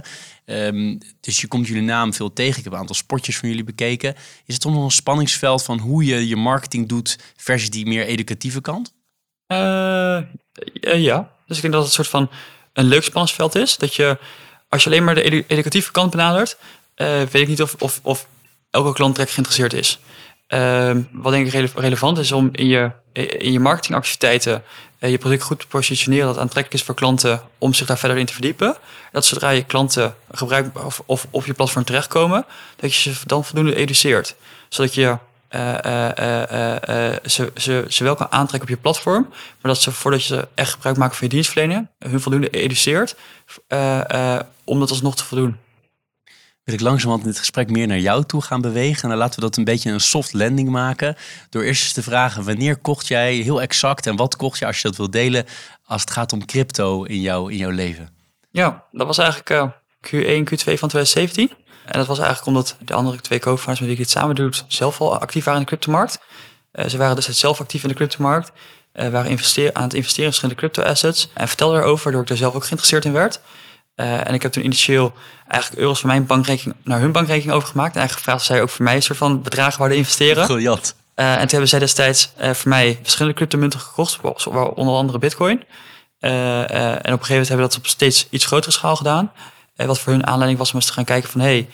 Um, 0.67 0.97
dus 1.19 1.41
je 1.41 1.47
komt 1.47 1.67
jullie 1.67 1.83
naam 1.83 2.13
veel 2.13 2.33
tegen. 2.33 2.57
Ik 2.57 2.63
heb 2.63 2.73
een 2.73 2.79
aantal 2.79 2.95
spotjes 2.95 3.37
van 3.37 3.49
jullie 3.49 3.63
bekeken. 3.63 4.15
Is 4.45 4.53
het 4.53 4.61
soms 4.61 4.75
nog 4.75 4.83
een 4.83 4.91
spanningsveld 4.91 5.63
van 5.63 5.79
hoe 5.79 6.05
je 6.05 6.27
je 6.27 6.35
marketing 6.35 6.87
doet 6.87 7.17
versus 7.35 7.69
die 7.69 7.85
meer 7.85 8.05
educatieve 8.05 8.61
kant? 8.61 8.93
Uh, 9.47 10.21
ja, 10.81 11.31
dus 11.47 11.55
ik 11.55 11.61
denk 11.61 11.73
dat 11.73 11.85
het 11.85 11.97
een 11.97 12.05
soort 12.05 12.07
van 12.07 12.29
een 12.73 12.85
leuk 12.85 13.03
spanningsveld 13.03 13.55
is. 13.55 13.77
Dat 13.77 13.95
je, 13.95 14.17
als 14.67 14.83
je 14.83 14.89
alleen 14.89 15.03
maar 15.03 15.15
de 15.15 15.23
edu 15.23 15.43
educatieve 15.47 15.91
kant 15.91 16.11
benadert, 16.11 16.57
weet 16.95 17.33
ik 17.33 17.47
niet 17.47 17.61
of, 17.61 17.75
of, 17.79 17.99
of 18.03 18.27
elke 18.69 18.93
klant 18.93 19.15
direct 19.15 19.33
geïnteresseerd 19.33 19.73
is. 19.73 19.99
Uh, 20.49 20.91
wat 21.11 21.31
denk 21.31 21.53
ik 21.53 21.71
relevant 21.75 22.17
is 22.17 22.31
om 22.31 22.49
in 22.51 22.67
je, 22.67 22.91
in 23.13 23.51
je 23.51 23.59
marketingactiviteiten 23.59 24.63
uh, 24.99 25.09
je 25.09 25.17
product 25.17 25.43
goed 25.43 25.59
te 25.59 25.67
positioneren 25.67 26.25
dat 26.25 26.37
aantrekkelijk 26.37 26.73
is 26.73 26.83
voor 26.83 26.95
klanten 26.95 27.41
om 27.57 27.73
zich 27.73 27.87
daar 27.87 27.97
verder 27.97 28.17
in 28.17 28.25
te 28.25 28.33
verdiepen. 28.33 28.77
Dat 29.11 29.25
zodra 29.25 29.49
je 29.49 29.63
klanten 29.63 30.15
gebruik 30.31 30.85
of, 30.85 31.01
of 31.05 31.27
op 31.29 31.45
je 31.45 31.53
platform 31.53 31.83
terechtkomen, 31.83 32.45
dat 32.75 32.95
je 32.95 33.01
ze 33.11 33.19
dan 33.25 33.45
voldoende 33.45 33.75
educeert. 33.75 34.35
Zodat 34.69 34.93
je 34.93 35.17
uh, 35.51 36.09
ze, 37.25 37.51
ze, 37.55 37.85
ze 37.87 38.03
wel 38.03 38.15
kan 38.15 38.31
aantrekken 38.31 38.69
op 38.69 38.75
je 38.75 38.81
platform, 38.81 39.27
maar 39.29 39.71
dat 39.71 39.81
ze 39.81 39.91
voordat 39.91 40.25
je 40.25 40.35
ze 40.35 40.47
echt 40.55 40.71
gebruik 40.71 40.97
maken 40.97 41.17
van 41.17 41.27
je 41.27 41.33
dienstverlening, 41.33 41.87
hun 41.99 42.21
voldoende 42.21 42.49
educeert 42.49 43.15
om 44.63 44.79
dat 44.79 44.89
alsnog 44.89 45.15
te 45.15 45.23
voldoen 45.23 45.57
wil 46.69 46.79
ik 46.79 46.85
langzamerhand 46.85 47.25
in 47.25 47.31
dit 47.31 47.39
gesprek 47.39 47.69
meer 47.69 47.87
naar 47.87 47.99
jou 47.99 48.23
toe 48.25 48.41
gaan 48.41 48.61
bewegen. 48.61 49.03
En 49.03 49.09
dan 49.09 49.17
laten 49.17 49.35
we 49.35 49.41
dat 49.41 49.57
een 49.57 49.63
beetje 49.63 49.91
een 49.91 49.99
soft 49.99 50.33
landing 50.33 50.69
maken. 50.69 51.15
Door 51.49 51.63
eerst 51.63 51.83
eens 51.83 51.93
te 51.93 52.03
vragen, 52.03 52.43
wanneer 52.43 52.77
kocht 52.77 53.07
jij 53.07 53.35
heel 53.35 53.61
exact 53.61 54.07
en 54.07 54.15
wat 54.15 54.35
kocht 54.35 54.59
je 54.59 54.65
als 54.65 54.81
je 54.81 54.87
dat 54.87 54.97
wil 54.97 55.09
delen 55.09 55.45
als 55.85 56.01
het 56.01 56.11
gaat 56.11 56.33
om 56.33 56.45
crypto 56.45 57.03
in, 57.03 57.21
jou, 57.21 57.51
in 57.51 57.57
jouw 57.57 57.69
leven? 57.69 58.09
Ja, 58.51 58.83
dat 58.91 59.07
was 59.07 59.17
eigenlijk 59.17 59.49
uh, 59.49 59.65
Q1, 60.07 60.43
Q2 60.43 60.63
van 60.63 60.89
2017. 60.89 61.51
En 61.85 61.99
dat 61.99 62.07
was 62.07 62.19
eigenlijk 62.19 62.47
omdat 62.47 62.75
de 62.85 62.93
andere 62.93 63.21
twee 63.21 63.39
co-founders 63.39 63.79
met 63.79 63.89
wie 63.89 63.97
ik 63.97 64.03
dit 64.03 64.09
samen 64.09 64.35
doe, 64.35 64.51
zelf 64.67 65.01
al 65.01 65.19
actief 65.19 65.43
waren 65.43 65.59
in 65.59 65.65
de 65.65 65.71
cryptomarkt. 65.71 66.19
Uh, 66.73 66.85
ze 66.85 66.97
waren 66.97 67.15
dus 67.15 67.27
zelf 67.29 67.59
actief 67.59 67.83
in 67.83 67.89
de 67.89 67.95
cryptomarkt. 67.95 68.51
Uh, 68.93 69.09
waren 69.09 69.39
aan 69.73 69.83
het 69.83 69.93
investeren 69.93 70.25
in 70.25 70.33
verschillende 70.33 70.59
crypto-assets. 70.59 71.29
En 71.33 71.47
vertelde 71.47 71.77
erover, 71.77 72.03
waardoor 72.03 72.21
ik 72.21 72.29
er 72.29 72.37
zelf 72.37 72.53
ook 72.53 72.63
geïnteresseerd 72.63 73.05
in 73.05 73.11
werd. 73.11 73.41
Uh, 73.99 74.27
en 74.27 74.33
ik 74.33 74.41
heb 74.41 74.51
toen 74.51 74.63
initieel 74.63 75.13
eigenlijk 75.47 75.81
euro's 75.81 75.99
van 75.99 76.09
mijn 76.09 76.25
bankrekening 76.25 76.75
naar 76.83 76.99
hun 76.99 77.11
bankrekening 77.11 77.55
overgemaakt. 77.55 77.93
En 77.93 77.99
eigenlijk 77.99 78.25
gevraagd 78.25 78.39
of 78.39 78.55
zij 78.55 78.61
ook 78.61 78.69
voor 78.69 78.85
mij 78.85 78.95
een 78.95 79.01
soort 79.01 79.17
van 79.17 79.41
bedragen 79.41 79.77
wouden 79.77 79.97
investeren. 79.97 80.45
Briljant. 80.45 80.95
Uh, 81.15 81.31
en 81.31 81.39
toen 81.39 81.49
hebben 81.49 81.67
zij 81.67 81.79
destijds 81.79 82.31
uh, 82.41 82.51
voor 82.51 82.69
mij 82.69 82.99
verschillende 83.01 83.37
cryptomunten 83.37 83.79
gekocht, 83.79 84.47
onder 84.73 84.95
andere 84.95 85.19
bitcoin. 85.19 85.63
en 86.19 86.63
op 86.63 86.69
een 86.69 87.01
gegeven 87.01 87.13
moment 87.13 87.47
hebben 87.47 87.55
we 87.55 87.71
dat 87.71 87.77
op 87.77 87.87
steeds 87.87 88.27
iets 88.29 88.45
grotere 88.45 88.71
schaal 88.71 88.95
gedaan. 88.95 89.31
wat 89.75 89.99
voor 89.99 90.13
hun 90.13 90.27
aanleiding 90.27 90.59
was 90.59 90.69
om 90.69 90.75
eens 90.75 90.85
te 90.85 90.93
gaan 90.93 91.05
kijken 91.05 91.29
van... 91.29 91.41
hey, 91.41 91.67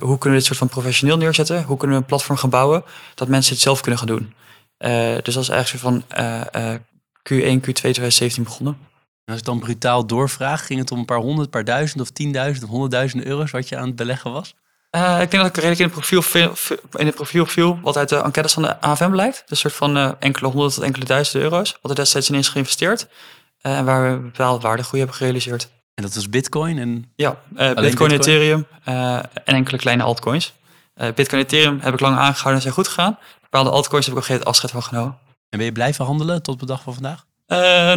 hoe 0.00 0.18
kunnen 0.18 0.30
we 0.30 0.30
dit 0.30 0.44
soort 0.44 0.58
van 0.58 0.68
professioneel 0.68 1.16
neerzetten? 1.16 1.62
Hoe 1.62 1.76
kunnen 1.76 1.96
we 1.96 2.02
een 2.02 2.08
platform 2.08 2.38
gaan 2.38 2.50
bouwen 2.50 2.84
dat 3.14 3.28
mensen 3.28 3.52
het 3.52 3.62
zelf 3.62 3.80
kunnen 3.80 3.98
gaan 3.98 4.08
doen? 4.08 4.34
dus 5.22 5.34
dat 5.34 5.42
is 5.42 5.48
eigenlijk 5.48 5.68
zo 5.68 5.78
van 5.78 6.02
Q1, 7.32 7.60
Q2 7.60 7.72
2017 7.72 8.42
begonnen. 8.42 8.92
Als 9.24 9.38
ik 9.38 9.44
dan 9.44 9.58
brutaal 9.58 10.06
doorvraag, 10.06 10.66
ging 10.66 10.80
het 10.80 10.90
om 10.90 10.98
een 10.98 11.04
paar 11.04 11.18
honderd, 11.18 11.50
paar 11.50 11.64
duizend 11.64 12.00
of 12.00 12.10
tienduizend 12.10 12.64
of 12.64 12.70
honderdduizend 12.70 13.24
euro's 13.24 13.50
wat 13.50 13.68
je 13.68 13.76
aan 13.76 13.86
het 13.86 13.96
beleggen 13.96 14.32
was? 14.32 14.54
Uh, 14.96 15.20
ik 15.20 15.30
denk 15.30 15.42
dat 15.42 15.46
ik 15.46 15.62
redelijk 15.62 15.78
in 15.78 15.84
het 15.84 15.94
profiel, 15.94 16.52
in 16.92 17.06
het 17.06 17.14
profiel 17.14 17.46
viel 17.46 17.78
wat 17.82 17.96
uit 17.96 18.08
de 18.08 18.16
enquêtes 18.16 18.52
van 18.52 18.62
de 18.62 18.80
AFM 18.80 19.10
blijkt. 19.10 19.42
Dus 19.46 19.50
een 19.50 19.56
soort 19.56 19.74
van 19.74 19.96
uh, 19.96 20.10
enkele 20.18 20.48
honderd 20.48 20.74
tot 20.74 20.82
enkele 20.82 21.04
duizenden 21.04 21.50
euro's. 21.50 21.78
Wat 21.80 21.90
er 21.90 21.96
destijds 21.96 22.30
in 22.30 22.34
is 22.34 22.48
geïnvesteerd. 22.48 23.06
Uh, 23.62 23.78
en 23.78 23.84
waar 23.84 24.12
we 24.12 24.18
bepaalde 24.18 24.60
waardegroei 24.60 24.98
hebben 24.98 25.16
gerealiseerd. 25.16 25.70
En 25.94 26.02
dat 26.02 26.14
was 26.14 26.28
bitcoin? 26.28 26.78
En... 26.78 27.12
Ja, 27.16 27.38
bitcoin, 27.48 27.74
bitcoin, 27.74 28.10
Ethereum 28.10 28.66
en 28.84 29.28
enkele 29.44 29.76
kleine 29.76 30.02
altcoins. 30.02 30.52
bitcoin 31.14 31.42
Ethereum 31.42 31.80
heb 31.80 31.94
ik 31.94 32.00
lang 32.00 32.16
aangehouden 32.16 32.54
en 32.54 32.60
zijn 32.60 32.74
goed 32.74 32.88
gegaan. 32.88 33.18
Bepaalde 33.40 33.70
altcoins 33.70 34.06
heb 34.06 34.14
ik 34.14 34.20
ook 34.20 34.26
geen 34.26 34.42
afscheid 34.42 34.72
van 34.72 34.82
genomen. 34.82 35.18
En 35.48 35.58
ben 35.58 35.64
je 35.66 35.72
blijven 35.72 36.04
handelen 36.04 36.42
tot 36.42 36.60
de 36.60 36.66
dag 36.66 36.82
van 36.82 36.94
vandaag? 36.94 37.24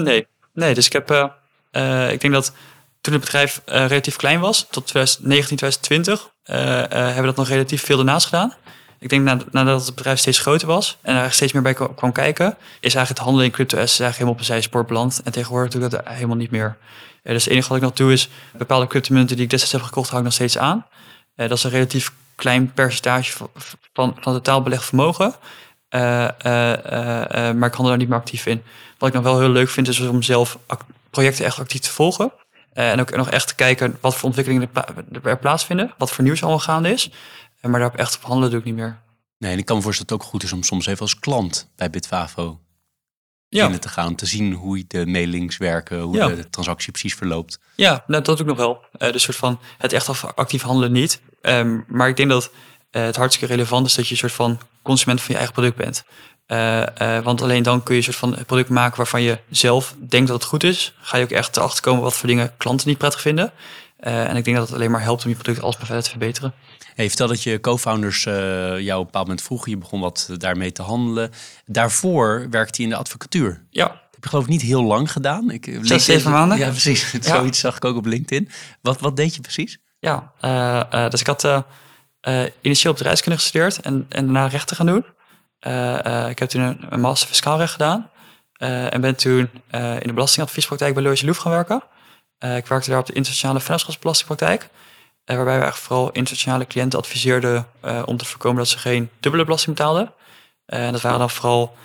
nee, 0.01 0.27
Nee, 0.57 0.73
dus 0.73 0.85
ik 0.85 0.93
heb, 0.93 1.11
uh, 1.11 1.25
uh, 1.71 2.11
ik 2.11 2.21
denk 2.21 2.33
dat 2.33 2.53
toen 3.01 3.13
het 3.13 3.21
bedrijf 3.21 3.61
uh, 3.65 3.87
relatief 3.87 4.15
klein 4.15 4.39
was, 4.39 4.67
tot 4.69 4.87
2019, 4.87 5.57
2020, 5.57 6.29
hebben 6.43 7.21
we 7.21 7.25
dat 7.25 7.35
nog 7.35 7.47
relatief 7.47 7.83
veel 7.83 7.99
ernaast 7.99 8.25
gedaan. 8.25 8.53
Ik 8.99 9.09
denk 9.09 9.43
nadat 9.51 9.85
het 9.85 9.95
bedrijf 9.95 10.19
steeds 10.19 10.39
groter 10.39 10.67
was 10.67 10.97
en 11.01 11.15
er 11.15 11.31
steeds 11.31 11.53
meer 11.53 11.61
bij 11.61 11.73
kwam 11.73 12.11
kijken, 12.11 12.45
is 12.55 12.55
eigenlijk 12.81 13.09
het 13.09 13.17
handelen 13.17 13.45
in 13.45 13.51
crypto 13.51 13.77
assets 13.77 13.99
eigenlijk 13.99 14.17
helemaal 14.17 14.33
op 14.33 14.39
een 14.39 14.45
zijspoor 14.45 14.85
beland. 14.85 15.21
En 15.23 15.31
tegenwoordig 15.31 15.71
doe 15.71 15.83
ik 15.83 15.89
dat 15.89 16.01
helemaal 16.03 16.35
niet 16.35 16.51
meer. 16.51 16.77
dus 17.23 17.43
het 17.43 17.53
enige 17.53 17.67
wat 17.67 17.77
ik 17.77 17.83
nog 17.83 17.93
doe 17.93 18.13
is 18.13 18.29
bepaalde 18.57 18.87
cryptomunten 18.87 19.35
die 19.35 19.45
ik 19.45 19.51
destijds 19.51 19.73
heb 19.75 19.83
gekocht, 19.83 20.07
hou 20.07 20.19
ik 20.19 20.25
nog 20.25 20.35
steeds 20.35 20.57
aan. 20.57 20.85
dat 21.35 21.51
is 21.51 21.63
een 21.63 21.69
relatief 21.69 22.11
klein 22.35 22.73
percentage 22.73 23.31
van, 23.31 23.49
van, 23.93 24.17
van 24.19 24.33
het 24.33 24.43
totaal 24.43 24.61
belegd 24.61 24.85
vermogen. 24.85 25.35
Maar 25.89 27.67
ik 27.67 27.73
handel 27.73 27.83
daar 27.83 27.97
niet 27.97 28.09
meer 28.09 28.17
actief 28.17 28.45
in. 28.45 28.63
Wat 28.97 29.09
ik 29.09 29.15
nog 29.15 29.23
wel 29.23 29.39
heel 29.39 29.49
leuk 29.49 29.69
vind, 29.69 29.87
is 29.87 29.99
om 29.99 30.21
zelf 30.21 30.57
projecten 31.09 31.45
echt 31.45 31.59
actief 31.59 31.81
te 31.81 31.91
volgen. 31.91 32.31
En 32.73 32.99
ook 32.99 33.15
nog 33.15 33.29
echt 33.29 33.47
te 33.47 33.55
kijken 33.55 33.97
wat 34.01 34.15
voor 34.15 34.25
ontwikkelingen 34.25 34.69
er 35.23 35.37
plaatsvinden. 35.37 35.93
Wat 35.97 36.11
voor 36.11 36.23
nieuws 36.23 36.41
allemaal 36.41 36.59
gaande 36.59 36.89
is. 36.89 37.11
Maar 37.61 37.79
daarop 37.79 37.99
echt 37.99 38.15
op 38.15 38.23
handelen 38.23 38.49
doe 38.49 38.59
ik 38.59 38.65
niet 38.65 38.75
meer. 38.75 38.99
Nee, 39.37 39.51
en 39.51 39.57
ik 39.57 39.65
kan 39.65 39.75
me 39.75 39.81
voorstellen 39.81 40.09
dat 40.09 40.19
het 40.19 40.27
ook 40.27 40.33
goed 40.33 40.43
is 40.43 40.53
om 40.53 40.63
soms 40.63 40.85
even 40.85 41.01
als 41.01 41.19
klant 41.19 41.69
bij 41.75 41.89
Bitvavo 41.89 42.59
ja. 43.49 43.61
binnen 43.61 43.79
te 43.79 43.89
gaan. 43.89 44.15
Te 44.15 44.25
zien 44.25 44.53
hoe 44.53 44.83
de 44.87 45.05
mailings 45.05 45.57
werken, 45.57 45.99
hoe 45.99 46.15
ja. 46.15 46.27
de 46.27 46.49
transactie 46.49 46.91
precies 46.91 47.15
verloopt. 47.15 47.59
Ja, 47.75 48.03
nou, 48.07 48.23
dat 48.23 48.37
doe 48.37 48.45
ik 48.45 48.45
nog 48.45 48.57
wel. 48.57 48.85
Uh, 48.97 49.11
dus 49.11 49.23
soort 49.23 49.37
van 49.37 49.59
het 49.77 49.93
echt 49.93 50.35
actief 50.35 50.61
handelen 50.61 50.91
niet. 50.91 51.21
Um, 51.41 51.85
maar 51.87 52.07
ik 52.07 52.15
denk 52.15 52.29
dat 52.29 52.51
het 52.91 53.15
hartstikke 53.15 53.53
relevant 53.53 53.85
is 53.85 53.95
dat 53.95 54.05
je 54.05 54.11
een 54.11 54.17
soort 54.17 54.31
van 54.31 54.59
consument 54.81 55.19
van 55.21 55.29
je 55.29 55.37
eigen 55.37 55.53
product 55.53 55.75
bent. 55.75 56.03
Uh, 56.47 56.83
uh, 57.01 57.19
want 57.19 57.41
alleen 57.41 57.63
dan 57.63 57.83
kun 57.83 57.93
je 57.93 57.99
een 57.99 58.13
soort 58.13 58.33
van 58.33 58.45
product 58.45 58.69
maken 58.69 58.97
waarvan 58.97 59.21
je 59.21 59.39
zelf 59.49 59.95
denkt 59.99 60.27
dat 60.27 60.37
het 60.37 60.49
goed 60.49 60.63
is. 60.63 60.93
Ga 61.01 61.17
je 61.17 61.23
ook 61.23 61.29
echt 61.29 61.57
erachter 61.57 61.81
komen 61.81 62.03
wat 62.03 62.13
voor 62.13 62.27
dingen 62.27 62.53
klanten 62.57 62.87
niet 62.87 62.97
prettig 62.97 63.21
vinden. 63.21 63.51
En 63.97 64.35
ik 64.35 64.45
denk 64.45 64.57
dat 64.57 64.65
het 64.67 64.75
alleen 64.75 64.91
maar 64.91 65.01
helpt 65.01 65.23
om 65.23 65.29
je 65.29 65.35
product 65.35 65.61
alsmaar 65.61 65.85
verder 65.85 66.03
te 66.03 66.09
verbeteren. 66.09 66.53
Hey, 66.95 67.07
vertel 67.07 67.27
dat 67.27 67.43
je 67.43 67.59
co-founders 67.59 68.23
jou 68.23 68.91
op 68.91 68.99
een 68.99 69.05
bepaald 69.05 69.27
moment 69.27 69.41
vroegen. 69.41 69.71
Je 69.71 69.77
begon 69.77 69.99
wat 69.99 70.29
daarmee 70.37 70.71
te 70.71 70.81
handelen. 70.81 71.31
Daarvoor 71.65 72.47
werkte 72.49 72.81
je 72.81 72.87
in 72.87 72.93
de 72.93 72.99
advocatuur. 72.99 73.65
Ja. 73.69 74.01
Heb 74.17 74.23
je 74.23 74.29
geloof 74.29 74.43
ik 74.43 74.49
niet 74.49 74.61
heel 74.61 74.83
lang 74.83 75.11
gedaan. 75.11 75.51
Ik, 75.51 75.79
Zes, 75.81 76.05
zeven 76.05 76.31
maanden? 76.31 76.57
Ja, 76.57 76.69
precies. 76.69 77.11
Ja. 77.11 77.21
Zoiets 77.21 77.59
zag 77.59 77.75
ik 77.75 77.85
ook 77.85 77.95
op 77.95 78.05
LinkedIn. 78.05 78.49
Wat, 78.81 78.99
wat 78.99 79.15
deed 79.15 79.35
je 79.35 79.41
precies? 79.41 79.79
Ja, 79.99 80.31
eh, 80.39 80.79
eh, 80.79 81.11
dus 81.11 81.19
ik 81.19 81.27
had 81.27 81.43
eh, 81.43 81.61
eh, 82.27 82.43
initieel 82.61 82.93
bedrijfskunde 82.93 83.37
gestudeerd 83.37 83.81
en, 83.81 84.05
en 84.09 84.23
daarna 84.23 84.47
rechten 84.47 84.75
gaan 84.75 84.85
doen. 84.85 85.05
Eh, 85.59 86.05
eh, 86.05 86.29
ik 86.29 86.39
heb 86.39 86.49
toen 86.49 86.85
een, 86.89 86.99
master 86.99 87.27
fiscaal 87.27 87.57
recht 87.57 87.71
gedaan. 87.71 88.09
en 88.57 89.01
ben 89.01 89.15
toen 89.15 89.49
in 89.71 90.07
de 90.07 90.13
belastingadviespraktijk 90.13 90.93
bij 90.93 91.03
Lois 91.03 91.21
Loef 91.21 91.37
gaan 91.37 91.51
werken. 91.51 91.83
Ik 92.39 92.67
werkte 92.67 92.89
daar 92.89 92.99
op 92.99 93.05
de 93.05 93.13
internationale 93.13 93.59
vennootschapsbelastingpraktijk. 93.59 94.69
waarbij 95.25 95.43
we 95.43 95.49
eigenlijk 95.49 95.83
vooral 95.83 96.11
internationale 96.11 96.67
cliënten 96.67 96.99
adviseerden 96.99 97.67
om 98.05 98.17
te 98.17 98.25
voorkomen 98.25 98.57
dat 98.57 98.67
ze 98.67 98.77
geen 98.77 99.09
dubbele 99.19 99.43
belasting 99.43 99.75
betaalden. 99.75 100.13
En 100.65 100.91
dat 100.91 101.01
waren 101.01 101.19
dan 101.19 101.29
vooral 101.29 101.75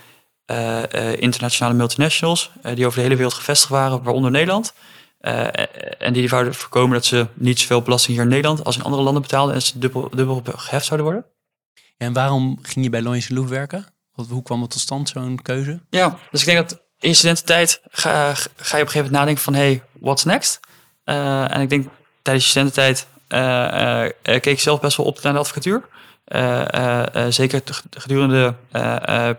internationale 1.16 1.74
multinationals 1.74 2.50
die 2.74 2.86
over 2.86 2.96
de 2.98 3.04
hele 3.04 3.16
wereld 3.16 3.34
gevestigd 3.34 3.70
waren, 3.70 4.02
waaronder 4.02 4.30
Nederland. 4.30 4.74
Eh, 5.22 5.46
en 5.98 6.12
die 6.12 6.28
wouden 6.28 6.54
voorkomen 6.54 6.92
dat 6.92 7.04
ze 7.04 7.26
niet 7.34 7.60
zoveel 7.60 7.82
belasting 7.82 8.16
hier 8.16 8.24
in 8.24 8.30
Nederland 8.30 8.64
als 8.64 8.76
in 8.76 8.82
andere 8.82 9.02
landen 9.02 9.22
betaalden 9.22 9.54
en 9.54 9.62
ze 9.62 9.78
dubbel, 9.78 10.10
dubbel 10.10 10.42
geheft 10.44 10.86
zouden 10.86 11.06
worden. 11.06 11.30
En 11.96 12.12
waarom 12.12 12.58
ging 12.62 12.84
je 12.84 12.90
bij 12.90 13.02
Loyens 13.02 13.28
Loef 13.28 13.48
werken? 13.48 13.86
Wat, 14.14 14.26
hoe 14.28 14.42
kwam 14.42 14.60
het 14.60 14.70
tot 14.70 14.80
stand, 14.80 15.08
zo'n 15.08 15.42
keuze? 15.42 15.80
Ja, 15.90 16.18
dus 16.30 16.40
ik 16.40 16.46
denk 16.46 16.68
dat 16.68 16.82
in 16.98 17.14
studententijd 17.14 17.80
ga, 17.90 18.34
ga 18.34 18.46
je 18.46 18.52
op 18.54 18.56
een 18.56 18.76
gegeven 18.76 18.96
moment 18.96 19.12
nadenken 19.12 19.42
van 19.42 19.54
hey, 19.54 19.82
what's 19.92 20.24
next? 20.24 20.60
Eh, 21.04 21.54
en 21.54 21.60
ik 21.60 21.68
denk 21.68 21.88
tijdens 22.22 22.48
studententijd 22.48 23.06
eh, 23.28 24.04
eh, 24.04 24.12
keek 24.22 24.46
ik 24.46 24.60
zelf 24.60 24.80
best 24.80 24.96
wel 24.96 25.06
op 25.06 25.22
naar 25.22 25.32
de 25.32 25.38
advocatuur. 25.38 25.82
Zeker 27.28 27.62
gedurende 27.90 28.54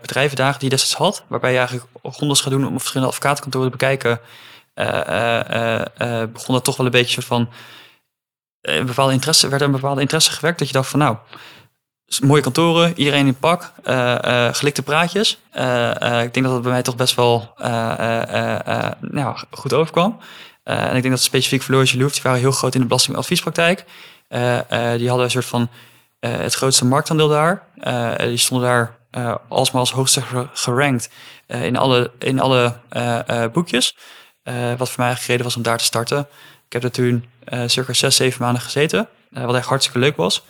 bedrijvendagen 0.00 0.60
die 0.60 0.70
je 0.70 0.76
destijds 0.76 0.94
had, 0.94 1.24
waarbij 1.26 1.50
je 1.50 1.58
eigenlijk 1.58 1.88
rondes 2.02 2.40
gaat 2.40 2.50
doen 2.50 2.66
om 2.66 2.78
verschillende 2.78 3.12
advocatenkantoren 3.12 3.70
te 3.70 3.76
bekijken, 3.76 4.20
begon 6.32 6.54
dat 6.54 6.64
toch 6.64 6.76
wel 6.76 6.86
een 6.86 6.92
beetje 6.92 7.22
van 7.22 7.48
eh, 8.60 8.74
een 8.76 8.86
bepaalde 8.86 9.12
interesse, 9.12 9.48
werd 9.48 9.60
er 9.60 9.66
een 9.66 9.74
bepaalde 9.74 10.00
interesse 10.00 10.30
gewekt 10.32 10.58
dat 10.58 10.66
je 10.68 10.74
dacht 10.74 10.90
van 10.90 10.98
nou, 10.98 11.16
mooie 12.22 12.42
kantoren, 12.42 12.92
iedereen 12.98 13.26
in 13.26 13.34
pak, 13.38 13.72
eh, 13.84 14.46
eh, 14.48 14.54
gelikte 14.54 14.82
praatjes. 14.82 15.38
Eh, 15.50 15.90
eh, 16.02 16.22
ik 16.24 16.34
denk 16.34 16.46
dat 16.46 16.54
dat 16.54 16.62
bij 16.62 16.72
mij 16.72 16.82
toch 16.82 16.96
best 16.96 17.14
wel 17.14 17.52
eh, 17.56 17.92
eh, 17.98 18.22
eh, 18.34 18.66
eh, 18.84 18.92
nou, 19.00 19.36
goed 19.50 19.72
overkwam. 19.72 20.18
Eh, 20.62 20.82
en 20.84 20.96
ik 20.96 21.02
denk 21.02 21.14
dat 21.14 21.22
specifiek 21.22 21.68
Lois 21.68 21.92
Loef, 21.92 22.12
die 22.12 22.22
waren 22.22 22.38
heel 22.38 22.52
groot 22.52 22.74
in 22.74 22.80
de 22.80 22.86
belastingadviespraktijk. 22.86 23.84
Eh, 24.28 24.58
eh, 24.92 24.98
die 24.98 25.08
hadden 25.08 25.24
een 25.24 25.30
soort 25.30 25.44
van 25.44 25.68
eh, 26.20 26.32
het 26.36 26.54
grootste 26.54 26.84
marktaandeel 26.84 27.28
daar. 27.28 27.62
Eh, 27.78 28.16
die 28.18 28.36
stonden 28.36 28.66
daar 28.68 28.96
eh, 29.10 29.34
alsmaar 29.48 29.80
als 29.80 29.92
hoogste 29.92 30.22
ge- 30.22 30.48
gerankt 30.52 31.10
eh, 31.46 31.64
in 31.64 31.76
alle, 31.76 32.10
in 32.18 32.40
alle 32.40 32.76
eh, 32.88 33.28
eh, 33.44 33.52
boekjes. 33.52 33.96
Eh, 34.44 34.54
wat 34.54 34.88
voor 34.90 34.98
mij 34.98 35.06
eigenlijk 35.06 35.26
reden 35.26 35.44
was 35.44 35.56
om 35.56 35.62
daar 35.62 35.78
te 35.78 35.84
starten. 35.84 36.18
Ik 36.66 36.72
heb 36.72 36.84
er 36.84 36.90
toen 36.90 37.24
eh, 37.44 37.62
circa 37.66 37.92
zes, 37.92 38.16
zeven 38.16 38.42
maanden 38.42 38.62
gezeten. 38.62 39.08
eh, 39.32 39.44
wat 39.44 39.54
echt 39.54 39.66
hartstikke 39.66 39.98
leuk 39.98 40.16
was. 40.16 40.44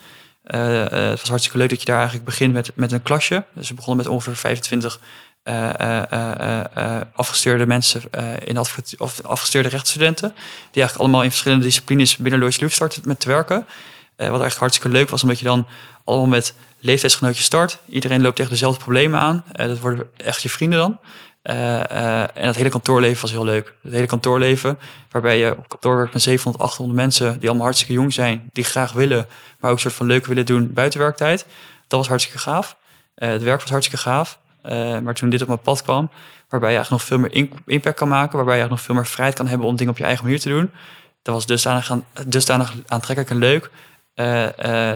Het 0.45 1.19
was 1.19 1.29
hartstikke 1.29 1.57
leuk 1.57 1.69
dat 1.69 1.79
je 1.79 1.85
daar 1.85 1.95
eigenlijk 1.95 2.25
begint 2.25 2.53
met, 2.53 2.71
met 2.75 2.91
een 2.91 3.01
klasje. 3.03 3.43
Dus 3.53 3.69
we 3.69 3.75
begonnen 3.75 4.03
met 4.05 4.13
ongeveer 4.13 4.35
25 4.35 4.99
eh, 5.45 5.79
eh, 5.79 6.11
eh, 6.11 6.65
eh, 6.73 7.01
afgestudeerde 7.15 7.65
mensen 7.65 8.01
in 8.45 8.57
of 8.97 9.21
afgestudeerde 9.23 9.69
rechtsstudenten. 9.69 10.29
Die 10.71 10.81
eigenlijk 10.81 10.97
allemaal 10.99 11.23
in 11.23 11.29
verschillende 11.29 11.63
disciplines 11.63 12.17
binnen 12.17 12.39
Lois 12.39 12.59
Loef 12.59 12.73
starten 12.73 13.01
met 13.05 13.19
te 13.19 13.27
werken. 13.27 13.65
Wat 14.15 14.41
echt 14.43 14.57
hartstikke 14.57 14.97
leuk 14.97 15.09
was, 15.09 15.21
omdat 15.23 15.39
je 15.39 15.45
dan 15.45 15.67
allemaal 16.03 16.27
met 16.27 16.53
leeftijdsgenootjes 16.79 17.45
start. 17.45 17.77
Iedereen 17.89 18.21
loopt 18.21 18.35
tegen 18.35 18.51
dezelfde 18.51 18.83
problemen 18.83 19.19
aan. 19.19 19.43
Dat 19.51 19.79
worden 19.79 20.09
echt 20.17 20.41
je 20.41 20.49
vrienden 20.49 20.79
dan. 20.79 20.99
Eh, 21.45 21.89
eh, 21.89 22.27
en 22.33 22.45
dat 22.45 22.55
hele 22.55 22.69
kantoorleven 22.69 23.21
was 23.21 23.31
heel 23.31 23.43
leuk. 23.43 23.73
Het 23.81 23.93
hele 23.93 24.05
kantoorleven, 24.05 24.79
waarbij 25.11 25.37
je 25.37 25.57
op 25.57 25.69
kantoor 25.69 25.95
werkt 25.95 26.13
met 26.13 26.21
700, 26.21 26.63
800 26.63 26.99
mensen 26.99 27.39
die 27.39 27.47
allemaal 27.47 27.65
hartstikke 27.65 27.93
jong 27.93 28.13
zijn, 28.13 28.49
die 28.53 28.63
graag 28.63 28.91
willen, 28.91 29.27
maar 29.59 29.69
ook 29.69 29.75
een 29.75 29.81
soort 29.81 29.93
van 29.93 30.05
leuk 30.05 30.25
willen 30.25 30.45
doen 30.45 30.73
buiten 30.73 30.99
werktijd. 30.99 31.45
Dat 31.87 31.99
was 31.99 32.07
hartstikke 32.07 32.39
gaaf. 32.39 32.77
Eh, 33.15 33.29
het 33.29 33.43
werk 33.43 33.61
was 33.61 33.69
hartstikke 33.69 34.03
gaaf. 34.03 34.39
Maar 35.03 35.13
toen 35.13 35.29
dit 35.29 35.41
op 35.41 35.47
mijn 35.47 35.59
pad 35.59 35.81
kwam, 35.81 36.09
waarbij 36.49 36.71
je 36.71 36.75
eigenlijk 36.75 36.89
nog 36.89 37.03
veel 37.03 37.19
meer 37.19 37.49
impact 37.65 37.97
kan 37.97 38.07
maken, 38.07 38.35
waarbij 38.35 38.55
je 38.55 38.59
eigenlijk 38.61 38.69
nog 38.69 38.81
veel 38.81 38.95
meer 38.95 39.05
vrijheid 39.05 39.37
kan 39.37 39.47
hebben 39.47 39.67
om 39.67 39.75
dingen 39.75 39.91
op 39.91 39.97
je 39.97 40.03
eigen 40.03 40.23
manier 40.23 40.39
te 40.39 40.49
doen, 40.49 40.71
dat 41.21 41.33
was 41.33 41.45
dusdanig, 41.45 41.91
aan, 41.91 42.05
dusdanig 42.27 42.73
aantrekkelijk 42.87 43.29
en 43.29 43.37
leuk, 43.37 43.69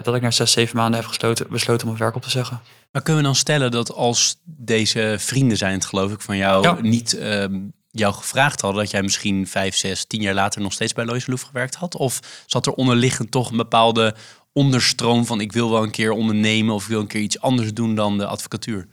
dat 0.04 0.16
ik 0.16 0.22
na 0.22 0.32
zes, 0.32 0.52
zeven 0.52 0.78
maanden 0.78 1.00
heb 1.00 1.10
gesloten, 1.10 1.45
besloten 1.50 1.86
om 1.86 1.93
het 1.93 2.02
werk 2.02 2.16
op 2.16 2.22
te 2.22 2.30
zeggen. 2.30 2.62
Maar 2.92 3.02
kunnen 3.02 3.22
we 3.22 3.28
dan 3.28 3.38
stellen 3.38 3.72
dat 3.72 3.94
als 3.94 4.36
deze 4.46 5.16
vrienden 5.20 5.58
zijn, 5.58 5.74
het 5.74 5.86
geloof 5.86 6.12
ik, 6.12 6.22
van 6.22 6.38
jou 6.38 6.64
Ja. 6.64 6.78
niet 6.82 7.18
ehm, 7.18 7.60
jou 7.92 8.14
gevraagd 8.14 8.62
hadden, 8.62 8.82
dat 8.82 8.92
jij 8.92 9.02
misschien 9.02 9.48
vijf, 9.48 9.76
zes, 9.76 10.06
tien 10.06 10.22
jaar 10.22 10.34
later 10.34 10.62
nog 10.62 10.74
steeds 10.74 10.94
bij 10.94 11.06
Lois 11.06 11.28
Loef 11.28 11.42
gewerkt 11.42 11.76
had? 11.76 11.96
Of 11.96 12.20
zat 12.46 12.66
er 12.66 12.74
onderliggend 12.74 13.32
toch 13.32 13.52
een 13.52 13.58
bepaalde 13.58 14.16
onderstroom 14.54 15.26
van 15.26 15.42
ik 15.42 15.52
wil 15.52 15.72
wel 15.72 15.84
een 15.84 15.92
keer 15.92 16.12
ondernemen 16.12 16.76
of 16.76 16.84
ik 16.84 16.90
wil 16.90 17.00
een 17.00 17.08
keer 17.08 17.22
iets 17.22 17.42
anders 17.42 17.74
doen 17.74 17.96
dan 17.96 18.18
de 18.18 18.26
advocatuur? 18.26 18.88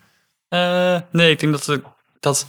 Eh, 0.48 1.00
nee, 1.12 1.30
ik 1.30 1.40
denk 1.40 1.52
dat, 1.52 1.80
dat 2.20 2.46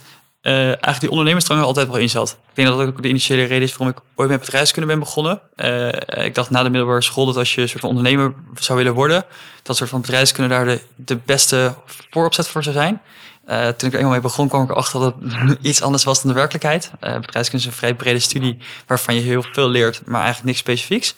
eh, 0.48 0.66
eigenlijk 0.66 1.00
die 1.00 1.10
ondernemersdrang 1.10 1.60
er 1.60 1.66
altijd 1.66 1.88
wel 1.88 1.98
in 1.98 2.10
zat. 2.10 2.38
Ik 2.50 2.56
denk 2.56 2.68
dat 2.68 2.78
dat 2.78 2.88
ook 2.88 3.02
de 3.02 3.10
initiële 3.10 3.44
reden 3.44 3.62
is 3.62 3.78
waarom 3.78 3.98
ik 3.98 4.04
ooit 4.16 4.30
met 4.30 4.40
bedrijfskunde 4.40 4.88
ben 4.88 5.00
begonnen. 5.00 5.42
Eh, 5.56 6.26
ik 6.26 6.36
dacht 6.36 6.50
na 6.50 6.64
de 6.64 6.70
middelbare 6.70 7.02
school 7.02 7.26
dat 7.26 7.38
als 7.38 7.56
je 7.56 7.62
een 7.62 7.70
soort 7.70 7.82
van 7.82 7.90
ondernemer 7.90 8.34
zou 8.60 8.78
willen 8.78 8.94
worden, 8.94 9.26
dat 9.64 9.78
soort 9.78 9.90
van 9.90 10.02
bedrijfskunde 10.02 10.50
daar 10.50 10.66
de, 10.66 10.82
de 10.96 11.16
beste 11.16 11.74
vooropzet 11.86 12.48
voor 12.48 12.64
zou 12.64 12.76
zijn. 12.76 13.02
Eh, 13.46 13.68
toen 13.68 13.88
ik 13.88 13.94
er 13.94 14.00
eenmaal 14.00 14.12
mee 14.12 14.22
begon, 14.22 14.48
kwam 14.48 14.64
ik 14.64 14.70
erachter 14.70 15.00
dat 15.00 15.16
het 15.22 15.58
iets 15.70 15.82
anders 15.82 16.04
was 16.04 16.22
dan 16.22 16.32
de 16.32 16.38
werkelijkheid. 16.38 16.92
Bedrijfskunde 17.00 17.66
is 17.66 17.66
een 17.66 17.78
vrij 17.78 17.96
brede 17.96 18.20
studie 18.20 18.58
waarvan 18.86 19.16
je 19.16 19.22
heel 19.22 19.44
veel 19.52 19.70
leert, 19.70 20.02
maar 20.06 20.22
eigenlijk 20.22 20.46
niks 20.46 20.60
specifieks. 20.60 21.16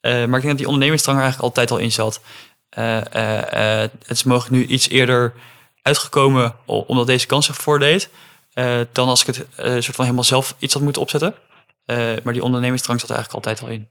Maar 0.00 0.22
ik 0.22 0.30
denk 0.30 0.42
dat 0.42 0.56
die 0.56 0.66
ondernemingsdrang 0.66 1.18
er 1.18 1.24
eigenlijk 1.24 1.56
altijd 1.56 1.70
al 1.70 1.84
in 1.84 1.92
zat. 1.92 2.20
Het 4.08 4.16
is 4.16 4.22
mogelijk 4.22 4.54
nu 4.54 4.66
iets 4.66 4.88
eerder 4.88 5.32
uitgekomen 5.82 6.54
omdat 6.66 7.06
deze 7.06 7.26
kans 7.26 7.46
zich 7.46 7.56
voordeed. 7.56 8.10
Eh, 8.52 8.80
dan 8.92 9.08
als 9.08 9.20
ik 9.20 9.26
het 9.26 9.46
eh, 9.56 9.72
soort 9.72 9.84
van 9.96 10.04
helemaal 10.04 10.24
zelf 10.24 10.54
iets 10.58 10.74
had 10.74 10.82
moeten 10.82 11.02
opzetten. 11.02 11.34
Eh, 11.84 12.12
maar 12.24 12.32
die 12.32 12.42
ondernemingsdrang 12.42 13.00
zat 13.00 13.08
er 13.08 13.16
eigenlijk 13.16 13.46
altijd 13.46 13.68
al 13.68 13.74
in. 13.74 13.88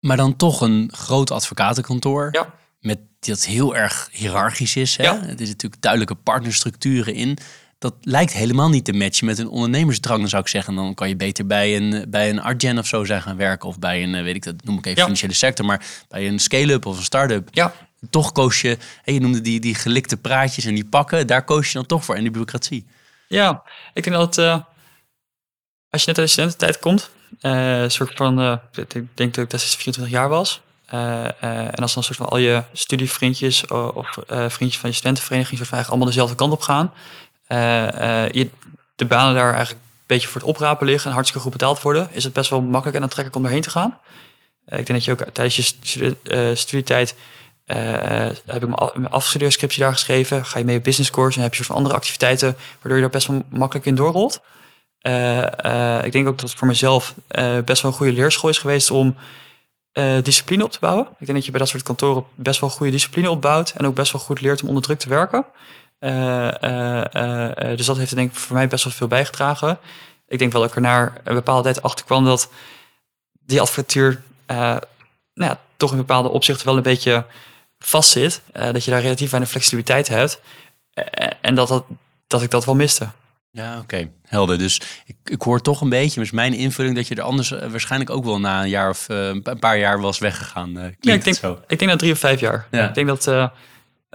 Maar 0.00 0.16
dan 0.16 0.36
toch 0.36 0.60
een 0.60 0.90
groot 0.94 1.30
advocatenkantoor. 1.30 2.28
Ja. 2.32 2.54
Met 2.80 2.98
dat 3.20 3.44
heel 3.44 3.76
erg 3.76 4.08
hiërarchisch 4.12 4.76
is. 4.76 4.96
Hè? 4.96 5.02
Ja. 5.04 5.20
Het 5.20 5.40
is 5.40 5.48
natuurlijk 5.48 5.82
duidelijke 5.82 6.14
partnerstructuren 6.14 7.14
in. 7.14 7.38
Dat 7.78 7.94
lijkt 8.00 8.32
helemaal 8.32 8.68
niet 8.68 8.84
te 8.84 8.92
matchen 8.92 9.26
met 9.26 9.38
een 9.38 9.48
ondernemersdrang, 9.48 10.20
dan 10.20 10.28
zou 10.28 10.42
ik 10.42 10.48
zeggen. 10.48 10.74
Dan 10.74 10.94
kan 10.94 11.08
je 11.08 11.16
beter 11.16 11.46
bij 11.46 11.76
een, 11.76 12.04
bij 12.10 12.30
een 12.30 12.40
Argen 12.40 12.78
of 12.78 12.86
zo 12.86 13.04
zijn 13.04 13.22
gaan 13.22 13.36
werken. 13.36 13.68
Of 13.68 13.78
bij 13.78 14.02
een, 14.02 14.22
weet 14.22 14.34
ik 14.34 14.42
dat, 14.44 14.54
noem 14.64 14.78
ik 14.78 14.86
even 14.86 14.98
Ja. 14.98 15.02
financiële 15.04 15.32
sector. 15.32 15.66
Maar 15.66 15.84
bij 16.08 16.28
een 16.28 16.38
scale-up 16.38 16.86
of 16.86 16.96
een 16.96 17.04
start-up. 17.04 17.48
Ja, 17.50 17.74
Toch 18.10 18.32
koos 18.32 18.60
je, 18.60 18.78
je 19.04 19.20
noemde 19.20 19.40
die, 19.40 19.60
die 19.60 19.74
gelikte 19.74 20.16
praatjes 20.16 20.64
en 20.64 20.74
die 20.74 20.84
pakken. 20.84 21.26
Daar 21.26 21.44
koos 21.44 21.66
je 21.66 21.72
dan 21.72 21.86
toch 21.86 22.04
voor 22.04 22.14
en 22.14 22.20
die 22.20 22.30
bureaucratie. 22.30 22.86
Ja. 23.32 23.62
ik 23.94 24.04
denk 24.04 24.16
dat 24.16 24.38
eh, 24.38 24.52
als 25.90 26.02
je 26.04 26.08
net 26.08 26.18
uit 26.18 26.26
de 26.26 26.32
studententijd 26.32 26.78
komt, 26.78 27.10
eh, 27.40 27.80
een 27.82 27.90
soort 27.90 28.16
van, 28.16 28.40
eh, 28.40 28.56
ik 28.72 28.92
denk 28.92 29.34
dat 29.34 29.44
ik 29.44 29.50
destijds 29.50 29.76
24 29.76 30.12
jaar 30.12 30.28
was. 30.28 30.60
Eh, 30.86 31.24
eh, 31.24 31.32
en 31.42 31.74
als 31.74 31.94
dan 31.94 32.02
soort 32.02 32.16
van 32.18 32.28
al 32.28 32.36
je 32.36 32.62
studievriendjes 32.72 33.66
of 33.66 34.16
eh, 34.16 34.48
vriendjes 34.48 34.80
van 34.80 34.90
je 34.90 34.96
studentenvereniging 34.96 35.58
soort 35.58 35.70
van 35.70 35.78
allemaal 35.88 36.06
dezelfde 36.06 36.34
kant 36.36 36.52
op 36.52 36.60
gaan. 36.60 36.92
eh, 37.46 38.24
eh, 38.24 38.32
je, 38.32 38.50
de 38.96 39.04
banen 39.04 39.34
daar 39.34 39.54
eigenlijk 39.54 39.84
een 39.84 40.04
beetje 40.06 40.28
voor 40.28 40.40
het 40.40 40.50
oprapen 40.50 40.86
liggen 40.86 41.06
en 41.06 41.12
hartstikke 41.14 41.42
goed 41.42 41.52
betaald 41.58 41.82
worden, 41.82 42.08
is 42.10 42.24
het 42.24 42.32
best 42.32 42.50
wel 42.50 42.60
makkelijk 42.60 42.96
en 42.96 43.02
aantrekkelijk 43.02 43.36
om 43.36 43.44
erheen 43.44 43.62
te 43.62 43.70
gaan. 43.70 43.98
Eh, 44.64 44.78
ik 44.78 44.86
denk 44.86 44.98
dat 44.98 45.04
je 45.04 45.12
ook 45.12 45.24
tijdens 45.32 45.56
je 45.56 45.62
stu- 45.62 46.16
eh, 46.24 46.54
studietijd 46.54 47.10
eh, 47.10 47.16
eh, 47.16 47.22
heb 47.66 48.62
ik 48.62 48.68
mijn 48.68 48.74
af- 48.74 48.94
mijn 48.94 49.12
afstudeerscriptie 49.12 49.82
daar 49.82 49.92
geschreven. 49.92 50.44
Ga 50.46 50.58
je 50.58 50.64
mee 50.64 50.76
op 50.76 50.84
business 50.84 51.10
course 51.10 51.36
en 51.36 51.42
heb 51.42 51.50
je 51.50 51.56
soort 51.56 51.68
van 51.68 51.76
andere 51.76 51.94
activiteiten 51.94 52.56
waardoor 52.72 52.94
je 52.94 53.00
daar 53.00 53.10
best 53.10 53.26
wel 53.26 53.42
makkelijk 53.48 53.86
in 53.86 53.94
doorrolt. 53.94 54.40
Eh, 55.00 55.98
eh, 55.98 56.04
ik 56.04 56.12
denk 56.12 56.28
ook 56.28 56.38
dat 56.38 56.48
het 56.50 56.58
voor 56.58 56.68
mezelf 56.68 57.14
eh, 57.28 57.58
best 57.64 57.82
wel 57.82 57.90
een 57.90 57.96
goede 57.96 58.12
leerschool 58.12 58.50
is 58.50 58.58
geweest 58.58 58.90
om 58.90 59.16
eh, 59.92 60.22
discipline 60.22 60.64
op 60.64 60.72
te 60.72 60.78
bouwen. 60.80 61.06
Ik 61.18 61.26
denk 61.26 61.32
dat 61.34 61.44
je 61.44 61.50
bij 61.50 61.60
dat 61.60 61.68
soort 61.68 61.82
kantoren 61.82 62.24
best 62.34 62.60
wel 62.60 62.70
goede 62.70 62.92
discipline 62.92 63.30
opbouwt 63.30 63.72
en 63.76 63.86
ook 63.86 63.94
best 63.94 64.12
wel 64.12 64.20
goed 64.22 64.40
leert 64.40 64.62
om 64.62 64.68
onder 64.68 64.82
druk 64.82 64.98
te 64.98 65.08
werken. 65.08 65.44
Eh, 65.98 66.62
eh, 66.62 67.04
eh, 67.14 67.70
eh, 67.70 67.76
dus 67.76 67.86
dat 67.86 67.96
heeft 67.96 68.14
denk 68.14 68.30
ik 68.30 68.36
voor 68.36 68.56
mij 68.56 68.68
best 68.68 68.84
wel 68.84 68.92
veel 68.92 69.06
bijgedragen. 69.08 69.78
Ik 70.28 70.38
denk 70.38 70.52
wel 70.52 70.60
dat 70.60 70.70
ik 70.70 70.76
er 70.76 70.82
naar 70.82 71.20
een 71.24 71.34
bepaalde 71.34 71.62
tijd 71.62 71.82
achter 71.82 72.04
kwam 72.04 72.24
dat 72.24 72.50
die 73.46 73.60
advocatuur 73.60 74.22
eh, 74.46 74.56
nou 75.34 75.50
ja, 75.50 75.60
toch 75.76 75.90
in 75.90 75.96
bepaalde 75.96 76.28
opzichten 76.28 76.66
wel 76.66 76.76
een 76.76 76.82
beetje 76.82 77.24
vastzit. 77.82 78.40
Eh, 78.52 78.72
dat 78.72 78.84
je 78.84 78.90
daar 78.90 79.00
relatief 79.00 79.30
weinig 79.30 79.50
flexibiliteit 79.50 80.08
hebt. 80.08 80.40
Eh, 80.94 81.30
en 81.40 81.54
dat, 81.54 81.68
dat, 81.68 81.84
dat 82.26 82.42
ik 82.42 82.50
dat 82.50 82.64
wel 82.64 82.74
miste. 82.74 83.08
Ja, 83.50 83.78
oké. 83.78 84.08
Helder. 84.26 84.58
Dus 84.58 84.80
ik, 85.06 85.16
ik 85.24 85.42
hoor 85.42 85.60
toch 85.60 85.80
een 85.80 85.88
beetje, 85.88 86.20
is 86.20 86.30
mijn 86.30 86.54
invulling 86.54 86.96
dat 86.96 87.08
je 87.08 87.14
er 87.14 87.22
anders 87.22 87.50
eh, 87.52 87.68
waarschijnlijk 87.70 88.10
ook 88.10 88.24
wel 88.24 88.40
na 88.40 88.62
een 88.62 88.68
jaar 88.68 88.88
of 88.88 89.04
een 89.08 89.42
pa- 89.42 89.50
een 89.50 89.58
paar 89.58 89.78
jaar 89.78 90.00
was 90.00 90.18
weggegaan. 90.18 90.72
klinkt 90.72 90.96
Ja, 91.00 91.12
ik 91.12 91.24
denk, 91.24 91.36
zo? 91.36 91.60
ik 91.66 91.78
denk 91.78 91.90
dat 91.90 91.98
drie 92.00 92.12
of 92.12 92.18
vijf 92.18 92.40
jaar. 92.40 92.66
Ja. 92.70 92.88
Ik 92.88 92.94
denk 92.94 93.06
dat, 93.06 93.50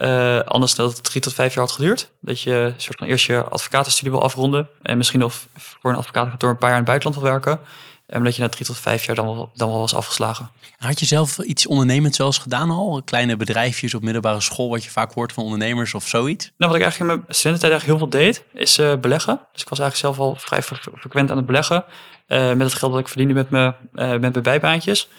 Uh, 0.01 0.39
anders 0.39 0.75
dat 0.75 0.93
het 0.93 1.03
drie 1.03 1.21
tot 1.21 1.33
vijf 1.33 1.53
jaar 1.53 1.63
had 1.63 1.73
geduurd. 1.73 2.11
Dat 2.21 2.41
je 2.41 2.73
soort 2.77 2.97
van 2.97 3.07
eerst 3.07 3.25
je 3.25 3.43
advocatenstudie 3.43 4.11
wil 4.11 4.23
afronden. 4.23 4.69
En 4.81 4.97
misschien 4.97 5.19
nog 5.19 5.33
voor 5.55 5.91
een 5.91 5.97
advocatenkantoor 5.97 6.49
een 6.49 6.57
paar 6.57 6.69
jaar 6.69 6.79
in 6.79 6.83
het 6.83 6.91
buitenland 6.91 7.21
wil 7.21 7.31
werken. 7.31 7.59
En 8.07 8.23
dat 8.23 8.35
je 8.35 8.41
na 8.41 8.49
drie 8.49 8.65
tot 8.65 8.77
vijf 8.77 9.05
jaar 9.05 9.15
dan 9.15 9.25
wel, 9.25 9.51
dan 9.53 9.69
wel 9.69 9.79
was 9.79 9.95
afgeslagen. 9.95 10.49
Had 10.77 10.99
je 10.99 11.05
zelf 11.05 11.37
iets 11.37 11.67
ondernemend 11.67 12.15
zelfs 12.15 12.37
gedaan 12.37 12.69
al? 12.69 13.01
Kleine 13.05 13.37
bedrijfjes 13.37 13.93
op 13.93 14.01
middelbare 14.03 14.41
school, 14.41 14.69
wat 14.69 14.83
je 14.83 14.89
vaak 14.89 15.13
hoort 15.13 15.33
van 15.33 15.43
ondernemers 15.43 15.93
of 15.93 16.07
zoiets? 16.07 16.51
Nou, 16.57 16.71
wat 16.71 16.79
ik 16.79 16.85
eigenlijk 16.85 17.11
in 17.11 17.17
mijn 17.17 17.35
studententijd 17.35 17.71
eigenlijk 17.71 17.99
heel 17.99 18.09
veel 18.09 18.19
deed, 18.19 18.43
is 18.53 18.79
uh, 18.79 18.95
beleggen. 18.95 19.39
Dus 19.51 19.61
ik 19.61 19.69
was 19.69 19.79
eigenlijk 19.79 20.15
zelf 20.15 20.27
al 20.27 20.35
vrij 20.35 20.61
frequent 20.97 21.31
aan 21.31 21.37
het 21.37 21.45
beleggen. 21.45 21.85
Uh, 22.27 22.47
met 22.53 22.59
het 22.59 22.73
geld 22.73 22.91
dat 22.91 23.01
ik 23.01 23.07
verdiende 23.07 23.33
met, 23.33 23.49
me, 23.49 23.73
uh, 23.93 24.09
met 24.09 24.21
mijn 24.21 24.41
bijbaantjes. 24.41 25.09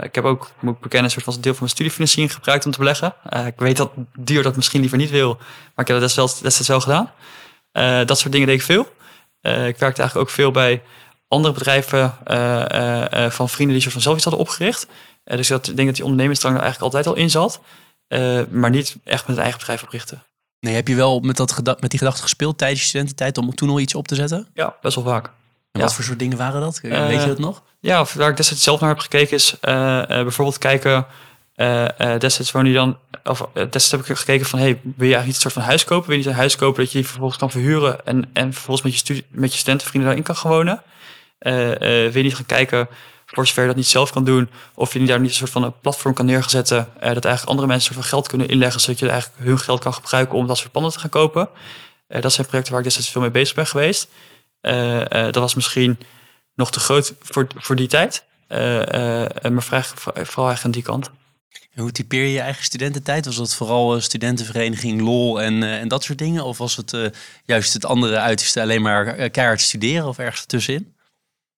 ik 0.00 0.14
heb 0.14 0.24
ook, 0.24 0.50
moet 0.60 0.74
ik 0.74 0.80
bekennen, 0.80 1.04
een 1.04 1.20
soort 1.20 1.34
van 1.34 1.42
deel 1.42 1.52
van 1.52 1.60
mijn 1.60 1.70
studiefinanciering 1.70 2.34
gebruikt 2.34 2.66
om 2.66 2.72
te 2.72 2.78
beleggen. 2.78 3.14
ik 3.46 3.54
weet 3.56 3.76
dat 3.76 3.90
duur 4.18 4.42
dat 4.42 4.56
misschien 4.56 4.80
liever 4.80 4.98
niet 4.98 5.10
wil, 5.10 5.34
maar 5.36 5.84
ik 5.84 5.86
heb 5.86 6.00
dat 6.00 6.00
destijds, 6.00 6.40
destijds 6.40 6.68
wel 6.68 6.80
gedaan. 6.80 7.10
dat 8.06 8.18
soort 8.18 8.32
dingen 8.32 8.46
deed 8.46 8.56
ik 8.56 8.62
veel. 8.62 8.82
ik 9.42 9.78
werkte 9.78 10.00
eigenlijk 10.02 10.16
ook 10.16 10.30
veel 10.30 10.50
bij 10.50 10.82
andere 11.34 11.54
bedrijven 11.54 12.14
uh, 12.26 12.64
uh, 12.72 13.30
van 13.30 13.48
vrienden 13.48 13.72
die 13.74 13.82
soort 13.82 13.92
van 13.92 14.02
zelf 14.02 14.14
iets 14.14 14.24
hadden 14.24 14.42
opgericht. 14.42 14.86
dus 15.24 15.48
dat, 15.48 15.68
ik 15.68 15.76
denk 15.76 15.86
dat 15.88 15.96
die 15.96 16.04
ondernemersdrang 16.04 16.56
er 16.56 16.62
eigenlijk 16.62 16.94
altijd 16.94 17.14
al 17.14 17.22
in 17.22 17.30
zat. 17.30 17.60
maar 18.50 18.70
niet 18.70 18.96
echt 19.04 19.26
met 19.26 19.36
een 19.36 19.42
eigen 19.42 19.58
bedrijf 19.58 19.82
oprichten. 19.82 20.22
Nee, 20.60 20.74
heb 20.74 20.88
je 20.88 20.94
wel 20.94 21.20
met, 21.20 21.36
dat 21.36 21.80
met 21.80 21.90
die 21.90 21.98
gedachte 21.98 22.22
gespeeld 22.22 22.58
tijdens 22.58 22.80
je 22.80 22.86
studententijd 22.86 23.38
om 23.38 23.54
toen 23.54 23.70
al 23.70 23.80
iets 23.80 23.94
op 23.94 24.08
te 24.08 24.14
zetten? 24.14 24.48
Ja, 24.54 24.74
best 24.80 24.94
wel 24.94 25.04
vaak. 25.04 25.30
En 25.72 25.80
wat 25.80 25.94
voor 25.94 26.04
soort 26.04 26.18
dingen 26.18 26.36
waren 26.36 26.60
dat? 26.60 26.80
Weet 26.80 27.20
je 27.20 27.26
dat 27.26 27.38
nog? 27.38 27.62
Ja, 27.80 28.06
waar 28.14 28.30
ik 28.30 28.36
destijds 28.36 28.62
zelf 28.62 28.80
naar 28.80 28.88
heb 28.88 28.98
gekeken 28.98 29.36
is 29.36 29.56
bijvoorbeeld 30.08 30.58
kijken... 30.58 31.06
destijds 32.18 32.52
woon 32.52 32.66
je 32.66 32.74
dan, 32.74 32.98
of 33.24 33.48
destijds 33.54 33.90
heb 33.90 34.00
ik 34.00 34.16
gekeken 34.16 34.46
van, 34.46 34.58
hey, 34.58 34.80
wil 34.82 35.08
je 35.08 35.14
eigenlijk 35.14 35.26
niet 35.26 35.34
een 35.34 35.40
soort 35.40 35.54
van 35.54 35.62
huis 35.62 35.84
kopen? 35.84 36.06
Wil 36.08 36.16
je 36.16 36.22
niet 36.22 36.32
een 36.32 36.38
huis 36.38 36.56
kopen 36.56 36.82
dat 36.82 36.92
je 36.92 36.98
die 36.98 37.06
vervolgens 37.06 37.38
kan 37.38 37.50
verhuren 37.50 38.06
en, 38.06 38.30
en 38.32 38.52
vervolgens 38.52 38.82
met 38.82 38.92
je, 38.92 38.98
studie, 38.98 39.24
met 39.30 39.52
je 39.52 39.58
studentenvrienden 39.58 40.08
daarin 40.08 40.34
kan 40.34 40.50
wonen? 40.50 40.82
Uh, 41.40 41.52
wil 41.52 42.16
je 42.16 42.22
niet 42.22 42.34
gaan 42.34 42.46
kijken, 42.46 42.88
voor 43.26 43.46
zover 43.46 43.62
je 43.62 43.68
dat 43.68 43.76
niet 43.76 43.86
zelf 43.86 44.10
kan 44.10 44.24
doen, 44.24 44.50
of 44.74 44.92
je 44.92 45.04
daar 45.04 45.20
niet 45.20 45.30
een 45.30 45.36
soort 45.36 45.50
van 45.50 45.62
een 45.62 45.80
platform 45.80 46.14
kan 46.14 46.26
neerzetten, 46.26 46.78
uh, 46.78 47.00
dat 47.00 47.24
eigenlijk 47.24 47.44
andere 47.44 47.68
mensen 47.68 47.94
van 47.94 48.04
geld 48.04 48.28
kunnen 48.28 48.48
inleggen, 48.48 48.80
zodat 48.80 48.98
je 48.98 49.08
eigenlijk 49.08 49.44
hun 49.44 49.58
geld 49.58 49.80
kan 49.80 49.94
gebruiken 49.94 50.38
om 50.38 50.46
dat 50.46 50.58
soort 50.58 50.72
panden 50.72 50.92
te 50.92 50.98
gaan 50.98 51.10
kopen. 51.10 51.48
dat 52.08 52.32
zijn 52.32 52.46
projecten 52.46 52.72
waar 52.72 52.80
ik 52.80 52.86
destijds 52.86 53.10
veel 53.10 53.20
mee 53.20 53.30
bezig 53.30 53.54
ben 53.54 53.66
geweest. 53.66 54.08
dat 55.10 55.34
was 55.34 55.54
misschien 55.54 55.98
nog 56.54 56.70
te 56.70 56.80
groot 56.80 57.14
voor, 57.20 57.46
voor 57.56 57.76
die 57.76 57.88
tijd, 57.88 58.24
maar 58.48 59.62
vooral 59.62 60.46
eigenlijk 60.46 60.64
aan 60.64 60.70
die 60.70 60.82
kant. 60.82 61.10
Hoe 61.74 61.92
typeer 61.92 62.22
je 62.22 62.32
je 62.32 62.40
eigen 62.40 62.64
studententijd? 62.64 63.24
Was 63.24 63.36
dat 63.36 63.54
vooral 63.54 64.00
studentenvereniging, 64.00 65.00
lol 65.00 65.42
en, 65.42 65.62
en 65.62 65.88
dat 65.88 66.04
soort 66.04 66.18
dingen? 66.18 66.44
Of 66.44 66.58
was 66.58 66.76
het 66.76 67.12
juist 67.44 67.72
het 67.72 67.84
andere 67.84 68.18
uiterste, 68.18 68.60
alleen 68.60 68.82
maar 68.82 69.30
keihard 69.30 69.60
studeren 69.60 70.06
of 70.06 70.18
ergens 70.18 70.40
ertussenin? 70.40 70.93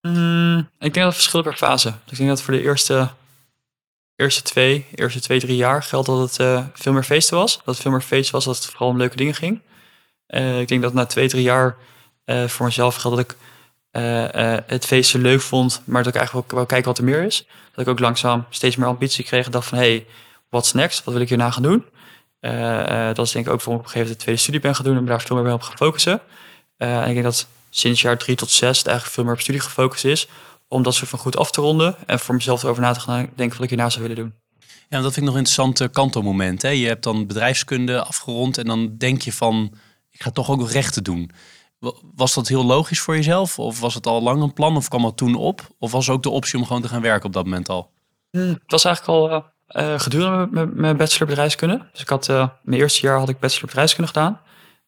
Mm, 0.06 0.58
ik 0.58 0.66
denk 0.78 0.94
dat 0.94 1.04
het 1.04 1.14
verschilt 1.14 1.44
per 1.44 1.56
fase. 1.56 1.88
Ik 2.06 2.16
denk 2.16 2.28
dat 2.28 2.42
voor 2.42 2.54
de 2.54 2.62
eerste, 2.62 3.10
eerste 4.16 4.42
twee, 4.42 4.86
eerste 4.94 5.20
twee, 5.20 5.40
drie 5.40 5.56
jaar 5.56 5.82
geldt 5.82 6.06
dat 6.06 6.18
het 6.18 6.38
uh, 6.38 6.64
veel 6.72 6.92
meer 6.92 7.02
feesten 7.02 7.36
was. 7.36 7.56
Dat 7.56 7.74
het 7.74 7.78
veel 7.78 7.90
meer 7.90 8.00
feesten 8.00 8.34
was, 8.34 8.44
dat 8.44 8.56
het 8.56 8.66
vooral 8.66 8.88
om 8.88 8.96
leuke 8.96 9.16
dingen 9.16 9.34
ging. 9.34 9.60
Uh, 10.28 10.60
ik 10.60 10.68
denk 10.68 10.82
dat 10.82 10.94
na 10.94 11.06
twee, 11.06 11.28
drie 11.28 11.42
jaar 11.42 11.76
uh, 12.24 12.44
voor 12.44 12.66
mezelf 12.66 12.94
geldt 12.96 13.16
dat 13.16 13.26
ik 13.26 13.36
het 14.66 14.86
feesten 14.86 15.20
leuk 15.20 15.40
vond, 15.40 15.82
maar 15.84 16.02
dat 16.02 16.12
ik 16.12 16.18
eigenlijk 16.18 16.52
wel, 16.52 16.66
kijken 16.66 16.88
wat 16.88 16.98
er 16.98 17.04
meer 17.04 17.22
is. 17.22 17.46
Dat 17.72 17.84
ik 17.84 17.88
ook 17.88 17.98
langzaam 17.98 18.46
steeds 18.50 18.76
meer 18.76 18.88
ambitie 18.88 19.24
kreeg 19.24 19.44
en 19.44 19.50
dacht 19.50 19.68
van, 19.68 19.78
hey, 19.78 20.06
what's 20.48 20.72
next? 20.72 21.04
Wat 21.04 21.14
wil 21.14 21.22
ik 21.22 21.28
hierna 21.28 21.50
gaan 21.50 21.62
doen? 21.62 21.84
dat 23.14 23.26
is 23.26 23.32
denk 23.32 23.46
ik 23.46 23.52
ook 23.52 23.60
voor 23.60 23.74
op 23.74 23.78
een 23.78 23.84
gegeven 23.84 24.00
moment 24.00 24.18
de 24.18 24.22
tweede 24.22 24.40
studie 24.40 24.60
ben 24.60 24.74
gaan 24.74 24.84
doen 24.84 24.96
en 24.96 25.04
daar 25.04 25.20
veel 25.20 25.42
meer 25.42 25.52
op 25.52 25.62
gaan 25.62 25.76
focussen. 25.76 26.20
en 26.76 27.08
ik 27.08 27.12
denk 27.12 27.22
dat 27.22 27.46
sinds 27.78 28.00
jaar 28.00 28.18
drie 28.18 28.36
tot 28.36 28.50
zes 28.50 28.82
eigenlijk 28.82 29.14
veel 29.14 29.24
meer 29.24 29.32
op 29.32 29.40
studie 29.40 29.60
gefocust 29.60 30.04
is. 30.04 30.28
Om 30.68 30.82
dat 30.82 30.94
soort 30.94 31.10
van 31.10 31.18
goed 31.18 31.36
af 31.36 31.50
te 31.50 31.60
ronden. 31.60 31.96
En 32.06 32.18
voor 32.18 32.34
mezelf 32.34 32.62
erover 32.62 32.82
na 32.82 32.92
te 32.92 33.00
gaan 33.00 33.30
denken 33.34 33.56
wat 33.56 33.62
ik 33.62 33.68
hierna 33.68 33.90
zou 33.90 34.02
willen 34.08 34.22
doen. 34.22 34.34
Ja, 34.88 35.00
dat 35.00 35.12
vind 35.12 35.16
ik 35.16 35.22
nog 35.22 35.32
een 35.32 35.44
interessant 35.46 35.90
kantelmoment. 35.90 36.62
Hè? 36.62 36.68
Je 36.68 36.86
hebt 36.86 37.02
dan 37.02 37.26
bedrijfskunde 37.26 38.02
afgerond 38.02 38.58
en 38.58 38.66
dan 38.66 38.96
denk 38.96 39.22
je 39.22 39.32
van, 39.32 39.74
ik 40.10 40.22
ga 40.22 40.30
toch 40.30 40.50
ook 40.50 40.70
rechten 40.70 41.04
doen. 41.04 41.30
Was 42.14 42.34
dat 42.34 42.48
heel 42.48 42.64
logisch 42.64 43.00
voor 43.00 43.16
jezelf? 43.16 43.58
Of 43.58 43.80
was 43.80 43.94
het 43.94 44.06
al 44.06 44.22
lang 44.22 44.42
een 44.42 44.52
plan? 44.52 44.76
Of 44.76 44.88
kwam 44.88 45.02
dat 45.02 45.16
toen 45.16 45.34
op? 45.34 45.68
Of 45.78 45.92
was 45.92 46.08
ook 46.08 46.22
de 46.22 46.30
optie 46.30 46.58
om 46.58 46.66
gewoon 46.66 46.82
te 46.82 46.88
gaan 46.88 47.02
werken 47.02 47.26
op 47.26 47.32
dat 47.32 47.44
moment 47.44 47.68
al? 47.68 47.90
Hmm, 48.30 48.48
het 48.48 48.70
was 48.70 48.84
eigenlijk 48.84 49.18
al 49.18 49.44
uh, 49.68 50.00
gedurende 50.00 50.66
mijn 50.66 50.96
bachelor 50.96 51.28
bedrijfskunde. 51.28 51.86
Dus 51.92 52.00
ik 52.00 52.08
had, 52.08 52.28
uh, 52.28 52.48
mijn 52.62 52.80
eerste 52.80 53.06
jaar 53.06 53.18
had 53.18 53.28
ik 53.28 53.38
bachelor 53.38 53.66
bedrijfskunde 53.66 54.12
gedaan. 54.12 54.40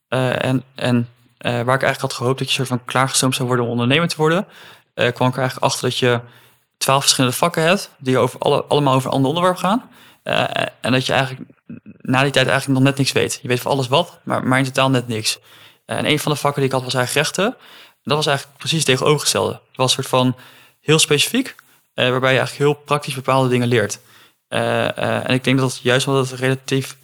Uh, 0.09 0.45
en, 0.45 0.62
en 0.74 1.09
waar 1.39 1.61
ik 1.61 1.66
eigenlijk 1.66 2.01
had 2.01 2.12
gehoopt 2.12 2.39
dat 2.39 2.49
je 2.49 2.55
soort 2.55 2.68
van 2.68 2.84
klaargestoomd 2.84 3.34
zou 3.34 3.49
worden 3.49 3.66
om 3.66 3.70
ondernemer 3.70 4.09
te 4.09 4.16
worden, 4.16 4.47
uh, 4.99 5.12
kwam 5.12 5.28
ik 5.28 5.34
er 5.34 5.41
eigenlijk 5.41 5.72
achter 5.72 5.89
dat 5.89 5.99
je 5.99 6.20
twaalf 6.76 7.01
verschillende 7.01 7.36
vakken 7.36 7.62
hebt, 7.62 7.91
die 7.99 8.18
over 8.18 8.41
alle, 8.41 8.64
allemaal 8.64 8.95
over 8.95 9.09
een 9.09 9.14
ander 9.14 9.28
onderwerp 9.28 9.57
gaan. 9.57 9.91
Uh, 10.24 10.45
en 10.80 10.93
dat 10.93 11.07
je 11.07 11.12
eigenlijk 11.12 11.51
na 12.01 12.22
die 12.22 12.32
tijd 12.32 12.47
eigenlijk 12.47 12.78
nog 12.78 12.89
net 12.89 12.99
niks 12.99 13.12
weet. 13.12 13.39
Je 13.43 13.49
weet 13.49 13.61
van 13.61 13.72
alles 13.72 13.89
wat, 13.89 14.18
maar, 14.22 14.47
maar 14.47 14.59
in 14.59 14.64
totaal 14.64 14.91
net 14.91 15.09
niks. 15.09 15.39
en 15.86 16.07
een 16.07 16.18
van 16.18 16.32
de 16.32 16.39
vakken 16.39 16.61
die 16.61 16.70
ik 16.70 16.76
had 16.76 16.84
was 16.84 16.95
eigenlijk 16.95 17.26
rechten. 17.26 17.57
Dat 18.03 18.16
was 18.16 18.26
eigenlijk 18.26 18.59
precies 18.59 18.78
het 18.78 18.86
tegenovergestelde. 18.86 19.53
Het 19.53 19.76
was 19.76 19.86
een 19.86 20.03
soort 20.03 20.07
van 20.07 20.36
heel 20.80 20.99
specifiek, 20.99 21.55
waarbij 21.95 22.32
je 22.32 22.39
eigenlijk 22.39 22.70
heel 22.70 22.84
praktisch 22.84 23.14
bepaalde 23.14 23.49
dingen 23.49 23.68
leert. 23.68 24.01
en 24.49 25.34
ik 25.34 25.45
denk 25.45 25.59
dat 25.59 25.80
juist 25.82 26.07
omdat 26.07 26.30
het 26.30 26.41
relatief 26.41 26.97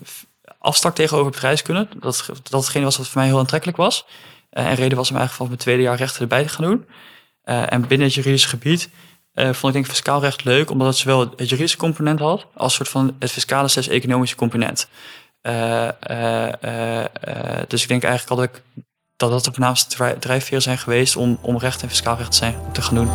afstak 0.65 0.95
tegenover 0.95 1.31
bedrijfskunde. 1.31 1.89
Dat, 1.99 2.27
dat 2.43 2.61
hetgene 2.61 2.85
was 2.85 2.97
wat 2.97 3.09
voor 3.09 3.21
mij 3.21 3.31
heel 3.31 3.39
aantrekkelijk 3.39 3.79
was. 3.79 4.07
Uh, 4.53 4.67
en 4.67 4.75
reden 4.75 4.97
was 4.97 5.11
om 5.11 5.17
eigenlijk 5.17 5.37
van 5.37 5.47
mijn 5.47 5.59
tweede 5.59 5.83
jaar 5.83 5.97
rechten 5.97 6.21
erbij 6.21 6.43
te 6.43 6.49
gaan 6.49 6.65
doen. 6.65 6.87
Uh, 7.45 7.73
en 7.73 7.87
binnen 7.87 8.07
het 8.07 8.17
juridische 8.17 8.49
gebied 8.49 8.89
uh, 9.35 9.45
vond 9.45 9.65
ik 9.65 9.73
denk 9.73 9.87
fiscaal 9.87 10.21
recht 10.21 10.45
leuk, 10.45 10.71
omdat 10.71 10.87
het 10.87 10.97
zowel 10.97 11.21
het 11.21 11.49
juridische 11.49 11.77
component 11.77 12.19
had, 12.19 12.47
als 12.55 12.75
soort 12.75 12.89
van 12.89 13.17
het 13.19 13.31
fiscale 13.31 13.69
slash 13.69 13.89
economische 13.89 14.37
component. 14.37 14.89
dus 17.69 17.83
ik 17.83 17.89
denk 17.89 18.05
eigenlijk 18.05 18.27
dat 18.27 18.43
ik, 18.43 18.63
dat, 19.17 19.31
dat 19.31 19.45
de 19.45 19.51
voornaamste 19.51 20.17
drijfveren 20.19 20.63
zijn 20.63 20.79
geweest 20.79 21.17
om, 21.17 21.39
om 21.41 21.59
recht 21.59 21.83
en 21.83 21.89
fiscaal 21.89 22.17
recht 22.17 22.31
te, 22.31 22.37
zijn, 22.37 22.57
te 22.73 22.83
gaan 22.83 22.95
doen. 22.95 23.11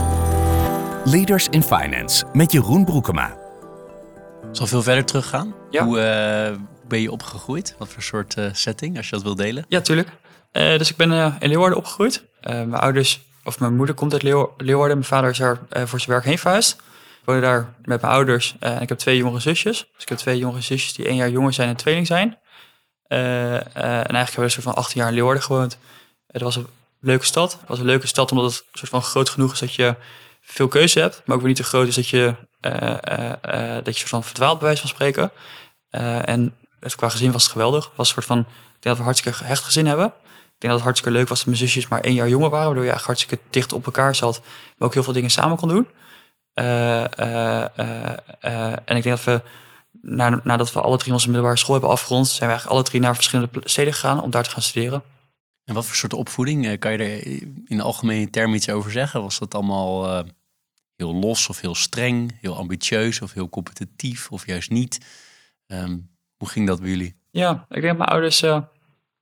Leaders 1.06 1.48
in 1.50 1.64
Finance 1.64 2.26
met 2.34 2.52
Jeroen 2.52 2.86
Broekema. 2.86 3.38
Zal 4.52 4.68
veel 4.68 4.84
verder 4.84 5.06
teruggaan? 5.06 5.54
Ja. 5.70 5.86
Hoe, 5.86 6.00
ben 6.90 7.02
je 7.02 7.12
opgegroeid? 7.12 7.76
Wat 7.78 7.90
voor 7.90 8.04
soort 8.04 8.38
uh, 8.38 8.50
setting, 8.52 8.98
als 8.98 9.10
je 9.10 9.16
dat 9.16 9.24
wil 9.24 9.36
delen? 9.36 9.66
Ja, 9.68 9.82
tuurlijk. 9.82 10.10
Uh, 10.54 10.78
dus 10.78 10.90
ik 10.90 10.96
ben 10.96 11.12
uh, 11.12 11.36
in 11.40 11.50
Leeuwarden 11.50 11.78
opgegroeid. 11.78 12.24
mijn 12.42 12.74
ouders, 12.74 13.22
of 13.44 13.60
mijn 13.60 13.76
moeder 13.76 13.96
komt 13.96 14.14
uit 14.14 14.24
Leeuw 14.24 14.54
Leeuwarden. 14.58 14.98
Mijn 14.98 15.10
vader 15.10 15.30
is 15.30 15.38
daar 15.38 15.60
voor 15.70 16.00
zijn 16.00 16.12
werk 16.12 16.24
heen 16.24 16.40
verhuisd. 16.40 16.72
Ik 17.20 17.26
woonde 17.26 17.42
daar 17.42 17.74
met 17.84 18.02
mijn 18.02 18.14
ouders. 18.14 18.56
en 18.60 18.82
ik 18.82 18.90
heb 18.90 18.98
twee 18.98 19.18
jongere 19.18 19.40
zusjes. 19.40 19.78
Dus 19.94 20.04
ik 20.04 20.10
heb 20.10 20.18
twee 20.18 20.38
jongere 20.38 20.62
zusjes 20.62 20.94
die 20.94 21.06
één 21.06 21.16
jaar 21.16 21.30
jonger 21.30 21.54
zijn 21.54 21.70
en 21.70 21.76
tweeling 21.76 22.08
zijn. 22.08 22.38
en 23.08 23.20
eigenlijk 23.74 24.14
hebben 24.14 24.36
we 24.36 24.42
een 24.42 24.50
soort 24.50 24.64
van 24.64 24.76
18 24.76 25.00
jaar 25.00 25.10
in 25.10 25.16
Leeuwarden 25.16 25.44
gewoond. 25.44 25.78
Het 26.28 26.42
was 26.42 26.56
een 26.56 26.68
leuke 27.00 27.26
stad. 27.26 27.52
Het 27.52 27.68
was 27.68 27.80
een 27.80 27.86
leuke 27.86 28.08
stad 28.08 28.32
omdat 28.32 28.46
het 28.52 28.64
soort 28.74 28.90
van 28.90 29.02
groot 29.02 29.30
genoeg 29.30 29.54
is 29.54 29.60
dat 29.60 29.74
je 29.74 29.96
veel 30.42 30.68
keuze 30.68 31.00
hebt. 31.00 31.22
Maar 31.26 31.36
ook 31.36 31.42
weer 31.42 31.52
niet 31.52 31.62
te 31.62 31.70
groot 31.70 31.88
is 31.88 31.96
dat 31.96 32.08
je, 32.08 32.36
dat 33.84 33.86
je 33.86 34.00
soort 34.00 34.10
van 34.10 34.24
verdwaald 34.24 34.58
bij 34.58 34.68
wijze 34.68 34.82
van 34.82 34.90
spreken. 34.90 35.32
en 36.26 36.54
dus 36.80 36.96
qua 36.96 37.10
gezin 37.10 37.32
was 37.32 37.44
het 37.44 37.52
geweldig. 37.52 37.92
Was 37.96 38.08
een 38.08 38.14
soort 38.14 38.26
van, 38.26 38.40
ik 38.40 38.46
denk 38.46 38.82
dat 38.82 38.98
we 38.98 39.04
hartstikke 39.04 39.38
gehecht 39.38 39.64
gezin 39.64 39.86
hebben. 39.86 40.06
Ik 40.06 40.66
denk 40.66 40.74
dat 40.74 40.74
het 40.74 40.82
hartstikke 40.82 41.18
leuk 41.18 41.28
was 41.28 41.38
dat 41.38 41.48
mijn 41.48 41.58
zusjes 41.58 41.88
maar 41.88 42.02
één 42.02 42.14
jaar 42.14 42.30
jonger 42.30 42.50
waren. 42.50 42.66
Waardoor 42.66 42.86
je 42.86 42.92
hartstikke 42.92 43.40
dicht 43.50 43.74
op 43.74 43.86
elkaar 43.86 44.16
zat. 44.16 44.42
Maar 44.78 44.88
ook 44.88 44.94
heel 44.94 45.04
veel 45.04 45.14
dingen 45.14 45.30
samen 45.30 45.58
kon 45.58 45.68
doen. 45.68 45.88
Uh, 46.56 47.04
uh, 47.20 47.66
uh, 47.76 48.72
en 48.86 48.96
ik 48.96 49.04
denk 49.04 49.04
dat 49.04 49.24
we, 49.24 49.42
nadat 50.44 50.74
we 50.74 50.82
alle 50.82 50.98
drie 50.98 51.14
onze 51.14 51.28
middelbare 51.28 51.58
school 51.58 51.74
hebben 51.74 51.92
afgerond... 51.92 52.28
zijn 52.28 52.40
we 52.40 52.46
eigenlijk 52.46 52.76
alle 52.76 52.84
drie 52.84 53.02
naar 53.02 53.16
verschillende 53.16 53.62
steden 53.64 53.94
gegaan 53.94 54.22
om 54.22 54.30
daar 54.30 54.44
te 54.44 54.50
gaan 54.50 54.62
studeren. 54.62 55.04
En 55.66 55.74
wat 55.74 55.86
voor 55.86 55.96
soort 55.96 56.14
opvoeding? 56.14 56.80
Kan 56.80 56.92
je 56.92 56.98
er 56.98 57.42
in 57.66 57.82
algemene 57.82 58.30
termen 58.30 58.56
iets 58.56 58.70
over 58.70 58.92
zeggen? 58.92 59.22
Was 59.22 59.40
dat 59.40 59.54
allemaal 59.54 60.24
heel 60.96 61.14
los 61.14 61.50
of 61.50 61.60
heel 61.60 61.76
streng, 61.76 62.38
heel 62.42 62.58
ambitieus 62.58 63.22
of 63.22 63.34
heel 63.34 63.50
competitief 63.50 64.32
of 64.32 64.46
juist 64.46 64.70
niet? 64.70 65.06
Um, 65.68 66.10
hoe 66.40 66.50
ging 66.50 66.68
dat 66.68 66.80
bij 66.80 66.90
jullie? 66.90 67.16
Ja, 67.32 67.52
ik 67.52 67.82
denk 67.82 67.88
dat 67.88 67.98
mijn 67.98 68.10
ouders 68.10 68.42
uh, 68.42 68.62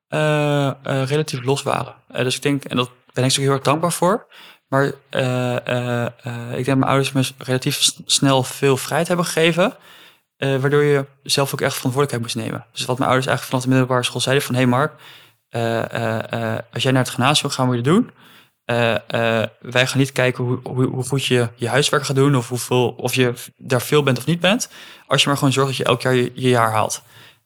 uh, 0.10 0.72
relatief 0.84 1.44
los 1.44 1.64
waren. 1.64 1.96
dus 2.08 2.36
ik 2.36 2.42
denk, 2.42 2.64
en 2.64 2.78
dat 2.78 2.92
ben 3.14 3.24
ik 3.24 3.32
zo 3.32 3.42
heel 3.42 3.52
erg 3.52 3.62
dankbaar 3.62 3.92
voor. 3.92 4.28
Maar 4.68 4.86
ik 4.86 4.94
denk 6.52 6.66
dat 6.66 6.78
mijn 6.78 6.84
ouders 6.84 7.12
me 7.12 7.30
relatief 7.38 7.92
snel 8.06 8.44
veel 8.44 8.78
vrijheid 8.78 9.08
hebben 9.08 9.26
gegeven. 9.26 9.74
waardoor 10.38 10.84
je 10.84 11.06
zelf 11.24 11.54
ook 11.54 11.62
echt 11.62 11.76
verantwoordelijkheid 11.76 12.22
moest 12.22 12.48
nemen. 12.48 12.66
Dus 12.72 12.86
wat 12.86 12.98
mijn 12.98 13.10
ouders 13.10 13.28
eigenlijk 13.28 13.44
vanaf 13.44 13.64
de 13.64 13.70
middelbare 13.70 14.04
school 14.04 14.22
zeiden 14.22 14.46
van... 14.46 14.56
hé 14.56 14.62
hey 14.62 14.70
Mark, 14.70 14.94
als 16.74 16.84
jij 16.84 16.92
naar 16.92 17.04
het 17.04 17.12
gymnasium 17.12 17.52
gaat, 17.52 17.66
moet 17.66 17.76
je 17.76 17.82
doen. 17.82 18.12
Wij 19.62 19.88
gaan 19.88 19.98
niet 19.98 20.12
kijken 20.12 20.44
hoe, 20.44 20.60
hoe, 20.64 20.86
hoe, 20.86 21.04
goed 21.04 21.26
je 21.26 21.50
je 21.56 21.70
huiswerk 21.70 22.06
gaat 22.06 22.16
doen... 22.16 22.36
of, 22.36 22.50
hoeveel, 22.50 22.90
of 22.98 23.14
je 23.14 23.34
daar 23.58 23.82
veel 23.82 24.04
bent 24.04 24.18
of 24.18 24.26
niet 24.26 24.40
bent. 24.40 24.70
Als 25.08 25.22
je 25.22 25.28
maar 25.28 25.38
gewoon 25.38 25.54
zorgt 25.54 25.70
dat 25.70 25.78
je 25.78 25.84
elk 25.84 26.02
jaar 26.02 26.16
je, 26.16 26.32
jaar 26.34 26.72
haalt. 26.72 27.02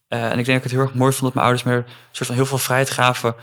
en 0.08 0.38
ik 0.38 0.44
denk 0.44 0.46
dat 0.46 0.56
ik 0.56 0.62
het 0.62 0.72
heel 0.72 0.80
erg 0.80 0.94
mooi 0.94 1.12
vond 1.12 1.22
dat 1.22 1.34
mijn 1.34 1.46
ouders 1.46 1.62
me 1.62 1.74
een 1.74 1.84
soort 2.10 2.26
van 2.28 2.36
heel 2.36 2.46
veel 2.46 2.58
vrijheid 2.58 2.90
gaven. 2.90 3.34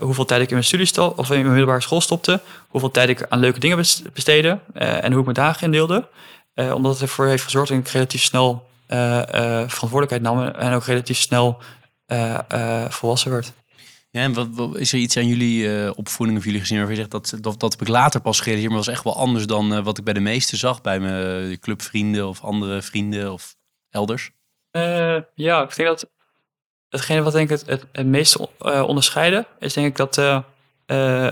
hoeveel 0.00 0.24
tijd 0.24 0.40
ik 0.40 0.48
in 0.48 0.54
mijn 0.54 0.66
studie 0.66 1.02
of 1.02 1.30
in 1.30 1.34
mijn 1.34 1.48
middelbare 1.48 1.80
school 1.80 2.00
stopte. 2.00 2.40
Hoeveel 2.68 2.90
tijd 2.90 3.08
ik 3.08 3.26
aan 3.28 3.38
leuke 3.38 3.58
dingen 3.58 3.76
besteedde. 4.12 4.58
en 4.74 5.10
hoe 5.10 5.18
ik 5.18 5.24
mijn 5.24 5.46
dagen 5.46 5.64
indeelde. 5.64 6.08
omdat 6.54 6.92
het 6.92 7.02
ervoor 7.02 7.26
heeft 7.26 7.44
gezorgd 7.44 7.68
dat 7.68 7.78
ik 7.78 7.88
relatief 7.88 8.22
snel 8.22 8.66
verantwoordelijkheid 8.86 10.22
nam. 10.22 10.42
En 10.42 10.72
ook 10.72 10.84
relatief 10.84 11.18
snel 11.18 11.58
volwassen 12.88 13.30
werd. 13.30 13.52
Ja, 14.14 14.20
en 14.20 14.54
wat, 14.54 14.76
is 14.76 14.92
er 14.92 14.98
iets 14.98 15.16
aan 15.16 15.26
jullie 15.26 15.64
uh, 15.64 15.90
opvoeding 15.94 16.38
of 16.38 16.44
jullie 16.44 16.60
gezien 16.60 16.76
waarvan 16.76 16.94
je 16.94 17.00
zegt 17.00 17.12
dat, 17.12 17.42
dat, 17.42 17.60
dat 17.60 17.80
ik 17.80 17.88
later 17.88 18.20
pas 18.20 18.38
gerealiseerd, 18.38 18.72
maar 18.72 18.84
was 18.84 18.94
echt 18.94 19.04
wel 19.04 19.16
anders 19.16 19.46
dan 19.46 19.72
uh, 19.72 19.84
wat 19.84 19.98
ik 19.98 20.04
bij 20.04 20.14
de 20.14 20.20
meesten 20.20 20.58
zag, 20.58 20.80
bij 20.80 21.00
mijn 21.00 21.50
uh, 21.50 21.56
clubvrienden 21.56 22.28
of 22.28 22.40
andere 22.42 22.82
vrienden 22.82 23.32
of 23.32 23.56
elders? 23.90 24.30
ja, 25.34 25.62
ik 25.62 25.76
denk 25.76 25.88
dat 25.88 26.10
hetgene 26.88 27.22
wat 27.22 27.32
denk 27.32 27.50
ik 27.50 27.58
het, 27.58 27.68
het, 27.68 27.86
het 27.92 28.06
meeste 28.06 28.48
onderscheiden, 28.86 29.46
is 29.58 29.72
denk 29.72 29.86
ik 29.86 29.96
dat 29.96 30.16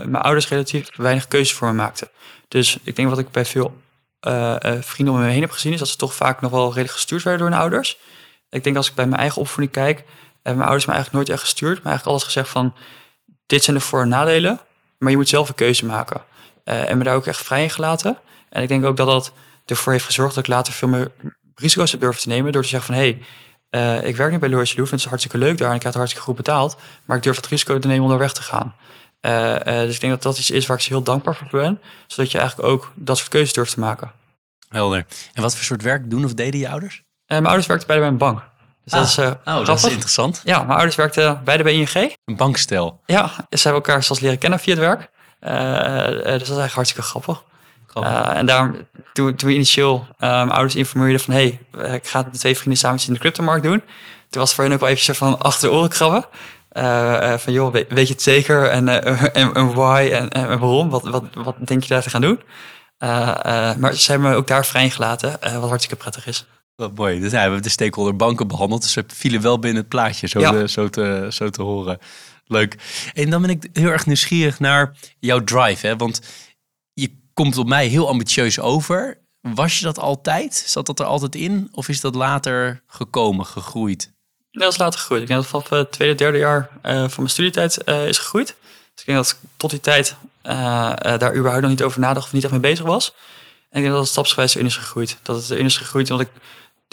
mijn 0.05 0.15
ouders 0.15 0.47
relatief 0.47 0.89
weinig 0.95 1.27
keuzes 1.27 1.53
voor 1.53 1.67
me 1.67 1.73
maakten. 1.73 2.09
Dus 2.47 2.77
ik 2.83 2.95
denk 2.95 3.09
wat 3.09 3.19
ik 3.19 3.31
bij 3.31 3.45
veel 3.45 3.81
vrienden 4.79 5.13
om 5.13 5.19
me 5.19 5.29
heen 5.29 5.41
heb 5.41 5.51
gezien, 5.51 5.73
is 5.73 5.79
dat 5.79 5.87
ze 5.87 5.97
toch 5.97 6.13
vaak 6.13 6.41
nog 6.41 6.51
wel 6.51 6.67
redelijk 6.67 6.93
gestuurd 6.93 7.23
werden 7.23 7.41
door 7.41 7.51
hun 7.51 7.59
ouders. 7.59 7.97
Ik 8.49 8.63
denk 8.63 8.75
als 8.75 8.89
ik 8.89 8.95
bij 8.95 9.07
mijn 9.07 9.21
eigen 9.21 9.41
opvoeding 9.41 9.73
kijk, 9.73 10.03
mijn 10.43 10.61
ouders 10.61 10.85
me 10.85 10.93
eigenlijk 10.93 11.13
nooit 11.13 11.29
echt 11.29 11.49
gestuurd. 11.49 11.75
Maar 11.77 11.91
eigenlijk 11.91 12.05
alles 12.05 12.23
gezegd 12.23 12.49
van, 12.49 12.73
dit 13.45 13.63
zijn 13.63 13.77
de 13.77 13.81
voor- 13.81 14.01
en 14.01 14.07
nadelen. 14.07 14.59
Maar 14.97 15.11
je 15.11 15.17
moet 15.17 15.29
zelf 15.29 15.49
een 15.49 15.55
keuze 15.55 15.85
maken. 15.85 16.21
Uh, 16.65 16.89
en 16.89 16.97
me 16.97 17.03
daar 17.03 17.15
ook 17.15 17.27
echt 17.27 17.41
vrij 17.43 17.63
in 17.63 17.69
gelaten. 17.69 18.17
En 18.49 18.61
ik 18.61 18.67
denk 18.67 18.85
ook 18.85 18.97
dat 18.97 19.07
dat 19.07 19.33
ervoor 19.65 19.91
heeft 19.91 20.05
gezorgd 20.05 20.35
dat 20.35 20.43
ik 20.43 20.49
later 20.49 20.73
veel 20.73 20.87
meer 20.87 21.11
risico's 21.55 21.91
heb 21.91 21.99
durven 21.99 22.21
te 22.21 22.27
nemen. 22.27 22.51
Door 22.51 22.61
te 22.61 22.67
zeggen 22.67 22.93
van, 22.93 23.03
hé, 23.03 23.17
hey, 23.69 24.01
uh, 24.01 24.07
ik 24.07 24.15
werk 24.15 24.31
nu 24.31 24.39
bij 24.39 24.49
Lois 24.49 24.75
Lou. 24.75 24.89
Het 24.89 24.99
is 24.99 25.05
hartstikke 25.05 25.37
leuk 25.37 25.57
daar 25.57 25.69
en 25.69 25.73
ik 25.73 25.79
krijg 25.79 25.95
het 25.95 26.03
hartstikke 26.03 26.25
goed 26.25 26.35
betaald. 26.35 26.77
Maar 27.05 27.17
ik 27.17 27.23
durf 27.23 27.35
het 27.35 27.47
risico 27.47 27.79
te 27.79 27.87
nemen 27.87 28.05
om 28.05 28.11
er 28.11 28.17
weg 28.17 28.33
te 28.33 28.41
gaan. 28.41 28.75
Uh, 29.21 29.63
dus 29.63 29.95
ik 29.95 30.01
denk 30.01 30.13
dat 30.13 30.23
dat 30.23 30.37
iets 30.37 30.51
is 30.51 30.65
waar 30.65 30.77
ik 30.77 30.83
ze 30.83 30.89
heel 30.89 31.03
dankbaar 31.03 31.35
voor 31.35 31.47
ben. 31.51 31.81
Zodat 32.07 32.31
je 32.31 32.37
eigenlijk 32.37 32.69
ook 32.69 32.91
dat 32.95 33.17
soort 33.17 33.29
keuzes 33.29 33.53
durft 33.53 33.73
te 33.73 33.79
maken. 33.79 34.11
Helder. 34.69 35.05
En 35.33 35.41
wat 35.41 35.55
voor 35.55 35.63
soort 35.63 35.81
werk 35.81 36.09
doen 36.09 36.25
of 36.25 36.33
deden 36.33 36.59
je 36.59 36.69
ouders? 36.69 37.03
mijn 37.27 37.45
ouders 37.45 37.67
werkten 37.67 37.87
bij 37.87 38.07
een 38.07 38.17
bank. 38.17 38.43
Dus 38.83 38.93
dat 38.93 39.05
is, 39.05 39.17
uh, 39.17 39.31
oh, 39.45 39.65
dat 39.65 39.77
is 39.77 39.83
interessant. 39.83 40.41
Ja, 40.43 40.57
mijn 40.57 40.69
ouders 40.69 40.95
werkten 40.95 41.41
beide 41.43 41.63
bij 41.63 41.73
ING. 41.73 42.15
Een 42.25 42.35
bankstel. 42.35 43.01
Ja, 43.05 43.27
ze 43.27 43.43
hebben 43.49 43.73
elkaar 43.73 44.03
zelfs 44.03 44.21
leren 44.21 44.37
kennen 44.37 44.59
via 44.59 44.73
het 44.73 44.83
werk. 44.83 45.09
Uh, 45.41 46.05
dus 46.07 46.23
dat 46.23 46.41
is 46.41 46.47
eigenlijk 46.47 46.73
hartstikke 46.73 47.01
grappig. 47.07 47.43
Uh, 47.97 48.35
en 48.35 48.45
daarom, 48.45 48.87
toen, 49.13 49.35
toen 49.35 49.49
we 49.49 49.55
initieel 49.55 50.07
mijn 50.17 50.49
ouders 50.49 50.75
informeerden 50.75 51.19
van... 51.19 51.33
hé, 51.33 51.59
hey, 51.77 51.95
ik 51.95 52.07
ga 52.07 52.17
het 52.17 52.31
met 52.31 52.39
twee 52.39 52.57
vrienden 52.57 52.79
samen 52.79 53.01
in 53.07 53.13
de 53.13 53.19
cryptomarkt 53.19 53.63
doen. 53.63 53.83
Toen 54.29 54.41
was 54.41 54.53
voor 54.53 54.63
hen 54.63 54.73
ook 54.73 54.79
wel 54.79 54.89
even 54.89 55.15
van 55.15 55.39
achter 55.39 55.69
de 55.69 55.75
oren 55.75 55.89
krabben. 55.89 56.25
van 57.39 57.53
joh, 57.53 57.71
weet, 57.71 57.93
weet, 57.93 58.07
je 58.07 58.13
het 58.13 58.21
zeker? 58.21 58.69
En, 58.69 58.87
en, 59.33 59.53
en, 59.53 59.73
why? 59.73 60.09
En, 60.13 60.29
en, 60.29 60.59
waarom? 60.59 60.89
Wat, 60.89 61.03
wat, 61.03 61.23
wat 61.33 61.55
denk 61.59 61.83
je 61.83 61.89
daar 61.89 62.01
te 62.01 62.09
gaan 62.09 62.21
doen? 62.21 62.41
maar 63.79 63.93
ze 63.93 64.11
hebben 64.11 64.29
me 64.29 64.35
ook 64.35 64.47
daar 64.47 64.65
vrij 64.65 64.89
gelaten, 64.89 65.39
wat 65.59 65.69
hartstikke 65.69 65.95
prettig 65.95 66.27
is. 66.27 66.45
Wat 66.75 66.95
mooi. 66.95 67.19
Dus 67.19 67.31
ja, 67.31 67.37
we 67.37 67.43
hebben 67.43 67.61
de 67.61 67.69
stakeholder 67.69 68.15
banken 68.15 68.47
behandeld. 68.47 68.81
Dus 68.81 68.91
ze 68.91 69.03
vielen 69.07 69.41
wel 69.41 69.59
binnen 69.59 69.79
het 69.79 69.89
plaatje, 69.89 70.27
zo, 70.27 70.51
te, 70.51 70.69
zo, 70.69 70.89
te, 70.89 71.27
zo 71.31 71.49
te 71.49 71.61
horen. 71.61 71.99
Leuk. 72.45 72.77
En 73.13 73.29
dan 73.29 73.41
ben 73.41 73.49
ik 73.49 73.69
heel 73.73 73.89
erg 73.89 74.05
nieuwsgierig 74.05 74.59
naar 74.59 74.95
jouw 75.19 75.43
drive. 75.43 75.87
Hè? 75.87 75.95
Want 75.95 76.21
je 76.93 77.15
komt 77.33 77.57
op 77.57 77.67
mij 77.67 77.87
heel 77.87 78.07
ambitieus 78.07 78.59
over. 78.59 79.21
Was 79.41 79.79
je 79.79 79.85
dat 79.85 79.99
altijd? 79.99 80.55
Zat 80.55 80.85
dat 80.85 80.99
er 80.99 81.05
altijd 81.05 81.35
in? 81.35 81.69
Of 81.71 81.89
is 81.89 82.01
dat 82.01 82.15
later 82.15 82.83
gekomen, 82.87 83.45
gegroeid? 83.45 84.11
Nee, 84.51 84.63
dat 84.63 84.73
is 84.73 84.79
later 84.79 84.99
gegroeid. 84.99 85.21
Ik 85.21 85.27
denk 85.27 85.43
dat 85.43 85.51
het 85.51 85.67
van 85.67 85.77
het 85.77 85.91
tweede, 85.91 86.15
derde 86.15 86.37
jaar 86.37 86.69
uh, 86.83 86.93
van 86.93 87.11
mijn 87.15 87.29
studietijd 87.29 87.79
uh, 87.85 88.07
is 88.07 88.17
gegroeid. 88.17 88.47
Dus 88.93 88.99
ik 88.99 89.05
denk 89.05 89.17
dat 89.17 89.39
tot 89.57 89.69
die 89.69 89.79
tijd 89.79 90.15
uh, 90.43 90.53
daar 91.17 91.35
überhaupt 91.35 91.61
nog 91.61 91.69
niet 91.69 91.83
over 91.83 91.99
nadacht 91.99 92.25
of 92.25 92.33
niet 92.33 92.43
echt 92.43 92.51
mee 92.51 92.61
bezig 92.61 92.85
was. 92.85 93.13
En 93.69 93.77
ik 93.77 93.81
denk 93.81 93.89
dat 93.91 94.01
het 94.01 94.11
stapsgewijs 94.11 94.55
erin 94.55 94.67
is 94.67 94.77
gegroeid. 94.77 95.17
Dat 95.21 95.35
het 95.35 95.49
erin 95.49 95.65
is 95.65 95.77
gegroeid 95.77 96.11
omdat 96.11 96.27
ik 96.27 96.33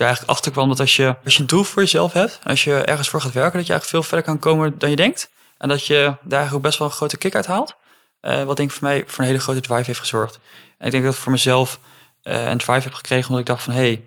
er 0.01 0.07
eigenlijk 0.07 0.37
achter 0.39 0.53
kwam 0.53 0.69
dat 0.69 0.81
als 0.81 0.97
je, 0.97 1.17
als 1.25 1.35
je 1.35 1.41
een 1.41 1.47
doel 1.47 1.65
voor 1.65 1.83
jezelf 1.83 2.13
hebt, 2.13 2.41
als 2.45 2.65
je 2.65 2.75
ergens 2.75 3.09
voor 3.09 3.21
gaat 3.21 3.33
werken, 3.33 3.59
dat 3.59 3.67
je 3.67 3.73
eigenlijk 3.73 4.05
veel 4.05 4.17
verder 4.17 4.27
kan 4.27 4.39
komen 4.39 4.79
dan 4.79 4.91
je 4.91 4.97
denkt. 4.97 5.31
En 5.59 5.69
dat 5.69 5.87
je 5.87 6.15
daar 6.23 6.55
ook 6.55 6.63
best 6.63 6.79
wel 6.79 6.89
een 6.89 6.95
grote 6.95 7.17
kick 7.17 7.35
uit 7.35 7.47
haalt. 7.47 7.77
Uh, 8.23 8.43
wat 8.43 8.57
denk 8.57 8.71
ik 8.71 8.77
voor 8.77 8.89
mij 8.89 9.05
voor 9.07 9.19
een 9.19 9.31
hele 9.31 9.41
grote 9.41 9.61
drive 9.61 9.85
heeft 9.85 9.99
gezorgd. 9.99 10.39
En 10.79 10.87
ik 10.87 10.93
denk 10.93 11.05
dat 11.05 11.15
ik 11.15 11.21
voor 11.21 11.33
mezelf 11.33 11.81
uh, 12.23 12.49
een 12.49 12.59
drive 12.59 12.83
heb 12.83 12.93
gekregen 12.93 13.25
omdat 13.25 13.41
ik 13.41 13.47
dacht 13.47 13.63
van 13.63 13.75
hé, 13.75 14.01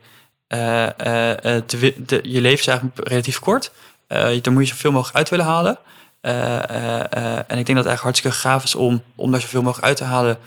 hey, 0.47 0.95
uh, 0.97 1.61
je 2.23 2.41
leven 2.41 2.59
is 2.59 2.67
eigenlijk 2.67 3.07
relatief 3.07 3.39
kort. 3.39 3.71
daar 4.07 4.51
moet 4.51 4.67
je 4.67 4.73
zoveel 4.73 4.91
mogelijk 4.91 5.17
uit 5.17 5.29
willen 5.29 5.45
halen. 5.45 5.77
en 7.47 7.57
ik 7.57 7.65
denk 7.65 7.77
dat 7.77 7.85
het 7.85 7.85
eigenlijk 7.85 8.01
hartstikke 8.01 8.37
gaaf 8.37 8.63
is 8.63 8.75
om, 8.75 9.03
om 9.15 9.31
daar 9.31 9.41
zoveel 9.41 9.61
mogelijk 9.61 9.87
uit 9.87 9.97
te 9.97 10.03
halen 10.03 10.37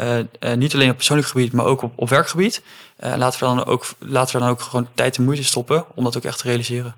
uh, 0.00 0.18
uh, 0.18 0.52
niet 0.54 0.74
alleen 0.74 0.90
op 0.90 0.96
persoonlijk 0.96 1.28
gebied, 1.28 1.52
maar 1.52 1.64
ook 1.64 1.82
op, 1.82 1.92
op 1.96 2.08
werkgebied. 2.08 2.62
Uh, 3.04 3.14
laten, 3.16 3.40
we 3.40 3.46
dan 3.46 3.64
ook, 3.64 3.86
laten 3.98 4.34
we 4.34 4.40
dan 4.40 4.50
ook 4.50 4.60
gewoon 4.60 4.88
tijd 4.94 5.16
en 5.16 5.24
moeite 5.24 5.44
stoppen 5.44 5.84
om 5.94 6.04
dat 6.04 6.16
ook 6.16 6.24
echt 6.24 6.38
te 6.38 6.46
realiseren. 6.48 6.94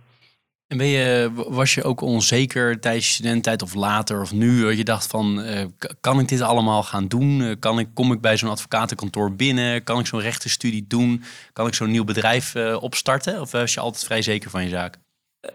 En 0.66 0.76
ben 0.76 0.86
je, 0.86 1.30
was 1.48 1.74
je 1.74 1.82
ook 1.82 2.00
onzeker 2.00 2.80
tijdens 2.80 3.06
je 3.06 3.12
studententijd 3.12 3.62
of 3.62 3.74
later 3.74 4.20
of 4.20 4.32
nu? 4.32 4.70
Je 4.70 4.84
dacht 4.84 5.06
van, 5.06 5.44
kan 6.00 6.20
ik 6.20 6.28
dit 6.28 6.40
allemaal 6.40 6.82
gaan 6.82 7.08
doen? 7.08 7.56
Kan 7.58 7.78
ik, 7.78 7.88
kom 7.94 8.12
ik 8.12 8.20
bij 8.20 8.36
zo'n 8.36 8.50
advocatenkantoor 8.50 9.32
binnen? 9.32 9.84
Kan 9.84 9.98
ik 9.98 10.06
zo'n 10.06 10.20
rechtenstudie 10.20 10.84
doen? 10.88 11.24
Kan 11.52 11.66
ik 11.66 11.74
zo'n 11.74 11.90
nieuw 11.90 12.04
bedrijf 12.04 12.56
opstarten? 12.80 13.40
Of 13.40 13.50
was 13.50 13.74
je 13.74 13.80
altijd 13.80 14.04
vrij 14.04 14.22
zeker 14.22 14.50
van 14.50 14.62
je 14.62 14.68
zaak? 14.68 14.98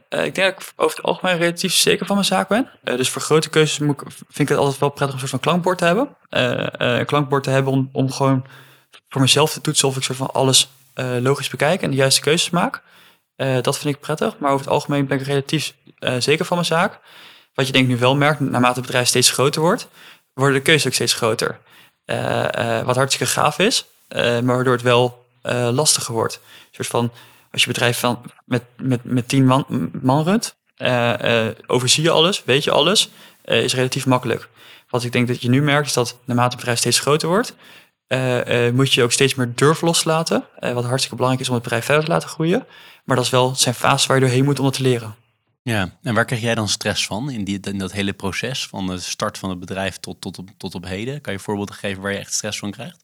Uh, 0.09 0.25
ik 0.25 0.35
denk 0.35 0.55
dat 0.55 0.63
ik 0.63 0.73
over 0.75 0.97
het 0.97 1.05
algemeen 1.05 1.37
relatief 1.37 1.73
zeker 1.73 2.05
van 2.05 2.15
mijn 2.15 2.27
zaak 2.27 2.47
ben. 2.47 2.69
Uh, 2.83 2.97
dus 2.97 3.09
voor 3.09 3.21
grote 3.21 3.49
keuzes 3.49 3.77
vind 3.77 4.39
ik 4.39 4.49
het 4.49 4.57
altijd 4.57 4.79
wel 4.79 4.89
prettig 4.89 5.15
om 5.15 5.21
een 5.21 5.27
soort 5.27 5.43
van 5.43 5.51
klankbord 5.51 5.77
te 5.77 5.85
hebben. 5.85 6.15
Een 6.29 7.05
klankbord 7.05 7.43
te 7.43 7.49
hebben 7.49 7.73
om, 7.73 7.89
om 7.91 8.11
gewoon 8.11 8.45
voor 9.09 9.21
mezelf 9.21 9.53
te 9.53 9.61
toetsen 9.61 9.87
of 9.87 9.97
ik 9.97 10.03
soort 10.03 10.17
van 10.17 10.31
alles 10.31 10.69
logisch 11.19 11.49
bekijk 11.49 11.81
en 11.81 11.89
de 11.89 11.95
juiste 11.95 12.21
keuzes 12.21 12.49
maak. 12.49 12.81
dat 13.35 13.77
vind 13.77 13.95
ik 13.95 14.01
prettig, 14.01 14.37
maar 14.37 14.51
over 14.51 14.65
het 14.65 14.73
algemeen 14.73 15.07
ben 15.07 15.19
ik 15.19 15.25
relatief 15.25 15.73
zeker 16.19 16.45
van 16.45 16.57
mijn 16.57 16.69
zaak. 16.69 16.99
Wat 17.53 17.67
je 17.67 17.71
denk 17.71 17.85
ik 17.85 17.91
nu 17.91 17.97
wel 17.97 18.15
merkt, 18.15 18.39
naarmate 18.39 18.73
het 18.73 18.85
bedrijf 18.85 19.07
steeds 19.07 19.31
groter 19.31 19.61
wordt, 19.61 19.87
worden 20.33 20.57
de 20.57 20.63
keuzes 20.63 20.87
ook 20.87 20.93
steeds 20.93 21.13
groter. 21.13 21.59
wat 22.85 22.95
hartstikke 22.95 23.33
gaaf 23.33 23.59
is, 23.59 23.85
maar 24.15 24.43
waardoor 24.43 24.73
het 24.73 24.81
wel 24.81 25.25
lastiger 25.71 26.13
wordt. 26.13 26.33
Een 26.43 26.67
soort 26.71 26.87
van 26.87 27.11
als 27.51 27.61
je 27.61 27.67
bedrijf 27.67 27.99
van, 27.99 28.21
met, 28.45 28.63
met, 28.77 29.03
met 29.03 29.27
tien 29.27 29.45
man, 29.45 29.91
man 30.01 30.23
runt, 30.23 30.55
uh, 30.77 31.13
uh, 31.21 31.47
overzie 31.67 32.03
je 32.03 32.09
alles, 32.09 32.43
weet 32.43 32.63
je 32.63 32.71
alles, 32.71 33.09
uh, 33.45 33.63
is 33.63 33.73
relatief 33.73 34.05
makkelijk. 34.05 34.49
Wat 34.89 35.03
ik 35.03 35.11
denk 35.11 35.27
dat 35.27 35.41
je 35.41 35.49
nu 35.49 35.61
merkt, 35.61 35.87
is 35.87 35.93
dat 35.93 36.17
naarmate 36.25 36.49
het 36.49 36.57
bedrijf 36.57 36.77
steeds 36.77 36.99
groter 36.99 37.27
wordt, 37.27 37.55
moet 38.73 38.93
je 38.93 39.03
ook 39.03 39.11
steeds 39.11 39.35
meer 39.35 39.51
durven 39.55 39.87
loslaten. 39.87 40.45
wat 40.59 40.85
hartstikke 40.85 41.15
belangrijk 41.15 41.39
is 41.39 41.47
om 41.47 41.53
het 41.53 41.63
bedrijf 41.63 41.85
verder 41.85 42.03
te 42.03 42.11
laten 42.11 42.29
groeien. 42.29 42.65
Maar 43.03 43.15
dat 43.15 43.25
is 43.25 43.31
wel 43.31 43.55
zijn 43.55 43.75
fase 43.75 44.07
waar 44.07 44.17
je 44.17 44.23
doorheen 44.23 44.43
moet 44.43 44.59
om 44.59 44.65
het 44.65 44.73
te 44.73 44.81
leren. 44.81 45.15
Ja, 45.61 45.97
en 46.01 46.13
waar 46.13 46.25
krijg 46.25 46.41
jij 46.41 46.55
dan 46.55 46.67
stress 46.67 47.05
van 47.05 47.31
in, 47.31 47.43
die, 47.43 47.59
in 47.59 47.77
dat 47.77 47.91
hele 47.91 48.13
proces 48.13 48.67
van 48.67 48.87
de 48.87 48.99
start 48.99 49.37
van 49.37 49.49
het 49.49 49.59
bedrijf 49.59 49.97
tot, 49.97 50.21
tot, 50.21 50.37
op, 50.37 50.49
tot 50.57 50.75
op 50.75 50.85
heden? 50.85 51.21
Kan 51.21 51.33
je 51.33 51.39
voorbeelden 51.39 51.75
geven 51.75 52.01
waar 52.01 52.11
je 52.11 52.17
echt 52.17 52.33
stress 52.33 52.59
van 52.59 52.71
krijgt? 52.71 53.03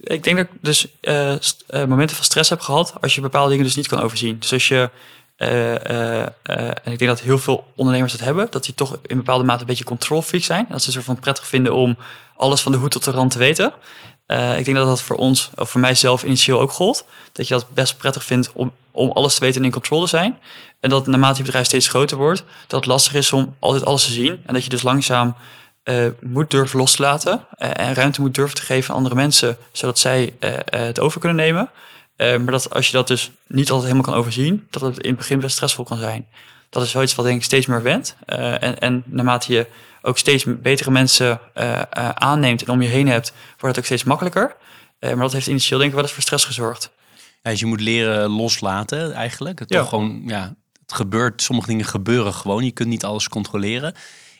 Ik 0.00 0.22
denk 0.24 0.36
dat 0.36 0.46
ik 0.46 0.52
dus 0.60 0.86
uh, 1.00 1.34
momenten 1.68 2.16
van 2.16 2.24
stress 2.24 2.50
heb 2.50 2.60
gehad 2.60 2.94
als 3.00 3.14
je 3.14 3.20
bepaalde 3.20 3.50
dingen 3.50 3.64
dus 3.64 3.76
niet 3.76 3.88
kan 3.88 4.00
overzien. 4.00 4.38
Dus 4.38 4.52
als 4.52 4.68
je, 4.68 4.90
uh, 5.38 6.22
en 6.22 6.92
ik 6.92 6.98
denk 6.98 7.10
dat 7.10 7.20
heel 7.20 7.38
veel 7.38 7.72
ondernemers 7.74 8.12
dat 8.12 8.20
hebben, 8.20 8.46
dat 8.50 8.64
die 8.64 8.74
toch 8.74 8.98
in 9.06 9.16
bepaalde 9.16 9.44
mate 9.44 9.60
een 9.60 9.66
beetje 9.66 9.84
control 9.84 10.22
freak 10.22 10.44
zijn. 10.44 10.66
Dat 10.68 10.82
ze 10.82 10.92
soort 10.92 11.04
van 11.04 11.18
prettig 11.18 11.46
vinden 11.46 11.74
om 11.74 11.96
alles 12.36 12.60
van 12.60 12.72
de 12.72 12.78
hoed 12.78 12.90
tot 12.90 13.04
de 13.04 13.10
rand 13.10 13.30
te 13.30 13.38
weten. 13.38 13.72
ik 14.56 14.64
denk 14.64 14.76
dat 14.76 14.86
dat 14.86 15.02
voor 15.02 15.16
ons, 15.16 15.50
of 15.54 15.70
voor 15.70 15.80
mijzelf 15.80 16.22
initieel 16.22 16.60
ook 16.60 16.70
gold. 16.70 17.04
Dat 17.32 17.48
je 17.48 17.54
dat 17.54 17.66
best 17.74 17.98
prettig 17.98 18.24
vindt 18.24 18.52
om, 18.52 18.72
om 18.90 19.10
alles 19.10 19.34
te 19.34 19.40
weten 19.40 19.60
en 19.60 19.66
in 19.66 19.72
controle 19.72 20.02
te 20.02 20.08
zijn. 20.08 20.38
En 20.80 20.90
dat 20.90 21.06
naarmate 21.06 21.38
je 21.38 21.44
bedrijf 21.44 21.66
steeds 21.66 21.88
groter 21.88 22.16
wordt, 22.16 22.44
dat 22.66 22.80
het 22.80 22.88
lastig 22.88 23.14
is 23.14 23.32
om 23.32 23.54
altijd 23.58 23.84
alles 23.84 24.04
te 24.04 24.12
zien. 24.12 24.42
En 24.46 24.54
dat 24.54 24.64
je 24.64 24.70
dus 24.70 24.82
langzaam 24.82 25.36
uh, 25.88 26.06
moet 26.20 26.50
durven 26.50 26.78
loslaten 26.78 27.46
uh, 27.58 27.70
en 27.72 27.94
ruimte 27.94 28.20
moet 28.20 28.34
durven 28.34 28.56
te 28.56 28.62
geven 28.62 28.90
aan 28.90 28.96
andere 28.96 29.14
mensen, 29.14 29.56
zodat 29.72 29.98
zij 29.98 30.34
uh, 30.40 30.50
het 30.64 31.00
over 31.00 31.20
kunnen 31.20 31.38
nemen. 31.38 31.70
maar 32.16 32.50
dat 32.50 32.74
als 32.74 32.86
je 32.86 32.92
dat 32.92 33.08
dus 33.08 33.30
niet 33.46 33.70
altijd 33.70 33.92
helemaal 33.92 34.12
kan 34.12 34.20
overzien, 34.20 34.66
dat 34.70 34.82
het 34.82 34.98
in 34.98 35.08
het 35.08 35.18
begin 35.18 35.40
best 35.40 35.54
stressvol 35.54 35.84
kan 35.84 35.98
zijn. 35.98 36.26
Dat 36.70 36.82
is 36.82 36.90
zoiets 36.90 37.14
wat 37.14 37.24
denk 37.24 37.38
ik 37.38 37.44
steeds 37.44 37.66
meer 37.66 37.82
went. 37.82 38.16
en, 38.26 38.78
en 38.78 39.02
naarmate 39.06 39.52
je 39.52 39.66
ook 40.02 40.18
steeds 40.18 40.44
betere 40.46 40.90
mensen 40.90 41.40
aanneemt 42.14 42.62
en 42.62 42.72
om 42.72 42.82
je 42.82 42.88
heen 42.88 43.08
hebt, 43.08 43.32
wordt 43.58 43.76
het 43.76 43.78
ook 43.78 43.84
steeds 43.84 44.04
makkelijker. 44.04 44.56
maar 45.00 45.16
dat 45.16 45.32
heeft 45.32 45.46
initieel 45.46 45.78
denk 45.78 45.90
ik 45.90 45.96
wel 45.96 46.04
eens 46.04 46.14
voor 46.14 46.22
stress 46.22 46.44
gezorgd. 46.44 46.90
Ja, 47.42 47.50
dus 47.50 47.60
je 47.60 47.66
moet 47.66 47.80
leren 47.80 48.30
loslaten 48.30 49.12
eigenlijk. 49.12 49.58
Het, 49.58 49.70
ja. 49.70 49.78
Toch 49.78 49.88
gewoon, 49.88 50.22
ja, 50.26 50.54
het 50.82 50.92
gebeurt, 50.92 51.42
sommige 51.42 51.68
dingen 51.68 51.84
gebeuren 51.84 52.34
gewoon. 52.34 52.64
Je 52.64 52.70
kunt 52.70 52.88
niet 52.88 53.04
alles 53.04 53.28
controleren. 53.28 53.94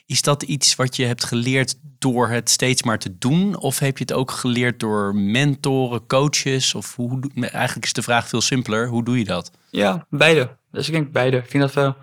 Is 0.09 0.21
dat 0.21 0.43
iets 0.43 0.75
wat 0.75 0.95
je 0.95 1.05
hebt 1.05 1.23
geleerd 1.23 1.75
door 1.99 2.29
het 2.29 2.49
steeds 2.49 2.83
maar 2.83 2.99
te 2.99 3.17
doen? 3.17 3.57
Of 3.57 3.79
heb 3.79 3.97
je 3.97 4.03
het 4.03 4.13
ook 4.13 4.31
geleerd 4.31 4.79
door 4.79 5.15
mentoren, 5.15 6.07
coaches? 6.07 6.75
Of 6.75 6.95
hoe, 6.95 7.29
eigenlijk 7.35 7.85
is 7.85 7.93
de 7.93 8.01
vraag 8.01 8.27
veel 8.27 8.41
simpeler. 8.41 8.87
Hoe 8.87 9.03
doe 9.03 9.17
je 9.17 9.23
dat? 9.23 9.51
Ja, 9.69 10.05
beide. 10.09 10.57
Dus 10.71 10.87
ik 10.87 10.93
denk 10.93 11.11
beide. 11.11 11.43
Ik 11.49 11.59
dat 11.59 11.73
we 11.73 11.81
toen 11.81 11.93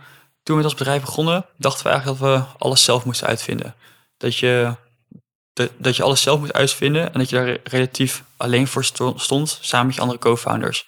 we 0.42 0.54
met 0.54 0.64
ons 0.64 0.74
bedrijf 0.74 1.00
begonnen, 1.00 1.46
dachten 1.56 1.84
we 1.84 1.90
eigenlijk 1.90 2.20
dat 2.20 2.30
we 2.30 2.58
alles 2.58 2.84
zelf 2.84 3.04
moesten 3.04 3.26
uitvinden. 3.26 3.74
Dat 4.16 4.36
je, 4.36 4.74
dat 5.78 5.96
je 5.96 6.02
alles 6.02 6.22
zelf 6.22 6.40
moet 6.40 6.52
uitvinden 6.52 7.12
en 7.12 7.18
dat 7.18 7.30
je 7.30 7.36
daar 7.36 7.58
relatief 7.64 8.22
alleen 8.36 8.66
voor 8.66 8.84
stond, 8.84 9.58
samen 9.60 9.86
met 9.86 9.94
je 9.94 10.00
andere 10.00 10.18
co-founders. 10.18 10.80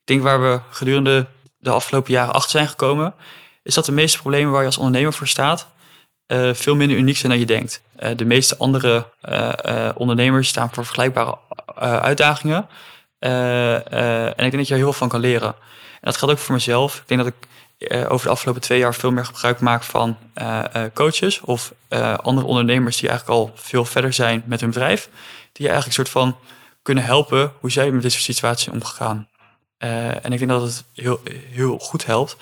Ik 0.00 0.04
denk 0.04 0.22
waar 0.22 0.42
we 0.42 0.60
gedurende 0.70 1.26
de 1.58 1.70
afgelopen 1.70 2.12
jaren 2.12 2.34
achter 2.34 2.50
zijn 2.50 2.68
gekomen, 2.68 3.14
is 3.62 3.74
dat 3.74 3.84
de 3.84 3.92
meeste 3.92 4.18
problemen 4.18 4.52
waar 4.52 4.60
je 4.60 4.66
als 4.66 4.78
ondernemer 4.78 5.12
voor 5.12 5.28
staat, 5.28 5.68
uh, 6.28 6.54
veel 6.54 6.74
minder 6.74 6.96
uniek 6.96 7.16
zijn 7.16 7.32
dan 7.32 7.40
je 7.40 7.46
denkt. 7.46 7.82
Uh, 7.98 8.10
de 8.16 8.24
meeste 8.24 8.56
andere 8.56 9.06
uh, 9.28 9.88
ondernemers 9.94 10.48
staan 10.48 10.70
voor 10.72 10.84
vergelijkbare 10.84 11.38
uitdagingen. 12.00 12.68
en 13.18 14.30
ik 14.30 14.36
denk 14.36 14.52
dat 14.52 14.68
je 14.68 14.74
er 14.74 14.80
heel 14.80 14.92
veel 14.92 14.92
van 14.92 15.08
kan 15.08 15.20
leren. 15.20 15.48
En 15.48 16.00
dat 16.00 16.16
geldt 16.16 16.34
ook 16.34 16.40
voor 16.40 16.54
mezelf. 16.54 16.96
Ik 16.96 17.02
denk 17.06 17.20
dat 17.20 17.32
ik 17.32 17.48
over 18.08 18.26
de 18.26 18.32
afgelopen 18.32 18.62
twee 18.62 18.78
jaar 18.78 18.94
veel 18.94 19.10
meer 19.10 19.24
gebruik 19.24 19.60
maak 19.60 19.82
van 19.82 20.16
coaches 20.94 21.40
of 21.40 21.72
andere 22.22 22.46
ondernemers 22.46 22.96
die 22.96 23.08
eigenlijk 23.08 23.38
al 23.38 23.52
veel 23.54 23.84
verder 23.84 24.12
zijn 24.12 24.42
met 24.46 24.60
hun 24.60 24.70
bedrijf. 24.70 25.08
Die 25.52 25.66
je 25.66 25.72
eigenlijk 25.72 25.94
soort 25.94 26.08
van 26.08 26.36
kunnen 26.82 27.04
helpen 27.04 27.52
hoe 27.60 27.70
zij 27.70 27.90
met 27.90 28.02
deze 28.02 28.20
situatie 28.20 28.72
omgegaan. 28.72 29.28
en 29.78 30.32
ik 30.32 30.38
denk 30.38 30.50
dat 30.50 30.62
het 30.62 30.84
heel, 30.94 31.20
heel 31.50 31.78
goed 31.78 32.06
helpt 32.06 32.36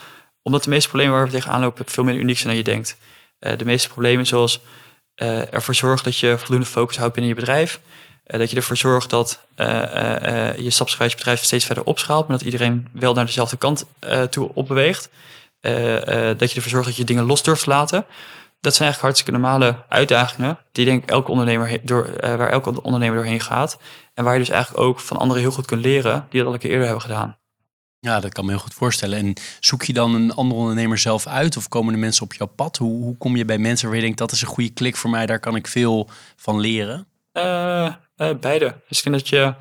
omdat 0.46 0.64
de 0.64 0.70
meeste 0.70 0.88
problemen 0.88 1.14
waar 1.16 1.24
we 1.24 1.32
tegenaan 1.32 1.60
lopen 1.60 1.84
veel 1.86 2.04
minder 2.04 2.22
uniek 2.22 2.36
zijn 2.36 2.48
dan 2.48 2.56
je 2.56 2.62
denkt. 2.62 2.96
Uh, 3.40 3.56
de 3.56 3.64
meeste 3.64 3.88
problemen 3.88 4.26
zoals 4.26 4.60
uh, 5.22 5.52
ervoor 5.54 5.74
zorgen 5.74 6.04
dat 6.04 6.18
je 6.18 6.38
voldoende 6.38 6.66
focus 6.66 6.96
houdt 6.96 7.14
binnen 7.14 7.34
je 7.34 7.40
bedrijf. 7.40 7.80
Uh, 8.26 8.38
dat 8.38 8.50
je 8.50 8.56
ervoor 8.56 8.76
zorgt 8.76 9.10
dat 9.10 9.40
je 10.56 10.70
stapsgewijs 10.70 11.14
bedrijf 11.14 11.42
steeds 11.42 11.64
verder 11.64 11.84
opschaalt, 11.84 12.28
maar 12.28 12.36
dat 12.36 12.46
iedereen 12.46 12.88
wel 12.92 13.14
naar 13.14 13.26
dezelfde 13.26 13.56
kant 13.56 13.86
toe 14.30 14.50
opbeweegt. 14.54 15.08
dat 15.60 16.50
je 16.50 16.56
ervoor 16.56 16.70
zorgt 16.70 16.86
dat 16.86 16.96
je 16.96 17.04
dingen 17.04 17.24
los 17.24 17.42
durft 17.42 17.62
te 17.62 17.70
laten. 17.70 18.04
Dat 18.60 18.74
zijn 18.74 18.88
eigenlijk 18.88 19.00
hartstikke 19.00 19.30
normale 19.30 19.76
uitdagingen 19.88 20.58
die 20.72 20.84
denk 20.84 21.02
ik 21.02 21.10
elke 21.10 21.30
ondernemer 21.30 21.78
door, 21.82 22.10
waar 22.20 22.50
elke 22.50 22.82
ondernemer 22.82 23.16
doorheen 23.16 23.40
gaat. 23.40 23.78
En 24.14 24.24
waar 24.24 24.32
je 24.32 24.38
dus 24.38 24.48
eigenlijk 24.48 24.84
ook 24.84 25.00
van 25.00 25.16
anderen 25.16 25.42
heel 25.42 25.52
goed 25.52 25.66
kunt 25.66 25.84
leren 25.84 26.26
die 26.30 26.38
dat 26.38 26.48
al 26.48 26.54
een 26.54 26.60
keer 26.60 26.70
eerder 26.70 26.86
hebben 26.86 27.04
gedaan. 27.04 27.36
Ja, 28.00 28.20
dat 28.20 28.32
kan 28.32 28.44
me 28.44 28.50
heel 28.50 28.60
goed 28.60 28.74
voorstellen. 28.74 29.18
En 29.18 29.34
zoek 29.60 29.82
je 29.82 29.92
dan 29.92 30.14
een 30.14 30.34
andere 30.34 30.60
ondernemer 30.60 30.98
zelf 30.98 31.26
uit 31.26 31.56
of 31.56 31.68
komen 31.68 31.92
de 31.92 31.98
mensen 31.98 32.22
op 32.22 32.34
jouw 32.34 32.46
pad? 32.46 32.76
Hoe, 32.76 33.02
hoe 33.02 33.16
kom 33.16 33.36
je 33.36 33.44
bij 33.44 33.58
mensen 33.58 33.86
waar 33.86 33.96
je 33.96 34.02
denkt 34.02 34.18
dat 34.18 34.32
is 34.32 34.40
een 34.42 34.48
goede 34.48 34.70
klik 34.70 34.96
voor 34.96 35.10
mij, 35.10 35.26
daar 35.26 35.40
kan 35.40 35.56
ik 35.56 35.66
veel 35.66 36.08
van 36.36 36.60
leren? 36.60 37.06
Uh, 37.32 37.94
beide. 38.40 38.74
Dus 38.88 38.96
ik 38.96 39.02
vind 39.02 39.14
dat 39.14 39.28
je 39.28 39.54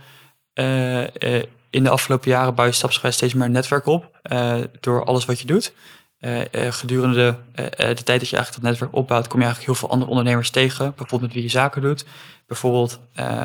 uh, 0.54 1.44
in 1.70 1.84
de 1.84 1.90
afgelopen 1.90 2.30
jaren 2.30 2.56
bouw 2.56 2.66
je 2.66 2.72
stapsgewijs 2.72 3.16
steeds 3.16 3.34
meer 3.34 3.50
netwerk 3.50 3.86
op 3.86 4.20
door 4.80 5.06
alles 5.06 5.26
wat 5.26 5.40
je 5.40 5.48
doet. 5.48 5.74
gedurende 6.52 7.38
de 7.54 7.76
tijd 7.76 8.06
dat 8.06 8.30
je 8.30 8.36
eigenlijk 8.36 8.52
dat 8.52 8.62
netwerk 8.62 8.96
opbouwt, 8.96 9.28
kom 9.28 9.40
je 9.40 9.46
eigenlijk 9.46 9.74
heel 9.74 9.82
veel 9.82 9.94
andere 9.94 10.12
ondernemers 10.12 10.50
tegen. 10.50 10.86
Bijvoorbeeld 10.86 11.22
met 11.22 11.34
wie 11.34 11.44
je 11.44 11.50
zaken 11.50 11.82
doet. 11.82 12.06
Bijvoorbeeld 12.48 13.00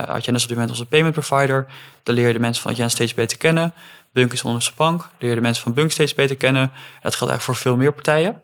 had 0.07 0.27
net 0.27 0.43
op 0.43 0.49
dit 0.49 0.51
moment 0.51 0.71
onze 0.71 0.87
payment 0.87 1.15
provider. 1.15 1.67
Dan 2.03 2.15
leer 2.15 2.27
je 2.27 2.33
de 2.33 2.39
mensen 2.39 2.63
van 2.63 2.75
Jen 2.75 2.91
steeds 2.91 3.15
beter 3.15 3.39
kennen. 3.39 3.73
Bunk 4.13 4.33
is 4.33 4.43
onze 4.43 4.73
bank. 4.77 5.09
Leer 5.19 5.35
de 5.35 5.41
mensen 5.41 5.63
van 5.63 5.75
Bunk 5.75 5.91
steeds 5.91 6.15
beter 6.15 6.37
kennen. 6.37 6.73
Dat 7.03 7.15
geldt 7.15 7.33
eigenlijk 7.33 7.43
voor 7.43 7.57
veel 7.57 7.77
meer 7.77 7.93
partijen. 7.93 8.43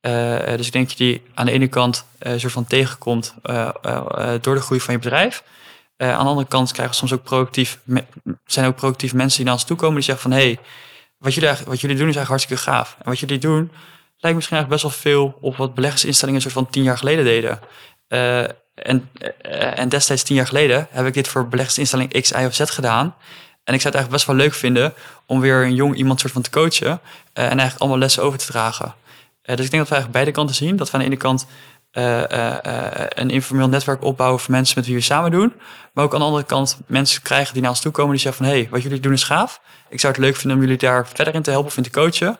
Uh, 0.00 0.56
dus 0.56 0.66
ik 0.66 0.72
denk 0.72 0.88
dat 0.88 0.98
je 0.98 1.04
die 1.04 1.22
aan 1.34 1.46
de 1.46 1.52
ene 1.52 1.68
kant 1.68 2.04
uh, 2.22 2.32
soort 2.36 2.52
van 2.52 2.64
tegenkomt 2.64 3.34
door 4.40 4.54
de 4.54 4.60
groei 4.60 4.80
van 4.80 4.94
je 4.94 5.00
bedrijf. 5.00 5.42
aan 5.96 6.08
de 6.08 6.30
andere 6.30 6.48
kant 6.48 6.72
krijgen 6.72 6.94
we 6.94 6.98
soms 6.98 7.12
ook 7.12 7.22
proactief, 7.22 7.78
zijn 8.44 8.66
ook 8.66 8.76
proactief 8.76 9.14
mensen 9.14 9.36
die 9.36 9.44
naar 9.46 9.54
ons 9.54 9.64
toe 9.64 9.76
komen 9.76 9.94
die 9.94 10.04
zeggen 10.04 10.30
van 10.30 10.38
hé, 10.38 10.44
hey, 10.44 10.58
wat, 11.18 11.34
jullie 11.34 11.50
wat 11.66 11.80
jullie 11.80 11.96
doen 11.96 12.08
is 12.08 12.16
eigenlijk 12.16 12.28
hartstikke 12.28 12.62
gaaf. 12.62 12.96
En 12.98 13.08
wat 13.08 13.18
jullie 13.18 13.38
doen 13.38 13.70
lijkt 14.18 14.36
misschien 14.36 14.56
eigenlijk 14.56 14.68
best 14.68 14.82
wel 14.82 14.90
veel 14.90 15.38
op 15.40 15.56
wat 15.56 15.74
beleggersinstellingen 15.74 16.40
soort 16.40 16.54
van 16.54 16.70
tien 16.70 16.82
jaar 16.82 16.98
geleden 16.98 17.24
deden. 17.24 17.60
en, 18.74 19.10
en 19.74 19.88
destijds 19.88 20.22
tien 20.22 20.36
jaar 20.36 20.46
geleden 20.46 20.86
heb 20.90 21.06
ik 21.06 21.14
dit 21.14 21.28
voor 21.28 21.48
beleggersinstelling 21.48 22.20
X, 22.20 22.30
Y 22.30 22.44
of 22.44 22.54
Z 22.54 22.62
gedaan. 22.64 23.14
En 23.68 23.74
ik 23.74 23.80
zou 23.80 23.94
het 23.94 24.02
eigenlijk 24.02 24.10
best 24.10 24.26
wel 24.26 24.36
leuk 24.36 24.54
vinden 24.54 24.94
om 25.26 25.40
weer 25.40 25.64
een 25.64 25.74
jong 25.74 25.96
iemand 25.96 26.20
soort 26.20 26.32
van 26.32 26.42
te 26.42 26.50
coachen. 26.50 26.86
Uh, 26.88 26.98
en 27.32 27.48
eigenlijk 27.48 27.78
allemaal 27.78 27.98
lessen 27.98 28.22
over 28.22 28.38
te 28.38 28.46
dragen. 28.46 28.94
Uh, 29.42 29.56
dus 29.56 29.64
ik 29.64 29.70
denk 29.70 29.82
dat 29.82 29.88
we 29.88 29.94
eigenlijk 29.94 30.12
beide 30.12 30.30
kanten 30.30 30.54
zien. 30.54 30.76
Dat 30.76 30.90
we 30.90 30.92
aan 30.92 31.00
de 31.00 31.06
ene 31.06 31.16
kant 31.16 31.46
uh, 31.92 32.22
een 33.08 33.30
informeel 33.30 33.68
netwerk 33.68 34.02
opbouwen 34.02 34.40
voor 34.40 34.50
mensen 34.50 34.78
met 34.78 34.86
wie 34.86 34.94
we 34.94 35.00
samen 35.00 35.30
doen. 35.30 35.52
Maar 35.92 36.04
ook 36.04 36.12
aan 36.12 36.18
de 36.18 36.24
andere 36.24 36.44
kant 36.44 36.78
mensen 36.86 37.22
krijgen 37.22 37.52
die 37.52 37.62
naar 37.62 37.70
ons 37.70 37.80
toe 37.80 37.92
komen 37.92 38.12
die 38.12 38.20
zeggen 38.20 38.44
van... 38.44 38.54
hé, 38.54 38.60
hey, 38.60 38.68
wat 38.70 38.82
jullie 38.82 39.00
doen 39.00 39.12
is 39.12 39.24
gaaf. 39.24 39.60
Ik 39.88 40.00
zou 40.00 40.12
het 40.12 40.22
leuk 40.22 40.36
vinden 40.36 40.58
om 40.58 40.64
jullie 40.64 40.78
daar 40.78 41.08
verder 41.08 41.34
in 41.34 41.42
te 41.42 41.50
helpen 41.50 41.70
of 41.70 41.76
in 41.76 41.82
te 41.82 41.90
coachen. 41.90 42.38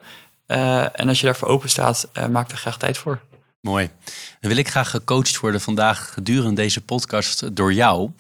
en 0.93 1.09
als 1.09 1.21
je 1.21 1.27
daarvoor 1.27 1.49
open 1.49 1.69
staat, 1.69 2.09
maak 2.31 2.51
er 2.51 2.57
graag 2.57 2.79
tijd 2.79 2.99
voor. 2.99 3.21
Mooi. 3.61 3.91
Dan 4.41 4.51
wil 4.51 4.59
ik 4.59 4.69
graag 4.69 4.91
gecoacht 4.91 5.39
worden 5.39 5.61
vandaag 5.61 6.13
gedurende 6.13 6.55
deze 6.55 6.81
podcast 6.81 7.57
door 7.57 7.73
jou. 7.73 8.11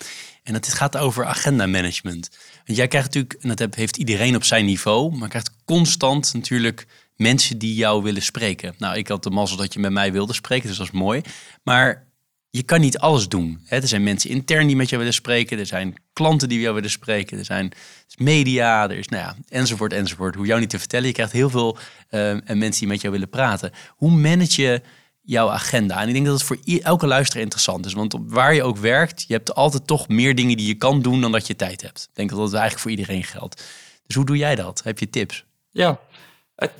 En 0.42 0.54
het 0.54 0.74
gaat 0.74 0.96
over 0.96 1.24
agenda 1.24 1.66
management. 1.66 2.30
Jij 2.74 2.88
krijgt 2.88 3.14
natuurlijk, 3.14 3.42
en 3.42 3.56
dat 3.56 3.74
heeft 3.74 3.96
iedereen 3.96 4.36
op 4.36 4.44
zijn 4.44 4.64
niveau, 4.64 5.16
maar 5.16 5.28
krijgt 5.28 5.50
constant 5.64 6.34
natuurlijk 6.34 6.86
mensen 7.16 7.58
die 7.58 7.74
jou 7.74 8.02
willen 8.02 8.22
spreken. 8.22 8.74
Nou, 8.78 8.96
ik 8.96 9.08
had 9.08 9.22
de 9.22 9.30
mazzel 9.30 9.56
dat 9.56 9.72
je 9.72 9.80
met 9.80 9.92
mij 9.92 10.12
wilde 10.12 10.32
spreken, 10.32 10.68
dus 10.68 10.76
dat 10.76 10.86
is 10.86 10.92
mooi. 10.92 11.20
Maar 11.62 12.06
je 12.50 12.62
kan 12.62 12.80
niet 12.80 12.98
alles 12.98 13.28
doen. 13.28 13.60
Er 13.68 13.88
zijn 13.88 14.02
mensen 14.02 14.30
intern 14.30 14.66
die 14.66 14.76
met 14.76 14.88
jou 14.88 15.00
willen 15.00 15.16
spreken. 15.16 15.58
Er 15.58 15.66
zijn 15.66 15.94
klanten 16.12 16.48
die 16.48 16.60
jou 16.60 16.74
willen 16.74 16.90
spreken. 16.90 17.38
Er 17.38 17.44
zijn 17.44 17.72
media. 18.16 18.90
Er 18.90 18.98
is, 18.98 19.08
nou 19.08 19.22
ja, 19.22 19.36
enzovoort, 19.48 19.92
enzovoort. 19.92 20.34
Hoe 20.34 20.46
jou 20.46 20.60
niet 20.60 20.70
te 20.70 20.78
vertellen. 20.78 21.06
Je 21.06 21.12
krijgt 21.12 21.32
heel 21.32 21.50
veel 21.50 21.78
uh, 22.10 22.36
mensen 22.46 22.78
die 22.78 22.88
met 22.88 23.00
jou 23.00 23.12
willen 23.12 23.28
praten. 23.28 23.72
Hoe 23.88 24.10
manage 24.10 24.62
je 24.62 24.82
jouw 25.28 25.50
agenda. 25.50 26.00
En 26.00 26.08
ik 26.08 26.14
denk 26.14 26.26
dat 26.26 26.34
het 26.34 26.44
voor 26.44 26.58
elke 26.82 27.06
luisteraar 27.06 27.42
interessant 27.42 27.86
is. 27.86 27.92
Want 27.92 28.14
waar 28.26 28.54
je 28.54 28.62
ook 28.62 28.76
werkt, 28.76 29.24
je 29.26 29.32
hebt 29.32 29.54
altijd 29.54 29.86
toch 29.86 30.08
meer 30.08 30.34
dingen 30.34 30.56
die 30.56 30.66
je 30.66 30.74
kan 30.74 31.02
doen 31.02 31.20
dan 31.20 31.32
dat 31.32 31.46
je 31.46 31.56
tijd 31.56 31.82
hebt. 31.82 32.06
Ik 32.10 32.16
denk 32.16 32.30
dat 32.30 32.38
dat 32.38 32.52
eigenlijk 32.52 32.80
voor 32.80 32.90
iedereen 32.90 33.24
geldt. 33.24 33.64
Dus 34.06 34.16
hoe 34.16 34.24
doe 34.24 34.36
jij 34.36 34.54
dat? 34.54 34.80
Heb 34.84 34.98
je 34.98 35.10
tips? 35.10 35.44
Ja, 35.70 35.98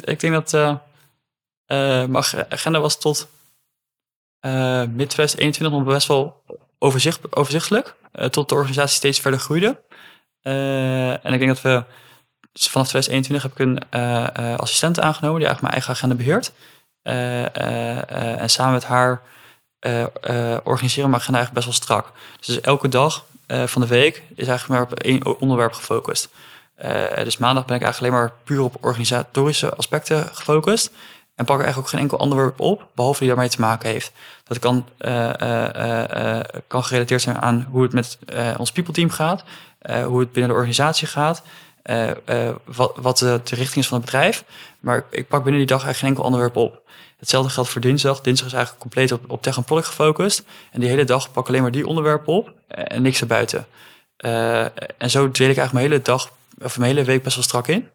ik, 0.05 0.21
denk 0.21 0.33
dat 0.33 0.53
uh, 0.53 0.77
mijn 2.07 2.25
agenda 2.49 2.81
was 2.81 2.99
tot 2.99 3.29
uh, 4.41 4.85
mid 4.85 5.11
2021 5.11 5.71
nog 5.71 5.85
best 5.85 6.07
wel 6.09 6.43
overzicht, 6.79 7.37
overzichtelijk. 7.37 7.95
tot 8.31 8.49
de 8.49 8.55
organisatie 8.55 8.97
steeds 8.97 9.21
verder 9.21 9.41
groeide. 9.41 9.81
en 11.23 11.33
ik 11.33 11.39
denk 11.39 11.49
dat 11.49 11.63
we 11.63 11.85
vanaf 12.53 12.89
2021 12.89 13.43
heb 13.43 13.53
ik 13.53 13.59
een 13.59 14.59
assistent 14.59 15.01
aangenomen 15.01 15.39
die 15.41 15.49
eigenlijk 15.49 15.61
mijn 15.61 15.73
eigen 15.73 15.93
agenda 15.93 16.15
beheert. 16.15 16.53
Eh, 17.03 17.45
eh, 17.57 17.99
eh, 18.11 18.41
en 18.41 18.51
samen 18.51 18.73
met 18.73 18.85
haar 18.85 19.21
organiseren 20.65 21.11
mijn 21.11 21.23
agenda 21.23 21.39
eigenlijk 21.39 21.53
best 21.53 21.65
wel 21.65 21.75
strak. 21.75 22.13
Dus 22.41 22.61
elke 22.61 22.89
dag 22.89 23.25
van 23.47 23.83
de 23.83 23.89
week 23.89 24.23
is 24.35 24.47
eigenlijk 24.49 24.69
maar 24.69 24.83
op 24.83 24.99
één 24.99 25.41
onderwerp 25.41 25.73
gefocust. 25.73 26.29
dus 27.25 27.37
maandag 27.37 27.65
ben 27.65 27.77
ik 27.77 27.83
eigenlijk 27.83 28.15
alleen 28.15 28.25
maar 28.25 28.33
puur 28.45 28.61
op 28.61 28.85
organisatorische 28.85 29.75
aspecten 29.75 30.29
gefocust. 30.33 30.91
En 31.35 31.45
pak 31.45 31.59
er 31.59 31.65
eigenlijk 31.65 31.79
ook 31.79 31.89
geen 31.89 32.01
enkel 32.01 32.19
onderwerp 32.19 32.61
op, 32.61 32.87
behalve 32.95 33.19
die 33.19 33.29
daarmee 33.29 33.49
te 33.49 33.61
maken 33.61 33.91
heeft. 33.91 34.13
Dat 34.45 34.59
kan, 34.59 34.87
kan 36.67 36.85
gerelateerd 36.85 37.23
zijn 37.23 37.39
aan 37.39 37.67
hoe 37.71 37.83
het 37.83 37.93
met 37.93 38.19
ons 38.57 38.73
people 38.73 38.93
team 38.93 39.11
gaat, 39.11 39.45
hoe 40.05 40.21
het 40.21 40.33
binnen 40.33 40.51
de 40.51 40.57
organisatie 40.57 41.09
gaat, 41.09 41.43
wat, 42.65 42.93
wat 42.97 43.19
de, 43.19 43.41
de, 43.45 43.55
richting 43.55 43.77
is 43.77 43.87
van 43.87 43.97
het 43.97 44.07
bedrijf. 44.07 44.45
Maar 44.81 45.05
ik 45.11 45.29
pak 45.29 45.43
binnen 45.43 45.61
die 45.61 45.71
dag 45.71 45.85
eigenlijk 45.85 45.99
geen 45.99 46.09
enkel 46.09 46.25
onderwerp 46.25 46.57
op. 46.57 46.83
Hetzelfde 47.19 47.51
geldt 47.51 47.71
voor 47.71 47.81
dinsdag. 47.81 48.21
Dinsdag 48.21 48.47
is 48.47 48.53
eigenlijk 48.53 48.83
compleet 48.83 49.13
op, 49.13 49.31
op 49.31 49.43
tech 49.43 49.57
en 49.57 49.65
product 49.65 49.87
gefocust. 49.87 50.45
En 50.71 50.81
die 50.81 50.89
hele 50.89 51.05
dag 51.05 51.33
pak 51.33 51.43
ik 51.43 51.49
alleen 51.49 51.63
maar 51.63 51.71
die 51.71 51.87
onderwerpen 51.87 52.33
op 52.33 52.53
en 52.69 53.03
niks 53.03 53.21
erbuiten. 53.21 53.67
Uh, 54.25 54.61
en 54.99 55.11
zo 55.11 55.31
deel 55.31 55.49
ik 55.49 55.57
eigenlijk 55.57 55.73
mijn 55.73 55.85
hele 55.85 56.03
dag, 56.03 56.31
of 56.63 56.79
mijn 56.79 56.91
hele 56.91 57.05
week 57.05 57.23
best 57.23 57.35
wel 57.35 57.45
strak 57.45 57.69
in. 57.69 57.89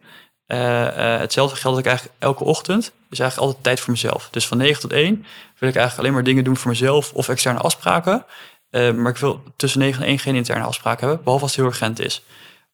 Hetzelfde 0.47 1.55
geldt 1.55 1.79
ik 1.79 1.85
eigenlijk 1.85 2.15
elke 2.19 2.43
ochtend, 2.43 2.91
is 3.09 3.19
eigenlijk 3.19 3.49
altijd 3.49 3.63
tijd 3.63 3.79
voor 3.79 3.91
mezelf. 3.91 4.27
Dus 4.31 4.47
van 4.47 4.57
9 4.57 4.81
tot 4.81 4.93
1 4.93 5.25
wil 5.57 5.69
ik 5.69 5.75
eigenlijk 5.75 5.97
alleen 5.97 6.13
maar 6.13 6.23
dingen 6.23 6.43
doen 6.43 6.57
voor 6.57 6.71
mezelf 6.71 7.13
of 7.13 7.29
externe 7.29 7.59
afspraken. 7.59 8.25
maar 8.71 9.09
ik 9.11 9.17
wil 9.17 9.43
tussen 9.55 9.79
9 9.79 10.01
en 10.01 10.07
1 10.07 10.19
geen 10.19 10.35
interne 10.35 10.63
afspraken 10.63 11.07
hebben, 11.07 11.23
behalve 11.23 11.43
als 11.43 11.55
het 11.55 11.61
heel 11.61 11.69
urgent 11.69 11.99
is. 11.99 12.23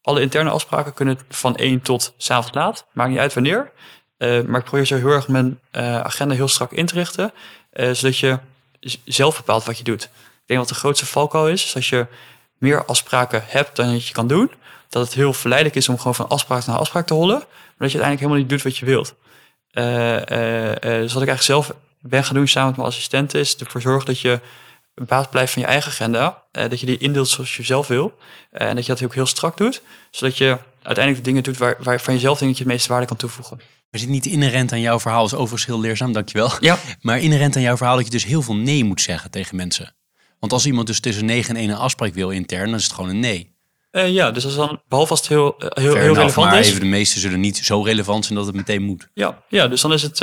Alle 0.02 0.22
interne 0.22 0.50
afspraken 0.50 0.93
kunnen 0.93 1.20
van 1.30 1.56
1 1.56 1.82
tot 1.82 2.14
s 2.18 2.32
avonds 2.32 2.56
laat, 2.56 2.86
maakt 2.91 3.10
niet 3.10 3.20
uit 3.20 3.34
wanneer. 3.34 3.72
Uh, 4.18 4.41
maar 4.41 4.60
ik 4.60 4.66
probeer 4.66 4.86
zo 4.86 4.95
heel 4.95 5.10
erg 5.10 5.28
mijn 5.28 5.60
uh, 5.72 6.00
agenda 6.00 6.36
heel 6.36 6.47
strak 6.47 6.72
in 6.72 6.86
te 6.86 6.93
richten, 6.93 7.34
uh, 7.74 7.91
zodat 7.91 8.18
je 8.18 8.39
zelf 9.06 9.38
bepaalt 9.38 9.64
wat 9.64 9.78
je 9.78 9.84
doet. 9.84 10.04
Ik 10.04 10.45
denk 10.45 10.60
dat 10.60 10.70
de 10.70 10.76
grootste 10.76 11.06
valkuil 11.06 11.47
is, 11.47 11.64
is 11.64 11.76
als 11.76 11.89
je 11.89 12.08
meer 12.58 12.86
afspraken 12.86 13.43
hebt 13.45 13.76
dan 13.76 13.91
dat 13.91 14.08
je 14.08 14.14
kan 14.14 14.28
doen, 14.28 14.52
dat 14.89 15.04
het 15.04 15.14
heel 15.14 15.34
verleidelijk 15.34 15.78
is 15.78 15.89
om 15.89 15.97
gewoon 15.97 16.16
van 16.16 16.28
afspraak 16.28 16.66
naar 16.66 16.78
afspraak 16.78 17.08
te 17.08 17.14
hollen, 17.14 17.38
maar 17.38 17.88
dat 17.88 17.91
je 17.91 18.00
uiteindelijk 18.02 18.20
helemaal 18.20 18.39
niet 18.39 18.50
doet 18.50 18.62
wat 18.62 18.78
je 18.78 18.86
wilt. 18.86 19.16
dus 20.82 21.14
wat 21.14 21.22
ik 21.22 21.30
eigenlijk 21.30 21.41
zelf 21.41 21.74
ben 22.00 22.24
gaan 22.24 22.36
doen 22.36 22.47
samen 22.47 22.68
met 22.68 22.78
mijn 22.78 22.89
assistenten 22.89 23.39
is 23.39 23.58
ervoor 23.58 23.82
zorgen 23.82 24.06
dat 24.06 24.20
je 24.20 24.39
baas 25.08 25.28
blijft 25.30 25.54
van 25.54 25.62
je 25.62 25.68
eigen 25.68 25.91
agenda. 25.91 26.43
eh, 26.52 26.70
dat 26.70 26.80
je 26.80 26.86
die 26.86 26.97
indeelt 26.97 27.28
zoals 27.30 27.58
je 27.58 27.64
zelf 27.64 27.88
wil. 27.88 28.18
eh, 28.52 28.68
en 28.68 28.76
dat 28.76 28.86
je 28.86 28.91
dat 28.93 29.04
ook 29.04 29.14
heel 29.14 29.26
strak 29.26 29.58
doet. 29.58 29.82
Zodat 30.12 30.38
je 30.38 30.58
uiteindelijk 30.82 31.16
de 31.26 31.30
dingen 31.30 31.43
doet 31.43 31.58
waar, 31.58 31.76
waarvan 31.80 32.14
je 32.14 32.20
zelf 32.20 32.38
denkt 32.39 32.54
dat 32.54 32.58
je 32.58 32.64
het 32.64 32.74
meeste 32.74 32.91
waarde 32.91 33.08
kan 33.08 33.18
toevoegen. 33.18 33.60
Er 33.89 34.00
zit 34.00 34.10
niet 34.10 34.26
inherent 34.26 34.72
aan 34.72 34.80
jouw 34.82 35.00
verhaal, 35.00 35.26
is 35.26 35.34
overigens 35.34 35.66
heel 35.66 35.80
leerzaam, 35.80 36.14
dankjewel. 36.14 36.52
Ja, 36.60 36.78
Maar 37.02 37.20
inherent 37.20 37.56
aan 37.56 37.62
jouw 37.62 37.78
verhaal 37.78 37.95
dat 37.95 38.06
je 38.06 38.12
dus 38.12 38.26
heel 38.26 38.41
veel 38.41 38.56
nee 38.56 38.84
moet 38.84 39.02
zeggen 39.02 39.32
tegen 39.32 39.56
mensen. 39.56 39.95
Want 40.39 40.54
als 40.54 40.66
iemand 40.66 40.88
dus 40.88 41.00
tussen 41.00 41.26
9 41.26 41.56
en 41.56 41.62
1 41.62 41.70
een 41.70 41.76
afspraak 41.78 42.14
wil 42.14 42.30
intern, 42.30 42.66
dan 42.66 42.76
is 42.76 42.84
het 42.84 42.93
gewoon 42.93 43.10
een 43.10 43.20
nee. 43.20 43.58
Eh, 43.91 44.10
ja 44.10 44.32
dus 44.32 44.45
als 44.45 44.56
dan, 44.56 44.82
behalve 44.88 45.12
als 45.12 45.20
het 45.20 45.30
heel, 45.30 45.56
heel, 45.58 45.70
heel 45.76 45.93
enough, 45.95 46.18
relevant 46.18 46.50
maar 46.50 46.60
is. 46.60 46.68
even 46.68 46.80
de 46.80 46.86
meeste 46.86 47.20
zullen 47.20 47.39
niet 47.39 47.58
zo 47.58 47.82
relevant 47.82 48.26
zijn 48.26 48.38
dat 48.38 48.47
het 48.47 48.56
meteen 48.56 48.82
moet. 48.84 49.08
Ja, 49.14 49.41
ja, 49.47 49.68
dus 49.68 49.82
dan 49.82 49.93
is 49.93 50.02
het 50.02 50.22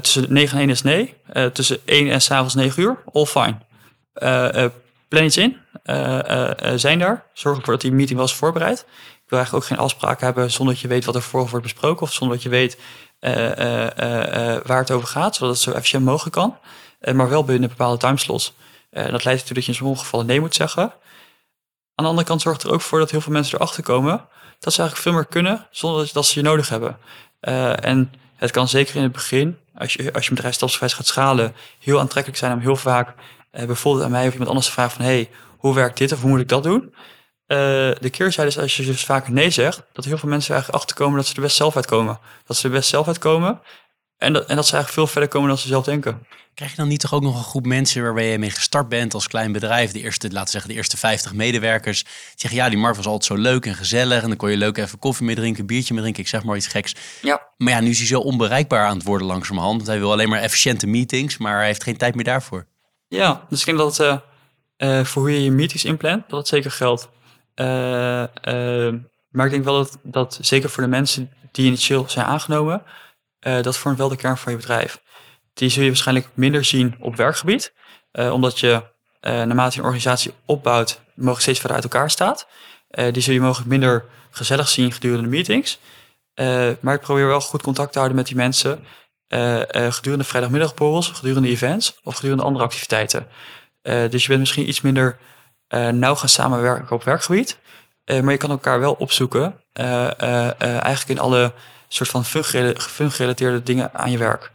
tussen 0.00 0.24
9 0.32 0.54
en 0.56 0.60
1 0.62 0.70
is 0.70 0.82
nee. 0.82 1.14
Eh, 1.32 1.46
tussen 1.46 1.78
1 1.84 2.10
en 2.10 2.22
s'avonds 2.22 2.54
9 2.54 2.82
uur, 2.82 2.96
all 3.12 3.24
fine. 3.26 3.56
Eh, 4.12 4.64
eh, 4.64 4.70
plan 5.08 5.24
iets 5.24 5.36
in. 5.36 5.56
Eh, 5.82 6.18
eh, 6.30 6.50
eh, 6.72 6.78
zijn 6.78 6.98
daar. 6.98 7.24
Zorg 7.32 7.56
ervoor 7.58 7.72
dat 7.72 7.82
die 7.82 7.92
meeting 7.92 8.18
wel 8.18 8.26
is 8.28 8.34
voorbereid. 8.34 8.78
Ik 9.24 9.36
wil 9.36 9.38
eigenlijk 9.38 9.52
ook 9.64 9.70
geen 9.76 9.84
afspraken 9.84 10.24
hebben 10.24 10.50
zonder 10.50 10.74
dat 10.74 10.82
je 10.82 10.88
weet 10.88 11.04
wat 11.04 11.14
er 11.14 11.22
voor 11.22 11.48
wordt 11.48 11.62
besproken. 11.64 12.02
Of 12.02 12.12
zonder 12.12 12.36
dat 12.36 12.44
je 12.44 12.50
weet 12.50 12.78
eh, 13.20 13.58
eh, 13.58 13.98
eh, 13.98 14.54
eh, 14.56 14.62
waar 14.64 14.78
het 14.78 14.90
over 14.90 15.08
gaat. 15.08 15.34
Zodat 15.36 15.54
het 15.54 15.62
zo 15.62 15.70
efficiënt 15.72 16.04
mogelijk 16.04 16.34
kan. 16.36 16.56
Eh, 17.00 17.14
maar 17.14 17.28
wel 17.28 17.44
binnen 17.44 17.68
bepaalde 17.68 17.96
timeslots. 17.98 18.54
Eh, 18.90 19.04
en 19.04 19.10
dat 19.12 19.24
leidt 19.24 19.40
ertoe 19.40 19.54
dat 19.56 19.64
je 19.64 19.70
in 19.70 19.76
sommige 19.76 20.00
gevallen 20.02 20.26
nee 20.26 20.40
moet 20.40 20.54
zeggen. 20.54 20.82
Aan 21.94 22.04
de 22.04 22.10
andere 22.10 22.26
kant 22.26 22.42
zorgt 22.42 22.62
er 22.62 22.72
ook 22.72 22.80
voor 22.80 22.98
dat 22.98 23.10
heel 23.10 23.20
veel 23.20 23.32
mensen 23.32 23.54
erachter 23.58 23.82
komen 23.82 24.26
dat 24.58 24.72
ze 24.72 24.80
eigenlijk 24.80 25.08
veel 25.08 25.12
meer 25.12 25.26
kunnen 25.30 25.66
zonder 25.70 26.10
dat- 26.12 26.26
ze 26.26 26.38
je 26.38 26.44
nodig 26.44 26.68
hebben. 26.68 26.98
Eh, 27.40 27.84
en 27.84 28.12
het 28.40 28.50
kan 28.50 28.68
zeker 28.68 28.96
in 28.96 29.02
het 29.02 29.12
begin, 29.12 29.58
als 29.74 29.92
je, 29.92 30.12
als 30.12 30.26
je 30.26 30.34
bedrijf 30.34 30.54
stapsgewijs 30.54 30.92
gaat 30.92 31.06
schalen, 31.06 31.54
heel 31.78 32.00
aantrekkelijk 32.00 32.38
zijn 32.38 32.52
om 32.52 32.58
heel 32.58 32.76
vaak 32.76 33.14
eh, 33.50 33.66
bijvoorbeeld 33.66 34.04
aan 34.04 34.10
mij 34.10 34.26
of 34.26 34.30
iemand 34.30 34.48
anders 34.48 34.66
te 34.66 34.72
vragen 34.72 34.96
van 34.96 35.04
hey, 35.04 35.30
hoe 35.58 35.74
werkt 35.74 35.98
dit 35.98 36.12
of 36.12 36.20
hoe 36.20 36.30
moet 36.30 36.40
ik 36.40 36.48
dat 36.48 36.62
doen? 36.62 36.94
Eh, 37.46 37.56
de 38.00 38.10
keerzijde 38.10 38.50
is 38.50 38.58
als 38.58 38.76
je 38.76 38.84
dus 38.84 39.04
vaker 39.04 39.32
nee 39.32 39.50
zegt, 39.50 39.82
dat 39.92 40.04
heel 40.04 40.18
veel 40.18 40.28
mensen 40.28 40.54
eigenlijk 40.54 40.82
achterkomen 40.82 41.16
dat 41.16 41.26
ze 41.26 41.34
er 41.34 41.40
best 41.40 41.56
zelf 41.56 41.76
uitkomen. 41.76 42.18
Dat 42.46 42.56
ze 42.56 42.66
er 42.66 42.74
best 42.74 42.88
zelf 42.88 43.06
uitkomen 43.06 43.60
en 44.20 44.32
dat, 44.32 44.46
en 44.46 44.56
dat 44.56 44.66
ze 44.66 44.72
eigenlijk 44.72 44.92
veel 44.92 45.06
verder 45.06 45.28
komen 45.28 45.48
dan 45.48 45.58
ze 45.58 45.68
zelf 45.68 45.84
denken. 45.84 46.26
Krijg 46.54 46.70
je 46.70 46.76
dan 46.76 46.88
niet 46.88 47.00
toch 47.00 47.14
ook 47.14 47.22
nog 47.22 47.36
een 47.36 47.44
groep 47.44 47.66
mensen 47.66 48.02
waarbij 48.02 48.30
je 48.30 48.38
mee 48.38 48.50
gestart 48.50 48.88
bent 48.88 49.14
als 49.14 49.28
klein 49.28 49.52
bedrijf? 49.52 49.92
De 49.92 50.00
eerste, 50.00 50.26
laten 50.26 50.44
we 50.44 50.50
zeggen, 50.50 50.70
de 50.70 50.76
eerste 50.76 50.96
50 50.96 51.32
medewerkers. 51.32 52.02
Die 52.02 52.12
zeggen, 52.36 52.60
ja, 52.60 52.68
die 52.68 52.78
Mark 52.78 52.96
was 52.96 53.06
altijd 53.06 53.24
zo 53.24 53.34
leuk 53.34 53.66
en 53.66 53.74
gezellig. 53.74 54.22
En 54.22 54.28
dan 54.28 54.36
kon 54.36 54.50
je 54.50 54.56
leuk 54.56 54.76
even 54.76 54.98
koffie 54.98 55.26
mee 55.26 55.34
drinken, 55.34 55.66
biertje 55.66 55.92
mee 55.92 56.02
drinken. 56.02 56.22
Ik 56.22 56.28
zeg 56.28 56.44
maar 56.44 56.56
iets 56.56 56.66
geks. 56.66 56.94
Ja. 57.22 57.42
Maar 57.56 57.72
ja, 57.72 57.80
nu 57.80 57.90
is 57.90 57.98
hij 57.98 58.06
zo 58.06 58.20
onbereikbaar 58.20 58.86
aan 58.86 58.96
het 58.96 59.06
worden 59.06 59.26
langzamerhand. 59.26 59.76
Want 59.76 59.88
hij 59.88 59.98
wil 59.98 60.12
alleen 60.12 60.28
maar 60.28 60.40
efficiënte 60.40 60.86
meetings, 60.86 61.38
maar 61.38 61.56
hij 61.56 61.66
heeft 61.66 61.82
geen 61.82 61.96
tijd 61.96 62.14
meer 62.14 62.24
daarvoor. 62.24 62.66
Ja, 63.08 63.46
dus 63.48 63.60
ik 63.60 63.66
denk 63.66 63.78
dat 63.78 63.96
het, 63.96 64.06
eh, 64.76 64.98
eh, 64.98 65.04
voor 65.04 65.22
hoe 65.22 65.32
je 65.32 65.44
je 65.44 65.50
meetings 65.50 65.84
inplant, 65.84 66.28
dat 66.28 66.38
het 66.38 66.48
zeker 66.48 66.70
geldt. 66.70 67.08
Eh, 67.54 67.66
maar 69.30 69.46
ik 69.46 69.50
denk 69.50 69.64
wel 69.64 69.76
dat, 69.76 69.98
dat 70.02 70.38
zeker 70.40 70.70
voor 70.70 70.82
de 70.82 70.88
mensen 70.88 71.30
die 71.52 71.66
initieel 71.66 72.04
zijn 72.08 72.26
aangenomen, 72.26 72.82
eh, 73.40 73.62
dat 73.62 73.76
vormt 73.76 73.98
wel 73.98 74.08
de 74.08 74.16
kern 74.16 74.36
van 74.36 74.52
je 74.52 74.58
bedrijf. 74.58 75.00
Die 75.54 75.68
zul 75.68 75.82
je 75.82 75.88
waarschijnlijk 75.88 76.28
minder 76.34 76.64
zien 76.64 76.94
op 76.98 77.16
werkgebied, 77.16 77.72
eh, 78.12 78.32
omdat 78.32 78.58
je 78.58 78.82
eh, 79.20 79.32
naarmate 79.32 79.72
je 79.72 79.78
een 79.78 79.84
organisatie 79.84 80.32
opbouwt, 80.44 81.00
mogelijk 81.14 81.40
steeds 81.40 81.58
verder 81.58 81.76
uit 81.76 81.92
elkaar 81.92 82.10
staat. 82.10 82.46
Die 82.90 83.22
zul 83.22 83.34
je 83.34 83.40
mogelijk 83.40 83.68
minder 83.68 84.04
gezellig 84.30 84.68
zien 84.68 84.92
gedurende 84.92 85.22
de 85.22 85.28
meetings. 85.28 85.78
Maar 86.80 86.94
ik 86.94 87.00
probeer 87.00 87.26
wel 87.26 87.40
goed 87.40 87.62
contact 87.62 87.92
te 87.92 87.98
houden 87.98 88.18
met 88.18 88.26
die 88.26 88.36
mensen 88.36 88.84
gedurende 89.72 90.24
vrijdagmiddagborrels, 90.24 91.08
gedurende 91.08 91.48
events 91.48 92.00
of 92.02 92.14
gedurende 92.14 92.42
andere 92.42 92.64
activiteiten. 92.64 93.26
Dus 93.82 94.22
je 94.22 94.28
bent 94.28 94.40
misschien 94.40 94.68
iets 94.68 94.80
minder 94.80 95.18
nauw 95.90 96.14
gaan 96.14 96.28
samenwerken 96.28 96.96
op 96.96 97.04
werkgebied. 97.04 97.58
Maar 98.04 98.30
je 98.30 98.36
kan 98.36 98.50
elkaar 98.50 98.80
wel 98.80 98.92
opzoeken. 98.92 99.60
eigenlijk 99.72 101.08
in 101.08 101.18
alle 101.18 101.52
soort 101.94 102.10
van 102.10 102.24
fun-gerela- 102.24 102.80
fun-gerelateerde 102.80 103.62
dingen 103.62 103.94
aan 103.94 104.10
je 104.10 104.18
werk. 104.18 104.50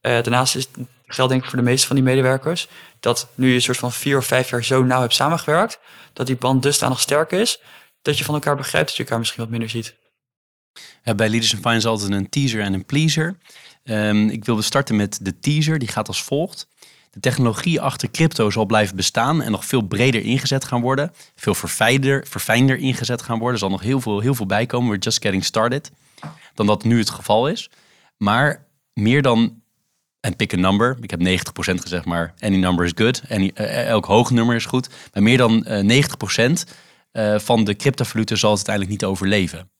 Eh, 0.00 0.12
daarnaast 0.12 0.56
is 0.56 0.68
geldt 1.06 1.30
denk 1.30 1.44
ik 1.44 1.50
voor 1.50 1.58
de 1.58 1.64
meeste 1.64 1.86
van 1.86 1.96
die 1.96 2.04
medewerkers. 2.04 2.68
Dat 3.00 3.28
nu 3.34 3.48
je 3.48 3.54
een 3.54 3.62
soort 3.62 3.78
van 3.78 3.92
vier 3.92 4.16
of 4.16 4.26
vijf 4.26 4.50
jaar 4.50 4.64
zo 4.64 4.82
nauw 4.82 5.00
hebt 5.00 5.14
samengewerkt. 5.14 5.78
Dat 6.12 6.26
die 6.26 6.36
band 6.36 6.62
dusdanig 6.62 7.00
sterk 7.00 7.30
is. 7.30 7.60
Dat 8.02 8.18
je 8.18 8.24
van 8.24 8.34
elkaar 8.34 8.56
begrijpt 8.56 8.88
dat 8.88 8.96
je 8.96 9.02
elkaar 9.02 9.18
misschien 9.18 9.40
wat 9.40 9.50
minder 9.50 9.68
ziet. 9.68 9.94
Bij 11.02 11.28
Leaders 11.28 11.52
in 11.52 11.58
Finance 11.58 11.88
altijd 11.88 12.12
een 12.12 12.28
teaser 12.28 12.60
en 12.60 12.72
een 12.72 12.84
pleaser. 12.84 13.38
Ehm, 13.84 14.28
ik 14.28 14.44
wilde 14.44 14.62
starten 14.62 14.96
met 14.96 15.18
de 15.22 15.38
teaser, 15.38 15.78
die 15.78 15.88
gaat 15.88 16.08
als 16.08 16.22
volgt. 16.22 16.68
De 17.10 17.20
technologie 17.20 17.80
achter 17.80 18.10
crypto 18.10 18.50
zal 18.50 18.66
blijven 18.66 18.96
bestaan 18.96 19.42
en 19.42 19.50
nog 19.50 19.64
veel 19.64 19.82
breder 19.82 20.22
ingezet 20.22 20.64
gaan 20.64 20.80
worden. 20.80 21.12
Veel 21.36 21.54
verfijnder, 21.54 22.26
verfijnder 22.28 22.76
ingezet 22.76 23.22
gaan 23.22 23.38
worden. 23.38 23.52
Er 23.54 23.58
zal 23.58 23.70
nog 23.70 23.82
heel 23.82 24.00
veel, 24.00 24.20
heel 24.20 24.34
veel 24.34 24.46
bij 24.46 24.66
komen. 24.66 24.88
We're 24.88 25.00
just 25.00 25.22
getting 25.22 25.44
started. 25.44 25.90
Dan 26.54 26.66
dat 26.66 26.84
nu 26.84 26.98
het 26.98 27.10
geval 27.10 27.48
is. 27.48 27.70
Maar 28.16 28.66
meer 28.92 29.22
dan, 29.22 29.62
en 30.20 30.36
pick 30.36 30.52
a 30.52 30.56
number. 30.56 30.96
Ik 31.00 31.10
heb 31.10 31.20
90% 31.20 31.74
gezegd, 31.74 32.04
maar 32.04 32.34
any 32.38 32.56
number 32.56 32.84
is 32.84 32.92
good. 32.94 33.22
Any, 33.28 33.50
eh, 33.54 33.88
elk 33.88 34.04
hoog 34.04 34.30
nummer 34.30 34.54
is 34.56 34.64
goed. 34.66 34.88
Maar 35.12 35.22
meer 35.22 35.36
dan 35.38 35.64
eh 35.64 35.82
90% 35.82 36.64
eh, 37.10 37.38
van 37.38 37.64
de 37.64 37.76
cryptovaluten 37.76 38.38
zal 38.38 38.50
het 38.50 38.68
uiteindelijk 38.68 39.00
niet 39.00 39.10
overleven. 39.10 39.70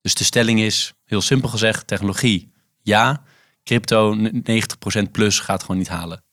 Dus 0.00 0.14
de 0.14 0.24
stelling 0.24 0.60
is, 0.60 0.92
heel 1.04 1.20
simpel 1.20 1.48
gezegd, 1.48 1.86
technologie 1.86 2.52
ja, 2.82 3.22
crypto 3.64 4.14
n- 4.14 4.42
90% 4.42 5.10
plus 5.12 5.38
gaat 5.40 5.60
gewoon 5.60 5.76
niet 5.78 5.88
halen. 5.88 6.24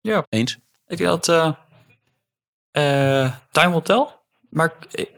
Ja. 0.00 0.26
Eens? 0.28 0.58
Ik 0.86 0.98
denk 0.98 1.10
dat 1.10 1.28
eh, 1.28 3.24
eh, 3.24 3.32
time 3.50 3.70
will 3.70 3.80
tell. 3.82 4.06
Maar 4.50 4.72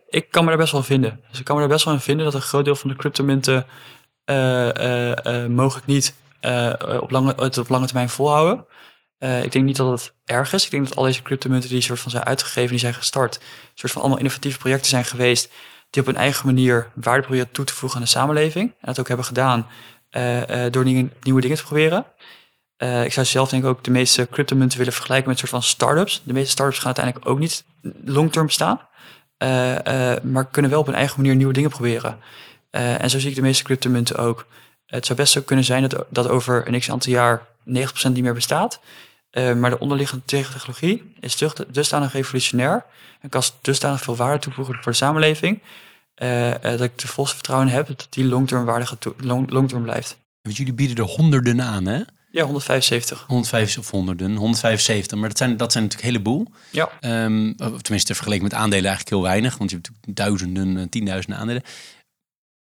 ik, 0.09 0.31
kan 0.31 0.43
me 0.45 0.49
daar 0.49 0.59
best 0.59 0.73
wel 0.73 0.81
in 0.81 0.87
vinden. 0.87 1.21
Dus 1.31 1.39
ik 1.39 1.45
kan 1.45 1.55
me 1.55 1.61
daar 1.61 1.71
best 1.71 1.85
wel 1.85 1.95
in 1.95 2.01
vinden 2.01 2.25
dat 2.25 2.35
een 2.35 2.41
groot 2.41 2.65
deel 2.65 2.77
van 2.77 2.91
de 2.91 2.97
cryptomunten 2.97 3.67
eh, 4.25 4.77
eh, 4.77 5.27
eh, 5.27 5.51
mogelijk 5.51 5.87
niet 5.87 6.15
op, 7.01 7.11
lange, 7.11 7.35
op 7.59 7.69
lange 7.69 7.87
termijn 7.87 8.09
volhouden. 8.09 8.67
Ik 9.19 9.53
denk 9.53 9.65
niet 9.65 9.77
dat 9.77 9.91
het 9.91 10.15
erg 10.25 10.53
is. 10.53 10.65
Ik 10.65 10.71
denk 10.71 10.89
dat 10.89 10.97
al 10.97 11.05
deze 11.05 11.23
cryptomunten 11.23 11.69
die 11.69 11.81
soort 11.81 12.01
van 12.01 12.11
zijn 12.11 12.25
uitgegeven, 12.25 12.71
die 12.71 12.79
zijn 12.79 12.95
gestart, 12.95 13.41
soort 13.75 13.93
van 13.93 14.01
allemaal 14.01 14.19
innovatieve 14.19 14.59
projecten 14.59 14.91
zijn 14.91 15.05
geweest, 15.05 15.53
die 15.91 16.03
op 16.03 16.09
hun 16.09 16.17
eigen 16.17 16.47
manier 16.47 16.91
waarde 16.95 17.23
proberen 17.23 17.51
toe 17.51 17.65
te 17.65 17.75
voegen 17.75 17.99
aan 17.99 18.05
de 18.05 18.11
samenleving. 18.11 18.71
En 18.71 18.87
dat 18.87 19.01
ook 19.01 19.09
hebben 19.09 19.27
gedaan 19.27 19.67
door 20.71 20.85
nieuwe, 20.85 21.09
nieuwe 21.23 21.41
dingen 21.41 21.57
te 21.57 21.63
proberen. 21.63 22.07
Ik 23.05 23.13
zou 23.13 23.27
zelf 23.27 23.49
denk 23.49 23.63
ik 23.63 23.69
ook 23.69 23.85
de 23.85 23.91
meeste 23.91 24.29
cryptomunten 24.31 24.79
willen 24.79 24.93
vergelijken 24.93 25.29
met 25.29 25.39
soort 25.39 25.51
van 25.51 25.63
start-ups. 25.63 26.23
De 26.25 26.33
meeste 26.33 26.51
start-ups 26.51 26.79
gaan 26.79 26.87
uiteindelijk 26.87 27.29
ook 27.29 27.39
niet 27.39 27.65
long-term 28.05 28.47
bestaan. 28.47 28.81
Eh, 29.41 30.15
eh, 30.15 30.23
maar 30.23 30.47
kunnen 30.47 30.71
wel 30.71 30.81
op 30.81 30.89
een 30.89 30.95
eigen 30.95 31.17
manier 31.21 31.37
nieuwe 31.37 31.53
dingen 31.53 31.71
proberen. 31.71 32.19
Eh, 32.71 33.03
en 33.03 33.11
zo 33.11 33.19
zie 33.19 33.29
ik 33.29 33.35
de 33.35 33.43
meeste 33.43 33.65
cryptomunten 33.65 34.17
ook. 34.17 34.47
Het 34.87 35.07
zou 35.07 35.19
best 35.19 35.33
zo 35.33 35.41
kunnen 35.41 35.65
zijn 35.65 35.89
dat, 35.89 36.05
dat 36.09 36.29
over 36.29 36.69
een 36.69 36.79
x 36.79 36.91
aantal 36.91 37.13
jaar 37.13 37.43
90% 37.65 38.15
niet 38.15 38.23
meer 38.23 38.35
bestaat. 38.35 38.81
Maar 39.33 39.71
de 39.71 39.79
onderliggende 39.79 40.25
technologie 40.25 41.13
is 41.21 41.37
dus- 41.37 41.53
dusdanig 41.69 42.13
revolutionair. 42.13 42.85
En 43.21 43.29
kan 43.29 43.43
dusdanig 43.61 44.01
veel 44.01 44.17
waarde 44.17 44.39
toevoegen 44.39 44.75
voor 44.75 44.93
de 44.93 44.99
samenleving. 44.99 45.63
dat 46.61 46.81
ik 46.81 47.01
er 47.01 47.09
volste 47.09 47.35
vertrouwen 47.35 47.69
heb 47.69 47.87
dat 47.87 48.07
die 48.11 48.25
long-term 48.25 48.65
waarde 48.65 48.87
long-term 49.47 49.83
blijft. 49.83 50.19
Want 50.43 50.57
jullie 50.57 50.73
bieden 50.73 50.97
er 50.97 51.11
honderden 51.11 51.63
aan, 51.63 51.87
hè? 51.87 52.03
Ja, 52.33 52.45
175. 52.45 53.25
150 53.27 53.79
of 53.79 53.91
honderden, 53.91 54.37
175. 54.37 55.19
Maar 55.19 55.29
dat 55.29 55.39
zijn, 55.39 55.57
dat 55.57 55.73
zijn 55.73 55.85
natuurlijk 55.85 56.09
een 56.11 56.15
heleboel. 56.17 56.47
Ja. 56.71 56.85
Of 57.73 57.83
tenminste, 57.83 58.15
vergeleken 58.15 58.45
met 58.45 58.55
aandelen 58.55 58.85
eigenlijk 58.85 59.09
heel 59.09 59.23
weinig. 59.23 59.59
Want 59.59 59.71
je 59.71 59.77
hebt 59.77 59.89
natuurlijk 59.89 60.17
duizenden, 60.19 60.77
eh, 60.77 60.89
tienduizenden 60.89 61.39
aandelen. 61.41 61.63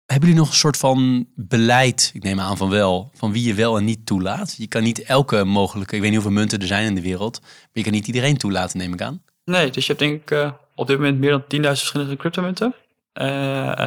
Hebben 0.07 0.29
jullie 0.29 0.45
nog 0.45 0.53
een 0.53 0.59
soort 0.59 0.77
van 0.77 1.27
beleid, 1.35 2.11
ik 2.15 2.23
neem 2.23 2.41
aan 2.41 2.57
van 2.57 2.71
wel, 2.71 3.11
van 3.15 3.33
wie 3.33 3.45
je 3.45 3.55
wel 3.55 3.77
en 3.77 3.85
niet 3.85 4.07
toelaat? 4.07 4.55
Je 4.59 4.67
kan 4.67 4.83
niet 4.83 5.03
elke 5.03 5.45
mogelijke, 5.45 5.95
ik 5.95 6.01
weet 6.01 6.11
niet 6.11 6.21
hoeveel 6.21 6.39
munten 6.39 6.61
er 6.61 6.67
zijn 6.67 6.87
in 6.87 6.95
de 6.95 7.01
wereld, 7.01 7.41
maar 7.41 7.51
je 7.73 7.83
kan 7.83 7.93
niet 7.93 8.07
iedereen 8.07 8.37
toelaten, 8.37 8.79
neem 8.79 8.93
ik 8.93 9.03
aan. 9.03 9.23
Nee, 9.45 9.71
dus 9.71 9.87
je 9.87 9.93
hebt 9.93 10.05
denk 10.05 10.23
ik 10.23 10.31
eh, 10.31 10.51
op 10.75 10.87
dit 10.87 10.97
moment 10.97 11.19
meer 11.19 11.31
dan 11.31 11.43
10.000 11.43 11.61
verschillende 11.61 12.17
cryptomunten. 12.17 12.75
eh, 13.13 13.27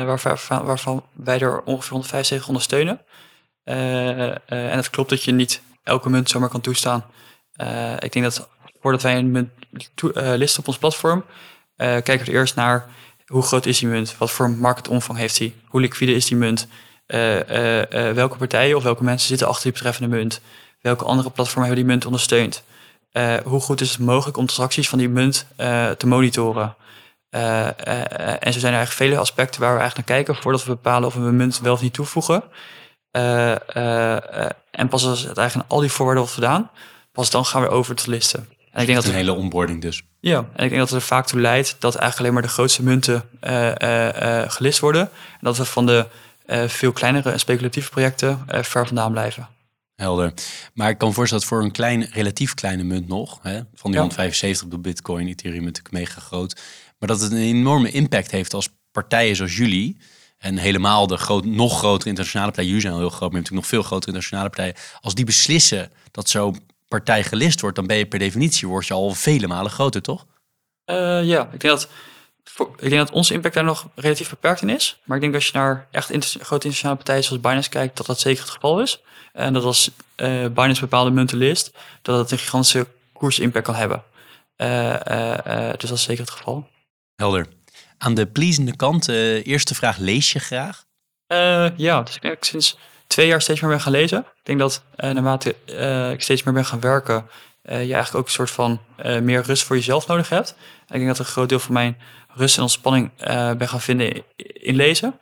waarvan, 0.06 0.66
waarvan 0.66 1.04
wij 1.14 1.40
er 1.40 1.62
ongeveer 1.62 1.92
175 1.92 2.48
ondersteunen. 2.48 3.02
En 3.64 4.42
het 4.76 4.90
klopt 4.90 5.10
dat 5.10 5.24
je 5.24 5.32
niet 5.32 5.62
elke 5.84 6.10
munt 6.10 6.30
zomaar 6.30 6.50
kan 6.50 6.62
toestaan. 6.62 7.06
Eh, 7.54 7.94
ik 7.94 8.12
denk 8.12 8.26
dat 8.26 8.50
voordat 8.82 9.02
wij 9.02 9.18
een 9.18 9.32
munt 9.32 9.50
eh, 10.14 10.34
listen 10.36 10.60
op 10.60 10.68
ons 10.68 10.78
platform, 10.78 11.26
eh, 11.76 11.88
kijken 11.88 12.20
we 12.20 12.32
er 12.32 12.38
eerst 12.38 12.56
naar 12.56 12.86
hoe 13.26 13.42
groot 13.42 13.66
is 13.66 13.80
die 13.80 13.88
munt? 13.88 14.18
Wat 14.18 14.32
voor 14.32 14.50
marktomvang 14.50 15.18
heeft 15.18 15.38
die? 15.38 15.56
Hoe 15.68 15.82
liquide 15.82 16.14
is 16.14 16.26
die 16.26 16.38
munt? 16.38 16.68
Welke 18.16 18.38
partijen 18.38 18.78
of 18.78 18.84
welke 18.84 19.04
mensen 19.04 19.28
zitten 19.28 19.48
achter 19.48 19.64
die 19.64 19.72
betreffende 19.72 20.16
munt? 20.16 20.42
Welke 20.82 21.04
andere 21.04 21.30
platformen 21.30 21.66
hebben 21.66 21.84
die 21.86 21.94
munt 21.94 22.06
ondersteund? 22.06 22.64
Hoe 23.44 23.60
goed 23.60 23.82
is 23.82 23.92
het 23.92 24.00
mogelijk 24.00 24.38
om 24.38 24.46
transacties 24.46 24.90
van 24.90 25.00
die 25.00 25.10
munt 25.10 25.46
te 25.98 26.06
monitoren? 26.06 26.76
En 27.30 28.54
zo 28.54 28.60
zijn 28.60 28.74
er 28.74 28.80
eigenlijk 28.80 28.92
vele 28.92 29.18
aspecten 29.18 29.62
waar 29.62 29.74
we 29.74 29.80
eigenlijk 29.80 30.10
naar 30.10 30.18
kijken 30.18 30.44
voordat 30.44 30.64
we 30.64 30.70
bepalen 30.70 31.08
of 31.08 31.14
we 31.14 31.20
een 31.20 31.36
munt 31.36 31.60
wel 31.60 31.74
of 31.74 31.82
niet 31.82 31.94
toevoegen. 31.94 32.44
Uh, 33.16 33.56
uh, 33.76 34.46
en 34.72 34.88
pas 34.90 35.06
als 35.06 35.22
het 35.22 35.38
eigenlijk 35.38 35.72
al 35.72 35.80
die 35.80 35.92
voorwaarden 35.92 36.24
wordt 36.24 36.40
gedaan, 36.40 36.70
pas 37.12 37.30
dan 37.30 37.46
gaan 37.46 37.62
we 37.62 37.68
over 37.68 37.96
te 37.96 38.10
listen. 38.10 38.48
En 38.72 38.82
ik 38.82 38.86
denk 38.86 38.98
dat 38.98 39.08
een 39.08 39.16
hele 39.16 39.34
onboarding 39.34 39.82
dus. 39.82 40.04
Ja, 40.20 40.38
en 40.38 40.64
ik 40.64 40.70
denk 40.70 40.78
dat 40.78 40.90
het 40.90 41.00
er 41.00 41.08
vaak 41.08 41.26
toe 41.26 41.40
leidt 41.40 41.76
dat 41.80 41.96
eigenlijk 41.96 42.20
alleen 42.20 42.34
maar 42.34 42.42
de 42.42 42.56
grootste 42.56 42.84
munten 42.84 43.24
gelist 44.52 44.80
worden. 44.80 45.02
En 45.02 45.40
dat 45.42 45.58
we 45.58 45.66
van 45.66 45.86
de 45.86 46.06
veel 46.68 46.92
kleinere 46.92 47.32
en 47.32 47.40
speculatieve 47.40 47.90
projecten 47.90 48.46
ver 48.48 48.88
vandaan 48.88 49.12
blijven. 49.12 49.48
Helder. 49.96 50.34
Maar 50.74 50.90
ik 50.90 50.98
kan 50.98 51.14
voorstellen 51.14 51.44
dat 51.44 51.54
voor 51.54 51.64
een 51.64 51.72
klein, 51.72 52.08
relatief 52.12 52.54
kleine 52.54 52.84
munt 52.84 53.08
nog, 53.08 53.40
hè, 53.42 53.54
van 53.54 53.92
die 53.92 53.94
ja. 53.94 54.00
175 54.00 54.78
op 54.78 54.84
Bitcoin, 54.84 55.28
Ethereum 55.28 55.64
natuurlijk 55.64 55.94
mega 55.94 56.20
groot, 56.20 56.62
maar 57.00 57.10
dat 57.10 57.22
het 57.22 57.32
een 57.32 57.38
enorme 57.38 57.92
impact 57.92 58.32
heeft 58.32 58.54
als 58.54 58.70
partijen 58.92 59.36
zoals 59.36 59.58
jullie, 59.58 59.98
en 60.44 60.58
helemaal 60.58 61.08
de 61.08 61.18
groot, 61.18 61.46
nog 61.46 61.78
grotere 61.78 62.10
internationale 62.10 62.48
partijen, 62.48 62.70
jullie 62.70 62.86
zijn 62.86 62.94
al 62.94 63.00
heel 63.00 63.18
groot, 63.18 63.32
maar 63.32 63.42
natuurlijk 63.42 63.62
nog 63.62 63.68
veel 63.68 63.84
grotere 63.84 64.06
internationale 64.06 64.50
partijen, 64.50 64.76
als 65.02 65.16
die 65.16 65.26
beslissen 65.26 65.92
dat 66.12 66.30
zo'n 66.30 66.68
partij 66.88 67.24
gelist 67.24 67.62
wordt, 67.62 67.76
dan 67.76 67.88
ben 67.88 67.98
je 67.98 68.06
per 68.06 68.20
definitie 68.20 68.68
word 68.68 68.88
je 68.88 68.94
al 68.94 69.14
vele 69.14 69.48
malen 69.48 69.72
groter, 69.72 70.02
toch? 70.02 70.26
Uh, 70.86 71.24
ja, 71.24 71.44
ik 71.52 71.62
denk 71.62 71.62
dat 71.62 71.90
ik 72.80 72.90
denk 72.90 72.98
dat 73.08 73.12
onze 73.12 73.34
impact 73.34 73.54
daar 73.54 73.64
nog 73.64 73.88
relatief 73.96 74.30
beperkt 74.30 74.62
in 74.62 74.70
is. 74.70 75.00
Maar 75.04 75.18
ik 75.18 75.24
denk 75.24 75.36
als 75.36 75.46
je 75.46 75.52
naar 75.54 75.88
echt 75.92 76.08
grote 76.08 76.50
internationale 76.50 76.96
partijen 76.96 77.24
zoals 77.24 77.42
Binance 77.42 77.70
kijkt, 77.70 77.98
dat 77.98 78.06
dat 78.06 78.20
zeker 78.20 78.44
het 78.44 78.52
geval 78.52 78.82
is. 78.82 79.02
En 79.34 79.54
dat 79.54 79.64
als 79.64 79.92
uh, 80.18 80.48
Binance 80.48 80.82
bepaalde 80.82 81.12
munten 81.12 81.38
list, 81.38 81.72
dat 82.02 82.20
het 82.20 82.32
een 82.32 82.38
gigantische 82.38 82.88
koersimpact 83.14 83.66
kan 83.66 83.76
hebben. 83.76 84.04
Uh, 84.58 85.72
dus 85.78 85.90
dat 85.90 85.98
is 85.98 86.04
zeker 86.04 86.24
het 86.24 86.34
geval. 86.34 86.68
Helder. 87.16 87.48
Aan 88.04 88.14
de 88.14 88.26
pleasende 88.26 88.76
kant, 88.76 89.08
eerste 89.08 89.76
vraag, 89.76 89.98
lees 89.98 90.32
je 90.32 90.40
graag? 90.40 90.86
ja, 91.78 92.02
dus 92.02 92.16
ik 92.16 92.22
denk 92.22 92.34
dat 92.34 92.44
ik 92.44 92.44
sinds 92.44 92.78
twee 93.08 93.28
jaar 93.28 93.42
steeds 93.42 93.62
meer 93.62 93.70
ben 93.70 93.82
gaan 93.82 93.92
lezen. 93.92 94.20
Ik 94.20 94.44
denk 94.44 94.60
dat 94.60 94.84
naarmate 94.96 95.56
ik 96.14 96.22
steeds 96.22 96.44
meer 96.44 96.54
ben 96.54 96.66
gaan 96.66 96.80
werken, 96.80 97.30
je 97.62 97.72
eigenlijk 97.72 98.16
ook 98.16 98.26
een 98.26 98.32
soort 98.32 98.52
van 98.52 98.82
meer 99.22 99.42
rust 99.42 99.64
voor 99.64 99.76
jezelf 99.76 100.08
nodig 100.08 100.30
hebt. 100.30 100.56
En 100.88 100.96
ik 100.96 101.02
denk 101.02 101.08
dat 101.08 101.20
een 101.20 101.26
groot 101.26 101.50
deel 101.50 101.60
van 101.60 101.74
mijn 101.74 101.98
rust 102.28 102.56
en 102.56 102.62
ontspanning 102.62 103.12
ben 103.58 103.70
gaan 103.70 103.82
vinden 103.82 104.24
in 104.54 104.76
lezen. 104.76 105.20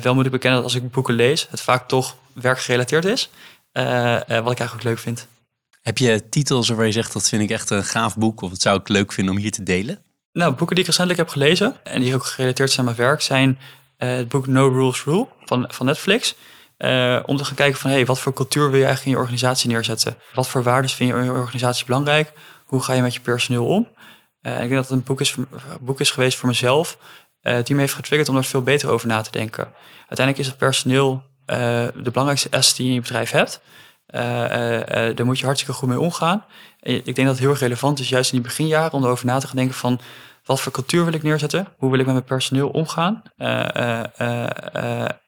wel 0.00 0.14
moet 0.14 0.26
ik 0.26 0.30
bekennen 0.30 0.62
dat 0.62 0.72
als 0.72 0.82
ik 0.82 0.90
boeken 0.90 1.14
lees, 1.14 1.46
het 1.50 1.60
vaak 1.60 1.88
toch 1.88 2.16
werkgerelateerd 2.32 3.04
is. 3.04 3.30
Wat 3.72 4.22
ik 4.22 4.28
eigenlijk 4.28 4.72
ook 4.72 4.82
leuk 4.82 4.98
vind. 4.98 5.26
Heb 5.82 5.98
je 5.98 6.28
titels 6.28 6.68
waar 6.68 6.86
je 6.86 6.92
zegt 6.92 7.12
dat 7.12 7.28
vind 7.28 7.42
ik 7.42 7.50
echt 7.50 7.70
een 7.70 7.84
gaaf 7.84 8.16
boek 8.16 8.40
of 8.40 8.50
het 8.50 8.62
zou 8.62 8.80
ik 8.80 8.88
leuk 8.88 9.12
vinden 9.12 9.34
om 9.34 9.40
hier 9.40 9.52
te 9.52 9.62
delen? 9.62 10.02
Nou, 10.38 10.52
boeken 10.52 10.74
die 10.74 10.84
ik 10.84 10.90
recentelijk 10.90 11.18
heb 11.18 11.28
gelezen 11.28 11.76
en 11.82 12.00
die 12.00 12.14
ook 12.14 12.24
gerelateerd 12.24 12.70
zijn 12.70 12.86
aan 12.86 12.94
mijn 12.94 13.08
werk 13.08 13.20
zijn 13.20 13.58
uh, 13.98 14.10
het 14.10 14.28
boek 14.28 14.46
No 14.46 14.68
Rules 14.68 15.04
Rule 15.04 15.26
van, 15.44 15.64
van 15.68 15.86
Netflix. 15.86 16.34
Uh, 16.78 17.18
om 17.26 17.36
te 17.36 17.44
gaan 17.44 17.54
kijken 17.54 17.80
van 17.80 17.90
hey, 17.90 18.06
wat 18.06 18.20
voor 18.20 18.32
cultuur 18.32 18.70
wil 18.70 18.78
je 18.78 18.84
eigenlijk 18.84 19.04
in 19.04 19.10
je 19.10 19.18
organisatie 19.18 19.70
neerzetten? 19.70 20.16
Wat 20.34 20.48
voor 20.48 20.62
waarden 20.62 20.90
vind 20.90 21.10
je 21.10 21.16
in 21.16 21.24
je 21.24 21.30
organisatie 21.30 21.86
belangrijk? 21.86 22.32
Hoe 22.64 22.82
ga 22.82 22.92
je 22.92 23.02
met 23.02 23.14
je 23.14 23.20
personeel 23.20 23.66
om? 23.66 23.88
Uh, 24.42 24.52
ik 24.52 24.58
denk 24.58 24.70
dat 24.70 24.82
het 24.82 24.90
een 24.90 25.02
boek 25.02 25.20
is, 25.20 25.34
boek 25.80 26.00
is 26.00 26.10
geweest 26.10 26.38
voor 26.38 26.48
mezelf, 26.48 26.98
die 27.64 27.74
me 27.74 27.80
heeft 27.80 27.94
getriggerd 27.94 28.28
om 28.28 28.36
er 28.36 28.44
veel 28.44 28.62
beter 28.62 28.88
over 28.90 29.06
na 29.06 29.20
te 29.20 29.30
denken. 29.30 29.72
Uiteindelijk 29.98 30.38
is 30.38 30.46
het 30.46 30.56
personeel 30.56 31.22
de 31.46 32.10
belangrijkste 32.12 32.50
asset 32.50 32.76
die 32.76 32.84
je 32.84 32.90
in 32.90 32.96
je 32.96 33.02
bedrijf 33.02 33.30
hebt. 33.30 33.60
Daar 35.16 35.26
moet 35.26 35.38
je 35.38 35.44
hartstikke 35.44 35.74
goed 35.74 35.88
mee 35.88 36.00
omgaan. 36.00 36.44
Ik 36.80 37.04
denk 37.04 37.16
dat 37.16 37.26
het 37.26 37.38
heel 37.38 37.50
erg 37.50 37.60
relevant 37.60 37.98
is, 38.00 38.08
juist 38.08 38.32
in 38.32 38.38
die 38.38 38.48
beginjaren, 38.48 38.92
om 38.92 39.04
erover 39.04 39.26
na 39.26 39.38
te 39.38 39.46
gaan 39.46 39.56
denken 39.56 39.74
van 39.74 40.00
wat 40.48 40.60
voor 40.60 40.72
cultuur 40.72 41.04
wil 41.04 41.14
ik 41.14 41.22
neerzetten? 41.22 41.68
Hoe 41.76 41.90
wil 41.90 41.98
ik 41.98 42.04
met 42.04 42.14
mijn 42.14 42.26
personeel 42.26 42.68
omgaan? 42.68 43.22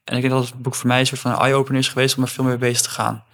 en 0.05 0.17
ik 0.17 0.21
denk 0.21 0.31
dat 0.31 0.45
het 0.45 0.63
boek 0.63 0.75
voor 0.75 0.87
mij 0.87 1.01
een 1.01 1.07
soort 1.07 1.21
van 1.21 1.39
eye-opener 1.39 1.81
is 1.81 1.89
geweest 1.89 2.17
om 2.17 2.23
er 2.23 2.29
veel 2.29 2.45
meer 2.45 2.59
bezig 2.59 2.83
te 2.83 2.91
gaan. 2.91 3.25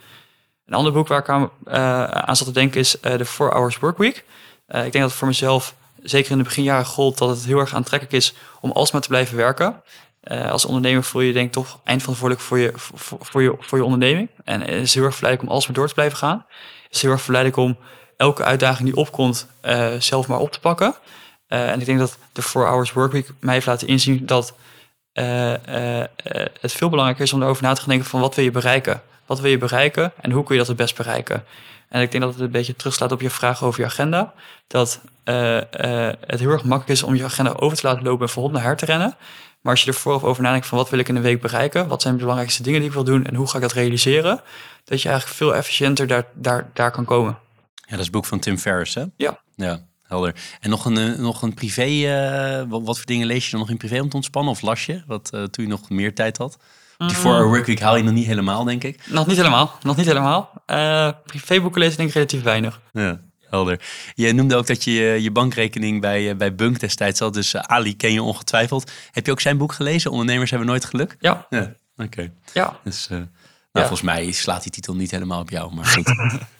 Een 0.66 0.74
ander 0.74 0.93
boek 0.93 1.09
waar 1.09 1.18
ik 1.18 1.28
aan, 1.28 2.37
zat 2.37 2.47
te 2.47 2.53
denken 2.53 2.80
is 2.80 2.97
de 3.01 3.24
4 3.24 3.51
Hours 3.51 3.78
Workweek. 3.78 4.16
ik 4.16 4.24
denk 4.72 4.93
dat 4.93 5.03
het 5.03 5.12
voor 5.12 5.26
mezelf, 5.26 5.74
zeker 6.03 6.30
in 6.30 6.39
de 6.39 6.45
beginjaren, 6.45 6.87
gold 6.87 7.18
dat 7.18 7.28
het 7.28 7.45
heel 7.45 7.59
erg 7.59 7.74
aantrekkelijk 7.74 8.16
is 8.16 8.34
om 8.61 8.70
alsmaar 8.70 9.03
te 9.03 9.09
blijven 9.09 9.37
werken. 9.37 9.82
Als 10.51 10.64
ondernemer 10.64 11.05
voel 11.05 11.22
je 11.22 11.32
denk 11.32 11.47
ik 11.47 11.53
toch 11.53 11.80
eindverantwoordelijk 11.84 12.47
voor 12.47 12.59
je, 12.59 12.72
voor, 12.74 13.18
voor, 13.20 13.43
je, 13.43 13.55
voor 13.59 13.78
je 13.78 13.84
onderneming. 13.84 14.30
En 14.45 14.61
het 14.61 14.70
is 14.70 14.95
heel 14.95 15.05
erg 15.05 15.14
verleidelijk 15.14 15.51
om 15.51 15.57
alsmaar 15.57 15.76
door 15.76 15.89
te 15.89 15.95
blijven 15.95 16.18
gaan. 16.18 16.47
Het 16.82 16.95
is 16.95 17.03
heel 17.03 17.11
erg 17.11 17.22
verleidelijk 17.22 17.62
om 17.62 17.76
elke 18.16 18.45
uitdaging 18.45 18.89
die 18.89 18.97
opkomt 18.97 19.47
zelf 19.99 20.26
maar 20.26 20.39
op 20.39 20.53
te 20.53 20.61
pakken. 20.61 20.95
Uh, 21.49 21.71
en 21.71 21.81
ik 21.81 21.87
denk 21.87 21.99
dat 21.99 22.19
de 22.33 22.43
4 22.43 22.67
Hours 22.67 22.93
Workweek 22.93 23.29
mij 23.41 23.55
heeft 23.55 23.67
laten 23.67 23.89
inzien 23.89 24.27
dat 24.27 24.55
het 26.61 26.73
veel 26.73 26.89
belangrijker 26.89 27.25
is 27.25 27.33
om 27.33 27.43
erover 27.43 27.63
na 27.63 27.73
te 27.73 27.81
gaan 27.81 27.89
denken 27.89 28.09
van 28.09 28.21
wat 28.21 28.35
wil 28.35 28.45
je 28.45 28.51
bereiken? 28.51 29.03
Wat 29.27 29.41
wil 29.41 29.51
je 29.51 29.59
bereiken 29.59 30.13
en 30.21 30.31
hoe 30.31 30.45
kun 30.45 30.55
je 30.55 30.61
dat 30.61 30.69
het 30.69 30.77
best 30.77 30.97
bereiken? 30.97 31.45
En 31.89 32.03
ik 32.03 32.11
denk 32.11 32.23
dat 32.23 32.33
het 32.33 32.43
een 32.43 32.51
beetje 32.51 32.77
terugslaat 32.77 33.13
op 33.13 33.21
je 33.21 33.31
vraag 33.31 33.65
over 33.65 33.81
je 33.81 33.87
agenda. 33.87 34.33
Dat 34.67 35.01
het 35.25 36.41
heel 36.41 36.51
erg 36.51 36.65
makkelijk 36.65 36.89
is 36.89 37.03
om 37.03 37.15
je 37.15 37.25
agenda 37.25 37.53
over 37.53 37.77
te 37.77 37.87
laten 37.87 38.03
lopen 38.05 38.27
en 38.27 38.33
voor 38.33 38.51
naar 38.51 38.63
her 38.63 38.77
te 38.77 38.85
rennen. 38.85 39.17
Maar 39.61 39.75
als 39.75 39.85
je 39.85 39.91
er 39.91 39.97
vooraf 39.97 40.25
over 40.25 40.43
nadenkt 40.43 40.67
van 40.67 40.79
wat 40.79 40.91
wil 40.91 40.99
ik 40.99 41.09
in 41.09 41.17
een 41.17 41.23
week 41.23 41.41
bereiken, 41.41 41.89
wat 41.89 42.03
zijn 42.03 42.15
de 42.15 42.21
belangrijkste 42.21 42.63
dingen 42.63 42.81
die 42.81 42.89
ik 42.89 42.95
wil 42.95 43.05
doen 43.05 43.27
en 43.27 43.35
hoe 43.35 43.47
ga 43.47 43.57
ik 43.57 43.63
dat 43.63 43.73
realiseren, 43.73 44.41
dat 44.85 45.03
je 45.03 45.09
eigenlijk 45.09 45.39
veel 45.39 45.55
efficiënter 45.55 46.07
daar, 46.07 46.27
daar, 46.35 46.71
daar 46.73 46.91
kan 46.91 47.05
komen. 47.05 47.39
Ja, 47.75 47.91
dat 47.91 47.99
is 47.99 48.05
het 48.05 48.15
boek 48.15 48.25
van 48.25 48.39
Tim 48.39 48.59
Ferriss, 48.59 48.95
hè? 48.95 49.05
Ja. 49.17 49.41
Ja, 49.55 49.81
helder. 50.09 50.35
En 50.61 50.71
nog 50.71 50.85
een, 50.85 50.97
eh, 50.97 51.19
nog 51.19 51.43
een 51.43 51.55
privé, 51.55 51.87
uh, 51.87 52.69
wat, 52.69 52.83
wat, 52.85 52.97
voor 52.97 53.07
dingen 53.07 53.27
lees 53.27 53.45
je 53.45 53.51
dan 53.51 53.61
nog 53.61 53.71
in 53.71 53.77
privé 53.77 54.01
om 54.01 54.09
te 54.09 54.17
ontspannen? 54.17 54.53
Of 54.53 54.61
las 54.61 54.87
je, 54.87 55.03
wat, 55.07 55.31
uh, 55.35 55.43
toen 55.43 55.65
je 55.65 55.71
nog 55.71 55.91
meer 55.91 56.15
tijd 56.15 56.37
had? 56.37 56.59
Die 56.97 57.17
4 57.17 57.31
Hour 57.31 57.47
Workweek 57.47 57.81
haal 57.81 57.97
je 57.97 58.03
nog 58.03 58.13
niet 58.13 58.27
helemaal, 58.27 58.65
denk 58.65 58.85
ik. 58.85 59.07
Nog 59.07 59.27
niet 59.27 59.37
helemaal, 59.37 59.79
nog 59.83 59.97
niet 59.97 60.07
helemaal. 60.07 60.51
Uh, 60.67 61.11
privéboeken 61.25 61.81
lezen 61.81 61.97
denk 61.97 62.09
ik 62.09 62.15
relatief 62.15 62.43
weinig. 62.43 62.81
Ja. 62.93 63.21
Helder. 63.51 63.81
Je 64.15 64.33
noemde 64.33 64.57
ook 64.57 64.67
dat 64.67 64.85
je 64.85 64.93
je 64.93 65.31
bankrekening 65.31 66.01
bij, 66.01 66.31
eh, 66.31 66.37
bij 66.37 66.55
Bunk 66.55 66.81
destijds 66.81 67.21
had. 67.21 67.35
Dus 67.35 67.55
eh, 67.55 67.61
Ali 67.61 67.97
ken 67.97 68.13
je 68.13 68.23
ongetwijfeld. 68.23 68.91
Heb 69.11 69.27
je 69.27 69.33
ook 69.33 69.41
zijn 69.41 69.59
boek 69.59 69.73
gelezen? 69.73 70.11
Ondernemers 70.11 70.51
hebben 70.51 70.69
nooit 70.69 70.85
geluk? 70.85 71.17
Ja. 71.21 71.47
ja. 71.51 71.73
Oké. 71.97 72.33
Ja. 72.53 72.81
Dus 72.85 73.09
nou, 73.09 73.27
ja. 73.73 73.81
volgens 73.81 74.03
mij 74.03 74.33
slaat 74.33 74.63
die 74.63 74.73
titel 74.73 74.95
niet 74.95 75.11
helemaal 75.11 75.41
op 75.41 75.51
jou, 75.51 75.75
maar 75.75 75.85
goed. 75.85 76.07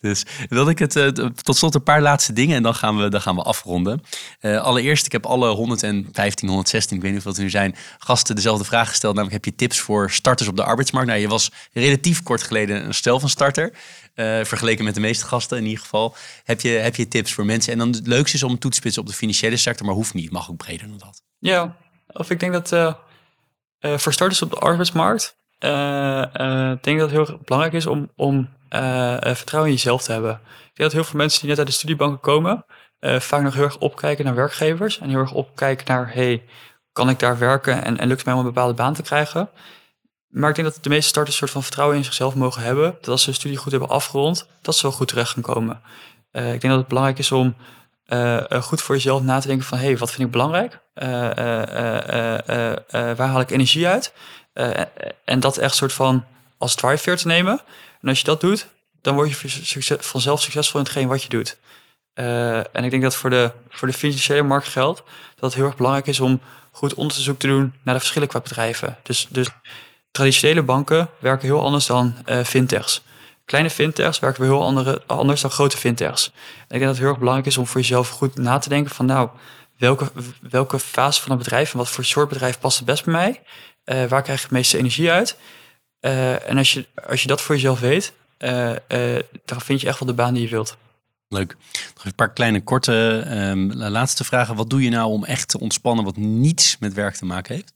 Dus 0.00 0.24
wilde 0.48 0.70
ik 0.70 0.78
het 0.78 0.96
uh, 0.96 1.08
tot 1.42 1.56
slot 1.56 1.74
een 1.74 1.82
paar 1.82 2.02
laatste 2.02 2.32
dingen 2.32 2.56
en 2.56 2.62
dan 2.62 2.74
gaan 2.74 2.98
we, 2.98 3.08
dan 3.08 3.20
gaan 3.20 3.36
we 3.36 3.42
afronden. 3.42 4.02
Uh, 4.40 4.62
allereerst, 4.62 5.06
ik 5.06 5.12
heb 5.12 5.26
alle 5.26 5.48
115, 5.48 6.48
116, 6.48 6.96
ik 6.96 7.02
weet 7.02 7.12
niet 7.12 7.20
of 7.20 7.26
het 7.26 7.38
nu 7.38 7.50
zijn, 7.50 7.76
gasten 7.98 8.34
dezelfde 8.34 8.64
vraag 8.64 8.88
gesteld. 8.88 9.14
Namelijk, 9.14 9.44
heb 9.44 9.52
je 9.52 9.58
tips 9.58 9.80
voor 9.80 10.10
starters 10.10 10.48
op 10.48 10.56
de 10.56 10.64
arbeidsmarkt? 10.64 11.08
Nou, 11.08 11.20
je 11.20 11.28
was 11.28 11.50
relatief 11.72 12.22
kort 12.22 12.42
geleden 12.42 12.84
een 12.84 12.94
stel 12.94 13.20
van 13.20 13.28
starter. 13.28 13.72
Uh, 14.14 14.44
vergeleken 14.44 14.84
met 14.84 14.94
de 14.94 15.00
meeste 15.00 15.26
gasten 15.26 15.58
in 15.58 15.64
ieder 15.64 15.80
geval. 15.80 16.14
Heb 16.44 16.60
je, 16.60 16.68
heb 16.68 16.96
je 16.96 17.08
tips 17.08 17.32
voor 17.32 17.44
mensen? 17.44 17.72
En 17.72 17.78
dan 17.78 17.88
het 17.88 18.06
leukste 18.06 18.36
is 18.36 18.42
om 18.42 18.58
toe 18.58 18.70
te 18.70 18.76
spitsen 18.76 19.02
op 19.02 19.08
de 19.08 19.14
financiële 19.14 19.56
sector, 19.56 19.86
maar 19.86 19.94
hoeft 19.94 20.14
niet. 20.14 20.30
Mag 20.30 20.50
ook 20.50 20.56
breder 20.56 20.88
dan 20.88 20.98
dat. 20.98 21.22
Ja, 21.38 21.76
of 22.06 22.30
ik 22.30 22.40
denk 22.40 22.52
dat 22.52 22.96
voor 23.80 24.12
starters 24.12 24.42
op 24.42 24.50
de 24.50 24.56
arbeidsmarkt, 24.56 25.36
ik 25.58 26.82
denk 26.82 26.98
dat 26.98 27.10
het 27.10 27.28
heel 27.28 27.40
belangrijk 27.44 27.74
is 27.74 27.86
om, 27.86 28.10
om 28.16 28.48
uh, 28.70 29.16
vertrouwen 29.20 29.70
in 29.70 29.76
jezelf 29.76 30.02
te 30.02 30.12
hebben. 30.12 30.32
Ik 30.42 30.76
denk 30.76 30.90
dat 30.90 30.92
heel 30.92 31.04
veel 31.04 31.18
mensen 31.18 31.40
die 31.40 31.48
net 31.48 31.58
uit 31.58 31.66
de 31.66 31.72
studiebanken 31.72 32.20
komen, 32.20 32.64
uh, 33.00 33.20
vaak 33.20 33.42
nog 33.42 33.54
heel 33.54 33.64
erg 33.64 33.78
opkijken 33.78 34.24
naar 34.24 34.34
werkgevers 34.34 34.98
en 34.98 35.08
heel 35.08 35.18
erg 35.18 35.32
opkijken 35.32 35.86
naar, 35.86 36.14
hey, 36.14 36.44
kan 36.92 37.08
ik 37.08 37.18
daar 37.18 37.38
werken 37.38 37.84
en, 37.84 37.98
en 37.98 38.06
lukt 38.06 38.18
het 38.18 38.24
mij 38.24 38.34
om 38.34 38.40
een 38.40 38.52
bepaalde 38.52 38.74
baan 38.74 38.94
te 38.94 39.02
krijgen? 39.02 39.50
Maar 40.28 40.48
ik 40.48 40.54
denk 40.54 40.68
dat 40.68 40.84
de 40.84 40.88
meeste 40.88 41.08
starters 41.08 41.34
een 41.34 41.40
soort 41.40 41.50
van 41.50 41.62
vertrouwen 41.62 41.96
in 41.96 42.04
zichzelf 42.04 42.34
mogen 42.34 42.62
hebben, 42.62 42.96
dat 43.00 43.08
als 43.08 43.20
ze 43.20 43.26
hun 43.26 43.38
studie 43.38 43.56
goed 43.56 43.70
hebben 43.70 43.88
afgerond, 43.88 44.48
dat 44.62 44.76
ze 44.76 44.82
wel 44.82 44.96
goed 44.96 45.08
terecht 45.08 45.30
gaan 45.30 45.42
komen. 45.42 45.80
ik 46.32 46.42
denk 46.42 46.62
dat 46.62 46.76
het 46.76 46.88
belangrijk 46.88 47.18
is 47.18 47.32
om 47.32 47.56
goed 48.60 48.82
voor 48.82 48.94
jezelf 48.94 49.22
na 49.22 49.40
te 49.40 49.46
denken 49.46 49.66
van, 49.66 49.78
hey, 49.78 49.98
wat 49.98 50.10
vind 50.10 50.26
ik 50.26 50.30
belangrijk? 50.30 50.80
waar 53.16 53.28
haal 53.28 53.40
ik 53.40 53.50
energie 53.50 53.86
uit? 53.86 54.12
en 55.24 55.40
dat 55.40 55.56
echt 55.56 55.74
soort 55.74 55.92
van 55.92 56.24
als 56.58 56.74
drive 56.74 57.16
te 57.16 57.26
nemen. 57.26 57.60
En 58.00 58.08
als 58.08 58.18
je 58.18 58.24
dat 58.24 58.40
doet, 58.40 58.66
dan 59.00 59.14
word 59.14 59.30
je 59.30 59.98
vanzelf 60.00 60.40
succesvol 60.40 60.80
in 60.80 60.86
hetgeen 60.86 61.08
wat 61.08 61.22
je 61.22 61.28
doet. 61.28 61.58
Uh, 62.14 62.56
en 62.56 62.84
ik 62.84 62.90
denk 62.90 63.02
dat 63.02 63.16
voor 63.16 63.30
de, 63.30 63.52
voor 63.68 63.88
de 63.88 63.94
financiële 63.94 64.42
markt 64.42 64.68
geldt 64.68 65.02
dat 65.34 65.50
het 65.50 65.54
heel 65.54 65.64
erg 65.64 65.76
belangrijk 65.76 66.06
is 66.06 66.20
om 66.20 66.40
goed 66.70 66.94
onderzoek 66.94 67.38
te 67.38 67.46
doen 67.46 67.74
naar 67.82 67.94
de 67.94 68.00
verschillen 68.00 68.28
qua 68.28 68.40
bedrijven. 68.40 68.98
Dus, 69.02 69.26
dus 69.30 69.48
traditionele 70.10 70.62
banken 70.62 71.08
werken 71.18 71.46
heel 71.46 71.62
anders 71.62 71.86
dan 71.86 72.14
uh, 72.26 72.44
fintechs. 72.44 73.02
Kleine 73.44 73.70
fintechs 73.70 74.18
werken 74.18 74.42
weer 74.42 74.50
heel 74.50 74.62
andere, 74.62 75.02
anders 75.06 75.40
dan 75.40 75.50
grote 75.50 75.76
fintechs. 75.76 76.26
Ik 76.26 76.32
denk 76.68 76.80
dat 76.80 76.90
het 76.90 76.98
heel 76.98 77.08
erg 77.08 77.18
belangrijk 77.18 77.48
is 77.48 77.58
om 77.58 77.66
voor 77.66 77.80
jezelf 77.80 78.08
goed 78.08 78.36
na 78.36 78.58
te 78.58 78.68
denken 78.68 78.94
van 78.94 79.06
nou, 79.06 79.28
welke, 79.78 80.12
welke 80.40 80.78
fase 80.78 81.20
van 81.20 81.30
het 81.30 81.38
bedrijf 81.38 81.72
en 81.72 81.78
wat 81.78 81.88
voor 81.88 82.04
soort 82.04 82.28
bedrijf 82.28 82.58
past 82.58 82.76
het 82.76 82.86
best 82.86 83.04
bij 83.04 83.14
mij? 83.14 83.42
Uh, 83.84 84.08
waar 84.08 84.22
krijg 84.22 84.38
ik 84.38 84.44
het 84.44 84.52
meeste 84.52 84.78
energie 84.78 85.10
uit? 85.10 85.36
Uh, 86.00 86.48
en 86.48 86.58
als 86.58 86.72
je, 86.72 86.86
als 87.08 87.22
je 87.22 87.28
dat 87.28 87.40
voor 87.40 87.54
jezelf 87.54 87.80
weet, 87.80 88.12
uh, 88.38 88.70
uh, 88.88 89.18
dan 89.44 89.60
vind 89.60 89.80
je 89.80 89.86
echt 89.86 89.98
wel 89.98 90.08
de 90.08 90.14
baan 90.14 90.34
die 90.34 90.42
je 90.42 90.48
wilt. 90.48 90.76
Leuk. 91.28 91.56
Nog 91.94 92.04
een 92.04 92.14
paar 92.14 92.32
kleine, 92.32 92.62
korte 92.62 93.24
um, 93.30 93.72
laatste 93.72 94.24
vragen. 94.24 94.54
Wat 94.54 94.70
doe 94.70 94.82
je 94.82 94.90
nou 94.90 95.10
om 95.10 95.24
echt 95.24 95.48
te 95.48 95.60
ontspannen 95.60 96.04
wat 96.04 96.16
niets 96.16 96.78
met 96.78 96.94
werk 96.94 97.14
te 97.14 97.24
maken 97.24 97.54
heeft? 97.54 97.72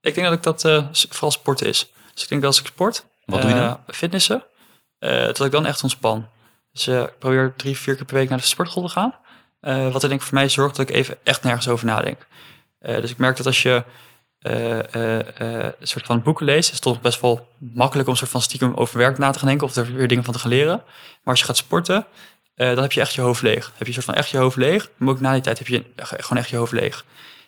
Ik 0.00 0.14
denk 0.14 0.26
dat 0.26 0.36
ik 0.36 0.42
dat 0.42 0.64
eh, 0.64 0.86
vooral 0.92 1.30
sporten 1.30 1.66
is. 1.66 1.90
Dus 2.14 2.22
ik 2.22 2.28
denk 2.28 2.40
dat 2.40 2.50
als 2.50 2.60
ik 2.60 2.66
sport, 2.66 3.06
Wat 3.24 3.40
doe 3.42 3.50
je 3.50 3.56
eh, 3.56 3.62
dan? 3.66 3.78
fitnessen, 3.86 4.44
eh, 4.98 5.10
dat 5.24 5.44
ik 5.44 5.50
dan 5.50 5.66
echt 5.66 5.82
ontspan. 5.82 6.28
Dus 6.72 6.86
eh, 6.86 7.00
ik 7.00 7.18
probeer 7.18 7.54
drie, 7.56 7.76
vier 7.76 7.94
keer 7.96 8.04
per 8.04 8.14
week 8.14 8.28
naar 8.28 8.38
de 8.38 8.44
sportschool 8.44 8.82
te 8.82 8.88
gaan. 8.88 9.14
Eh, 9.60 9.92
wat 9.92 10.02
er 10.02 10.08
denk 10.08 10.20
ik 10.20 10.26
voor 10.26 10.36
mij 10.38 10.48
zorgt 10.48 10.76
dat 10.76 10.88
ik 10.88 10.94
even 10.94 11.16
echt 11.22 11.42
nergens 11.42 11.68
over 11.68 11.86
nadenk. 11.86 12.26
Eh, 12.78 13.00
dus 13.00 13.10
ik 13.10 13.16
merk 13.18 13.36
dat 13.36 13.46
als 13.46 13.62
je 13.62 13.84
een 14.46 15.74
soort 15.82 16.06
van 16.06 16.22
boeken 16.22 16.46
leest, 16.46 16.72
is 16.72 16.80
toch 16.80 17.00
best 17.00 17.20
wel 17.20 17.48
makkelijk 17.58 18.08
om 18.08 18.16
soort 18.16 18.30
van 18.30 18.42
stiekem 18.42 18.74
over 18.74 18.98
werk 18.98 19.18
na 19.18 19.30
te 19.30 19.38
gaan 19.38 19.48
denken 19.48 19.66
of 19.66 19.76
er 19.76 19.94
weer 19.94 20.08
dingen 20.08 20.24
van 20.24 20.32
te 20.32 20.38
gaan 20.38 20.50
leren. 20.50 20.82
Maar 20.84 21.34
als 21.34 21.38
je 21.38 21.44
gaat 21.44 21.56
sporten, 21.56 22.06
dan 22.54 22.82
heb 22.82 22.92
je 22.92 23.00
echt 23.00 23.14
je 23.14 23.20
hoofd 23.20 23.42
leeg. 23.42 23.72
Heb 23.76 23.86
je 23.86 23.92
soort 23.92 24.04
van 24.04 24.14
echt 24.14 24.28
je 24.28 24.38
hoofd 24.38 24.56
leeg, 24.56 24.90
maar 24.96 25.08
ook 25.08 25.20
na 25.20 25.32
die 25.32 25.42
tijd 25.42 25.58
heb 25.58 25.66
je 25.66 25.84
gewoon 25.96 26.38
echt 26.38 26.48
je 26.48 26.56
hoofd 26.56 26.72
leeg. 26.72 27.04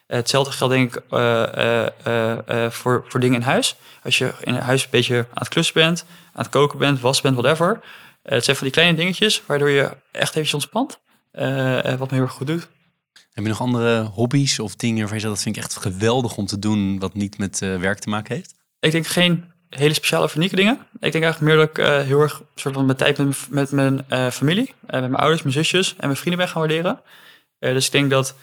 Hetzelfde 0.07 0.53
geldt 0.53 0.75
denk 0.75 0.95
ik 0.95 1.03
voor, 2.73 3.05
voor 3.09 3.21
dingen 3.21 3.41
in 3.41 3.47
huis. 3.47 3.77
Als 4.03 4.19
je 4.19 4.33
in 4.41 4.55
huis 4.55 4.83
een 4.83 4.91
beetje 4.91 5.17
aan 5.17 5.25
het 5.33 5.49
klussen 5.49 5.75
bent, 5.75 6.05
aan 6.33 6.43
het 6.43 6.49
koken 6.49 6.79
bent, 6.79 7.01
was 7.01 7.21
bent, 7.21 7.37
whatever. 7.37 7.81
Het 8.23 8.45
zijn 8.45 8.57
van 8.57 8.67
die 8.67 8.75
kleine 8.75 8.97
dingetjes 8.97 9.43
waardoor 9.47 9.71
je 9.71 9.97
echt 10.13 10.31
eventjes 10.31 10.55
ontspant. 10.55 10.99
wat 11.99 12.11
me 12.11 12.17
heel 12.17 12.23
erg 12.23 12.33
goed 12.33 12.47
doet. 12.47 12.69
Heb 13.39 13.47
je 13.47 13.53
nog 13.53 13.63
andere 13.63 14.03
hobby's 14.03 14.59
of 14.59 14.77
dingen 14.77 14.99
waarvan 14.99 15.17
je 15.17 15.23
zegt 15.23 15.35
dat 15.35 15.43
vind 15.43 15.57
ik 15.57 15.63
echt 15.63 15.77
geweldig 15.77 16.37
om 16.37 16.47
te 16.47 16.59
doen 16.59 16.99
wat 16.99 17.15
niet 17.15 17.39
met 17.39 17.63
eh, 17.63 17.77
werk 17.77 17.99
te 17.99 18.09
maken 18.09 18.35
heeft? 18.35 18.55
Ik 18.81 18.93
denk 18.93 19.07
geen 19.07 19.53
hele 19.69 19.95
speciale 19.95 20.25
of 20.25 20.35
unieke 20.35 20.57
dingen. 20.57 20.79
Ik 21.01 21.13
denk 21.13 21.25
eigenlijk 21.25 21.41
meer 21.41 21.57
dat 21.57 21.69
ik 21.69 21.79
eh, 21.79 22.07
heel 22.07 22.21
erg 22.21 22.43
soort 22.55 22.75
van 22.75 22.85
mijn 22.85 22.97
tijd 22.97 23.19
met, 23.19 23.47
met 23.51 23.71
mijn 23.71 24.09
eh, 24.09 24.31
familie, 24.31 24.75
met 24.81 25.01
mijn 25.01 25.15
ouders, 25.15 25.43
mijn 25.43 25.55
zusjes 25.55 25.91
en 25.91 26.07
mijn 26.07 26.17
vrienden 26.17 26.41
ben 26.41 26.49
gaan 26.49 26.61
waarderen. 26.61 27.01
Dus 27.59 27.87
ik 27.87 27.93
denk 27.93 28.11
dat 28.11 28.35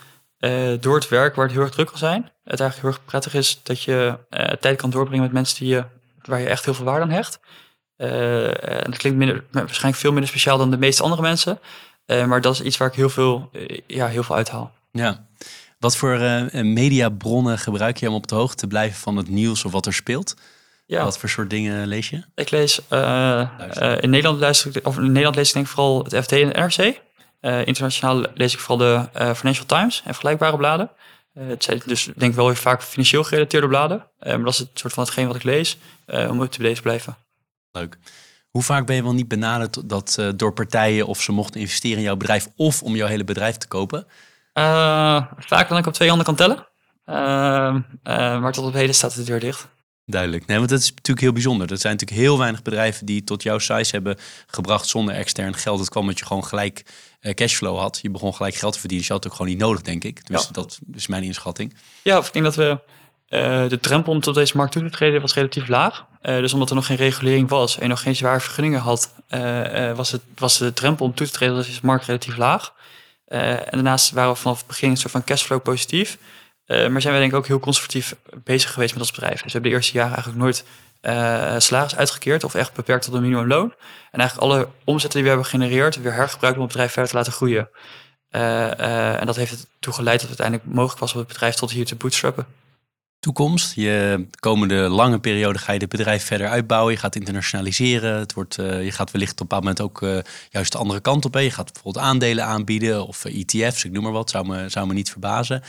door 0.80 0.96
het 0.96 1.10
werk 1.10 1.36
waar 1.36 1.46
het 1.46 1.54
heel 1.54 1.64
erg 1.64 1.72
druk 1.72 1.88
kan 1.88 1.98
zijn, 1.98 2.32
het 2.44 2.60
eigenlijk 2.60 2.82
heel 2.82 2.90
erg 2.90 3.06
prettig 3.06 3.34
is 3.34 3.60
dat 3.64 3.84
je 3.84 4.18
tijd 4.60 4.78
kan 4.78 4.90
doorbrengen 4.90 5.24
met 5.24 5.34
mensen 5.34 5.60
die 5.60 5.68
je, 5.68 5.84
waar 6.22 6.40
je 6.40 6.48
echt 6.48 6.66
heel 6.66 6.74
veel 6.74 6.86
waarde 6.86 7.02
aan 7.02 7.10
hecht. 7.10 7.40
En 7.98 8.92
dat 8.92 8.98
klinkt 8.98 9.18
minder, 9.18 9.44
waarschijnlijk 9.52 10.02
veel 10.02 10.12
minder 10.12 10.30
speciaal 10.30 10.58
dan 10.58 10.72
de 10.72 10.78
meeste 10.78 11.04
andere 11.04 11.22
mensen. 11.22 11.60
Maar 12.06 12.42
dat 12.42 12.54
is 12.54 12.62
iets 12.62 12.78
waar 12.78 12.88
ik 12.88 12.96
heel 12.96 13.10
veel, 13.10 13.50
ja, 13.88 14.08
heel 14.08 14.24
veel 14.24 14.36
uithaal. 14.36 14.74
Ja. 14.96 15.26
Wat 15.80 15.98
voor 15.98 16.14
eh, 16.14 16.64
mediabronnen 16.64 17.60
gebruik 17.60 17.98
je 17.98 18.10
om 18.10 18.16
op 18.16 18.28
de 18.28 18.36
hoogte 18.36 18.56
te 18.56 18.68
blijven 18.68 19.00
van 19.00 19.18
het 19.18 19.30
nieuws 19.30 19.66
of 19.66 19.72
wat 19.72 19.86
er 19.86 19.94
speelt? 19.94 20.36
Ja. 20.86 21.04
Wat 21.04 21.18
voor 21.18 21.30
soort 21.30 21.50
dingen 21.50 21.88
lees 21.88 22.10
je? 22.10 22.24
Ik 22.36 22.52
lees 22.52 22.88
eh, 22.88 23.42
eh, 23.42 24.02
in 24.02 24.10
Nederland 24.10 24.40
luister 24.40 24.78
ik, 24.78 24.88
of 24.88 24.98
in 24.98 25.08
Nederland 25.08 25.36
lees 25.36 25.48
ik 25.48 25.54
denk 25.54 25.66
ik 25.66 25.72
vooral 25.72 26.04
het 26.04 26.16
FD 26.24 26.32
en 26.32 26.48
het 26.48 26.78
NRC. 26.78 27.02
Eh, 27.40 27.66
internationaal 27.66 28.26
lees 28.34 28.54
ik 28.54 28.60
vooral 28.60 28.78
de 28.78 29.10
eh, 29.14 29.34
Financial 29.34 29.66
Times 29.66 29.98
en 29.98 30.12
vergelijkbare 30.12 30.58
bladen. 30.58 30.90
Eh, 31.34 31.48
het 31.48 31.64
zijn 31.64 31.82
dus 31.86 32.04
denk 32.04 32.32
ik 32.32 32.38
wel 32.38 32.46
weer 32.46 32.56
vaak 32.56 32.84
financieel 32.84 33.24
gerelateerde 33.24 33.68
bladen. 33.68 34.06
Eh, 34.20 34.36
maar 34.36 34.44
dat 34.44 34.54
is 34.54 34.60
het 34.60 34.70
soort 34.74 34.94
van 34.94 35.04
hetgeen 35.04 35.28
wat 35.28 35.36
ik 35.36 35.44
lees 35.44 35.78
eh, 36.06 36.30
om 36.30 36.40
date 36.40 36.74
te 36.74 36.82
blijven. 36.82 37.18
Leuk. 37.72 37.98
Hoe 38.50 38.64
vaak 38.64 38.86
ben 38.86 38.96
je 38.96 39.04
wel 39.04 39.14
niet 39.14 39.28
benaderd 39.28 39.90
dat, 39.90 40.16
eh, 40.20 40.30
door 40.36 40.54
partijen 40.54 41.08
of 41.08 41.22
ze 41.22 41.32
mochten 41.32 41.60
investeren 41.60 41.98
in 41.98 42.04
jouw 42.04 42.16
bedrijf 42.16 42.48
of 42.56 42.84
om 42.84 42.96
jouw 42.96 43.08
hele 43.08 43.24
bedrijf 43.24 43.58
te 43.58 43.68
kopen? 43.68 44.08
Eh, 44.56 45.24
vaak 45.38 45.70
dan 45.70 45.78
ik 45.78 45.86
op 45.86 45.94
twee 45.94 46.08
handen 46.08 46.26
kan 46.26 46.36
tellen. 46.36 46.68
Eh, 47.06 47.68
eh, 48.04 48.40
maar 48.42 48.52
tot 48.52 48.66
op 48.66 48.74
heden 48.74 48.96
staat 48.96 49.16
de 49.16 49.24
deur 49.24 49.40
dicht. 49.40 49.68
Duidelijk. 50.06 50.46
Nee, 50.46 50.58
want 50.58 50.70
dat 50.70 50.80
is 50.80 50.90
natuurlijk 50.90 51.20
heel 51.20 51.34
bijzonder. 51.34 51.72
Er 51.72 51.78
zijn 51.78 51.94
natuurlijk 51.94 52.22
heel 52.22 52.38
weinig 52.38 52.62
bedrijven 52.62 53.06
die 53.06 53.24
tot 53.24 53.44
jouw 53.44 53.60
size 53.60 53.92
hebben 53.92 54.18
gebracht 54.48 54.88
zonder 54.88 55.16
extern 55.16 55.54
geld. 55.54 55.80
Het 55.80 55.90
kwam 55.90 56.04
omdat 56.04 56.20
je 56.20 56.26
gewoon 56.26 56.46
gelijk 56.46 56.86
eh, 57.20 57.34
cashflow 57.34 57.80
had. 57.80 58.00
Je 58.02 58.10
begon 58.10 58.34
gelijk 58.34 58.56
geld 58.56 58.74
te 58.74 58.80
verdienen. 58.80 59.08
Dus 59.08 59.08
je 59.08 59.14
had 59.14 59.24
het 59.24 59.32
ook 59.32 59.38
gewoon 59.38 59.52
niet 59.52 59.62
nodig, 59.62 59.82
denk 59.82 60.04
ik. 60.04 60.20
Tenminste, 60.20 60.54
dat 60.54 60.80
is 60.94 61.08
mijn 61.08 61.24
inschatting. 61.24 61.76
Ja, 62.04 62.18
of 62.18 62.28
ik 62.28 62.34
denk 62.34 62.46
dat 62.46 62.56
we 62.56 62.80
de 63.70 63.78
drempel 63.82 64.14
om 64.14 64.20
tot 64.20 64.36
deze 64.36 64.58
markt 64.58 64.72
toe 64.72 64.84
te 64.84 64.90
treden 64.90 65.22
was 65.22 65.34
relatief 65.34 65.68
laag. 65.68 66.06
Dus 66.22 66.54
omdat 66.54 66.70
er 66.70 66.76
nog 66.76 66.86
geen 66.86 66.98
regulering 66.98 67.50
was 67.50 67.78
en 67.78 67.90
nog 67.90 68.02
geen 68.02 68.16
zware 68.16 68.40
vergunningen 68.40 68.80
had, 68.80 69.14
was, 69.96 70.12
het, 70.12 70.22
was 70.38 70.58
de 70.58 70.74
drempel 70.74 71.06
om 71.06 71.14
toe 71.14 71.28
te 71.28 71.34
treden 71.34 71.56
tot 71.56 71.66
deze 71.66 71.80
markt 71.84 72.06
relatief 72.06 72.38
laag. 72.38 72.74
Eh, 73.26 73.52
en 73.52 73.72
daarnaast 73.72 74.12
waren 74.12 74.32
we 74.32 74.38
vanaf 74.38 74.58
het 74.58 74.68
begin 74.68 74.90
een 74.90 74.98
soort 74.98 75.12
van 75.12 75.24
cashflow 75.24 75.62
positief. 75.62 76.18
Eh, 76.66 76.88
maar 76.88 77.02
zijn 77.02 77.14
we 77.14 77.20
denk 77.20 77.32
ik 77.32 77.38
ook 77.38 77.48
heel 77.48 77.60
conservatief 77.60 78.16
bezig 78.44 78.74
geweest 78.74 78.94
met 78.94 79.02
ons 79.02 79.12
bedrijf. 79.12 79.34
Dus 79.34 79.44
we 79.44 79.52
hebben 79.52 79.70
de 79.70 79.76
eerste 79.76 79.94
jaren 79.94 80.14
eigenlijk 80.14 80.44
nooit 80.44 80.66
eh, 81.02 81.56
salaris 81.58 81.96
uitgekeerd 81.96 82.44
of 82.44 82.56
echt 82.56 82.74
beperkt 82.74 83.06
tot 83.06 83.14
een 83.14 83.22
minimumloon. 83.22 83.74
En 84.12 84.20
eigenlijk 84.20 84.52
alle 84.52 84.68
omzetten 84.84 85.12
die 85.12 85.22
we 85.22 85.28
hebben 85.28 85.46
gegenereerd 85.46 86.02
weer 86.02 86.14
hergebruikt 86.14 86.58
om 86.58 86.64
het 86.64 86.72
bedrijf 86.72 86.92
verder 86.92 87.12
te 87.12 87.18
laten 87.18 87.34
groeien. 87.34 87.70
En 88.30 89.26
dat 89.26 89.36
heeft 89.36 89.68
ertoe 89.74 89.94
geleid 89.94 90.20
dat 90.22 90.30
het 90.30 90.40
uiteindelijk 90.40 90.78
mogelijk 90.78 91.00
was 91.00 91.14
om 91.14 91.20
het 91.20 91.28
bedrijf 91.28 91.56
tot 91.56 91.72
hier 91.72 91.86
te 91.86 91.96
bootstrappen. 91.96 92.46
Toekomst. 93.26 93.76
Je 93.76 94.26
de 94.32 94.40
komende 94.40 94.76
lange 94.76 95.20
periode 95.20 95.60
ga 95.60 95.72
je 95.72 95.80
dit 95.80 95.90
bedrijf 95.90 96.24
verder 96.26 96.48
uitbouwen. 96.48 96.94
Je 96.94 97.00
gaat 97.00 97.16
internationaliseren. 97.16 98.20
Het 98.20 98.34
wordt, 98.34 98.58
eh, 98.58 98.84
je 98.84 98.92
gaat 98.92 99.12
wellicht 99.12 99.32
op 99.32 99.40
een 99.40 99.48
bepaald 99.48 99.64
moment 99.64 99.82
ook 99.82 100.02
eh, 100.02 100.32
juist 100.50 100.72
de 100.72 100.78
andere 100.78 101.00
kant 101.00 101.26
op. 101.26 101.34
Je 101.34 101.52
gaat 101.52 101.74
bijvoorbeeld 101.74 102.06
aandelen 102.06 102.46
aanbieden 102.46 103.08
of 103.08 103.26
eh, 103.26 103.40
ETF's. 103.40 103.84
Ik 103.84 103.92
noem 103.92 104.04
maar 104.04 104.12
wat. 104.12 104.30
Zou 104.30 104.48
me, 104.48 104.70
zou 104.70 104.88
me 104.88 104.94
niet 104.94 105.12
verbazen. 105.12 105.64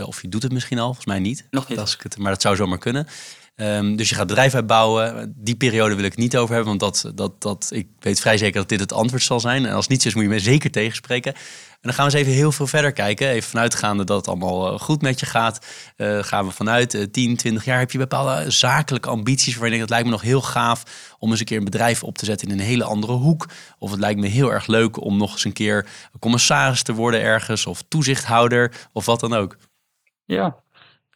Eh, 0.00 0.06
of 0.06 0.22
je 0.22 0.28
doet 0.28 0.42
het 0.42 0.52
misschien 0.52 0.78
al. 0.78 0.84
Volgens 0.84 1.06
mij 1.06 1.18
niet. 1.18 1.46
Nog 1.50 1.68
niet. 1.68 1.78
Als 1.78 1.94
ik 1.94 2.02
het, 2.02 2.18
maar 2.18 2.32
dat 2.32 2.42
zou 2.42 2.56
zomaar 2.56 2.78
kunnen. 2.78 3.06
Ehm, 3.60 3.96
dus 3.96 4.08
je 4.08 4.14
gaat 4.14 4.26
bedrijf 4.26 4.54
uitbouwen. 4.54 5.34
Die 5.36 5.54
periode 5.54 5.94
wil 5.94 6.04
ik 6.04 6.16
niet 6.16 6.36
over 6.36 6.54
hebben, 6.54 6.78
want 6.78 7.02
dat, 7.02 7.12
dat, 7.14 7.42
dat, 7.42 7.68
ik 7.72 7.86
weet 7.98 8.20
vrij 8.20 8.38
zeker 8.38 8.60
dat 8.60 8.68
dit 8.68 8.80
het 8.80 8.92
antwoord 8.92 9.22
zal 9.22 9.40
zijn. 9.40 9.66
En 9.66 9.72
als 9.72 9.80
het 9.80 9.90
niet 9.90 10.02
zo 10.02 10.08
is, 10.08 10.14
moet 10.14 10.22
je 10.22 10.28
me 10.28 10.38
zeker 10.38 10.70
tegenspreken. 10.70 11.34
En 11.34 11.88
dan 11.88 11.92
gaan 11.92 12.06
we 12.06 12.12
eens 12.12 12.20
even 12.20 12.36
heel 12.36 12.52
veel 12.52 12.66
verder 12.66 12.92
kijken. 12.92 13.28
Even 13.28 13.50
vanuitgaande 13.50 14.04
dat 14.04 14.16
het 14.16 14.28
allemaal 14.28 14.72
eh, 14.72 14.80
goed 14.80 15.02
met 15.02 15.20
je 15.20 15.26
gaat. 15.26 15.66
Eh, 15.96 16.22
gaan 16.22 16.46
we 16.46 16.52
vanuit 16.52 16.94
eh, 16.94 17.02
10, 17.02 17.36
20 17.36 17.64
jaar. 17.64 17.78
Heb 17.78 17.90
je 17.90 17.98
bepaalde 17.98 18.50
zakelijke 18.50 19.08
ambities 19.08 19.52
waarvan 19.52 19.70
je 19.70 19.76
denkt, 19.76 19.88
dat 19.88 19.90
lijkt 19.90 20.04
me 20.04 20.12
nog 20.12 20.22
heel 20.22 20.42
gaaf 20.42 20.82
om 21.18 21.30
eens 21.30 21.40
een 21.40 21.46
keer 21.46 21.58
een 21.58 21.64
bedrijf 21.64 22.02
op 22.02 22.18
te 22.18 22.24
zetten 22.24 22.48
in 22.48 22.58
een 22.58 22.64
hele 22.64 22.84
andere 22.84 23.12
hoek. 23.12 23.48
Of 23.78 23.90
het 23.90 24.00
lijkt 24.00 24.20
me 24.20 24.26
heel 24.26 24.52
erg 24.52 24.66
leuk 24.66 25.00
om 25.00 25.16
nog 25.16 25.32
eens 25.32 25.44
een 25.44 25.52
keer 25.52 25.86
commissaris 26.18 26.82
te 26.82 26.92
worden 26.92 27.20
ergens. 27.20 27.66
Of 27.66 27.82
toezichthouder 27.88 28.88
of 28.92 29.06
wat 29.06 29.20
dan 29.20 29.34
ook. 29.34 29.56
Ja. 30.30 30.56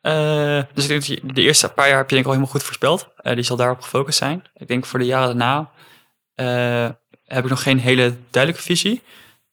Eh, 0.00 0.62
dus 0.74 0.88
ik 0.88 1.06
denk 1.06 1.34
de 1.34 1.42
eerste 1.42 1.68
paar 1.68 1.88
jaar 1.88 1.96
heb 1.96 2.10
je 2.10 2.14
denk 2.14 2.20
ik 2.20 2.26
al 2.26 2.32
helemaal 2.32 2.52
goed 2.52 2.62
voorspeld. 2.62 3.08
Eh, 3.16 3.34
die 3.34 3.44
zal 3.44 3.56
daarop 3.56 3.80
gefocust 3.80 4.18
zijn. 4.18 4.44
Ik 4.54 4.68
denk 4.68 4.86
voor 4.86 4.98
de 4.98 5.04
jaren 5.04 5.26
daarna 5.26 5.70
eh, 6.34 6.90
heb 7.26 7.44
ik 7.44 7.50
nog 7.50 7.62
geen 7.62 7.78
hele 7.78 8.16
duidelijke 8.30 8.66
visie. 8.66 9.02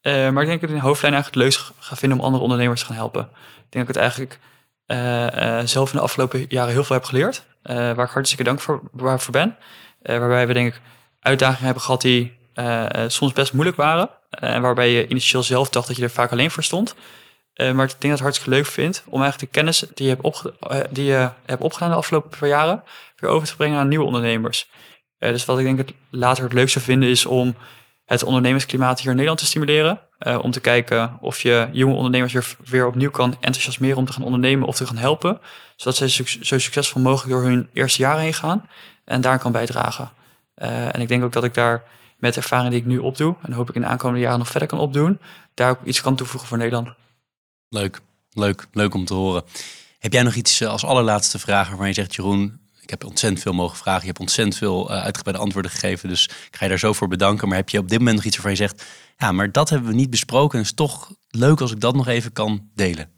Maar 0.03 0.41
ik 0.41 0.47
denk 0.47 0.62
dat 0.62 0.70
ik 0.70 0.76
in 0.76 0.82
de 0.82 0.88
hoofdlijn 0.88 1.14
eigenlijk 1.14 1.55
het 1.55 1.72
ga 1.80 1.95
vinden 1.95 2.18
om 2.18 2.24
andere 2.24 2.43
ondernemers 2.43 2.80
te 2.80 2.86
gaan 2.86 2.95
helpen. 2.95 3.22
Ik 3.22 3.72
denk 3.72 3.88
dat 3.88 3.95
ik 3.95 4.01
het 4.01 4.03
eigenlijk 4.12 4.39
zelf 5.70 5.91
in 5.91 5.97
de 5.97 6.03
afgelopen 6.03 6.45
jaren 6.49 6.74
heel 6.74 6.84
veel 6.84 6.95
heb 6.95 7.05
geleerd. 7.05 7.45
waar 7.64 8.05
ik 8.05 8.09
hartstikke 8.09 8.43
dank 8.43 8.59
voor, 8.59 8.82
voor 8.95 9.32
ben. 9.32 9.57
Waarbij 10.01 10.47
we 10.47 10.53
denk 10.53 10.74
ik 10.74 10.82
uitdagingen 11.20 11.66
hebben 11.66 11.84
gehad 11.84 12.01
die 12.01 12.38
soms 13.07 13.34
best 13.34 13.53
moeilijk 13.53 13.78
waren. 13.78 14.09
En 14.30 14.62
waarbij 14.62 14.91
je 14.91 15.07
initieel 15.07 15.43
zelf 15.43 15.70
dacht 15.70 15.88
dat 15.88 15.95
je 15.95 16.03
er 16.03 16.09
vaak 16.09 16.32
alleen 16.32 16.51
voor 16.51 16.64
stond. 16.64 16.95
Eh, 17.62 17.72
maar 17.72 17.86
ik 17.86 17.89
denk 17.89 18.01
dat 18.01 18.12
het 18.12 18.20
hartstikke 18.20 18.55
leuk 18.55 18.66
vind 18.66 19.03
om 19.05 19.22
eigenlijk 19.22 19.51
de 19.51 19.59
kennis 19.59 19.80
die 19.80 20.05
je 20.05 20.12
hebt, 20.12 20.22
opge- 20.22 20.53
eh, 20.59 20.80
die 20.89 21.05
je 21.05 21.30
hebt 21.45 21.62
opgedaan 21.62 21.89
de 21.89 21.95
afgelopen 21.95 22.39
paar 22.39 22.49
jaren 22.49 22.84
weer 23.16 23.30
over 23.30 23.47
te 23.47 23.55
brengen 23.55 23.80
aan 23.80 23.88
nieuwe 23.88 24.05
ondernemers. 24.05 24.70
Eh, 25.18 25.32
dus 25.32 25.45
wat 25.45 25.59
ik 25.59 25.66
denk 25.66 25.78
het 25.78 25.93
later 26.09 26.43
het 26.43 26.53
leukste 26.53 26.80
vinden 26.80 27.10
is 27.10 27.26
om 27.26 27.56
het 28.06 28.23
ondernemersklimaat 28.23 28.98
hier 28.99 29.10
in 29.10 29.11
Nederland 29.11 29.40
te 29.40 29.45
stimuleren. 29.45 29.99
Om 30.41 30.52
te 30.52 30.60
kijken 30.60 31.18
of 31.19 31.41
je 31.41 31.69
jonge 31.72 31.95
ondernemers 31.95 32.34
weer, 32.34 32.56
weer 32.65 32.88
opnieuw 32.88 33.10
kan 33.10 33.36
enthousiasmeren 33.40 33.98
om 33.98 34.06
te 34.06 34.14
gaan 34.14 34.23
ondernemen 34.23 34.68
of 34.68 34.76
te 34.76 34.86
gaan 34.88 34.98
helpen. 34.98 35.40
Zodat 35.76 35.95
zij 35.95 36.07
zo 36.41 36.60
succesvol 36.60 37.02
mogelijk 37.02 37.31
door 37.31 37.44
hun 37.44 37.69
eerste 37.73 38.02
jaren 38.02 38.22
heen 38.22 38.34
gaan 38.34 38.69
en 39.06 39.22
daar 39.22 39.40
kan 39.40 39.52
bijdragen. 39.52 40.11
En 40.56 41.02
ik 41.02 41.07
denk 41.07 41.23
ook 41.23 41.31
dat 41.31 41.44
ik 41.44 41.53
daar 41.53 41.84
met 42.18 42.34
de 42.34 42.40
ervaring 42.41 42.69
die 42.69 42.80
ik 42.80 42.86
nu 42.86 42.98
opdoe, 42.98 43.36
en 43.41 43.53
hoop 43.53 43.69
ik 43.69 43.76
in 43.76 43.81
de 43.81 43.88
aankomende 43.88 44.22
jaren 44.22 44.40
nog 44.40 44.48
verder 44.48 44.69
kan 44.69 44.80
opdoen, 44.80 45.19
daar 45.53 45.69
ook 45.69 45.84
iets 45.84 46.02
kan 46.02 46.15
toevoegen 46.15 46.49
voor 46.49 46.57
Nederland. 46.57 46.90
Leuk, 47.73 48.02
leuk, 48.34 48.68
leuk 48.72 48.93
om 48.93 49.06
te 49.06 49.14
horen. 49.14 49.43
Heb 49.99 50.14
jij 50.14 50.23
nog 50.23 50.35
iets 50.35 50.61
eh, 50.61 50.69
als 50.69 50.85
allerlaatste 50.85 51.39
vraag 51.39 51.68
waarvan 51.68 51.88
je 51.88 51.93
zegt, 51.93 52.15
Jeroen, 52.15 52.60
ik 52.81 52.89
heb 52.89 53.06
ontzettend 53.06 53.41
veel 53.41 53.53
mogen 53.53 53.77
vragen. 53.77 54.02
Je 54.02 54.07
hebt 54.07 54.19
ontzettend 54.19 54.57
veel 54.57 54.89
eh, 54.89 55.03
uitgebreide 55.03 55.43
antwoorden 55.43 55.72
gegeven. 55.72 56.10
Dus 56.10 56.26
ik 56.26 56.56
ga 56.56 56.64
je 56.64 56.69
daar 56.69 56.80
zo 56.80 56.93
voor 56.93 57.07
bedanken. 57.07 57.48
Maar 57.48 57.57
heb 57.57 57.69
je 57.69 57.77
op 57.77 57.89
dit 57.89 57.98
moment 57.98 58.15
nog 58.15 58.26
iets 58.26 58.35
waarvan 58.35 58.52
je 58.52 58.57
zegt, 58.57 58.85
ja, 59.18 59.31
maar 59.31 59.52
dat 59.52 59.69
hebben 59.69 59.89
we 59.89 59.95
niet 59.95 60.10
besproken. 60.10 60.52
En 60.52 60.57
het 60.57 60.68
is 60.68 60.73
toch 60.76 61.11
leuk 61.30 61.61
als 61.61 61.72
ik 61.72 61.80
dat 61.80 61.95
nog 61.95 62.07
even 62.07 62.31
kan 62.31 62.69
delen. 62.76 63.11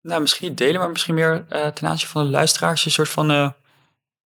Nou, 0.00 0.20
misschien 0.20 0.54
delen, 0.54 0.80
maar 0.80 0.90
misschien 0.90 1.14
meer 1.14 1.44
eh, 1.48 1.66
ten 1.66 1.88
aanzien 1.88 2.08
van 2.08 2.24
de 2.24 2.30
luisteraars. 2.30 2.84
Een 2.84 2.90
soort 2.90 3.08
van 3.08 3.54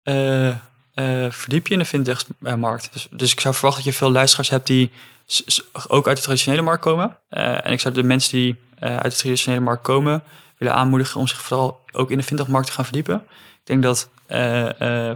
eh, 0.02 0.56
eh, 0.97 1.31
verdiep 1.31 1.66
je 1.66 1.73
in 1.73 1.78
de 1.78 1.85
fintech-markt. 1.85 2.93
Dus, 2.93 3.09
dus 3.10 3.32
ik 3.32 3.40
zou 3.40 3.55
verwachten 3.55 3.85
dat 3.85 3.93
je 3.93 3.98
veel 3.98 4.10
luisteraars 4.10 4.51
hebt 4.51 4.66
die 4.66 4.90
ook 5.89 6.09
uit 6.09 6.16
de 6.16 6.23
traditionele 6.23 6.62
markt 6.62 6.82
komen. 6.82 7.16
Eh, 7.28 7.66
en 7.66 7.73
ik 7.73 7.81
zou 7.81 7.94
de 7.94 8.02
mensen 8.02 8.32
die 8.32 8.56
eh, 8.78 8.97
uit 8.97 9.12
de 9.12 9.18
traditionele 9.18 9.62
markt 9.62 9.82
komen 9.82 10.23
willen 10.59 10.74
aanmoedigen 10.74 11.20
om 11.20 11.27
zich 11.27 11.43
vooral 11.43 11.81
ook 11.93 12.10
in 12.10 12.18
de 12.18 12.24
fintech-markt 12.24 12.66
te 12.66 12.73
gaan 12.73 12.85
verdiepen. 12.85 13.16
Ik 13.64 13.64
denk 13.64 13.82
dat 13.82 14.09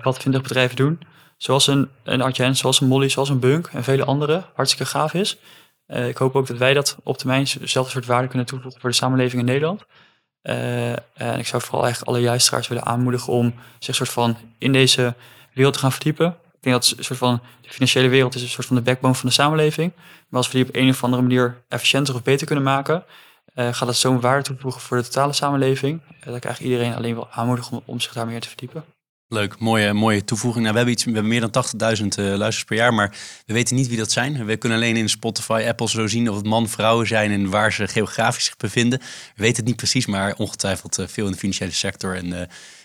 wat 0.02 0.19
fintech-bedrijven 0.19 0.77
doen, 0.77 1.01
zoals 1.36 1.66
een, 1.66 1.89
een 2.05 2.23
Adyen, 2.23 2.57
zoals 2.57 2.81
een 2.81 2.89
Molly, 2.89 3.09
zoals 3.09 3.28
een 3.28 3.39
Bunk 3.39 3.66
en 3.73 3.85
vele 3.85 4.05
andere, 4.05 4.44
hartstikke 4.55 4.90
gaaf 4.90 5.15
is. 5.15 5.39
Ik 5.86 6.16
hoop 6.16 6.36
ook 6.36 6.47
dat 6.47 6.57
wij 6.57 6.74
dat 6.74 6.97
op 7.02 7.19
termijn 7.19 7.47
dezelfde 7.61 7.93
soort 7.93 8.07
waarde 8.07 8.28
kunnen 8.28 8.47
toevoegen 8.47 8.81
voor 8.81 8.90
de 8.90 8.97
samenleving 8.97 9.40
in 9.40 9.47
Nederland. 9.47 9.85
en 10.43 11.39
ik 11.39 11.47
zou 11.47 11.62
vooral 11.62 11.86
echt 11.86 12.07
alle 12.07 12.20
luisteraars 12.20 12.69
willen 12.69 12.85
aanmoedigen 12.85 13.32
om 13.32 13.55
zich 13.78 13.94
soort 13.94 14.11
van 14.11 14.36
in 14.59 14.73
deze 14.73 15.15
wereld 15.55 15.74
te 15.74 15.81
gaan 15.81 15.93
verdiepen. 15.93 16.27
Ik 16.27 16.66
denk 16.66 16.82
dat 16.82 16.94
een 16.98 17.05
soort 17.05 17.18
van 17.18 17.40
de 17.60 17.70
financiële 17.70 18.09
wereld 18.09 18.35
is 18.35 18.43
een 18.43 18.48
soort 18.48 18.66
van 18.66 18.77
de 18.77 18.82
backbone 18.82 19.14
van 19.14 19.28
de 19.28 19.35
samenleving. 19.35 19.93
Maar 20.28 20.39
als 20.40 20.47
we 20.47 20.59
die 20.59 20.68
op 20.68 20.74
een 20.74 20.89
of 20.89 21.05
andere 21.05 21.22
manier 21.22 21.62
efficiënter 21.68 22.14
of 22.14 22.22
beter 22.22 22.47
kunnen 22.47 22.64
maken, 22.64 23.05
gaat 23.55 23.86
dat 23.86 23.97
zo'n 23.97 24.20
waarde 24.20 24.43
toevoegen 24.43 24.81
voor 24.81 24.97
de 24.97 25.02
totale 25.02 25.32
samenleving. 25.32 26.01
dat 26.24 26.36
ik 26.36 26.44
eigenlijk 26.44 26.60
iedereen 26.60 26.94
alleen 26.94 27.14
wil 27.14 27.28
aanmoedigen 27.31 27.82
om, 27.85 28.01
zich 28.01 28.12
daar 28.12 28.27
meer 28.27 28.40
te 28.40 28.48
verdiepen. 28.48 28.85
Leuk, 29.28 29.59
mooie, 29.59 29.93
mooie 29.93 30.24
toevoeging. 30.24 30.62
Nou, 30.62 30.72
we, 30.72 30.77
hebben 30.77 30.94
iets, 30.94 31.05
we 31.05 31.12
hebben 31.12 31.31
meer 31.31 31.51
dan 31.51 31.64
80.000 31.64 31.78
uh, 31.78 32.24
luisteraars 32.24 32.64
per 32.64 32.77
jaar, 32.77 32.94
maar 32.94 33.16
we 33.47 33.52
weten 33.52 33.77
niet 33.77 33.89
wie 33.89 33.97
dat 33.97 34.10
zijn. 34.10 34.44
We 34.44 34.56
kunnen 34.56 34.78
alleen 34.78 34.97
in 34.97 35.09
Spotify, 35.09 35.64
Apple 35.68 35.89
zo 35.89 36.06
zien 36.06 36.31
of 36.31 36.36
het 36.36 36.47
man, 36.47 36.68
vrouwen 36.68 37.06
zijn 37.06 37.31
en 37.31 37.51
waar 37.51 37.72
ze 37.72 37.89
geografisch 37.89 38.44
zich 38.44 38.56
bevinden. 38.56 38.98
We 38.98 39.43
weten 39.43 39.56
het 39.56 39.66
niet 39.66 39.77
precies, 39.77 40.06
maar 40.06 40.35
ongetwijfeld 40.36 40.98
uh, 40.98 41.06
veel 41.06 41.27
in 41.27 41.32
de 41.32 41.39
financiële 41.39 41.70
sector. 41.70 42.16
En, 42.16 42.27
uh, 42.27 42.40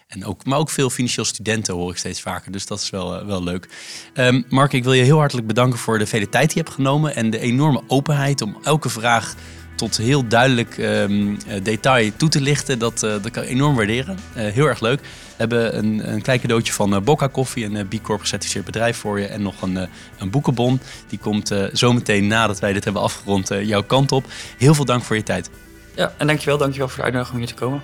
en 0.07 0.25
ook, 0.25 0.45
maar 0.45 0.57
ook 0.57 0.69
veel 0.69 0.89
financieel 0.89 1.25
studenten 1.25 1.73
hoor 1.73 1.91
ik 1.91 1.97
steeds 1.97 2.21
vaker. 2.21 2.51
Dus 2.51 2.65
dat 2.65 2.79
is 2.79 2.89
wel, 2.89 3.25
wel 3.25 3.43
leuk. 3.43 3.67
Um, 4.13 4.45
Mark, 4.49 4.73
ik 4.73 4.83
wil 4.83 4.93
je 4.93 5.03
heel 5.03 5.17
hartelijk 5.17 5.47
bedanken 5.47 5.79
voor 5.79 5.99
de 5.99 6.05
vele 6.05 6.29
tijd 6.29 6.47
die 6.47 6.57
je 6.57 6.63
hebt 6.63 6.75
genomen 6.75 7.15
en 7.15 7.29
de 7.29 7.39
enorme 7.39 7.81
openheid 7.87 8.41
om 8.41 8.57
elke 8.63 8.89
vraag 8.89 9.35
tot 9.75 9.97
heel 9.97 10.27
duidelijk 10.27 10.77
um, 10.77 11.37
detail 11.63 12.11
toe 12.15 12.29
te 12.29 12.41
lichten. 12.41 12.79
Dat, 12.79 13.03
uh, 13.03 13.11
dat 13.11 13.31
kan 13.31 13.43
ik 13.43 13.49
enorm 13.49 13.75
waarderen. 13.75 14.17
Heel 14.33 14.65
erg 14.65 14.79
leuk. 14.79 14.99
We 15.01 15.07
hebben 15.37 15.77
een, 15.77 16.13
een 16.13 16.21
klein 16.21 16.39
cadeautje 16.39 16.73
van 16.73 16.93
uh, 16.93 16.99
Bocca 17.01 17.27
Koffie, 17.27 17.65
een 17.65 17.87
B 17.87 18.01
Corp 18.01 18.19
gecertificeerd 18.19 18.65
bedrijf 18.65 18.97
voor 18.97 19.19
je. 19.19 19.25
En 19.25 19.41
nog 19.41 19.61
een, 19.61 19.89
een 20.17 20.29
boekenbon. 20.29 20.79
Die 21.07 21.19
komt 21.19 21.51
zometeen 21.71 22.27
nadat 22.27 22.59
wij 22.59 22.73
dit 22.73 22.83
hebben 22.83 23.01
afgerond 23.01 23.47
jouw 23.61 23.83
kant 23.83 24.11
op. 24.11 24.25
Heel 24.57 24.73
veel 24.73 24.85
dank 24.85 25.03
voor 25.03 25.15
je 25.15 25.23
tijd. 25.23 25.49
Ja, 25.95 26.13
en 26.17 26.27
dankjewel. 26.27 26.57
Dankjewel 26.57 26.87
voor 26.87 26.97
de 26.97 27.03
uitnodiging 27.03 27.39
om 27.39 27.45
hier 27.45 27.55
te 27.55 27.61
komen. 27.61 27.81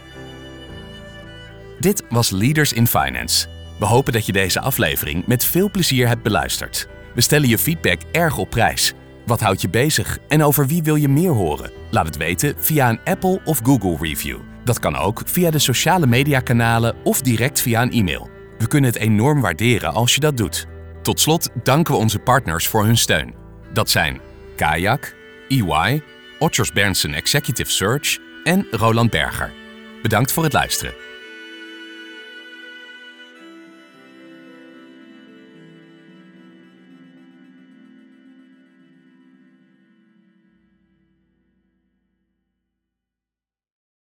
Dit 1.82 2.04
was 2.10 2.30
Leaders 2.30 2.74
in 2.74 2.88
Finance. 2.88 3.48
We 3.80 3.86
hopen 3.86 4.14
dat 4.14 4.26
je 4.26 4.32
deze 4.32 4.60
aflevering 4.60 5.26
met 5.28 5.46
veel 5.46 5.72
plezier 5.72 6.08
hebt 6.08 6.24
beluisterd. 6.24 6.88
We 7.14 7.22
stellen 7.22 7.48
je 7.48 7.58
feedback 7.58 8.02
erg 8.12 8.38
op 8.38 8.50
prijs. 8.50 8.94
Wat 9.26 9.40
houdt 9.40 9.62
je 9.62 9.70
bezig 9.70 10.18
en 10.28 10.44
over 10.44 10.68
wie 10.68 10.84
wil 10.84 10.96
je 10.96 11.08
meer 11.08 11.32
horen? 11.32 11.72
Laat 11.92 12.06
het 12.06 12.18
weten 12.18 12.56
via 12.58 12.90
een 12.90 13.00
Apple 13.04 13.42
of 13.46 13.60
Google 13.64 13.98
review. 14.00 14.38
Dat 14.64 14.80
kan 14.80 14.96
ook 14.96 15.22
via 15.26 15.52
de 15.52 15.60
sociale 15.60 16.08
mediakanalen 16.08 16.96
of 17.04 17.22
direct 17.22 17.62
via 17.62 17.82
een 17.82 17.92
e-mail. 17.92 18.30
We 18.58 18.68
kunnen 18.68 18.90
het 18.90 19.00
enorm 19.00 19.42
waarderen 19.42 19.94
als 19.94 20.14
je 20.14 20.20
dat 20.20 20.38
doet. 20.38 20.68
Tot 21.02 21.20
slot 21.20 21.50
danken 21.64 21.94
we 21.94 22.00
onze 22.00 22.20
partners 22.20 22.68
voor 22.68 22.86
hun 22.86 22.98
steun. 22.98 23.34
Dat 23.74 23.90
zijn 23.90 24.20
Kayak, 24.56 25.16
EY, 25.48 26.02
Otters 26.40 26.72
Berndsen 26.72 27.14
Executive 27.14 27.72
Search 27.72 28.18
en 28.44 28.68
Roland 28.72 29.10
Berger. 29.10 29.54
Bedankt 30.02 30.32
voor 30.32 30.44
het 30.44 30.54
luisteren. 30.54 31.11